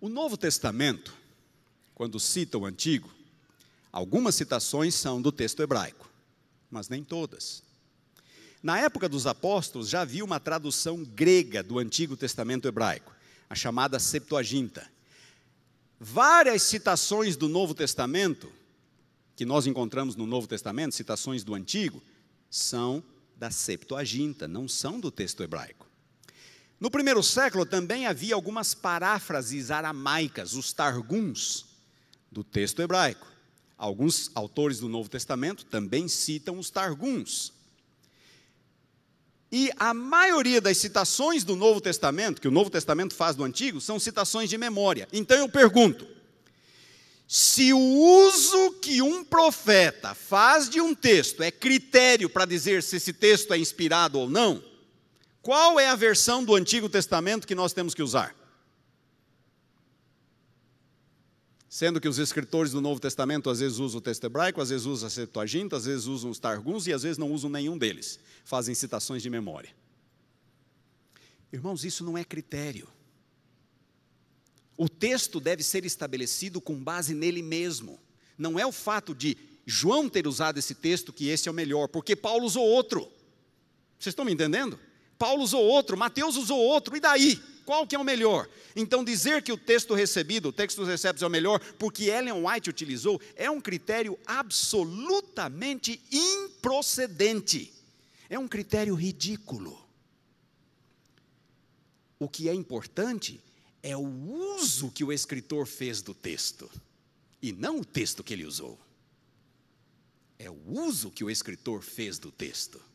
O 0.00 0.08
Novo 0.08 0.36
Testamento, 0.36 1.14
quando 1.94 2.18
cita 2.18 2.58
o 2.58 2.66
Antigo, 2.66 3.08
algumas 3.92 4.34
citações 4.34 4.94
são 4.94 5.22
do 5.22 5.30
texto 5.30 5.62
hebraico, 5.62 6.10
mas 6.70 6.88
nem 6.88 7.04
todas. 7.04 7.62
Na 8.62 8.78
época 8.78 9.08
dos 9.08 9.26
apóstolos 9.26 9.88
já 9.88 10.02
havia 10.02 10.24
uma 10.24 10.38
tradução 10.38 11.04
grega 11.04 11.62
do 11.62 11.78
Antigo 11.78 12.16
Testamento 12.16 12.68
hebraico, 12.68 13.14
a 13.48 13.54
chamada 13.54 13.98
Septuaginta. 13.98 14.90
Várias 16.04 16.62
citações 16.62 17.36
do 17.36 17.48
Novo 17.48 17.74
Testamento, 17.74 18.52
que 19.36 19.44
nós 19.44 19.68
encontramos 19.68 20.16
no 20.16 20.26
Novo 20.26 20.48
Testamento, 20.48 20.96
citações 20.96 21.44
do 21.44 21.54
Antigo, 21.54 22.02
são 22.50 23.04
da 23.36 23.52
Septuaginta, 23.52 24.48
não 24.48 24.66
são 24.66 24.98
do 24.98 25.12
texto 25.12 25.44
hebraico. 25.44 25.86
No 26.80 26.90
primeiro 26.90 27.22
século 27.22 27.64
também 27.64 28.04
havia 28.04 28.34
algumas 28.34 28.74
paráfrases 28.74 29.70
aramaicas, 29.70 30.54
os 30.54 30.72
targums, 30.72 31.66
do 32.32 32.42
texto 32.42 32.82
hebraico. 32.82 33.28
Alguns 33.78 34.28
autores 34.34 34.80
do 34.80 34.88
Novo 34.88 35.08
Testamento 35.08 35.64
também 35.66 36.08
citam 36.08 36.58
os 36.58 36.68
targums. 36.68 37.52
E 39.52 39.70
a 39.78 39.92
maioria 39.92 40.62
das 40.62 40.78
citações 40.78 41.44
do 41.44 41.54
Novo 41.54 41.78
Testamento, 41.78 42.40
que 42.40 42.48
o 42.48 42.50
Novo 42.50 42.70
Testamento 42.70 43.14
faz 43.14 43.36
do 43.36 43.44
Antigo, 43.44 43.82
são 43.82 44.00
citações 44.00 44.48
de 44.48 44.56
memória. 44.56 45.06
Então 45.12 45.36
eu 45.36 45.46
pergunto: 45.46 46.06
se 47.28 47.70
o 47.70 47.78
uso 47.78 48.72
que 48.80 49.02
um 49.02 49.22
profeta 49.22 50.14
faz 50.14 50.70
de 50.70 50.80
um 50.80 50.94
texto 50.94 51.42
é 51.42 51.50
critério 51.50 52.30
para 52.30 52.46
dizer 52.46 52.82
se 52.82 52.96
esse 52.96 53.12
texto 53.12 53.52
é 53.52 53.58
inspirado 53.58 54.18
ou 54.18 54.28
não, 54.28 54.64
qual 55.42 55.78
é 55.78 55.86
a 55.86 55.96
versão 55.96 56.42
do 56.42 56.54
Antigo 56.54 56.88
Testamento 56.88 57.46
que 57.46 57.54
nós 57.54 57.74
temos 57.74 57.94
que 57.94 58.02
usar? 58.02 58.34
Sendo 61.72 62.02
que 62.02 62.06
os 62.06 62.18
escritores 62.18 62.70
do 62.70 62.82
Novo 62.82 63.00
Testamento 63.00 63.48
às 63.48 63.60
vezes 63.60 63.78
usam 63.78 63.96
o 63.96 64.02
texto 64.02 64.24
hebraico, 64.24 64.60
às 64.60 64.68
vezes 64.68 64.84
usam 64.84 65.06
a 65.06 65.10
Septuaginta, 65.10 65.74
às 65.74 65.86
vezes 65.86 66.04
usam 66.04 66.30
os 66.30 66.38
Targums 66.38 66.86
e 66.86 66.92
às 66.92 67.02
vezes 67.02 67.16
não 67.16 67.32
usam 67.32 67.48
nenhum 67.48 67.78
deles 67.78 68.20
fazem 68.44 68.74
citações 68.74 69.22
de 69.22 69.30
memória. 69.30 69.70
Irmãos, 71.50 71.82
isso 71.82 72.04
não 72.04 72.18
é 72.18 72.24
critério. 72.24 72.86
O 74.76 74.86
texto 74.86 75.40
deve 75.40 75.62
ser 75.62 75.86
estabelecido 75.86 76.60
com 76.60 76.74
base 76.74 77.14
nele 77.14 77.40
mesmo. 77.40 77.98
Não 78.36 78.58
é 78.58 78.66
o 78.66 78.72
fato 78.72 79.14
de 79.14 79.38
João 79.64 80.10
ter 80.10 80.26
usado 80.26 80.58
esse 80.58 80.74
texto 80.74 81.10
que 81.10 81.28
esse 81.28 81.48
é 81.48 81.50
o 81.50 81.54
melhor, 81.54 81.88
porque 81.88 82.14
Paulo 82.14 82.44
usou 82.44 82.66
outro. 82.66 83.10
Vocês 83.98 84.12
estão 84.12 84.26
me 84.26 84.32
entendendo? 84.32 84.78
Paulo 85.22 85.44
usou 85.44 85.62
outro, 85.62 85.96
Mateus 85.96 86.34
usou 86.34 86.58
outro, 86.58 86.96
e 86.96 87.00
daí? 87.00 87.40
Qual 87.64 87.86
que 87.86 87.94
é 87.94 87.98
o 87.98 88.02
melhor? 88.02 88.48
Então, 88.74 89.04
dizer 89.04 89.40
que 89.40 89.52
o 89.52 89.56
texto 89.56 89.94
recebido, 89.94 90.48
o 90.48 90.52
texto 90.52 90.82
receptos 90.82 91.22
é 91.22 91.26
o 91.28 91.30
melhor, 91.30 91.60
porque 91.78 92.06
Ellen 92.06 92.44
White 92.44 92.68
utilizou, 92.68 93.20
é 93.36 93.48
um 93.48 93.60
critério 93.60 94.18
absolutamente 94.26 96.02
improcedente. 96.10 97.72
É 98.28 98.36
um 98.36 98.48
critério 98.48 98.96
ridículo. 98.96 99.80
O 102.18 102.28
que 102.28 102.48
é 102.48 102.54
importante 102.54 103.40
é 103.80 103.96
o 103.96 104.02
uso 104.02 104.90
que 104.90 105.04
o 105.04 105.12
escritor 105.12 105.68
fez 105.68 106.02
do 106.02 106.14
texto, 106.14 106.68
e 107.40 107.52
não 107.52 107.78
o 107.78 107.84
texto 107.84 108.24
que 108.24 108.32
ele 108.32 108.44
usou. 108.44 108.76
É 110.36 110.50
o 110.50 110.60
uso 110.66 111.12
que 111.12 111.22
o 111.22 111.30
escritor 111.30 111.80
fez 111.80 112.18
do 112.18 112.32
texto. 112.32 112.90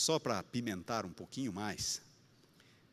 Só 0.00 0.18
para 0.18 0.42
pimentar 0.42 1.04
um 1.04 1.12
pouquinho 1.12 1.52
mais. 1.52 2.00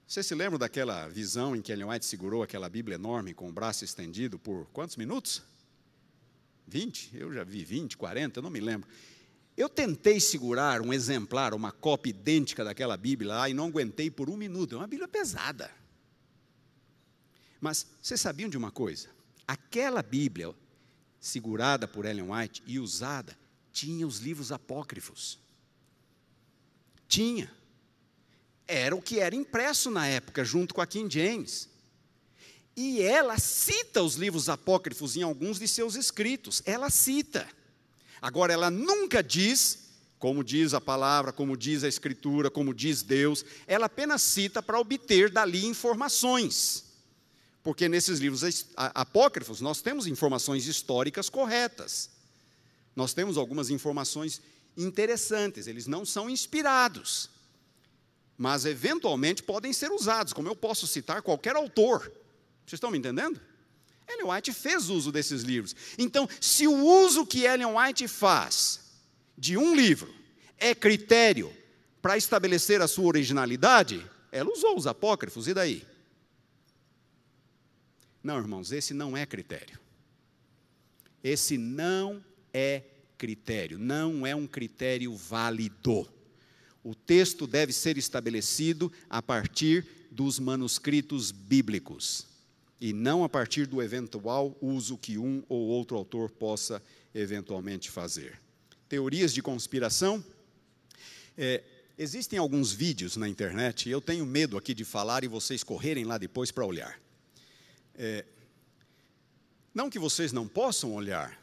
Você 0.06 0.22
se 0.22 0.36
lembra 0.36 0.60
daquela 0.60 1.08
visão 1.08 1.56
em 1.56 1.62
que 1.62 1.72
Ellen 1.72 1.88
White 1.88 2.06
segurou 2.06 2.44
aquela 2.44 2.68
Bíblia 2.68 2.96
enorme 2.96 3.34
com 3.34 3.48
o 3.48 3.52
braço 3.52 3.86
estendido 3.86 4.38
por 4.38 4.66
quantos 4.74 4.98
minutos? 4.98 5.42
20? 6.68 7.16
Eu 7.16 7.32
já 7.32 7.46
vi 7.46 7.64
20, 7.64 7.96
40, 7.96 8.40
eu 8.40 8.44
não 8.44 8.50
me 8.50 8.60
lembro. 8.60 8.90
Eu 9.56 9.70
tentei 9.70 10.20
segurar 10.20 10.82
um 10.82 10.92
exemplar, 10.92 11.54
uma 11.54 11.72
cópia 11.72 12.10
idêntica 12.10 12.62
daquela 12.66 12.98
Bíblia 12.98 13.36
lá 13.36 13.50
e 13.50 13.54
não 13.54 13.68
aguentei 13.68 14.12
por 14.12 14.30
um 14.30 14.36
minuto. 14.36 14.76
É 14.76 14.78
uma 14.78 14.86
Bíblia 14.86 15.08
pesada. 15.08 15.72
Mas 17.62 17.88
vocês 18.02 18.20
sabiam 18.20 18.50
de 18.50 18.58
uma 18.58 18.70
coisa? 18.70 19.08
Aquela 19.48 20.04
Bíblia, 20.04 20.54
segurada 21.22 21.88
por 21.88 22.04
Ellen 22.04 22.30
White 22.34 22.64
e 22.68 22.78
usada, 22.78 23.34
tinha 23.72 24.06
os 24.06 24.20
livros 24.20 24.52
apócrifos. 24.52 25.47
Tinha. 27.08 27.52
Era 28.68 28.96
o 28.96 29.02
que 29.02 29.20
era 29.20 29.36
impresso 29.36 29.90
na 29.90 30.08
época, 30.08 30.44
junto 30.44 30.74
com 30.74 30.82
a 30.82 30.88
King 30.88 31.14
James. 31.14 31.70
E 32.76 33.02
ela 33.02 33.40
cita 33.40 34.04
os 34.04 34.16
livros 34.16 34.50
apócrifos 34.50 35.16
em 35.16 35.24
alguns 35.24 35.58
de 35.58 35.68
seus 35.68 35.96
escritos. 35.96 36.62
Ela 36.66 36.90
cita. 36.90 37.48
Agora, 38.22 38.54
ela 38.54 38.70
nunca 38.70 39.24
diz, 39.24 39.88
como 40.20 40.44
diz 40.44 40.74
a 40.74 40.82
palavra, 40.82 41.32
como 41.32 41.56
diz 41.56 41.84
a 41.84 41.88
Escritura, 41.88 42.52
como 42.52 42.74
diz 42.74 43.02
Deus, 43.02 43.46
ela 43.66 43.86
apenas 43.86 44.22
cita 44.22 44.62
para 44.62 44.80
obter 44.80 45.32
dali 45.32 45.66
informações. 45.66 46.86
Porque 47.64 47.90
nesses 47.90 48.20
livros 48.20 48.44
apócrifos 48.76 49.60
nós 49.60 49.82
temos 49.82 50.08
informações 50.08 50.68
históricas 50.68 51.30
corretas. 51.30 52.10
Nós 52.96 53.14
temos 53.14 53.38
algumas 53.38 53.70
informações 53.70 54.42
interessantes, 54.78 55.66
eles 55.66 55.88
não 55.88 56.06
são 56.06 56.30
inspirados, 56.30 57.30
mas 58.38 58.66
eventualmente 58.66 59.42
podem 59.42 59.74
ser 59.74 59.92
usados, 59.92 60.32
como 60.32 60.48
eu 60.48 60.56
posso 60.56 60.86
citar 60.86 61.24
qualquer 61.24 61.56
autor. 61.56 62.02
Vocês 62.66 62.74
estão 62.74 62.92
me 62.92 63.00
entendendo? 63.00 63.42
Ellen 64.08 64.32
White 64.32 64.54
fez 64.54 64.90
uso 64.90 65.12
desses 65.12 65.42
livros. 65.42 65.76
Então, 65.98 66.30
se 66.40 66.68
o 66.68 67.04
uso 67.04 67.26
que 67.26 67.44
Ellen 67.44 67.76
White 67.76 68.08
faz 68.08 68.80
de 69.38 69.58
um 69.58 69.76
livro 69.76 70.14
é 70.58 70.74
critério 70.74 71.54
para 72.02 72.16
estabelecer 72.16 72.82
a 72.82 72.88
sua 72.88 73.06
originalidade, 73.06 74.06
ela 74.32 74.50
usou 74.52 74.78
os 74.78 74.88
apócrifos, 74.88 75.48
e 75.48 75.54
daí? 75.54 75.86
Não, 78.24 78.38
irmãos, 78.38 78.72
esse 78.72 78.94
não 78.94 79.16
é 79.16 79.26
critério. 79.26 79.80
Esse 81.24 81.58
não 81.58 82.24
é 82.54 82.84
critério, 83.18 83.78
não 83.78 84.26
é 84.26 84.36
um 84.36 84.48
critério 84.48 85.16
válido. 85.16 86.08
O 86.84 86.96
texto 86.96 87.48
deve 87.48 87.74
ser 87.74 87.98
estabelecido 87.98 88.92
a 89.10 89.22
partir 89.22 89.86
dos 90.12 90.40
manuscritos 90.40 91.32
bíblicos 91.32 92.28
e 92.80 92.94
não 92.94 93.24
a 93.24 93.30
partir 93.30 93.66
do 93.66 93.82
eventual 93.82 94.56
uso 94.62 94.98
que 94.98 95.18
um 95.18 95.44
ou 95.50 95.68
outro 95.68 95.98
autor 95.98 96.30
possa 96.30 96.82
eventualmente 97.14 97.90
fazer. 97.90 98.40
Teorias 98.88 99.34
de 99.34 99.42
conspiração. 99.42 100.24
É, 101.38 101.64
existem 101.98 102.38
alguns 102.38 102.72
vídeos 102.72 103.18
na 103.18 103.28
internet, 103.28 103.88
e 103.88 103.92
eu 103.92 104.00
tenho 104.00 104.26
medo 104.26 104.58
aqui 104.58 104.74
de 104.74 104.86
falar 104.86 105.24
e 105.24 105.28
vocês 105.28 105.64
correrem 105.64 106.06
lá 106.06 106.18
depois 106.18 106.52
para 106.52 106.66
olhar. 106.66 107.00
É, 107.96 108.24
não 109.74 109.90
que 109.90 110.00
vocês 110.00 110.32
não 110.32 110.48
possam 110.48 110.94
olhar, 110.94 111.40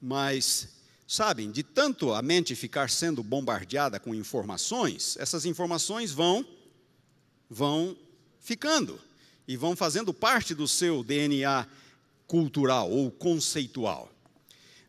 mas, 0.00 0.68
sabem, 1.08 1.50
de 1.50 1.62
tanto 1.62 2.12
a 2.12 2.20
mente 2.20 2.54
ficar 2.54 2.90
sendo 2.90 3.22
bombardeada 3.22 3.98
com 3.98 4.14
informações, 4.14 5.16
essas 5.18 5.46
informações 5.46 6.12
vão, 6.12 6.46
vão 7.48 7.96
ficando 8.38 9.00
e 9.48 9.56
vão 9.56 9.74
fazendo 9.74 10.12
parte 10.12 10.54
do 10.54 10.68
seu 10.68 11.02
DNA 11.02 11.66
cultural 12.26 12.90
ou 12.90 13.10
conceitual. 13.10 14.12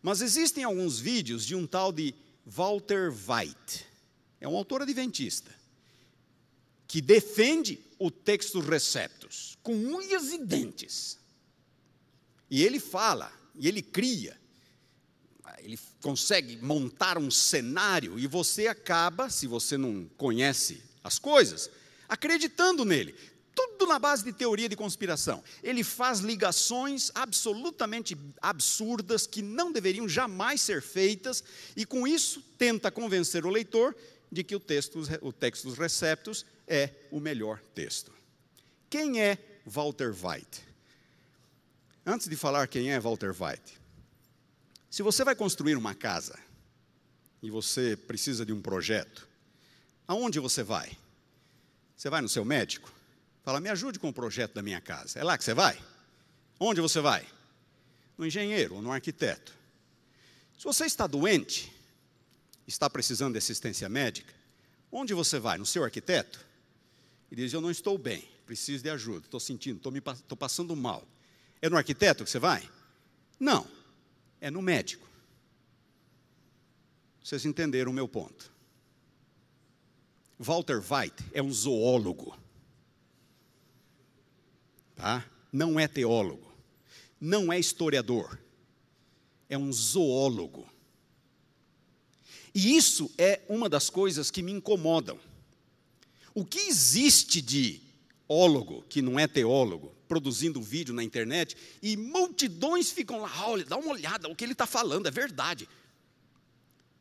Mas 0.02 0.20
existem 0.20 0.66
alguns 0.66 1.00
vídeos 1.00 1.46
de 1.46 1.56
um 1.56 1.66
tal 1.66 1.94
de 1.94 2.14
Walter 2.46 3.10
White, 3.12 3.86
é 4.42 4.48
um 4.48 4.58
autor 4.58 4.82
adventista, 4.82 5.56
que 6.86 7.00
defende 7.00 7.80
o 7.98 8.12
texto 8.12 8.60
receptus 8.60 9.58
com 9.64 9.74
unhas 9.74 10.34
e 10.34 10.38
dentes. 10.44 11.18
E 12.50 12.64
ele 12.64 12.80
fala, 12.80 13.32
e 13.56 13.68
ele 13.68 13.82
cria, 13.82 14.39
ele 15.64 15.80
consegue 16.02 16.58
montar 16.58 17.18
um 17.18 17.30
cenário 17.30 18.18
e 18.20 18.28
você 18.28 18.68
acaba, 18.68 19.30
se 19.30 19.48
você 19.48 19.78
não 19.78 20.10
conhece 20.18 20.82
as 21.04 21.18
coisas, 21.20 21.70
acreditando 22.08 22.84
nele 22.86 23.16
tudo 23.56 23.88
na 23.88 24.00
base 24.00 24.24
de 24.24 24.32
teoria 24.32 24.70
de 24.70 24.76
conspiração. 24.76 25.44
Ele 25.62 25.84
faz 25.84 26.20
ligações 26.20 27.12
absolutamente 27.14 28.18
absurdas 28.42 29.28
que 29.28 29.42
não 29.42 29.72
deveriam 29.72 30.08
jamais 30.08 30.62
ser 30.62 30.82
feitas 30.82 31.44
e 31.76 31.86
com 31.86 32.08
isso 32.08 32.42
tenta 32.58 32.90
convencer 32.90 33.46
o 33.46 33.50
leitor 33.50 33.96
de 34.32 34.44
que 34.44 34.56
o 34.56 34.60
texto, 34.60 35.02
o 35.22 35.34
texto 35.34 35.68
dos 35.68 35.78
receptos 35.78 36.46
é 36.68 36.90
o 37.12 37.20
melhor 37.20 37.60
texto. 37.76 38.14
Quem 38.90 39.22
é 39.22 39.38
Walter 39.66 40.12
White? 40.12 40.64
Antes 42.06 42.28
de 42.28 42.36
falar 42.36 42.68
quem 42.68 42.92
é 42.92 43.00
Walter 43.00 43.32
White, 43.32 43.79
se 44.90 45.04
você 45.04 45.24
vai 45.24 45.36
construir 45.36 45.76
uma 45.76 45.94
casa 45.94 46.38
e 47.42 47.50
você 47.50 47.96
precisa 47.96 48.46
de 48.46 48.52
um 48.52 48.62
projeto, 48.62 49.28
aonde 50.08 50.40
você 50.40 50.64
vai? 50.64 50.98
Você 51.96 52.10
vai 52.10 52.22
no 52.22 52.30
seu 52.30 52.44
médico? 52.44 52.92
Fala, 53.44 53.60
me 53.60 53.70
ajude 53.70 54.00
com 54.00 54.10
o 54.10 54.14
projeto 54.14 54.54
da 54.54 54.62
minha 54.62 54.82
casa. 54.82 55.20
É 55.20 55.24
lá 55.24 55.38
que 55.38 55.44
você 55.44 55.54
vai? 55.54 55.80
Onde 56.60 56.82
você 56.82 57.00
vai? 57.00 57.26
No 58.18 58.26
engenheiro 58.26 58.76
ou 58.76 58.82
no 58.82 58.92
arquiteto. 58.92 59.54
Se 60.58 60.66
você 60.66 60.86
está 60.86 61.08
doente, 61.08 61.72
está 62.68 62.90
precisando 62.90 63.34
de 63.34 63.38
assistência 63.38 63.88
médica, 63.88 64.34
onde 64.92 65.14
você 65.14 65.40
vai? 65.40 65.58
No 65.58 65.66
seu 65.66 65.84
arquiteto? 65.84 66.46
E 67.32 67.36
diz: 67.36 67.54
Eu 67.54 67.62
não 67.62 67.72
estou 67.72 67.98
bem, 67.98 68.28
preciso 68.46 68.84
de 68.84 68.90
ajuda, 68.90 69.26
estou 69.26 69.40
sentindo, 69.40 69.78
estou, 69.78 69.92
me, 69.92 70.00
estou 70.00 70.38
passando 70.38 70.76
mal. 70.76 71.08
É 71.62 71.70
no 71.70 71.78
arquiteto 71.78 72.24
que 72.24 72.30
você 72.30 72.40
vai? 72.40 72.68
Não, 73.40 73.66
é 74.42 74.50
no 74.50 74.62
médico. 74.62 75.08
Vocês 77.24 77.46
entenderam 77.46 77.92
o 77.92 77.94
meu 77.94 78.08
ponto. 78.08 78.52
Walter 80.40 80.78
White 80.80 81.24
é 81.34 81.42
um 81.42 81.52
zoólogo 81.52 82.36
tá? 85.00 85.26
não 85.52 85.80
é 85.80 85.88
teólogo, 85.88 86.54
não 87.20 87.52
é 87.52 87.58
historiador, 87.58 88.38
é 89.48 89.58
um 89.58 89.72
zoólogo. 89.72 90.68
E 92.54 92.76
isso 92.76 93.10
é 93.18 93.42
uma 93.48 93.70
das 93.70 93.90
coisas 93.90 94.30
que 94.30 94.44
me 94.44 94.52
incomodam. 94.52 95.18
O 96.34 96.44
que 96.44 96.60
existe 96.60 97.42
de 97.42 97.82
ólogo, 98.28 98.84
que 98.90 99.02
não 99.02 99.18
é 99.18 99.26
teólogo, 99.26 99.96
produzindo 100.10 100.62
vídeo 100.62 100.94
na 100.94 101.04
internet, 101.04 101.56
e 101.82 101.96
multidões 101.96 102.92
ficam 102.92 103.22
lá, 103.22 103.48
olha, 103.48 103.64
dá 103.64 103.78
uma 103.78 103.94
olhada, 103.94 104.28
o 104.28 104.36
que 104.36 104.44
ele 104.44 104.52
está 104.52 104.66
falando 104.66 105.08
é 105.08 105.12
verdade. 105.12 105.70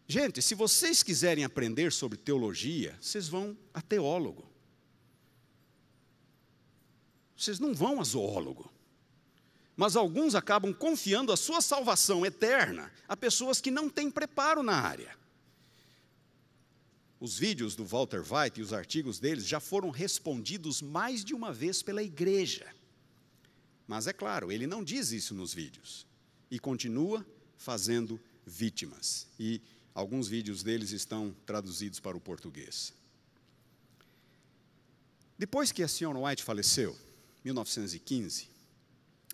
Gente, 0.06 0.40
se 0.40 0.54
vocês 0.54 1.02
quiserem 1.02 1.42
aprender 1.42 1.90
sobre 1.90 2.16
teologia, 2.16 2.96
vocês 3.00 3.28
vão 3.28 3.58
a 3.74 3.82
teólogo 3.82 4.48
vocês 7.38 7.60
não 7.60 7.72
vão 7.72 8.00
a 8.00 8.04
zoólogo. 8.04 8.68
Mas 9.76 9.94
alguns 9.94 10.34
acabam 10.34 10.74
confiando 10.74 11.32
a 11.32 11.36
sua 11.36 11.60
salvação 11.60 12.26
eterna 12.26 12.92
a 13.06 13.16
pessoas 13.16 13.60
que 13.60 13.70
não 13.70 13.88
têm 13.88 14.10
preparo 14.10 14.60
na 14.60 14.74
área. 14.74 15.16
Os 17.20 17.38
vídeos 17.38 17.76
do 17.76 17.84
Walter 17.84 18.20
White 18.20 18.58
e 18.58 18.62
os 18.62 18.72
artigos 18.72 19.20
deles 19.20 19.46
já 19.46 19.60
foram 19.60 19.90
respondidos 19.90 20.82
mais 20.82 21.24
de 21.24 21.32
uma 21.32 21.52
vez 21.52 21.80
pela 21.80 22.02
igreja. 22.02 22.66
Mas 23.88 24.06
é 24.06 24.12
claro, 24.12 24.52
ele 24.52 24.68
não 24.68 24.84
diz 24.84 25.10
isso 25.10 25.34
nos 25.34 25.52
vídeos. 25.52 26.06
E 26.50 26.60
continua 26.60 27.26
fazendo 27.56 28.20
vítimas. 28.46 29.26
E 29.40 29.60
Alguns 29.98 30.28
vídeos 30.28 30.62
deles 30.62 30.92
estão 30.92 31.34
traduzidos 31.44 31.98
para 31.98 32.16
o 32.16 32.20
português. 32.20 32.94
Depois 35.36 35.72
que 35.72 35.82
a 35.82 35.88
senhora 35.88 36.20
White 36.20 36.44
faleceu, 36.44 36.96
1915, 37.44 38.48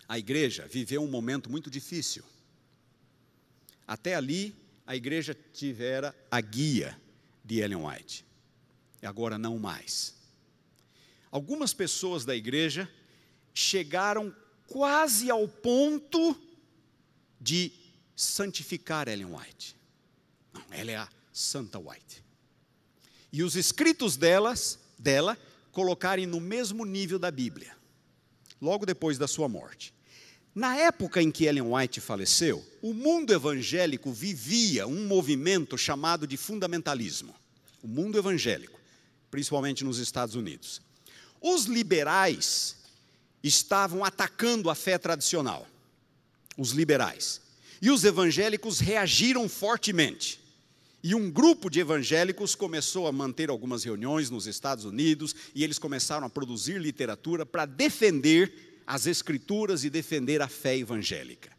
a 0.08 0.18
igreja 0.18 0.66
viveu 0.66 1.02
um 1.02 1.06
momento 1.06 1.50
muito 1.50 1.70
difícil. 1.70 2.24
Até 3.86 4.14
ali, 4.14 4.56
a 4.86 4.96
igreja 4.96 5.36
tivera 5.52 6.16
a 6.30 6.40
guia 6.40 6.98
de 7.44 7.58
Ellen 7.58 7.84
White. 7.84 8.24
E 9.02 9.06
agora 9.06 9.36
não 9.36 9.58
mais. 9.58 10.14
Algumas 11.30 11.74
pessoas 11.74 12.24
da 12.24 12.34
igreja 12.34 12.90
chegaram 13.52 14.34
quase 14.66 15.30
ao 15.30 15.46
ponto 15.46 16.36
de 17.40 17.72
santificar 18.16 19.08
Ellen 19.08 19.34
White. 19.34 19.76
Não, 20.52 20.64
ela 20.70 20.90
é 20.90 20.96
a 20.96 21.08
Santa 21.32 21.78
White. 21.78 22.24
E 23.32 23.42
os 23.42 23.56
escritos 23.56 24.16
delas, 24.16 24.78
dela 24.98 25.36
colocarem 25.72 26.26
no 26.26 26.40
mesmo 26.40 26.84
nível 26.84 27.18
da 27.18 27.30
Bíblia, 27.30 27.76
logo 28.60 28.86
depois 28.86 29.18
da 29.18 29.26
sua 29.26 29.48
morte. 29.48 29.92
Na 30.54 30.76
época 30.76 31.20
em 31.20 31.32
que 31.32 31.46
Ellen 31.46 31.74
White 31.74 32.00
faleceu, 32.00 32.64
o 32.80 32.94
mundo 32.94 33.32
evangélico 33.32 34.12
vivia 34.12 34.86
um 34.86 35.04
movimento 35.04 35.76
chamado 35.76 36.28
de 36.28 36.36
fundamentalismo. 36.36 37.34
O 37.82 37.88
mundo 37.88 38.16
evangélico, 38.16 38.78
principalmente 39.32 39.82
nos 39.82 39.98
Estados 39.98 40.36
Unidos. 40.36 40.80
Os 41.40 41.64
liberais 41.64 42.76
estavam 43.48 44.02
atacando 44.02 44.70
a 44.70 44.74
fé 44.74 44.96
tradicional. 44.96 45.66
Os 46.56 46.70
liberais. 46.70 47.40
E 47.82 47.90
os 47.90 48.02
evangélicos 48.04 48.80
reagiram 48.80 49.48
fortemente. 49.48 50.40
E 51.02 51.14
um 51.14 51.30
grupo 51.30 51.68
de 51.68 51.80
evangélicos 51.80 52.54
começou 52.54 53.06
a 53.06 53.12
manter 53.12 53.50
algumas 53.50 53.84
reuniões 53.84 54.30
nos 54.30 54.46
Estados 54.46 54.86
Unidos 54.86 55.36
e 55.54 55.62
eles 55.62 55.78
começaram 55.78 56.26
a 56.26 56.30
produzir 56.30 56.80
literatura 56.80 57.44
para 57.44 57.66
defender 57.66 58.82
as 58.86 59.06
Escrituras 59.06 59.84
e 59.84 59.90
defender 59.90 60.40
a 60.40 60.48
fé 60.48 60.78
evangélica. 60.78 61.52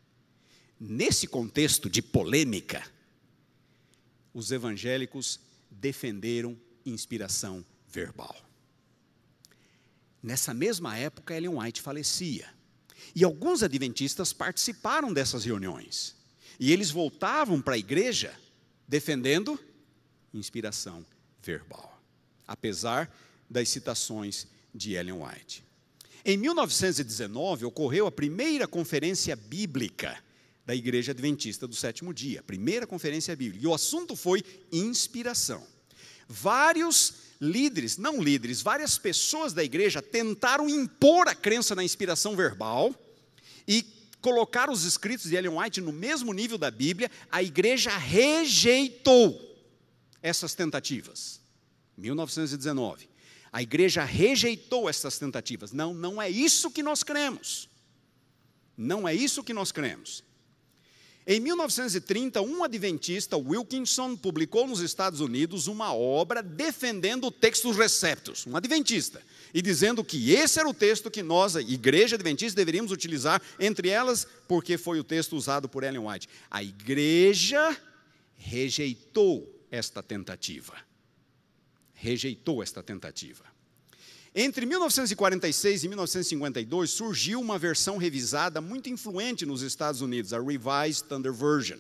Nesse 0.79 1.27
contexto 1.27 1.89
de 1.89 2.01
polêmica, 2.01 2.83
os 4.33 4.51
evangélicos 4.51 5.39
defenderam 5.69 6.57
inspiração 6.85 7.63
verbal. 7.87 8.35
Nessa 10.25 10.55
mesma 10.55 10.97
época, 10.97 11.35
Ellen 11.35 11.59
White 11.59 11.83
falecia. 11.83 12.49
E 13.15 13.23
alguns 13.23 13.61
adventistas 13.61 14.33
participaram 14.33 15.13
dessas 15.13 15.45
reuniões. 15.45 16.15
E 16.59 16.73
eles 16.73 16.89
voltavam 16.89 17.61
para 17.61 17.75
a 17.75 17.77
igreja 17.77 18.35
defendendo 18.87 19.59
inspiração 20.33 21.05
verbal, 21.43 22.01
apesar 22.47 23.15
das 23.47 23.69
citações 23.69 24.47
de 24.73 24.93
Ellen 24.93 25.21
White. 25.21 25.63
Em 26.25 26.37
1919, 26.37 27.65
ocorreu 27.65 28.07
a 28.07 28.11
primeira 28.11 28.67
conferência 28.67 29.35
bíblica 29.35 30.17
da 30.65 30.73
Igreja 30.73 31.11
Adventista 31.11 31.67
do 31.67 31.75
Sétimo 31.75 32.11
Dia, 32.11 32.41
primeira 32.41 32.87
conferência 32.87 33.35
bíblica, 33.35 33.63
e 33.63 33.67
o 33.67 33.75
assunto 33.75 34.15
foi 34.15 34.43
inspiração. 34.71 35.74
Vários 36.27 37.13
líderes, 37.39 37.97
não 37.97 38.21
líderes, 38.21 38.61
várias 38.61 38.97
pessoas 38.97 39.53
da 39.53 39.63
igreja 39.63 40.01
tentaram 40.01 40.69
impor 40.69 41.27
a 41.27 41.35
crença 41.35 41.75
na 41.75 41.83
inspiração 41.83 42.35
verbal 42.35 42.93
e 43.67 43.85
colocar 44.21 44.69
os 44.69 44.85
escritos 44.85 45.29
de 45.29 45.35
Ellen 45.35 45.59
White 45.59 45.81
no 45.81 45.91
mesmo 45.91 46.33
nível 46.33 46.57
da 46.57 46.71
Bíblia, 46.71 47.11
a 47.31 47.43
igreja 47.43 47.95
rejeitou 47.95 49.39
essas 50.21 50.55
tentativas. 50.55 51.39
1919. 51.97 53.07
A 53.51 53.61
igreja 53.61 54.03
rejeitou 54.03 54.89
essas 54.89 55.19
tentativas. 55.19 55.71
Não, 55.71 55.93
não 55.93 56.21
é 56.21 56.29
isso 56.29 56.71
que 56.71 56.81
nós 56.81 57.03
cremos. 57.03 57.69
Não 58.75 59.07
é 59.07 59.13
isso 59.13 59.43
que 59.43 59.53
nós 59.53 59.71
cremos. 59.71 60.23
Em 61.27 61.39
1930, 61.39 62.41
um 62.41 62.63
adventista, 62.63 63.35
Wilkinson, 63.35 64.15
publicou 64.15 64.67
nos 64.67 64.79
Estados 64.79 65.19
Unidos 65.19 65.67
uma 65.67 65.93
obra 65.93 66.43
defendendo 66.43 67.27
o 67.27 67.31
texto 67.31 67.71
receptos, 67.71 68.45
um 68.45 68.55
adventista, 68.55 69.21
e 69.51 69.61
dizendo 69.61 70.03
que 70.03 70.33
esse 70.33 70.59
era 70.59 70.69
o 70.69 70.73
texto 70.73 71.09
que 71.09 71.23
nós, 71.23 71.55
a 71.55 71.61
igreja 71.61 72.15
adventista, 72.15 72.55
deveríamos 72.55 72.91
utilizar, 72.91 73.41
entre 73.59 73.89
elas, 73.89 74.27
porque 74.47 74.77
foi 74.77 74.99
o 74.99 75.03
texto 75.03 75.35
usado 75.35 75.67
por 75.67 75.83
Ellen 75.83 76.05
White. 76.07 76.29
A 76.51 76.61
igreja 76.61 77.75
rejeitou 78.37 79.51
esta 79.71 80.03
tentativa 80.03 80.85
rejeitou 81.95 82.61
esta 82.61 82.83
tentativa. 82.83 83.43
Entre 84.37 84.65
1946 84.65 85.85
e 85.85 85.87
1952 85.87 86.91
surgiu 86.91 87.39
uma 87.39 87.57
versão 87.57 87.95
revisada 87.95 88.59
muito 88.59 88.89
influente 88.89 89.45
nos 89.45 89.61
Estados 89.61 90.01
Unidos, 90.01 90.33
a 90.33 90.41
Revised 90.41 91.05
Thunder 91.07 91.31
Version. 91.31 91.77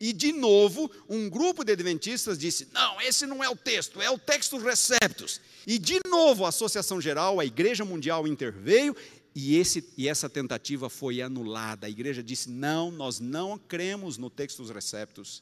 E 0.00 0.12
de 0.12 0.32
novo, 0.32 0.90
um 1.08 1.30
grupo 1.30 1.62
de 1.62 1.70
adventistas 1.70 2.36
disse: 2.36 2.66
não, 2.72 3.00
esse 3.00 3.24
não 3.24 3.42
é 3.42 3.48
o 3.48 3.54
texto, 3.54 4.02
é 4.02 4.10
o 4.10 4.18
texto 4.18 4.58
receptus. 4.58 5.40
E 5.64 5.78
de 5.78 6.00
novo, 6.08 6.44
a 6.44 6.48
Associação 6.48 7.00
Geral, 7.00 7.38
a 7.38 7.44
Igreja 7.44 7.84
Mundial 7.84 8.26
interveio 8.26 8.94
e, 9.32 9.56
esse, 9.56 9.88
e 9.96 10.08
essa 10.08 10.28
tentativa 10.28 10.90
foi 10.90 11.22
anulada. 11.22 11.86
A 11.86 11.90
igreja 11.90 12.20
disse: 12.20 12.50
não, 12.50 12.90
nós 12.90 13.20
não 13.20 13.56
cremos 13.56 14.18
no 14.18 14.28
textos 14.28 14.70
receptus, 14.70 15.40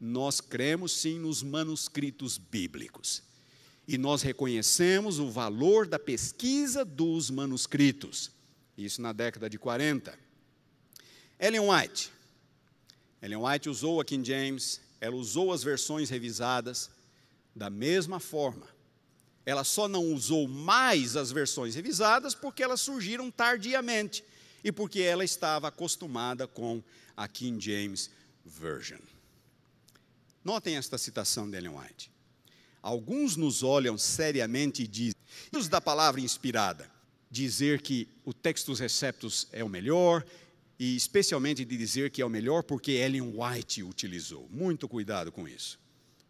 nós 0.00 0.40
cremos 0.40 0.90
sim 0.90 1.20
nos 1.20 1.40
manuscritos 1.40 2.36
bíblicos 2.36 3.27
e 3.88 3.96
nós 3.96 4.20
reconhecemos 4.20 5.18
o 5.18 5.30
valor 5.30 5.86
da 5.86 5.98
pesquisa 5.98 6.84
dos 6.84 7.30
manuscritos. 7.30 8.30
Isso 8.76 9.00
na 9.00 9.14
década 9.14 9.48
de 9.48 9.58
40. 9.58 10.16
Ellen 11.40 11.70
White. 11.70 12.12
Ellen 13.22 13.38
White 13.38 13.70
usou 13.70 13.98
a 13.98 14.04
King 14.04 14.28
James, 14.28 14.82
ela 15.00 15.16
usou 15.16 15.54
as 15.54 15.64
versões 15.64 16.10
revisadas 16.10 16.90
da 17.56 17.70
mesma 17.70 18.20
forma. 18.20 18.68
Ela 19.46 19.64
só 19.64 19.88
não 19.88 20.12
usou 20.12 20.46
mais 20.46 21.16
as 21.16 21.32
versões 21.32 21.74
revisadas 21.74 22.34
porque 22.34 22.62
elas 22.62 22.82
surgiram 22.82 23.30
tardiamente 23.30 24.22
e 24.62 24.70
porque 24.70 25.00
ela 25.00 25.24
estava 25.24 25.68
acostumada 25.68 26.46
com 26.46 26.82
a 27.16 27.26
King 27.26 27.64
James 27.64 28.10
Version. 28.44 29.00
Notem 30.44 30.76
esta 30.76 30.98
citação 30.98 31.48
de 31.50 31.56
Ellen 31.56 31.74
White. 31.78 32.17
Alguns 32.88 33.36
nos 33.36 33.62
olham 33.62 33.98
seriamente 33.98 34.82
e 34.82 34.86
dizem, 34.86 35.20
os 35.54 35.68
da 35.68 35.78
palavra 35.78 36.22
inspirada, 36.22 36.90
dizer 37.30 37.82
que 37.82 38.08
o 38.24 38.32
texto 38.32 38.68
dos 38.68 38.80
receptos 38.80 39.46
é 39.52 39.62
o 39.62 39.68
melhor, 39.68 40.24
e 40.78 40.96
especialmente 40.96 41.66
de 41.66 41.76
dizer 41.76 42.10
que 42.10 42.22
é 42.22 42.24
o 42.24 42.30
melhor 42.30 42.62
porque 42.62 42.92
Ellen 42.92 43.34
White 43.36 43.82
utilizou. 43.82 44.48
Muito 44.50 44.88
cuidado 44.88 45.30
com 45.30 45.46
isso. 45.46 45.78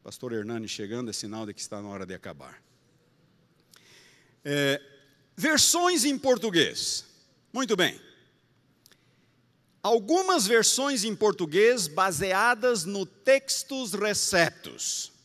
Pastor 0.02 0.32
Hernani 0.32 0.66
chegando 0.66 1.10
é 1.10 1.12
sinal 1.12 1.46
de 1.46 1.54
que 1.54 1.60
está 1.60 1.80
na 1.80 1.88
hora 1.90 2.04
de 2.04 2.12
acabar. 2.12 2.60
É, 4.44 4.82
versões 5.36 6.04
em 6.04 6.18
português. 6.18 7.04
Muito 7.52 7.76
bem. 7.76 8.00
Algumas 9.80 10.44
versões 10.44 11.04
em 11.04 11.14
português 11.14 11.86
baseadas 11.86 12.84
no 12.84 13.06
textos 13.06 13.92
receptos 13.92 15.16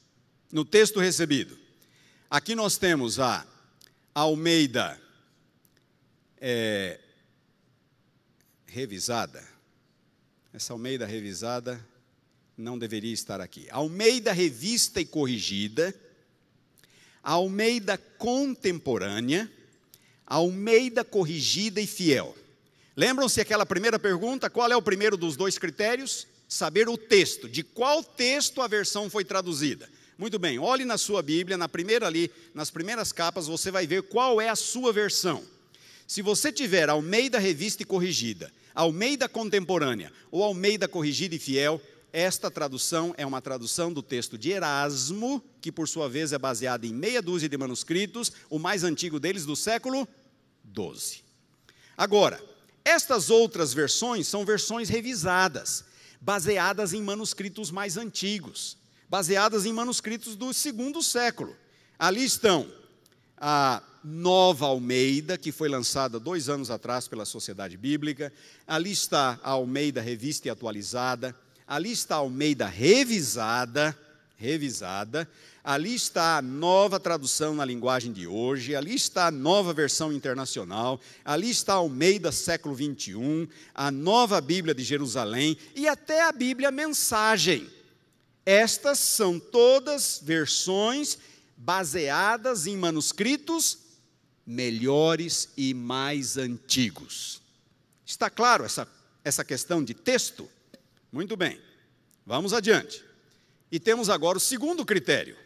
no 0.54 0.64
texto 0.64 1.00
recebido. 1.00 1.58
Aqui 2.30 2.54
nós 2.54 2.78
temos 2.78 3.20
a 3.20 3.44
Almeida 4.14 5.02
é, 6.40 7.00
revisada. 8.68 9.44
Essa 10.54 10.74
Almeida 10.74 11.08
revisada 11.08 11.84
não 12.56 12.78
deveria 12.78 13.12
estar 13.12 13.42
aqui. 13.42 13.68
Almeida 13.72 14.32
revista 14.32 15.02
e 15.02 15.06
corrigida, 15.06 15.92
Almeida 17.24 17.98
contemporânea, 17.98 19.52
Almeida 20.24 21.04
corrigida 21.04 21.82
e 21.82 21.88
fiel. 21.88 22.38
Lembram-se 22.96 23.42
aquela 23.42 23.66
primeira 23.66 23.98
pergunta? 23.98 24.52
Qual 24.52 24.72
é 24.72 24.76
o 24.76 24.84
primeiro 24.84 25.18
dos 25.18 25.36
dois 25.36 25.58
critérios? 25.58 26.28
Saber 26.48 26.88
o 26.88 26.96
texto, 26.96 27.50
de 27.50 27.64
qual 27.64 28.04
texto 28.04 28.62
a 28.62 28.68
versão 28.68 29.10
foi 29.10 29.26
traduzida. 29.26 29.90
Muito 30.18 30.38
bem, 30.38 30.60
olhe 30.60 30.86
na 30.86 30.98
sua 30.98 31.22
Bíblia, 31.22 31.58
na 31.58 31.68
primeira 31.68 32.06
ali, 32.06 32.32
nas 32.54 32.70
primeiras 32.70 33.12
capas, 33.12 33.48
você 33.48 33.72
vai 33.72 33.88
ver 33.88 34.04
qual 34.04 34.40
é 34.40 34.50
a 34.50 34.56
sua 34.56 34.94
versão. 34.94 35.44
Se 36.08 36.22
você 36.22 36.52
tiver 36.52 36.90
Almeida 36.90 37.40
Revista 37.40 37.82
e 37.82 37.86
Corrigida, 37.86 38.52
Almeida 38.76 39.28
Contemporânea 39.28 40.12
ou 40.30 40.44
Almeida 40.44 40.88
Corrigida 40.88 41.36
e 41.36 41.40
Fiel, 41.40 41.82
esta 42.12 42.52
tradução 42.52 43.14
é 43.18 43.26
uma 43.26 43.42
tradução 43.42 43.92
do 43.92 44.04
texto 44.04 44.38
de 44.38 44.52
Erasmo, 44.52 45.44
que 45.60 45.72
por 45.72 45.88
sua 45.88 46.08
vez 46.08 46.32
é 46.32 46.38
baseada 46.38 46.86
em 46.86 46.94
meia 46.94 47.24
dúzia 47.24 47.50
de 47.50 47.58
manuscritos, 47.58 48.32
o 48.52 48.60
mais 48.60 48.84
antigo 48.84 49.20
deles 49.20 49.46
do 49.46 49.56
século 49.56 50.08
XII. 50.76 51.24
Agora, 51.98 52.40
estas 52.86 53.32
outras 53.32 53.74
versões 53.74 54.28
são 54.28 54.46
versões 54.46 54.90
revisadas, 54.90 55.86
baseadas 56.22 56.94
em 56.94 57.02
manuscritos 57.02 57.72
mais 57.72 57.98
antigos. 57.98 58.78
Baseadas 59.14 59.68
em 59.68 59.72
manuscritos 59.72 60.36
do 60.36 60.52
segundo 60.52 61.04
século. 61.04 61.56
Ali 62.00 62.26
estão 62.26 62.68
a 63.38 63.80
Nova 64.04 64.66
Almeida, 64.66 65.38
que 65.38 65.52
foi 65.52 65.70
lançada 65.70 66.20
dois 66.20 66.50
anos 66.50 66.72
atrás 66.72 67.08
pela 67.08 67.24
Sociedade 67.24 67.78
Bíblica, 67.78 68.34
ali 68.66 68.92
está 68.92 69.40
a 69.44 69.52
Almeida 69.52 70.02
Revista 70.02 70.48
e 70.48 70.50
Atualizada, 70.50 71.36
ali 71.68 71.92
está 71.92 72.16
a 72.16 72.18
Almeida 72.18 72.66
Revisada, 72.66 73.96
revisada, 74.36 75.30
ali 75.64 75.94
está 75.94 76.38
a 76.38 76.42
nova 76.42 77.00
tradução 77.00 77.54
na 77.54 77.64
linguagem 77.64 78.12
de 78.12 78.26
hoje, 78.26 78.76
ali 78.76 78.96
está 78.96 79.28
a 79.28 79.32
nova 79.32 79.74
versão 79.74 80.12
internacional, 80.12 81.00
ali 81.24 81.52
está 81.52 81.74
a 81.74 81.76
Almeida 81.76 82.32
século 82.32 82.74
21, 82.74 83.48
a 83.76 83.92
nova 83.92 84.42
Bíblia 84.42 84.74
de 84.74 84.84
Jerusalém 84.84 85.56
e 85.76 85.88
até 85.88 86.24
a 86.24 86.32
Bíblia 86.32 86.72
Mensagem. 86.72 87.70
Estas 88.46 89.00
são 89.00 89.40
todas 89.40 90.20
versões 90.22 91.18
baseadas 91.56 92.68
em 92.68 92.76
manuscritos 92.76 93.80
melhores 94.46 95.50
e 95.56 95.74
mais 95.74 96.38
antigos. 96.38 97.42
Está 98.06 98.30
claro 98.30 98.66
essa, 98.66 98.88
essa 99.24 99.44
questão 99.44 99.84
de 99.84 99.94
texto? 99.94 100.50
Muito 101.12 101.38
bem, 101.38 101.60
vamos 102.26 102.54
adiante. 102.54 103.04
E 103.72 103.80
temos 103.80 104.10
agora 104.10 104.38
o 104.38 104.42
segundo 104.42 104.86
critério. 104.86 105.38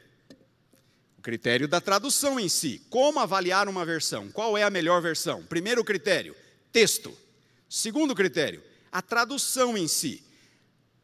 O 1.17 1.21
critério 1.21 1.67
da 1.67 1.79
tradução 1.79 2.39
em 2.39 2.49
si. 2.49 2.81
Como 2.89 3.19
avaliar 3.19 3.69
uma 3.69 3.85
versão? 3.85 4.29
Qual 4.29 4.57
é 4.57 4.63
a 4.63 4.69
melhor 4.69 5.01
versão? 5.01 5.43
Primeiro 5.43 5.83
critério, 5.83 6.35
texto. 6.71 7.15
Segundo 7.69 8.15
critério, 8.15 8.63
a 8.91 9.01
tradução 9.01 9.77
em 9.77 9.87
si. 9.87 10.23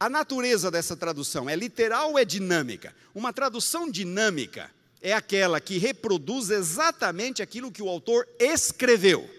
A 0.04 0.10
natureza 0.10 0.70
dessa 0.70 0.98
tradução 0.98 1.50
é 1.50 1.56
literal 1.56 2.12
ou 2.12 2.20
é 2.20 2.26
dinâmica? 2.26 2.94
Uma 3.16 3.32
tradução 3.32 3.90
dinâmica 3.90 4.70
é 5.02 5.14
aquela 5.14 5.62
que 5.62 5.78
reproduz 5.78 6.50
exatamente 6.50 7.42
aquilo 7.42 7.72
que 7.72 7.82
o 7.82 7.88
autor 7.88 8.28
escreveu. 8.38 9.30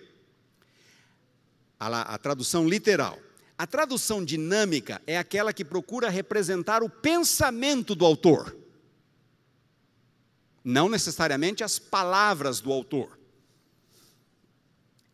A, 1.79 2.15
a 2.15 2.17
tradução 2.17 2.67
literal 2.67 3.19
a 3.59 3.67
tradução 3.67 4.25
dinâmica 4.25 5.03
é 5.07 5.19
aquela 5.19 5.53
que 5.53 5.67
procura 5.67 6.09
representar 6.09 6.83
o 6.83 6.89
pensamento 6.89 7.95
do 7.95 8.07
autor, 8.07 8.57
não 10.65 10.89
necessariamente 10.89 11.63
as 11.63 11.79
palavras 11.79 12.63
do 12.63 12.73
autor. 12.73 13.19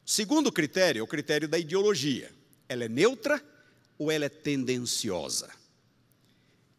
Segundo 0.06 0.52
critério 0.52 1.01
é 1.01 1.02
o 1.02 1.09
critério 1.09 1.48
da 1.48 1.59
ideologia. 1.59 2.32
Ela 2.68 2.85
é 2.85 2.89
neutra 2.89 3.49
ou 4.01 4.10
ela 4.10 4.24
é 4.24 4.31
tendenciosa? 4.31 5.51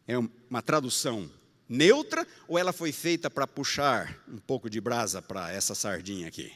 É 0.08 0.18
uma 0.18 0.60
tradução 0.60 1.30
neutra 1.68 2.26
ou 2.48 2.58
ela 2.58 2.72
foi 2.72 2.90
feita 2.90 3.30
para 3.30 3.46
puxar 3.46 4.20
um 4.28 4.38
pouco 4.38 4.68
de 4.68 4.80
brasa 4.80 5.22
para 5.22 5.52
essa 5.52 5.72
sardinha 5.72 6.26
aqui? 6.26 6.52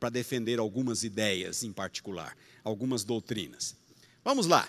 Para 0.00 0.08
defender 0.08 0.58
algumas 0.58 1.04
ideias 1.04 1.62
em 1.62 1.70
particular, 1.70 2.34
algumas 2.64 3.04
doutrinas. 3.04 3.76
Vamos 4.24 4.46
lá. 4.46 4.66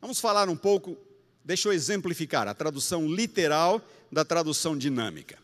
Vamos 0.00 0.20
falar 0.20 0.48
um 0.48 0.56
pouco, 0.56 0.96
deixa 1.44 1.68
eu 1.68 1.72
exemplificar 1.72 2.46
a 2.46 2.54
tradução 2.54 3.12
literal 3.12 3.84
da 4.10 4.24
tradução 4.24 4.78
dinâmica. 4.78 5.36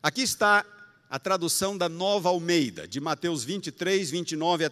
Aqui 0.00 0.22
está 0.22 0.64
a 1.10 1.18
tradução 1.18 1.76
da 1.76 1.88
Nova 1.88 2.28
Almeida, 2.28 2.86
de 2.86 3.00
Mateus 3.00 3.42
23, 3.42 4.08
29 4.08 4.64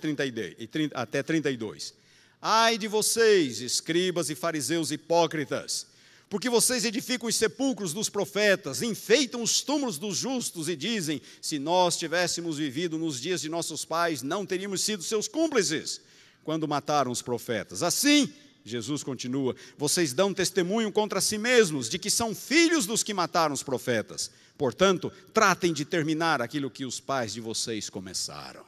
até 0.95 1.23
32. 1.25 2.00
Ai 2.43 2.79
de 2.79 2.89
vocês, 2.89 3.61
escribas 3.61 4.31
e 4.31 4.35
fariseus 4.35 4.91
hipócritas, 4.91 5.87
porque 6.31 6.49
vocês 6.49 6.87
edificam 6.87 7.29
os 7.29 7.37
sepulcros 7.37 7.93
dos 7.93 8.09
profetas, 8.09 8.81
enfeitam 8.81 9.43
os 9.43 9.61
túmulos 9.61 9.99
dos 9.99 10.17
justos 10.17 10.69
e 10.69 10.75
dizem: 10.75 11.21
se 11.43 11.59
nós 11.59 11.99
tivéssemos 11.99 12.57
vivido 12.57 12.97
nos 12.97 13.21
dias 13.21 13.43
de 13.43 13.51
nossos 13.51 13.85
pais, 13.85 14.23
não 14.23 14.47
teríamos 14.47 14.81
sido 14.81 15.03
seus 15.03 15.29
cúmplices 15.29 16.01
quando 16.43 16.67
mataram 16.67 17.11
os 17.11 17.21
profetas. 17.21 17.83
Assim, 17.83 18.33
Jesus 18.65 19.03
continua: 19.03 19.55
vocês 19.77 20.15
dão 20.15 20.33
testemunho 20.33 20.91
contra 20.91 21.21
si 21.21 21.37
mesmos 21.37 21.91
de 21.91 21.99
que 21.99 22.09
são 22.09 22.35
filhos 22.35 22.87
dos 22.87 23.03
que 23.03 23.13
mataram 23.13 23.53
os 23.53 23.63
profetas. 23.63 24.31
Portanto, 24.57 25.13
tratem 25.35 25.75
de 25.75 25.85
terminar 25.85 26.41
aquilo 26.41 26.71
que 26.71 26.87
os 26.87 27.01
pais 27.01 27.35
de 27.35 27.41
vocês 27.41 27.91
começaram. 27.91 28.65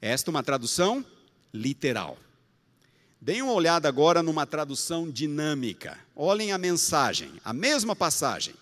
Esta 0.00 0.30
é 0.30 0.32
uma 0.32 0.42
tradução 0.42 1.04
literal. 1.58 2.16
Deem 3.20 3.42
uma 3.42 3.52
olhada 3.52 3.88
agora 3.88 4.22
numa 4.22 4.46
tradução 4.46 5.10
dinâmica. 5.10 5.98
Olhem 6.14 6.52
a 6.52 6.58
mensagem, 6.58 7.32
a 7.44 7.52
mesma 7.52 7.96
passagem. 7.96 8.54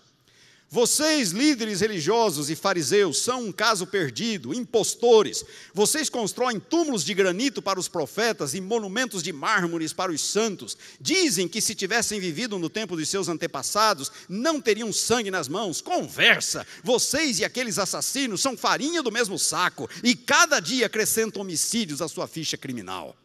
Vocês, 0.69 1.31
líderes 1.31 1.79
religiosos 1.79 2.49
e 2.49 2.55
fariseus, 2.55 3.19
são 3.19 3.45
um 3.45 3.51
caso 3.53 3.87
perdido, 3.87 4.53
impostores. 4.53 5.45
Vocês 5.73 6.09
constroem 6.09 6.59
túmulos 6.59 7.05
de 7.05 7.13
granito 7.13 7.61
para 7.61 7.79
os 7.79 7.87
profetas 7.87 8.53
e 8.53 8.59
monumentos 8.59 9.23
de 9.23 9.31
mármores 9.31 9.93
para 9.93 10.11
os 10.11 10.19
santos. 10.19 10.77
Dizem 10.99 11.47
que 11.47 11.61
se 11.61 11.73
tivessem 11.73 12.19
vivido 12.19 12.59
no 12.59 12.69
tempo 12.69 12.97
de 12.97 13.05
seus 13.05 13.29
antepassados, 13.29 14.11
não 14.27 14.59
teriam 14.59 14.91
sangue 14.91 15.31
nas 15.31 15.47
mãos. 15.47 15.79
Conversa! 15.79 16.67
Vocês 16.83 17.39
e 17.39 17.45
aqueles 17.45 17.79
assassinos 17.79 18.41
são 18.41 18.57
farinha 18.57 19.01
do 19.01 19.11
mesmo 19.11 19.39
saco 19.39 19.89
e 20.03 20.15
cada 20.15 20.59
dia 20.59 20.87
acrescentam 20.87 21.43
homicídios 21.43 22.01
à 22.01 22.09
sua 22.09 22.27
ficha 22.27 22.57
criminal. 22.57 23.15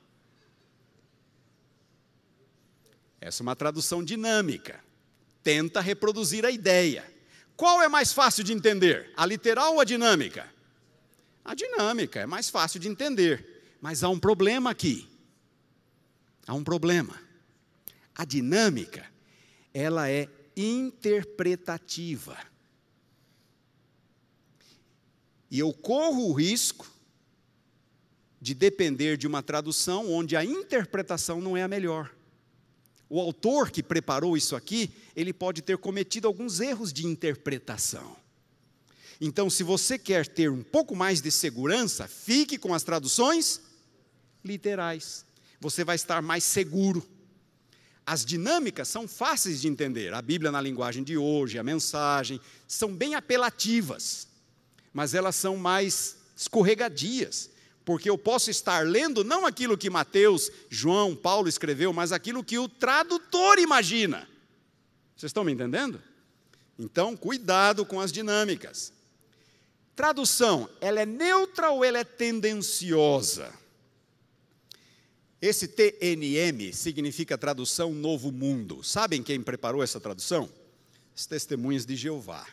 Essa 3.20 3.42
é 3.42 3.44
uma 3.44 3.56
tradução 3.56 4.02
dinâmica. 4.02 4.78
Tenta 5.42 5.80
reproduzir 5.80 6.46
a 6.46 6.50
ideia. 6.52 7.11
Qual 7.56 7.82
é 7.82 7.88
mais 7.88 8.12
fácil 8.12 8.42
de 8.42 8.52
entender? 8.52 9.12
A 9.16 9.26
literal 9.26 9.74
ou 9.74 9.80
a 9.80 9.84
dinâmica? 9.84 10.52
A 11.44 11.54
dinâmica 11.54 12.20
é 12.20 12.26
mais 12.26 12.48
fácil 12.48 12.80
de 12.80 12.88
entender. 12.88 13.76
Mas 13.80 14.02
há 14.02 14.08
um 14.08 14.18
problema 14.18 14.70
aqui. 14.70 15.08
Há 16.46 16.54
um 16.54 16.64
problema. 16.64 17.20
A 18.14 18.24
dinâmica, 18.24 19.06
ela 19.72 20.10
é 20.10 20.28
interpretativa. 20.56 22.36
E 25.50 25.58
eu 25.58 25.72
corro 25.72 26.28
o 26.28 26.32
risco 26.32 26.86
de 28.40 28.54
depender 28.54 29.16
de 29.16 29.26
uma 29.26 29.42
tradução 29.42 30.10
onde 30.10 30.36
a 30.36 30.44
interpretação 30.44 31.40
não 31.40 31.56
é 31.56 31.62
a 31.62 31.68
melhor 31.68 32.10
o 33.12 33.20
autor 33.20 33.70
que 33.70 33.82
preparou 33.82 34.38
isso 34.38 34.56
aqui, 34.56 34.90
ele 35.14 35.32
pode 35.32 35.62
ter 35.62 35.78
cometido 35.78 36.26
alguns 36.26 36.60
erros 36.60 36.92
de 36.92 37.06
interpretação. 37.06 38.16
Então, 39.20 39.48
se 39.48 39.62
você 39.62 39.98
quer 39.98 40.26
ter 40.26 40.50
um 40.50 40.62
pouco 40.62 40.96
mais 40.96 41.20
de 41.20 41.30
segurança, 41.30 42.08
fique 42.08 42.58
com 42.58 42.74
as 42.74 42.82
traduções 42.82 43.60
literais. 44.44 45.24
Você 45.60 45.84
vai 45.84 45.96
estar 45.96 46.20
mais 46.20 46.42
seguro. 46.42 47.06
As 48.04 48.24
dinâmicas 48.24 48.88
são 48.88 49.06
fáceis 49.06 49.60
de 49.60 49.68
entender. 49.68 50.12
A 50.12 50.20
Bíblia, 50.20 50.50
na 50.50 50.60
linguagem 50.60 51.04
de 51.04 51.16
hoje, 51.16 51.58
a 51.58 51.62
mensagem, 51.62 52.40
são 52.66 52.92
bem 52.92 53.14
apelativas, 53.14 54.26
mas 54.92 55.14
elas 55.14 55.36
são 55.36 55.56
mais 55.56 56.16
escorregadias 56.36 57.52
porque 57.84 58.08
eu 58.08 58.16
posso 58.16 58.50
estar 58.50 58.86
lendo 58.86 59.24
não 59.24 59.46
aquilo 59.46 59.76
que 59.76 59.90
Mateus, 59.90 60.50
João, 60.70 61.16
Paulo 61.16 61.48
escreveu, 61.48 61.92
mas 61.92 62.12
aquilo 62.12 62.44
que 62.44 62.58
o 62.58 62.68
tradutor 62.68 63.58
imagina. 63.58 64.28
Vocês 65.22 65.30
estão 65.30 65.44
me 65.44 65.52
entendendo? 65.52 66.02
Então, 66.76 67.16
cuidado 67.16 67.86
com 67.86 68.00
as 68.00 68.10
dinâmicas. 68.10 68.92
Tradução, 69.94 70.68
ela 70.80 71.00
é 71.00 71.06
neutra 71.06 71.70
ou 71.70 71.84
ela 71.84 71.98
é 71.98 72.02
tendenciosa? 72.02 73.54
Esse 75.40 75.68
TNM 75.68 76.72
significa 76.72 77.38
tradução 77.38 77.92
Novo 77.92 78.32
Mundo. 78.32 78.82
Sabem 78.82 79.22
quem 79.22 79.40
preparou 79.40 79.80
essa 79.80 80.00
tradução? 80.00 80.50
As 81.14 81.24
testemunhas 81.24 81.86
de 81.86 81.94
Jeová. 81.94 82.44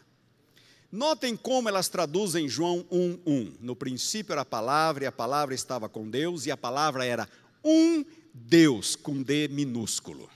Notem 0.92 1.36
como 1.36 1.70
elas 1.70 1.90
traduzem 1.90 2.48
João 2.48 2.86
1:1. 2.92 3.56
No 3.62 3.76
princípio 3.76 4.32
era 4.32 4.42
a 4.42 4.46
palavra 4.46 5.06
e 5.06 5.08
a 5.08 5.12
palavra 5.12 5.56
estava 5.56 5.90
com 5.90 6.08
Deus 6.08 6.46
e 6.46 6.52
a 6.52 6.58
palavra 6.58 7.04
era 7.04 7.28
um 7.64 8.06
Deus 8.32 8.96
com 8.96 9.24
D 9.24 9.48
minúsculo. 9.48 10.30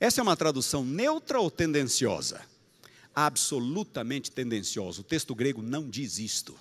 Essa 0.00 0.20
é 0.20 0.22
uma 0.22 0.34
tradução 0.34 0.82
neutra 0.82 1.38
ou 1.38 1.50
tendenciosa? 1.50 2.40
Absolutamente 3.14 4.30
tendenciosa. 4.30 5.02
O 5.02 5.04
texto 5.04 5.34
grego 5.34 5.60
não 5.60 5.90
diz 5.90 6.18
isto. 6.18 6.56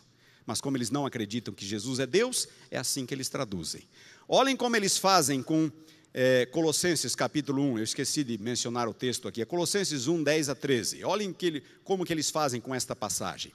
Mas 0.45 0.59
como 0.59 0.75
eles 0.75 0.91
não 0.91 1.05
acreditam 1.05 1.53
que 1.53 1.65
Jesus 1.65 1.99
é 1.99 2.05
Deus, 2.05 2.49
é 2.69 2.77
assim 2.77 3.05
que 3.05 3.13
eles 3.13 3.29
traduzem. 3.29 3.83
Olhem 4.27 4.57
como 4.57 4.75
eles 4.75 4.97
fazem 4.97 5.41
com 5.41 5.71
é, 6.13 6.47
Colossenses 6.47 7.15
capítulo 7.15 7.61
1, 7.61 7.77
eu 7.77 7.83
esqueci 7.83 8.25
de 8.25 8.37
mencionar 8.37 8.89
o 8.89 8.93
texto 8.93 9.27
aqui, 9.27 9.41
é 9.41 9.45
Colossenses 9.45 10.07
1, 10.07 10.21
10 10.21 10.49
a 10.49 10.55
13. 10.55 11.03
Olhem 11.05 11.31
que 11.31 11.45
ele, 11.45 11.63
como 11.83 12.03
que 12.03 12.11
eles 12.11 12.29
fazem 12.29 12.59
com 12.59 12.75
esta 12.75 12.93
passagem. 12.93 13.53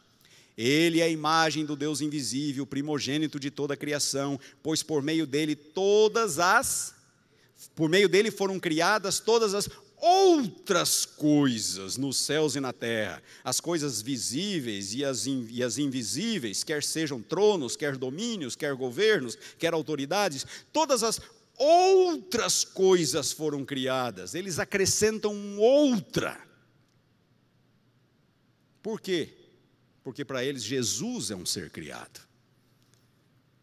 Ele 0.56 1.01
é 1.01 1.05
a 1.05 1.09
imagem 1.09 1.66
do 1.66 1.77
Deus 1.77 2.01
invisível, 2.01 2.65
primogênito 2.65 3.39
de 3.39 3.51
toda 3.51 3.74
a 3.74 3.77
criação, 3.77 4.40
pois 4.62 4.82
por 4.82 5.02
meio 5.02 5.27
dele 5.27 5.55
todas 5.55 6.39
as 6.39 6.94
por 7.74 7.88
meio 7.88 8.08
dele 8.08 8.30
foram 8.30 8.58
criadas 8.58 9.20
todas 9.20 9.54
as 9.54 9.68
outras 10.06 11.06
coisas 11.06 11.96
nos 11.96 12.18
céus 12.18 12.56
e 12.56 12.60
na 12.60 12.72
terra, 12.74 13.22
as 13.42 13.58
coisas 13.58 14.02
visíveis 14.02 14.92
e 14.92 15.02
as, 15.02 15.26
in, 15.26 15.46
e 15.50 15.62
as 15.62 15.78
invisíveis, 15.78 16.62
quer 16.62 16.82
sejam 16.82 17.22
tronos, 17.22 17.74
quer 17.74 17.96
domínios, 17.96 18.54
quer 18.54 18.74
governos, 18.74 19.38
quer 19.58 19.72
autoridades, 19.72 20.46
todas 20.72 21.02
as 21.02 21.20
outras 21.56 22.64
coisas 22.64 23.32
foram 23.32 23.64
criadas. 23.64 24.34
Eles 24.34 24.58
acrescentam 24.58 25.58
outra. 25.58 26.38
Por 28.82 29.00
quê? 29.00 29.32
Porque 30.02 30.22
para 30.22 30.44
eles 30.44 30.62
Jesus 30.62 31.30
é 31.30 31.36
um 31.36 31.46
ser 31.46 31.70
criado. 31.70 32.20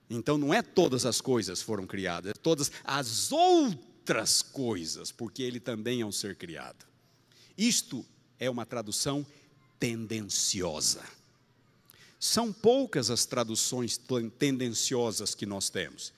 Então 0.09 0.37
não 0.39 0.51
é 0.51 0.63
todas 0.63 1.05
as 1.05 1.21
coisas 1.21 1.61
foram 1.61 1.85
criadas, 1.85 2.31
é 2.31 2.33
todas 2.33 2.71
as 2.83 3.31
outras 3.31 3.90
outras 4.01 4.41
coisas, 4.41 5.11
porque 5.11 5.43
ele 5.43 5.59
também 5.59 6.01
é 6.01 6.05
um 6.05 6.11
ser 6.11 6.35
criado. 6.35 6.85
Isto 7.55 8.03
é 8.39 8.49
uma 8.49 8.65
tradução 8.65 9.25
tendenciosa. 9.79 11.03
São 12.19 12.51
poucas 12.51 13.11
as 13.11 13.25
traduções 13.25 13.99
tendenciosas 14.39 15.35
que 15.35 15.45
nós 15.45 15.69
temos. 15.69 16.11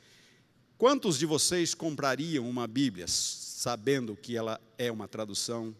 Quantos 0.77 1.19
de 1.19 1.25
vocês 1.25 1.73
comprariam 1.73 2.49
uma 2.49 2.67
Bíblia 2.67 3.05
sabendo 3.07 4.15
que 4.15 4.35
ela 4.37 4.59
é 4.77 4.89
uma 4.89 5.07
tradução 5.07 5.75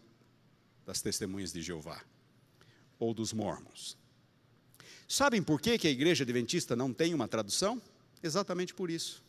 das 0.84 1.00
Testemunhas 1.00 1.52
de 1.52 1.62
Jeová 1.62 2.02
ou 2.98 3.14
dos 3.14 3.32
Mormons? 3.32 3.96
Sabem 5.08 5.42
por 5.42 5.60
que, 5.60 5.78
que 5.78 5.88
a 5.88 5.90
igreja 5.90 6.22
adventista 6.22 6.76
não 6.76 6.92
tem 6.92 7.14
uma 7.14 7.28
tradução? 7.28 7.80
Exatamente 8.22 8.74
por 8.74 8.90
isso. 8.90 9.23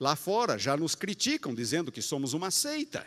Lá 0.00 0.14
fora 0.14 0.58
já 0.58 0.76
nos 0.76 0.94
criticam, 0.94 1.54
dizendo 1.54 1.90
que 1.90 2.00
somos 2.00 2.32
uma 2.32 2.50
seita. 2.50 3.06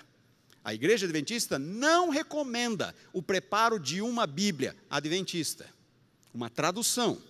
A 0.63 0.73
igreja 0.73 1.05
adventista 1.05 1.57
não 1.57 2.09
recomenda 2.09 2.93
o 3.13 3.21
preparo 3.21 3.79
de 3.79 4.01
uma 4.01 4.27
Bíblia 4.27 4.75
adventista, 4.89 5.67
uma 6.33 6.49
tradução. 6.49 7.21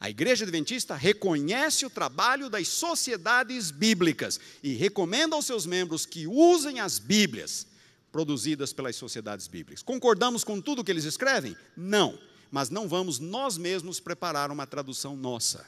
A 0.00 0.08
igreja 0.08 0.44
adventista 0.44 0.94
reconhece 0.94 1.84
o 1.84 1.90
trabalho 1.90 2.48
das 2.48 2.68
sociedades 2.68 3.72
bíblicas 3.72 4.38
e 4.62 4.74
recomenda 4.74 5.34
aos 5.34 5.44
seus 5.44 5.66
membros 5.66 6.06
que 6.06 6.26
usem 6.26 6.78
as 6.78 7.00
Bíblias 7.00 7.66
produzidas 8.12 8.72
pelas 8.72 8.94
sociedades 8.94 9.48
bíblicas. 9.48 9.82
Concordamos 9.82 10.44
com 10.44 10.60
tudo 10.60 10.84
que 10.84 10.90
eles 10.90 11.04
escrevem? 11.04 11.56
Não, 11.76 12.16
mas 12.50 12.70
não 12.70 12.88
vamos 12.88 13.18
nós 13.18 13.58
mesmos 13.58 13.98
preparar 13.98 14.52
uma 14.52 14.66
tradução 14.66 15.16
nossa. 15.16 15.66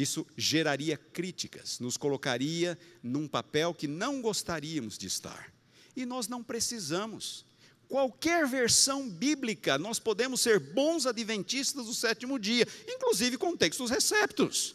Isso 0.00 0.26
geraria 0.34 0.96
críticas, 0.96 1.78
nos 1.78 1.98
colocaria 1.98 2.78
num 3.02 3.28
papel 3.28 3.74
que 3.74 3.86
não 3.86 4.22
gostaríamos 4.22 4.96
de 4.96 5.06
estar. 5.06 5.52
E 5.94 6.06
nós 6.06 6.26
não 6.26 6.42
precisamos. 6.42 7.44
Qualquer 7.86 8.46
versão 8.46 9.06
bíblica, 9.06 9.76
nós 9.76 9.98
podemos 9.98 10.40
ser 10.40 10.58
bons 10.58 11.04
adventistas 11.04 11.84
do 11.84 11.92
sétimo 11.92 12.38
dia, 12.38 12.66
inclusive 12.88 13.36
com 13.36 13.54
textos 13.54 13.90
receptos. 13.90 14.74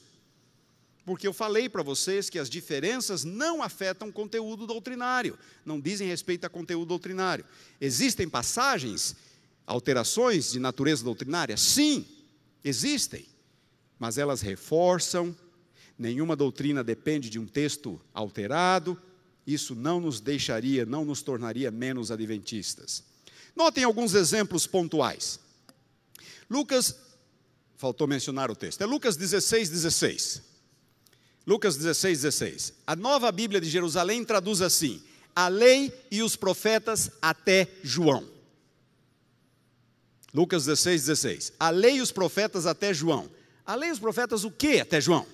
Porque 1.03 1.27
eu 1.27 1.33
falei 1.33 1.67
para 1.69 1.81
vocês 1.81 2.29
que 2.29 2.37
as 2.37 2.49
diferenças 2.49 3.23
não 3.23 3.63
afetam 3.63 4.11
conteúdo 4.11 4.67
doutrinário, 4.67 5.39
não 5.65 5.79
dizem 5.79 6.07
respeito 6.07 6.45
a 6.45 6.49
conteúdo 6.49 6.89
doutrinário. 6.89 7.45
Existem 7.81 8.29
passagens, 8.29 9.15
alterações 9.65 10.51
de 10.51 10.59
natureza 10.59 11.03
doutrinária? 11.03 11.57
Sim, 11.57 12.05
existem 12.63 13.25
mas 13.99 14.17
elas 14.17 14.41
reforçam. 14.41 15.35
Nenhuma 15.97 16.35
doutrina 16.35 16.83
depende 16.83 17.29
de 17.29 17.39
um 17.39 17.45
texto 17.45 18.01
alterado. 18.13 18.99
Isso 19.45 19.75
não 19.75 19.99
nos 19.99 20.19
deixaria, 20.19 20.85
não 20.85 21.05
nos 21.05 21.21
tornaria 21.21 21.71
menos 21.71 22.11
adventistas. 22.11 23.03
Notem 23.55 23.83
alguns 23.83 24.13
exemplos 24.13 24.67
pontuais. 24.67 25.39
Lucas, 26.49 26.95
faltou 27.77 28.07
mencionar 28.07 28.51
o 28.51 28.55
texto, 28.55 28.81
é 28.81 28.85
Lucas 28.85 29.15
16, 29.15 29.69
16. 29.69 30.41
Lucas 31.47 31.77
16, 31.77 32.21
16. 32.21 32.73
A 32.87 32.95
nova 32.95 33.31
Bíblia 33.31 33.61
de 33.61 33.69
Jerusalém 33.69 34.25
traduz 34.25 34.61
assim: 34.61 35.01
a 35.35 35.47
lei 35.47 35.93
e 36.09 36.23
os 36.23 36.35
profetas 36.35 37.11
até 37.21 37.67
João. 37.83 38.27
Lucas 40.33 40.65
16, 40.65 41.05
16. 41.05 41.53
A 41.59 41.69
lei 41.69 41.97
e 41.97 42.01
os 42.01 42.11
profetas 42.11 42.65
até 42.65 42.93
João. 42.93 43.29
A 43.65 43.75
lei 43.75 43.89
e 43.89 43.91
os 43.91 43.99
profetas 43.99 44.43
o 44.43 44.51
que 44.51 44.79
até 44.79 45.01
João? 45.01 45.25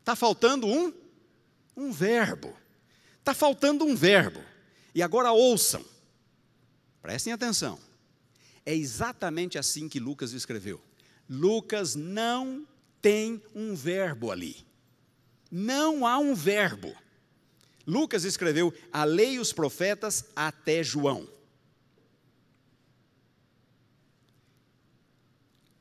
Está 0.00 0.16
faltando 0.16 0.66
um, 0.66 0.92
um 1.76 1.92
verbo. 1.92 2.56
Está 3.18 3.34
faltando 3.34 3.84
um 3.84 3.94
verbo. 3.94 4.42
E 4.94 5.02
agora 5.02 5.32
ouçam, 5.32 5.84
prestem 7.00 7.32
atenção. 7.32 7.78
É 8.64 8.74
exatamente 8.74 9.58
assim 9.58 9.88
que 9.88 10.00
Lucas 10.00 10.32
escreveu. 10.32 10.80
Lucas 11.28 11.94
não 11.94 12.66
tem 13.00 13.42
um 13.54 13.74
verbo 13.74 14.30
ali. 14.30 14.64
Não 15.50 16.06
há 16.06 16.18
um 16.18 16.34
verbo. 16.34 16.94
Lucas 17.86 18.24
escreveu 18.24 18.72
a 18.92 19.04
lei 19.04 19.34
e 19.34 19.38
os 19.38 19.52
profetas 19.52 20.24
até 20.36 20.82
João. 20.82 21.28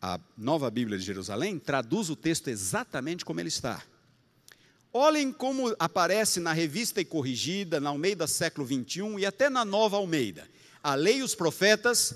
A 0.02 0.19
nova 0.36 0.72
Bíblia 0.72 0.98
de 0.98 1.06
Jerusalém 1.06 1.60
traduz 1.60 2.10
o 2.10 2.15
texto 2.15 2.48
exatamente 2.48 3.23
como 3.23 3.40
ele 3.40 3.49
está. 3.49 3.84
Olhem 4.91 5.32
como 5.32 5.73
aparece 5.78 6.40
na 6.40 6.52
revista 6.52 6.99
e 6.99 7.06
corrigida, 7.06 7.80
na 7.80 7.91
Almeida 7.91 8.26
século 8.26 8.65
21 8.65 9.19
e 9.19 9.26
até 9.26 9.49
na 9.49 9.64
nova 9.64 9.98
Almeida. 9.98 10.49
A 10.84 10.95
lei 10.95 11.19
e 11.19 11.23
os 11.23 11.36
profetas 11.36 12.15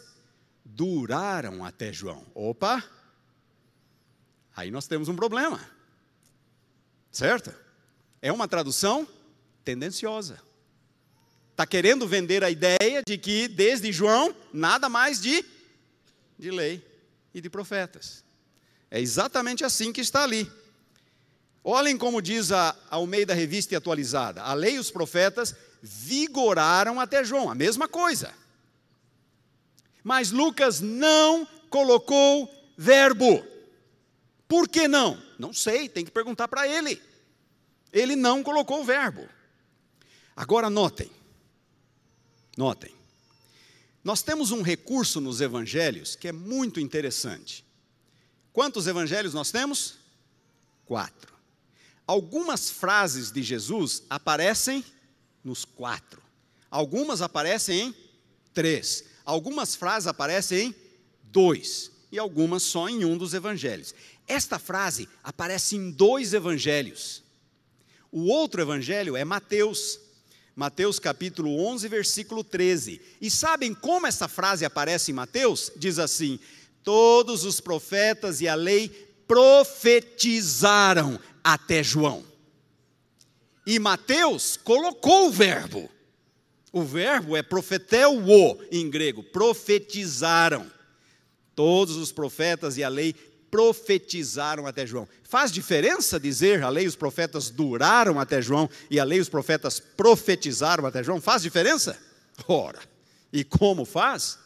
duraram 0.66 1.64
até 1.64 1.94
João. 1.94 2.26
Opa! 2.34 2.84
Aí 4.56 4.72
nós 4.72 4.88
temos 4.88 5.08
um 5.08 5.16
problema. 5.16 5.60
Certo? 7.12 7.54
É 8.20 8.32
uma 8.32 8.48
tradução 8.48 9.08
tendenciosa. 9.64 10.42
Está 11.52 11.68
querendo 11.68 12.08
vender 12.08 12.44
a 12.44 12.50
ideia 12.50 13.04
de 13.08 13.18
que 13.18 13.48
desde 13.48 13.92
João 13.92 14.36
nada 14.52 14.90
mais 14.90 15.22
de, 15.22 15.46
de 16.38 16.52
lei 16.52 16.95
e 17.36 17.42
de 17.42 17.50
profetas. 17.50 18.24
É 18.90 19.00
exatamente 19.00 19.66
assim 19.66 19.92
que 19.92 20.00
está 20.00 20.24
ali. 20.24 20.50
Olhem 21.62 21.98
como 21.98 22.22
diz 22.22 22.52
a 22.52 22.74
Almeida 22.90 23.34
Revista 23.34 23.74
e 23.74 23.78
Atualizada: 23.78 24.42
a 24.42 24.54
lei 24.54 24.76
e 24.76 24.80
os 24.80 24.90
profetas 24.90 25.54
vigoraram 25.84 27.00
até 27.00 27.24
João, 27.24 27.52
a 27.52 27.56
mesma 27.56 27.90
coisa. 27.90 28.34
Mas 30.02 30.32
Lucas 30.32 30.80
não 30.80 31.46
colocou 31.70 32.50
verbo. 32.78 33.46
Por 34.48 34.70
que 34.70 34.88
não? 34.88 35.22
Não 35.38 35.52
sei, 35.52 35.90
tem 35.90 36.06
que 36.06 36.12
perguntar 36.12 36.48
para 36.48 36.68
ele. 36.68 37.02
Ele 37.92 38.16
não 38.16 38.44
colocou 38.44 38.82
o 38.82 38.86
verbo. 38.86 39.28
Agora 40.36 40.70
notem, 40.70 41.10
notem, 42.56 42.94
nós 44.06 44.22
temos 44.22 44.52
um 44.52 44.62
recurso 44.62 45.20
nos 45.20 45.42
evangelhos 45.42 46.16
que 46.16 46.28
é 46.28 46.32
muito 46.32 46.80
interessante. 46.80 47.66
Quantos 48.54 48.86
evangelhos 48.86 49.34
nós 49.34 49.50
temos? 49.50 49.96
Quatro. 50.86 51.34
Algumas 52.06 52.70
frases 52.70 53.32
de 53.32 53.42
Jesus 53.42 54.04
aparecem 54.08 54.86
nos 55.44 55.66
quatro. 55.66 56.22
Algumas 56.70 57.24
aparecem 57.24 57.88
em 57.88 57.96
três. 58.54 59.06
Algumas 59.26 59.76
frases 59.76 60.06
aparecem 60.06 60.68
em 60.68 60.76
dois. 61.24 61.90
E 62.12 62.20
algumas 62.20 62.62
só 62.62 62.88
em 62.88 63.04
um 63.04 63.18
dos 63.18 63.34
evangelhos. 63.34 63.96
Esta 64.28 64.60
frase 64.60 65.10
aparece 65.24 65.76
em 65.76 65.90
dois 65.90 66.32
evangelhos. 66.32 67.24
O 68.12 68.26
outro 68.26 68.62
evangelho 68.62 69.18
é 69.18 69.26
Mateus. 69.26 70.00
Mateus 70.56 71.00
capítulo 71.00 71.60
11, 71.68 71.88
versículo 71.90 72.44
13. 72.44 73.02
E 73.20 73.30
sabem 73.30 73.74
como 73.74 74.08
essa 74.08 74.28
frase 74.28 74.64
aparece 74.64 75.12
em 75.12 75.14
Mateus? 75.14 75.70
Diz 75.76 76.00
assim: 76.00 76.40
Todos 76.82 77.44
os 77.44 77.60
profetas 77.60 78.40
e 78.40 78.48
a 78.48 78.56
lei 78.56 78.90
profetizaram 79.28 81.20
até 81.44 81.84
João. 81.84 82.24
E 83.68 83.78
Mateus 83.80 84.56
colocou 84.56 85.28
o 85.28 85.32
verbo. 85.32 85.90
O 86.72 86.84
verbo 86.84 87.36
é 87.36 87.42
profeteuo 87.42 88.60
em 88.72 88.90
grego, 88.90 89.24
profetizaram. 89.24 90.72
Todos 91.54 91.96
os 91.96 92.12
profetas 92.12 92.78
e 92.78 92.84
a 92.84 92.90
lei 92.90 93.14
profetizaram 93.56 94.68
até 94.68 94.86
João. 94.86 95.08
Faz 95.24 95.50
diferença 95.50 96.20
dizer 96.20 96.62
a 96.62 96.68
lei 96.68 96.84
e 96.84 96.88
os 96.90 96.96
profetas 96.98 97.50
duraram 97.50 98.20
até 98.20 98.42
João 98.42 98.70
e 98.92 99.00
a 99.00 99.04
lei 99.06 99.20
e 99.20 99.22
os 99.22 99.30
profetas 99.30 99.80
profetizaram 99.80 100.86
até 100.86 101.02
João? 101.02 101.22
Faz 101.22 101.42
diferença? 101.42 101.98
Ora, 102.50 102.82
e 103.32 103.46
como 103.46 103.86
faz? 103.86 104.38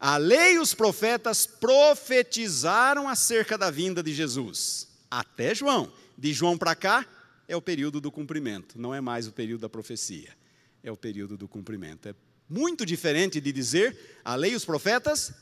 A 0.00 0.16
lei 0.16 0.54
e 0.54 0.58
os 0.58 0.74
profetas 0.74 1.46
profetizaram 1.46 3.08
acerca 3.08 3.56
da 3.56 3.70
vinda 3.70 4.02
de 4.02 4.12
Jesus. 4.12 4.88
Até 5.08 5.54
João. 5.54 5.92
De 6.18 6.32
João 6.32 6.58
para 6.58 6.74
cá, 6.74 7.06
é 7.46 7.54
o 7.54 7.62
período 7.62 8.00
do 8.00 8.10
cumprimento, 8.10 8.76
não 8.76 8.92
é 8.92 9.00
mais 9.00 9.28
o 9.28 9.32
período 9.32 9.60
da 9.60 9.68
profecia, 9.68 10.36
é 10.82 10.90
o 10.90 10.96
período 10.96 11.36
do 11.36 11.46
cumprimento. 11.46 12.08
É 12.08 12.14
muito 12.48 12.84
diferente 12.84 13.40
de 13.40 13.52
dizer 13.52 13.96
a 14.24 14.34
lei 14.34 14.52
e 14.52 14.56
os 14.56 14.64
profetas 14.64 15.32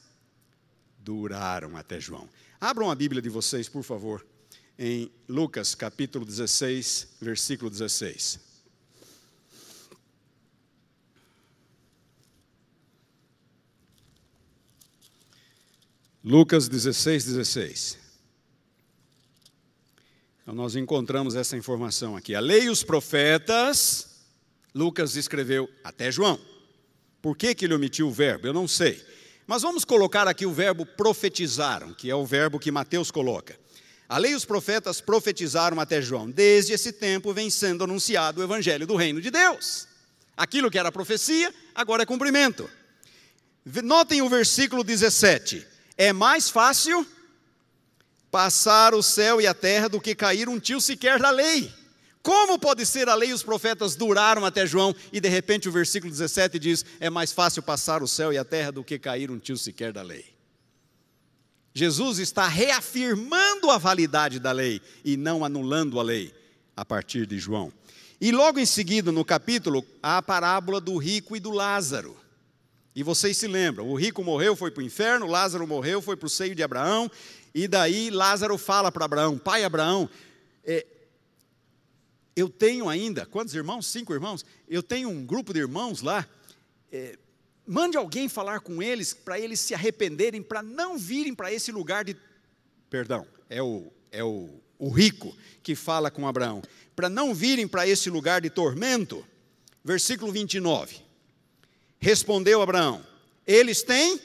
duraram 0.98 1.74
até 1.74 1.98
João. 1.98 2.28
Abram 2.60 2.90
a 2.90 2.94
Bíblia 2.94 3.22
de 3.22 3.28
vocês, 3.28 3.68
por 3.68 3.84
favor, 3.84 4.26
em 4.76 5.12
Lucas 5.28 5.76
capítulo 5.76 6.24
16, 6.24 7.06
versículo 7.20 7.70
16. 7.70 8.40
Lucas 16.24 16.68
16, 16.68 17.26
16. 17.26 17.98
Então, 20.42 20.52
nós 20.52 20.74
encontramos 20.74 21.36
essa 21.36 21.56
informação 21.56 22.16
aqui. 22.16 22.34
A 22.34 22.40
lei 22.40 22.64
e 22.64 22.70
os 22.70 22.82
profetas, 22.82 24.24
Lucas 24.74 25.14
escreveu 25.14 25.70
até 25.84 26.10
João. 26.10 26.40
Por 27.22 27.36
que, 27.36 27.54
que 27.54 27.66
ele 27.66 27.74
omitiu 27.74 28.08
o 28.08 28.12
verbo? 28.12 28.48
Eu 28.48 28.52
não 28.52 28.66
sei. 28.66 29.00
Mas 29.48 29.62
vamos 29.62 29.82
colocar 29.82 30.28
aqui 30.28 30.44
o 30.44 30.52
verbo 30.52 30.84
profetizaram, 30.84 31.94
que 31.94 32.10
é 32.10 32.14
o 32.14 32.26
verbo 32.26 32.58
que 32.58 32.70
Mateus 32.70 33.10
coloca. 33.10 33.58
A 34.06 34.18
lei 34.18 34.32
e 34.32 34.34
os 34.34 34.44
profetas 34.44 35.00
profetizaram 35.00 35.80
até 35.80 36.02
João. 36.02 36.30
Desde 36.30 36.74
esse 36.74 36.92
tempo 36.92 37.32
vem 37.32 37.48
sendo 37.48 37.84
anunciado 37.84 38.42
o 38.42 38.44
evangelho 38.44 38.86
do 38.86 38.94
reino 38.94 39.22
de 39.22 39.30
Deus. 39.30 39.88
Aquilo 40.36 40.70
que 40.70 40.78
era 40.78 40.92
profecia, 40.92 41.52
agora 41.74 42.02
é 42.02 42.06
cumprimento. 42.06 42.68
Notem 43.82 44.20
o 44.20 44.28
versículo 44.28 44.84
17. 44.84 45.66
É 45.96 46.12
mais 46.12 46.50
fácil 46.50 47.06
passar 48.30 48.92
o 48.92 49.02
céu 49.02 49.40
e 49.40 49.46
a 49.46 49.54
terra 49.54 49.88
do 49.88 49.98
que 49.98 50.14
cair 50.14 50.46
um 50.46 50.60
tio 50.60 50.78
sequer 50.78 51.18
da 51.18 51.30
lei. 51.30 51.72
Como 52.22 52.58
pode 52.58 52.84
ser 52.84 53.08
a 53.08 53.14
lei 53.14 53.30
e 53.30 53.32
os 53.32 53.42
profetas 53.42 53.94
duraram 53.94 54.44
até 54.44 54.66
João 54.66 54.94
e 55.12 55.20
de 55.20 55.28
repente 55.28 55.68
o 55.68 55.72
versículo 55.72 56.10
17 56.10 56.58
diz: 56.58 56.84
é 57.00 57.08
mais 57.08 57.32
fácil 57.32 57.62
passar 57.62 58.02
o 58.02 58.08
céu 58.08 58.32
e 58.32 58.38
a 58.38 58.44
terra 58.44 58.72
do 58.72 58.84
que 58.84 58.98
cair 58.98 59.30
um 59.30 59.38
tio 59.38 59.56
sequer 59.56 59.92
da 59.92 60.02
lei. 60.02 60.24
Jesus 61.74 62.18
está 62.18 62.48
reafirmando 62.48 63.70
a 63.70 63.78
validade 63.78 64.40
da 64.40 64.50
lei 64.50 64.80
e 65.04 65.16
não 65.16 65.44
anulando 65.44 66.00
a 66.00 66.02
lei 66.02 66.34
a 66.76 66.84
partir 66.84 67.26
de 67.26 67.38
João. 67.38 67.72
E 68.20 68.32
logo 68.32 68.58
em 68.58 68.66
seguida, 68.66 69.12
no 69.12 69.24
capítulo, 69.24 69.86
há 70.02 70.18
a 70.18 70.22
parábola 70.22 70.80
do 70.80 70.96
rico 70.96 71.36
e 71.36 71.40
do 71.40 71.52
Lázaro. 71.52 72.16
E 72.96 73.02
vocês 73.04 73.36
se 73.36 73.46
lembram: 73.46 73.88
o 73.88 73.94
rico 73.94 74.24
morreu, 74.24 74.56
foi 74.56 74.72
para 74.72 74.80
o 74.80 74.84
inferno, 74.84 75.26
Lázaro 75.26 75.66
morreu, 75.68 76.02
foi 76.02 76.16
para 76.16 76.26
o 76.26 76.30
seio 76.30 76.54
de 76.54 76.64
Abraão, 76.64 77.08
e 77.54 77.68
daí 77.68 78.10
Lázaro 78.10 78.58
fala 78.58 78.90
para 78.90 79.04
Abraão: 79.04 79.38
Pai 79.38 79.62
Abraão, 79.62 80.10
é, 80.64 80.84
eu 82.38 82.48
tenho 82.48 82.88
ainda, 82.88 83.26
quantos 83.26 83.52
irmãos? 83.52 83.84
Cinco 83.86 84.14
irmãos? 84.14 84.44
Eu 84.68 84.80
tenho 84.80 85.08
um 85.08 85.26
grupo 85.26 85.52
de 85.52 85.58
irmãos 85.58 86.02
lá. 86.02 86.24
É, 86.92 87.18
mande 87.66 87.96
alguém 87.96 88.28
falar 88.28 88.60
com 88.60 88.80
eles 88.80 89.12
para 89.12 89.40
eles 89.40 89.58
se 89.58 89.74
arrependerem, 89.74 90.40
para 90.40 90.62
não 90.62 90.96
virem 90.96 91.34
para 91.34 91.52
esse 91.52 91.72
lugar 91.72 92.04
de. 92.04 92.16
Perdão, 92.88 93.26
é 93.50 93.60
o, 93.60 93.92
é 94.12 94.22
o, 94.22 94.48
o 94.78 94.88
rico 94.88 95.36
que 95.64 95.74
fala 95.74 96.12
com 96.12 96.28
Abraão. 96.28 96.62
Para 96.94 97.08
não 97.08 97.34
virem 97.34 97.66
para 97.66 97.88
esse 97.88 98.08
lugar 98.08 98.40
de 98.40 98.50
tormento. 98.50 99.26
Versículo 99.82 100.30
29. 100.30 101.02
Respondeu 101.98 102.62
Abraão: 102.62 103.04
Eles 103.44 103.82
têm 103.82 104.20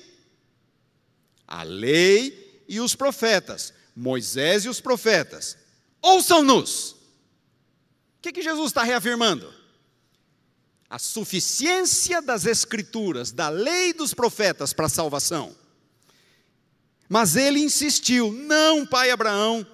a 1.48 1.64
lei 1.64 2.64
e 2.68 2.80
os 2.80 2.94
profetas, 2.94 3.73
Moisés 3.95 4.65
e 4.65 4.69
os 4.69 4.80
profetas. 4.80 5.57
Ouçam-nos. 5.99 6.93
Que, 8.24 8.32
que 8.32 8.41
Jesus 8.41 8.68
está 8.68 8.84
reafirmando? 8.84 9.54
A 10.90 10.98
suficiência 10.98 12.22
das 12.22 12.45
Escrituras, 12.45 13.34
da 13.34 13.50
lei 13.50 13.91
dos 13.91 14.14
profetas 14.14 14.72
para 14.72 14.86
a 14.86 14.90
salvação. 14.90 15.54
Mas 17.10 17.36
ele 17.36 17.60
insistiu: 17.60 18.32
não, 18.32 18.86
pai 18.86 19.12
Abraão, 19.12 19.68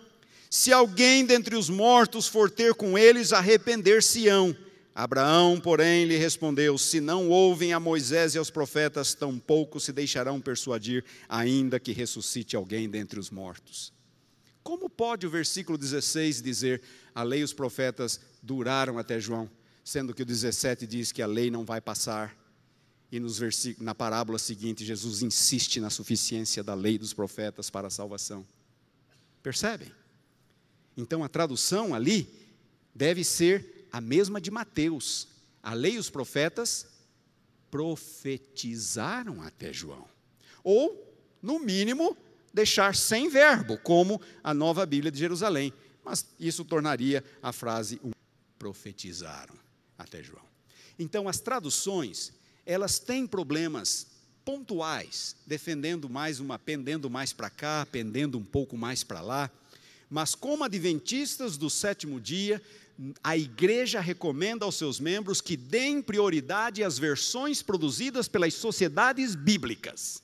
se 0.50 0.74
alguém 0.74 1.24
dentre 1.24 1.56
os 1.56 1.70
mortos 1.70 2.26
for 2.26 2.50
ter 2.50 2.74
com 2.74 2.98
eles, 2.98 3.34
arrepender-se-ão. 3.34 4.58
Abraão, 4.96 5.60
porém, 5.60 6.06
lhe 6.06 6.18
respondeu: 6.18 6.76
Se 6.76 7.00
não 7.00 7.30
ouvem 7.30 7.72
a 7.72 7.80
Moisés 7.80 8.34
e 8.34 8.40
aos 8.40 8.50
profetas, 8.50 9.14
tampouco 9.14 9.80
se 9.80 9.94
deixarão 9.94 10.42
persuadir, 10.42 11.06
ainda 11.28 11.80
que 11.80 11.92
ressuscite 11.92 12.56
alguém 12.56 12.90
dentre 12.90 13.20
os 13.20 13.30
mortos. 13.30 13.94
Como 14.64 14.90
pode 14.90 15.28
o 15.28 15.30
versículo 15.30 15.78
16 15.78 16.42
dizer: 16.42 16.82
A 17.14 17.22
lei 17.22 17.42
e 17.42 17.44
os 17.44 17.54
profetas 17.54 18.20
duraram 18.50 18.98
até 18.98 19.20
João, 19.20 19.48
sendo 19.86 20.12
que 20.12 20.24
o 20.24 20.26
17 20.26 20.88
diz 20.88 21.12
que 21.12 21.22
a 21.22 21.28
lei 21.28 21.52
não 21.52 21.64
vai 21.64 21.80
passar? 21.80 22.36
E 23.12 23.20
nos 23.20 23.40
na 23.80 23.94
parábola 23.94 24.40
seguinte, 24.40 24.84
Jesus 24.84 25.22
insiste 25.22 25.80
na 25.80 25.92
suficiência 25.92 26.64
da 26.64 26.74
lei 26.74 26.98
dos 26.98 27.14
profetas 27.14 27.70
para 27.70 27.88
a 27.88 27.92
salvação. 27.92 28.44
Percebem? 29.44 29.92
Então 30.98 31.24
a 31.24 31.30
tradução 31.30 31.94
ali 31.94 32.28
deve 32.94 33.24
ser 33.24 33.88
a 33.92 34.02
mesma 34.02 34.42
de 34.42 34.50
Mateus. 34.50 35.28
A 35.62 35.76
lei 35.76 35.94
e 35.94 36.00
os 36.00 36.10
profetas 36.10 36.88
profetizaram 37.70 39.44
até 39.44 39.72
João. 39.72 40.08
Ou, 40.64 41.16
no 41.40 41.60
mínimo, 41.60 42.18
deixar 42.52 42.96
sem 42.96 43.30
verbo, 43.30 43.78
como 43.78 44.20
a 44.44 44.56
nova 44.56 44.88
Bíblia 44.88 45.12
de 45.12 45.20
Jerusalém. 45.20 45.72
Mas 46.04 46.26
isso 46.40 46.66
tornaria 46.66 47.24
a 47.44 47.54
frase 47.54 48.02
profetizaram 48.60 49.56
até 49.98 50.22
João. 50.22 50.44
Então, 51.00 51.28
as 51.30 51.40
traduções, 51.40 52.34
elas 52.66 53.00
têm 53.00 53.26
problemas 53.26 54.08
pontuais, 54.44 55.36
defendendo 55.48 56.10
mais 56.10 56.40
uma, 56.40 56.60
pendendo 56.60 57.10
mais 57.10 57.32
para 57.32 57.50
cá, 57.50 57.88
pendendo 57.90 58.38
um 58.38 58.44
pouco 58.44 58.78
mais 58.78 59.04
para 59.04 59.22
lá. 59.22 59.50
Mas 60.10 60.36
como 60.36 60.64
adventistas 60.64 61.56
do 61.56 61.70
sétimo 61.70 62.20
dia, 62.20 62.62
a 63.24 63.38
igreja 63.38 64.02
recomenda 64.02 64.66
aos 64.66 64.76
seus 64.76 65.00
membros 65.00 65.40
que 65.40 65.56
deem 65.56 66.02
prioridade 66.02 66.84
às 66.84 66.98
versões 66.98 67.62
produzidas 67.62 68.28
pelas 68.28 68.54
sociedades 68.56 69.36
bíblicas, 69.36 70.22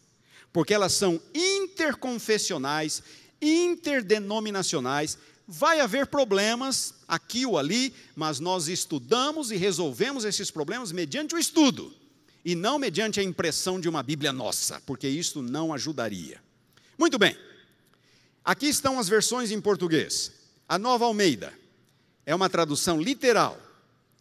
porque 0.52 0.74
elas 0.74 0.94
são 0.94 1.22
interconfessionais, 1.34 3.02
interdenominacionais. 3.41 5.18
Vai 5.48 5.80
haver 5.80 6.08
problemas 6.08 6.96
aqui 7.08 7.46
ou 7.46 7.58
ali, 7.58 7.94
mas 8.16 8.40
nós 8.40 8.68
estudamos 8.68 9.52
e 9.52 9.56
resolvemos 9.56 10.26
esses 10.26 10.50
problemas 10.50 10.92
mediante 10.92 11.36
o 11.36 11.38
estudo 11.38 11.94
e 12.44 12.56
não 12.56 12.80
mediante 12.80 13.20
a 13.20 13.24
impressão 13.24 13.80
de 13.80 13.88
uma 13.88 14.02
Bíblia 14.04 14.34
nossa, 14.34 14.82
porque 14.86 15.08
isto 15.08 15.42
não 15.42 15.74
ajudaria. 15.74 16.42
Muito 16.98 17.20
bem, 17.20 17.38
aqui 18.44 18.68
estão 18.68 19.00
as 19.00 19.08
versões 19.08 19.52
em 19.52 19.62
português. 19.62 20.32
A 20.68 20.80
Nova 20.80 21.06
Almeida 21.06 21.54
é 22.26 22.34
uma 22.34 22.50
tradução 22.50 23.00
literal. 23.00 23.60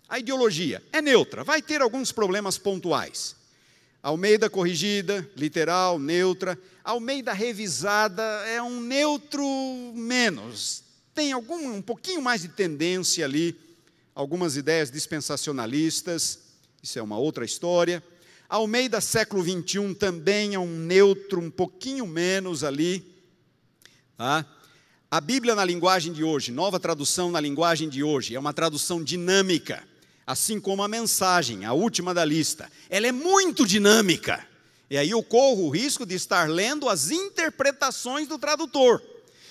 A 0.07 0.19
ideologia 0.19 0.83
é 0.93 1.01
neutra, 1.01 1.43
vai 1.43 1.63
ter 1.63 1.81
alguns 1.81 2.13
problemas 2.13 2.59
pontuais. 2.59 3.35
Almeida 4.03 4.51
corrigida, 4.51 5.27
literal, 5.35 5.99
neutra. 5.99 6.59
Almeida 6.85 7.33
revisada 7.33 8.23
é 8.47 8.61
um 8.63 8.79
neutro 8.79 9.43
menos. 9.95 10.84
Tem 11.15 11.32
algum 11.32 11.74
um 11.74 11.81
pouquinho 11.81 12.20
mais 12.20 12.43
de 12.43 12.49
tendência 12.49 13.24
ali, 13.24 13.57
algumas 14.15 14.57
ideias 14.57 14.91
dispensacionalistas. 14.91 16.41
Isso 16.82 16.99
é 16.99 17.03
uma 17.03 17.16
outra 17.16 17.45
história. 17.45 18.03
Almeida 18.49 19.01
século 19.01 19.43
21 19.43 19.95
também 19.95 20.55
é 20.55 20.59
um 20.59 20.77
neutro 20.78 21.41
um 21.41 21.51
pouquinho 21.51 22.07
menos 22.07 22.65
ali, 22.65 23.05
tá? 24.16 24.45
A 25.11 25.20
Bíblia 25.20 25.55
na 25.55 25.65
linguagem 25.65 26.12
de 26.12 26.24
hoje, 26.24 26.51
nova 26.51 26.81
tradução 26.81 27.31
na 27.31 27.41
linguagem 27.41 27.89
de 27.89 28.03
hoje, 28.03 28.35
é 28.35 28.39
uma 28.39 28.53
tradução 28.53 29.03
dinâmica, 29.03 29.82
assim 30.27 30.59
como 30.61 30.82
a 30.82 30.89
mensagem, 30.89 31.65
a 31.65 31.73
última 31.73 32.12
da 32.12 32.24
lista. 32.24 32.70
Ela 32.91 33.07
é 33.07 33.12
muito 33.12 33.65
dinâmica. 33.65 34.45
E 34.91 34.99
aí 34.99 35.11
eu 35.11 35.23
corro 35.23 35.66
o 35.66 35.70
risco 35.70 36.05
de 36.05 36.16
estar 36.16 36.49
lendo 36.49 36.89
as 36.89 37.12
interpretações 37.12 38.27
do 38.27 38.39
tradutor. 38.39 39.01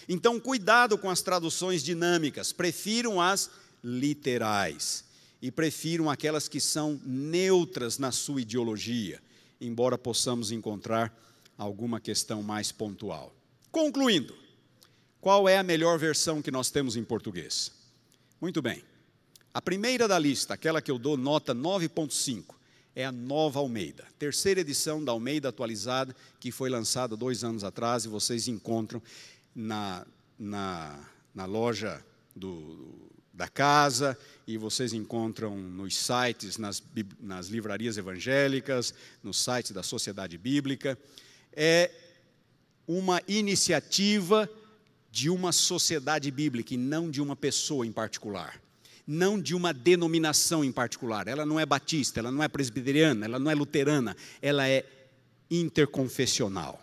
Então, 0.08 0.40
cuidado 0.40 0.98
com 0.98 1.10
as 1.10 1.22
traduções 1.22 1.84
dinâmicas, 1.84 2.52
prefiram 2.52 3.22
as 3.22 3.50
literais 3.84 5.04
e 5.42 5.52
prefiram 5.52 6.10
aquelas 6.10 6.48
que 6.48 6.60
são 6.60 7.00
neutras 7.06 7.98
na 7.98 8.12
sua 8.12 8.42
ideologia, 8.42 9.22
embora 9.60 9.98
possamos 9.98 10.52
encontrar 10.52 11.14
alguma 11.58 12.00
questão 12.00 12.42
mais 12.42 12.72
pontual. 12.72 13.36
Concluindo, 13.72 14.36
qual 15.20 15.48
é 15.48 15.58
a 15.58 15.64
melhor 15.64 15.98
versão 15.98 16.42
que 16.42 16.52
nós 16.52 16.70
temos 16.70 16.96
em 16.96 17.04
português? 17.04 17.72
Muito 18.40 18.62
bem. 18.62 18.84
A 19.54 19.62
primeira 19.62 20.08
da 20.08 20.18
lista, 20.18 20.54
aquela 20.54 20.82
que 20.82 20.90
eu 20.90 20.98
dou 20.98 21.16
nota 21.16 21.54
9.5, 21.54 22.56
é 22.96 23.06
a 23.06 23.12
Nova 23.12 23.60
Almeida, 23.60 24.06
terceira 24.20 24.62
edição 24.62 25.04
da 25.04 25.12
Almeida 25.12 25.50
atualizada, 25.50 26.16
que 26.40 26.52
foi 26.52 26.70
lançada 26.70 27.18
dois 27.18 27.44
anos 27.44 27.64
atrás, 27.64 28.06
e 28.06 28.08
vocês 28.08 28.48
encontram 28.48 29.02
na, 29.56 30.06
na, 30.38 31.00
na 31.34 31.46
loja 31.46 32.04
do, 32.36 33.12
da 33.34 33.48
casa, 33.48 34.18
e 34.48 34.58
vocês 34.58 34.94
encontram 34.94 35.58
nos 35.58 35.96
sites, 35.96 36.58
nas, 36.58 36.84
nas 37.20 37.48
livrarias 37.48 37.98
evangélicas, 37.98 38.94
no 39.24 39.34
site 39.34 39.74
da 39.74 39.82
Sociedade 39.82 40.38
Bíblica. 40.38 40.98
É 41.52 41.90
uma 42.88 43.22
iniciativa 43.28 44.50
de 45.12 45.30
uma 45.30 45.52
sociedade 45.52 46.30
bíblica 46.32 46.74
e 46.74 46.78
não 46.78 47.10
de 47.10 47.22
uma 47.22 47.36
pessoa 47.36 47.86
em 47.86 47.92
particular. 47.92 48.60
Não 49.06 49.40
de 49.40 49.54
uma 49.54 49.74
denominação 49.74 50.64
em 50.64 50.72
particular. 50.72 51.28
Ela 51.28 51.46
não 51.46 51.60
é 51.60 51.66
batista, 51.66 52.20
ela 52.20 52.32
não 52.32 52.42
é 52.42 52.48
presbiteriana, 52.48 53.26
ela 53.26 53.38
não 53.38 53.52
é 53.52 53.54
luterana, 53.54 54.16
ela 54.42 54.68
é 54.68 54.86
interconfessional. 55.52 56.83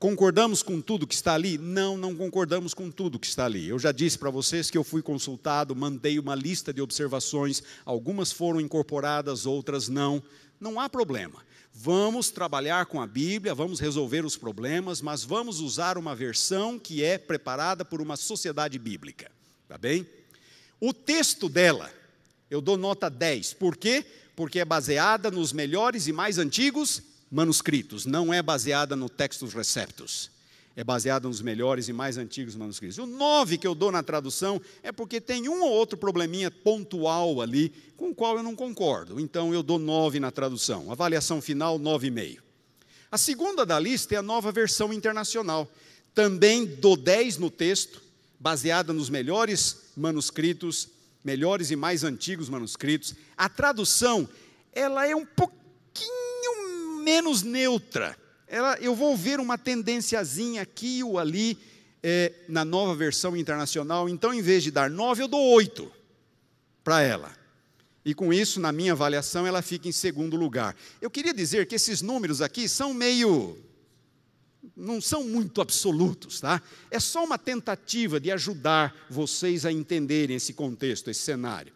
Concordamos 0.00 0.62
com 0.62 0.80
tudo 0.80 1.06
que 1.06 1.12
está 1.12 1.34
ali? 1.34 1.58
Não, 1.58 1.94
não 1.94 2.16
concordamos 2.16 2.72
com 2.72 2.90
tudo 2.90 3.18
que 3.18 3.26
está 3.26 3.44
ali. 3.44 3.68
Eu 3.68 3.78
já 3.78 3.92
disse 3.92 4.18
para 4.18 4.30
vocês 4.30 4.70
que 4.70 4.78
eu 4.78 4.82
fui 4.82 5.02
consultado, 5.02 5.76
mandei 5.76 6.18
uma 6.18 6.34
lista 6.34 6.72
de 6.72 6.80
observações, 6.80 7.62
algumas 7.84 8.32
foram 8.32 8.62
incorporadas, 8.62 9.44
outras 9.44 9.90
não. 9.90 10.22
Não 10.58 10.80
há 10.80 10.88
problema. 10.88 11.44
Vamos 11.74 12.30
trabalhar 12.30 12.86
com 12.86 12.98
a 13.02 13.06
Bíblia, 13.06 13.54
vamos 13.54 13.78
resolver 13.78 14.24
os 14.24 14.38
problemas, 14.38 15.02
mas 15.02 15.22
vamos 15.22 15.60
usar 15.60 15.98
uma 15.98 16.16
versão 16.16 16.78
que 16.78 17.04
é 17.04 17.18
preparada 17.18 17.84
por 17.84 18.00
uma 18.00 18.16
sociedade 18.16 18.78
bíblica. 18.78 19.30
Tá 19.68 19.76
bem? 19.76 20.08
O 20.80 20.94
texto 20.94 21.46
dela, 21.46 21.92
eu 22.50 22.62
dou 22.62 22.78
nota 22.78 23.10
10. 23.10 23.52
Por 23.52 23.76
quê? 23.76 24.06
Porque 24.34 24.60
é 24.60 24.64
baseada 24.64 25.30
nos 25.30 25.52
melhores 25.52 26.06
e 26.06 26.12
mais 26.12 26.38
antigos 26.38 27.09
manuscritos, 27.30 28.06
não 28.06 28.34
é 28.34 28.42
baseada 28.42 28.96
no 28.96 29.08
Textus 29.08 29.54
Receptus. 29.54 30.30
É 30.76 30.84
baseada 30.84 31.28
nos 31.28 31.42
melhores 31.42 31.88
e 31.88 31.92
mais 31.92 32.16
antigos 32.16 32.54
manuscritos. 32.54 32.98
O 32.98 33.06
9 33.06 33.58
que 33.58 33.66
eu 33.66 33.74
dou 33.74 33.90
na 33.90 34.02
tradução 34.02 34.60
é 34.82 34.92
porque 34.92 35.20
tem 35.20 35.48
um 35.48 35.62
ou 35.62 35.70
outro 35.70 35.98
probleminha 35.98 36.50
pontual 36.50 37.40
ali 37.40 37.72
com 37.96 38.10
o 38.10 38.14
qual 38.14 38.36
eu 38.36 38.42
não 38.42 38.54
concordo. 38.54 39.20
Então 39.20 39.52
eu 39.52 39.62
dou 39.62 39.78
9 39.78 40.20
na 40.20 40.30
tradução. 40.30 40.90
Avaliação 40.90 41.42
final, 41.42 41.78
9,5. 41.78 42.38
A 43.10 43.18
segunda 43.18 43.66
da 43.66 43.78
lista 43.78 44.14
é 44.14 44.18
a 44.18 44.22
nova 44.22 44.52
versão 44.52 44.92
internacional. 44.92 45.68
Também 46.14 46.64
dou 46.64 46.96
10 46.96 47.38
no 47.38 47.50
texto, 47.50 48.00
baseada 48.38 48.92
nos 48.92 49.10
melhores 49.10 49.90
manuscritos, 49.96 50.88
melhores 51.22 51.70
e 51.72 51.76
mais 51.76 52.04
antigos 52.04 52.48
manuscritos. 52.48 53.14
A 53.36 53.48
tradução, 53.48 54.28
ela 54.72 55.06
é 55.06 55.14
um 55.16 55.26
pouquinho 55.26 56.29
menos 57.00 57.42
neutra. 57.42 58.16
Ela, 58.46 58.78
eu 58.80 58.94
vou 58.94 59.16
ver 59.16 59.40
uma 59.40 59.56
tendenciazinha 59.56 60.62
aqui 60.62 61.02
ou 61.02 61.18
ali 61.18 61.58
é, 62.02 62.32
na 62.48 62.64
nova 62.64 62.94
versão 62.94 63.36
internacional. 63.36 64.08
Então, 64.08 64.32
em 64.32 64.42
vez 64.42 64.62
de 64.62 64.70
dar 64.70 64.90
nove, 64.90 65.22
eu 65.22 65.28
dou 65.28 65.40
oito 65.52 65.90
para 66.82 67.02
ela. 67.02 67.40
E 68.04 68.14
com 68.14 68.32
isso, 68.32 68.58
na 68.60 68.72
minha 68.72 68.92
avaliação, 68.92 69.46
ela 69.46 69.62
fica 69.62 69.88
em 69.88 69.92
segundo 69.92 70.36
lugar. 70.36 70.74
Eu 71.00 71.10
queria 71.10 71.34
dizer 71.34 71.66
que 71.66 71.74
esses 71.74 72.00
números 72.00 72.40
aqui 72.40 72.68
são 72.68 72.94
meio. 72.94 73.58
não 74.74 75.00
são 75.00 75.22
muito 75.22 75.60
absolutos, 75.60 76.40
tá? 76.40 76.62
É 76.90 76.98
só 76.98 77.24
uma 77.24 77.38
tentativa 77.38 78.18
de 78.18 78.30
ajudar 78.30 79.06
vocês 79.10 79.66
a 79.66 79.72
entenderem 79.72 80.36
esse 80.36 80.54
contexto, 80.54 81.10
esse 81.10 81.20
cenário. 81.20 81.72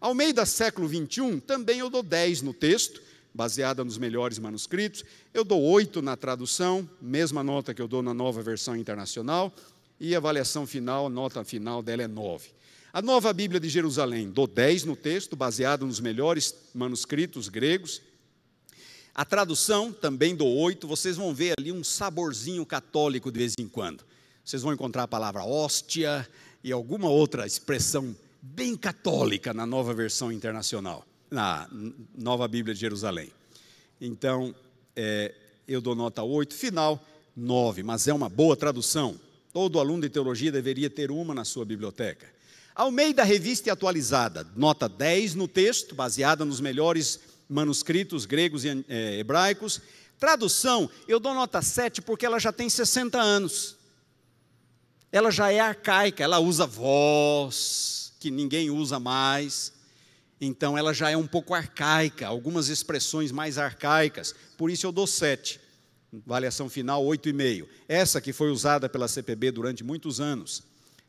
Ao 0.00 0.14
meio 0.14 0.32
do 0.32 0.46
século 0.46 0.86
21, 0.86 1.40
também 1.40 1.80
eu 1.80 1.90
dou 1.90 2.02
10 2.02 2.42
no 2.42 2.54
texto, 2.54 3.02
baseada 3.36 3.84
nos 3.84 3.98
melhores 3.98 4.38
manuscritos. 4.38 5.04
Eu 5.32 5.44
dou 5.44 5.62
oito 5.62 6.00
na 6.00 6.16
tradução, 6.16 6.88
mesma 7.00 7.44
nota 7.44 7.74
que 7.74 7.82
eu 7.82 7.86
dou 7.86 8.02
na 8.02 8.14
nova 8.14 8.42
versão 8.42 8.74
internacional, 8.74 9.54
e 10.00 10.14
a 10.14 10.18
avaliação 10.18 10.66
final, 10.66 11.06
a 11.06 11.10
nota 11.10 11.44
final 11.44 11.82
dela 11.82 12.02
é 12.02 12.08
nove. 12.08 12.48
A 12.92 13.02
nova 13.02 13.32
Bíblia 13.32 13.60
de 13.60 13.68
Jerusalém, 13.68 14.30
dou 14.30 14.46
dez 14.46 14.84
no 14.84 14.96
texto, 14.96 15.36
baseado 15.36 15.86
nos 15.86 16.00
melhores 16.00 16.54
manuscritos 16.74 17.48
gregos. 17.48 18.00
A 19.14 19.24
tradução 19.24 19.92
também 19.92 20.34
dou 20.34 20.56
oito, 20.56 20.88
vocês 20.88 21.16
vão 21.16 21.34
ver 21.34 21.54
ali 21.58 21.70
um 21.70 21.84
saborzinho 21.84 22.64
católico 22.64 23.30
de 23.30 23.38
vez 23.38 23.54
em 23.58 23.68
quando. 23.68 24.02
Vocês 24.42 24.62
vão 24.62 24.72
encontrar 24.72 25.02
a 25.02 25.08
palavra 25.08 25.44
hóstia 25.44 26.26
e 26.64 26.72
alguma 26.72 27.10
outra 27.10 27.46
expressão 27.46 28.16
bem 28.40 28.76
católica 28.76 29.52
na 29.52 29.66
nova 29.66 29.92
versão 29.92 30.32
internacional 30.32 31.06
na 31.30 31.68
Nova 32.16 32.46
Bíblia 32.46 32.74
de 32.74 32.80
Jerusalém. 32.80 33.30
Então, 34.00 34.54
é, 34.94 35.34
eu 35.66 35.80
dou 35.80 35.94
nota 35.94 36.22
8, 36.22 36.54
final 36.54 37.04
9, 37.36 37.82
mas 37.82 38.06
é 38.08 38.14
uma 38.14 38.28
boa 38.28 38.56
tradução. 38.56 39.18
Todo 39.52 39.80
aluno 39.80 40.02
de 40.02 40.08
teologia 40.08 40.52
deveria 40.52 40.90
ter 40.90 41.10
uma 41.10 41.34
na 41.34 41.44
sua 41.44 41.64
biblioteca. 41.64 42.26
Ao 42.74 42.90
meio 42.90 43.14
da 43.14 43.24
revista 43.24 43.72
atualizada, 43.72 44.46
nota 44.54 44.88
10 44.88 45.34
no 45.34 45.48
texto, 45.48 45.94
baseada 45.94 46.44
nos 46.44 46.60
melhores 46.60 47.20
manuscritos 47.48 48.26
gregos 48.26 48.64
e 48.64 48.84
é, 48.88 49.18
hebraicos. 49.18 49.80
Tradução, 50.18 50.90
eu 51.08 51.18
dou 51.18 51.34
nota 51.34 51.62
7 51.62 52.02
porque 52.02 52.26
ela 52.26 52.38
já 52.38 52.52
tem 52.52 52.68
60 52.68 53.18
anos. 53.18 53.76
Ela 55.10 55.30
já 55.30 55.50
é 55.50 55.58
arcaica, 55.58 56.22
ela 56.22 56.38
usa 56.38 56.66
voz, 56.66 58.12
que 58.20 58.30
ninguém 58.30 58.70
usa 58.70 59.00
mais 59.00 59.75
então 60.40 60.76
ela 60.76 60.92
já 60.92 61.10
é 61.10 61.16
um 61.16 61.26
pouco 61.26 61.54
arcaica, 61.54 62.26
algumas 62.26 62.68
expressões 62.68 63.32
mais 63.32 63.56
arcaicas, 63.56 64.34
por 64.56 64.70
isso 64.70 64.86
eu 64.86 64.92
dou 64.92 65.06
7. 65.06 65.60
Avaliação 66.24 66.68
final 66.68 67.04
8,5. 67.04 67.66
Essa 67.88 68.20
que 68.20 68.32
foi 68.32 68.50
usada 68.50 68.88
pela 68.88 69.08
CPB 69.08 69.50
durante 69.50 69.82
muitos 69.82 70.20
anos. 70.20 70.62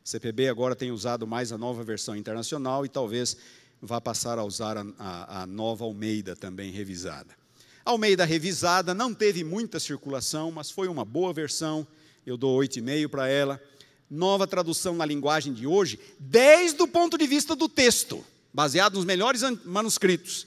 A 0.04 0.08
CPB 0.08 0.48
agora 0.48 0.74
tem 0.74 0.90
usado 0.90 1.26
mais 1.26 1.52
a 1.52 1.58
nova 1.58 1.84
versão 1.84 2.16
internacional 2.16 2.84
e 2.84 2.88
talvez 2.88 3.36
vá 3.80 4.00
passar 4.00 4.38
a 4.38 4.44
usar 4.44 4.76
a, 4.76 4.84
a, 4.98 5.42
a 5.42 5.46
nova 5.46 5.84
Almeida 5.84 6.34
também 6.34 6.72
revisada. 6.72 7.36
A 7.84 7.90
Almeida 7.90 8.24
revisada 8.24 8.92
não 8.92 9.14
teve 9.14 9.44
muita 9.44 9.78
circulação, 9.78 10.50
mas 10.50 10.70
foi 10.70 10.88
uma 10.88 11.04
boa 11.04 11.32
versão, 11.32 11.86
eu 12.26 12.36
dou 12.36 12.58
8,5 12.58 13.08
para 13.08 13.28
ela. 13.28 13.62
Nova 14.10 14.46
tradução 14.46 14.94
na 14.94 15.04
linguagem 15.04 15.52
de 15.52 15.66
hoje, 15.66 15.98
desde 16.18 16.82
o 16.82 16.88
ponto 16.88 17.16
de 17.16 17.26
vista 17.26 17.54
do 17.54 17.68
texto 17.68 18.24
baseado 18.52 18.94
nos 18.94 19.04
melhores 19.04 19.42
manuscritos. 19.64 20.46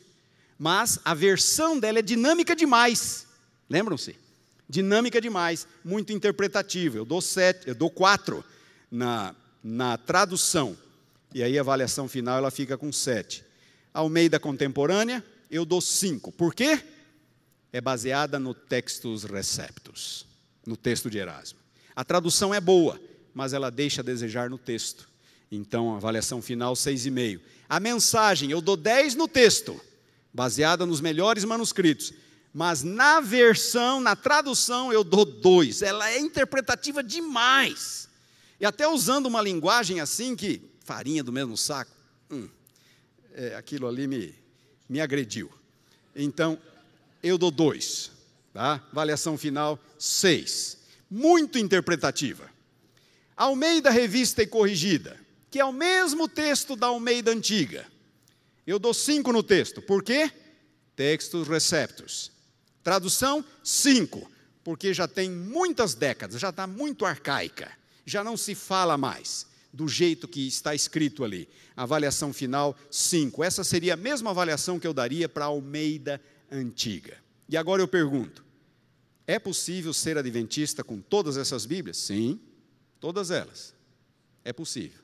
Mas 0.57 0.99
a 1.03 1.13
versão 1.13 1.79
dela 1.79 1.99
é 1.99 2.01
dinâmica 2.01 2.55
demais. 2.55 3.27
Lembram-se? 3.69 4.15
Dinâmica 4.69 5.19
demais, 5.19 5.67
muito 5.83 6.13
interpretativa. 6.13 6.97
Eu 6.97 7.03
dou 7.03 7.21
sete, 7.21 7.67
eu 7.67 7.75
dou 7.75 7.89
quatro 7.89 8.43
na, 8.89 9.35
na 9.63 9.97
tradução. 9.97 10.77
E 11.33 11.43
aí 11.43 11.57
a 11.57 11.61
avaliação 11.61 12.07
final 12.07 12.37
ela 12.37 12.51
fica 12.51 12.77
com 12.77 12.91
sete. 12.91 13.43
Almeida 13.93 14.39
contemporânea, 14.39 15.23
eu 15.49 15.65
dou 15.65 15.81
cinco. 15.81 16.31
Por 16.31 16.53
quê? 16.53 16.81
É 17.73 17.81
baseada 17.81 18.39
no 18.39 18.53
Textus 18.53 19.23
Receptus, 19.23 20.25
no 20.65 20.77
texto 20.77 21.09
de 21.09 21.17
Erasmo. 21.17 21.59
A 21.95 22.03
tradução 22.05 22.53
é 22.53 22.61
boa, 22.61 22.99
mas 23.33 23.53
ela 23.53 23.69
deixa 23.69 24.01
a 24.01 24.03
desejar 24.03 24.49
no 24.49 24.57
texto. 24.57 25.10
Então, 25.51 25.93
avaliação 25.93 26.41
final, 26.41 26.73
6,5. 26.73 27.41
A 27.67 27.77
mensagem, 27.77 28.49
eu 28.49 28.61
dou 28.61 28.77
10 28.77 29.15
no 29.15 29.27
texto, 29.27 29.79
baseada 30.33 30.85
nos 30.85 31.01
melhores 31.01 31.43
manuscritos. 31.43 32.13
Mas 32.53 32.83
na 32.83 33.19
versão, 33.19 33.99
na 33.99 34.15
tradução, 34.15 34.93
eu 34.93 35.03
dou 35.03 35.25
2. 35.25 35.81
Ela 35.81 36.09
é 36.09 36.19
interpretativa 36.19 37.03
demais. 37.03 38.07
E 38.61 38.65
até 38.65 38.87
usando 38.87 39.25
uma 39.25 39.41
linguagem 39.41 39.99
assim 39.99 40.35
que, 40.37 40.61
farinha 40.85 41.23
do 41.23 41.33
mesmo 41.33 41.57
saco, 41.57 41.91
hum, 42.29 42.47
é, 43.33 43.55
aquilo 43.55 43.87
ali 43.87 44.07
me, 44.07 44.33
me 44.87 45.01
agrediu. 45.01 45.51
Então, 46.15 46.57
eu 47.21 47.37
dou 47.37 47.51
2. 47.51 48.11
Tá? 48.53 48.81
Avaliação 48.91 49.37
final, 49.37 49.77
6. 49.99 50.77
Muito 51.09 51.57
interpretativa. 51.57 52.49
Almeida 53.35 53.89
Revista 53.89 54.43
e 54.43 54.47
Corrigida 54.47 55.19
que 55.51 55.59
é 55.59 55.65
o 55.65 55.73
mesmo 55.73 56.29
texto 56.29 56.77
da 56.77 56.87
Almeida 56.87 57.29
Antiga. 57.29 57.85
Eu 58.65 58.79
dou 58.79 58.93
cinco 58.93 59.33
no 59.33 59.43
texto. 59.43 59.81
Por 59.81 60.01
quê? 60.01 60.31
Textos 60.95 61.45
receptos. 61.45 62.31
Tradução, 62.81 63.43
cinco, 63.61 64.31
porque 64.63 64.93
já 64.93 65.09
tem 65.09 65.29
muitas 65.29 65.93
décadas, 65.93 66.39
já 66.39 66.49
está 66.49 66.65
muito 66.65 67.05
arcaica, 67.05 67.69
já 68.05 68.23
não 68.23 68.37
se 68.37 68.55
fala 68.55 68.97
mais 68.97 69.45
do 69.73 69.87
jeito 69.87 70.27
que 70.27 70.47
está 70.47 70.73
escrito 70.73 71.23
ali. 71.23 71.49
Avaliação 71.75 72.33
final, 72.33 72.75
cinco. 72.89 73.43
Essa 73.43 73.63
seria 73.63 73.93
a 73.93 73.97
mesma 73.97 74.31
avaliação 74.31 74.79
que 74.79 74.87
eu 74.87 74.93
daria 74.93 75.27
para 75.27 75.45
a 75.45 75.49
Almeida 75.49 76.21
Antiga. 76.49 77.17
E 77.49 77.57
agora 77.57 77.81
eu 77.81 77.87
pergunto: 77.87 78.43
é 79.27 79.37
possível 79.37 79.93
ser 79.93 80.17
adventista 80.17 80.83
com 80.83 81.01
todas 81.01 81.35
essas 81.35 81.65
Bíblias? 81.65 81.97
Sim, 81.97 82.39
todas 82.99 83.31
elas. 83.31 83.75
É 84.43 84.51
possível. 84.51 85.00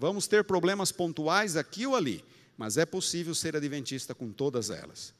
Vamos 0.00 0.26
ter 0.26 0.44
problemas 0.44 0.90
pontuais 0.90 1.58
aqui 1.58 1.86
ou 1.86 1.94
ali, 1.94 2.24
mas 2.56 2.78
é 2.78 2.86
possível 2.86 3.34
ser 3.34 3.54
adventista 3.54 4.14
com 4.14 4.32
todas 4.32 4.70
elas. 4.70 5.12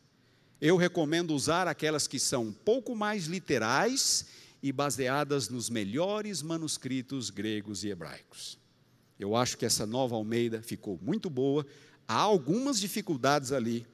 Eu 0.58 0.74
recomendo 0.78 1.34
usar 1.34 1.68
aquelas 1.68 2.06
que 2.06 2.18
são 2.18 2.44
um 2.44 2.52
pouco 2.52 2.96
mais 2.96 3.26
literais 3.26 4.24
e 4.62 4.72
baseadas 4.72 5.50
nos 5.50 5.68
melhores 5.68 6.40
manuscritos 6.40 7.28
gregos 7.28 7.84
e 7.84 7.90
hebraicos. 7.90 8.58
Eu 9.18 9.36
acho 9.36 9.58
que 9.58 9.66
essa 9.66 9.84
nova 9.84 10.16
Almeida 10.16 10.62
ficou 10.62 10.98
muito 11.02 11.28
boa. 11.28 11.66
Há 12.08 12.14
algumas 12.14 12.80
dificuldades 12.80 13.52
ali. 13.52 13.86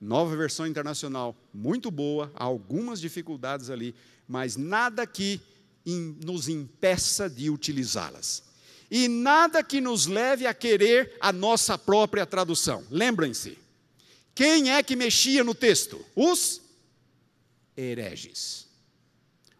Nova 0.00 0.34
versão 0.34 0.66
internacional, 0.66 1.36
muito 1.54 1.88
boa. 1.88 2.32
Há 2.34 2.42
algumas 2.42 3.00
dificuldades 3.00 3.70
ali, 3.70 3.94
mas 4.26 4.56
nada 4.56 5.06
que 5.06 5.40
nos 5.86 6.48
impeça 6.48 7.30
de 7.30 7.48
utilizá-las. 7.48 8.50
E 8.94 9.08
nada 9.08 9.64
que 9.64 9.80
nos 9.80 10.04
leve 10.04 10.46
a 10.46 10.52
querer 10.52 11.16
a 11.18 11.32
nossa 11.32 11.78
própria 11.78 12.26
tradução. 12.26 12.86
Lembrem-se, 12.90 13.58
quem 14.34 14.70
é 14.70 14.82
que 14.82 14.94
mexia 14.94 15.42
no 15.42 15.54
texto? 15.54 16.04
Os 16.14 16.60
hereges. 17.74 18.68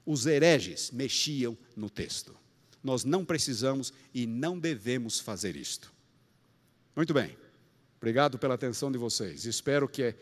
Os 0.04 0.26
hereges 0.26 0.90
mexiam 0.90 1.56
no 1.74 1.88
texto. 1.88 2.36
Nós 2.84 3.04
não 3.04 3.24
precisamos 3.24 3.90
e 4.12 4.26
não 4.26 4.58
devemos 4.58 5.18
fazer 5.18 5.56
isto. 5.56 5.90
Muito 6.94 7.14
bem. 7.14 7.34
Obrigado 7.96 8.38
pela 8.38 8.52
atenção 8.52 8.92
de 8.92 8.98
vocês. 8.98 9.46
Espero 9.46 9.88
que 9.88 10.14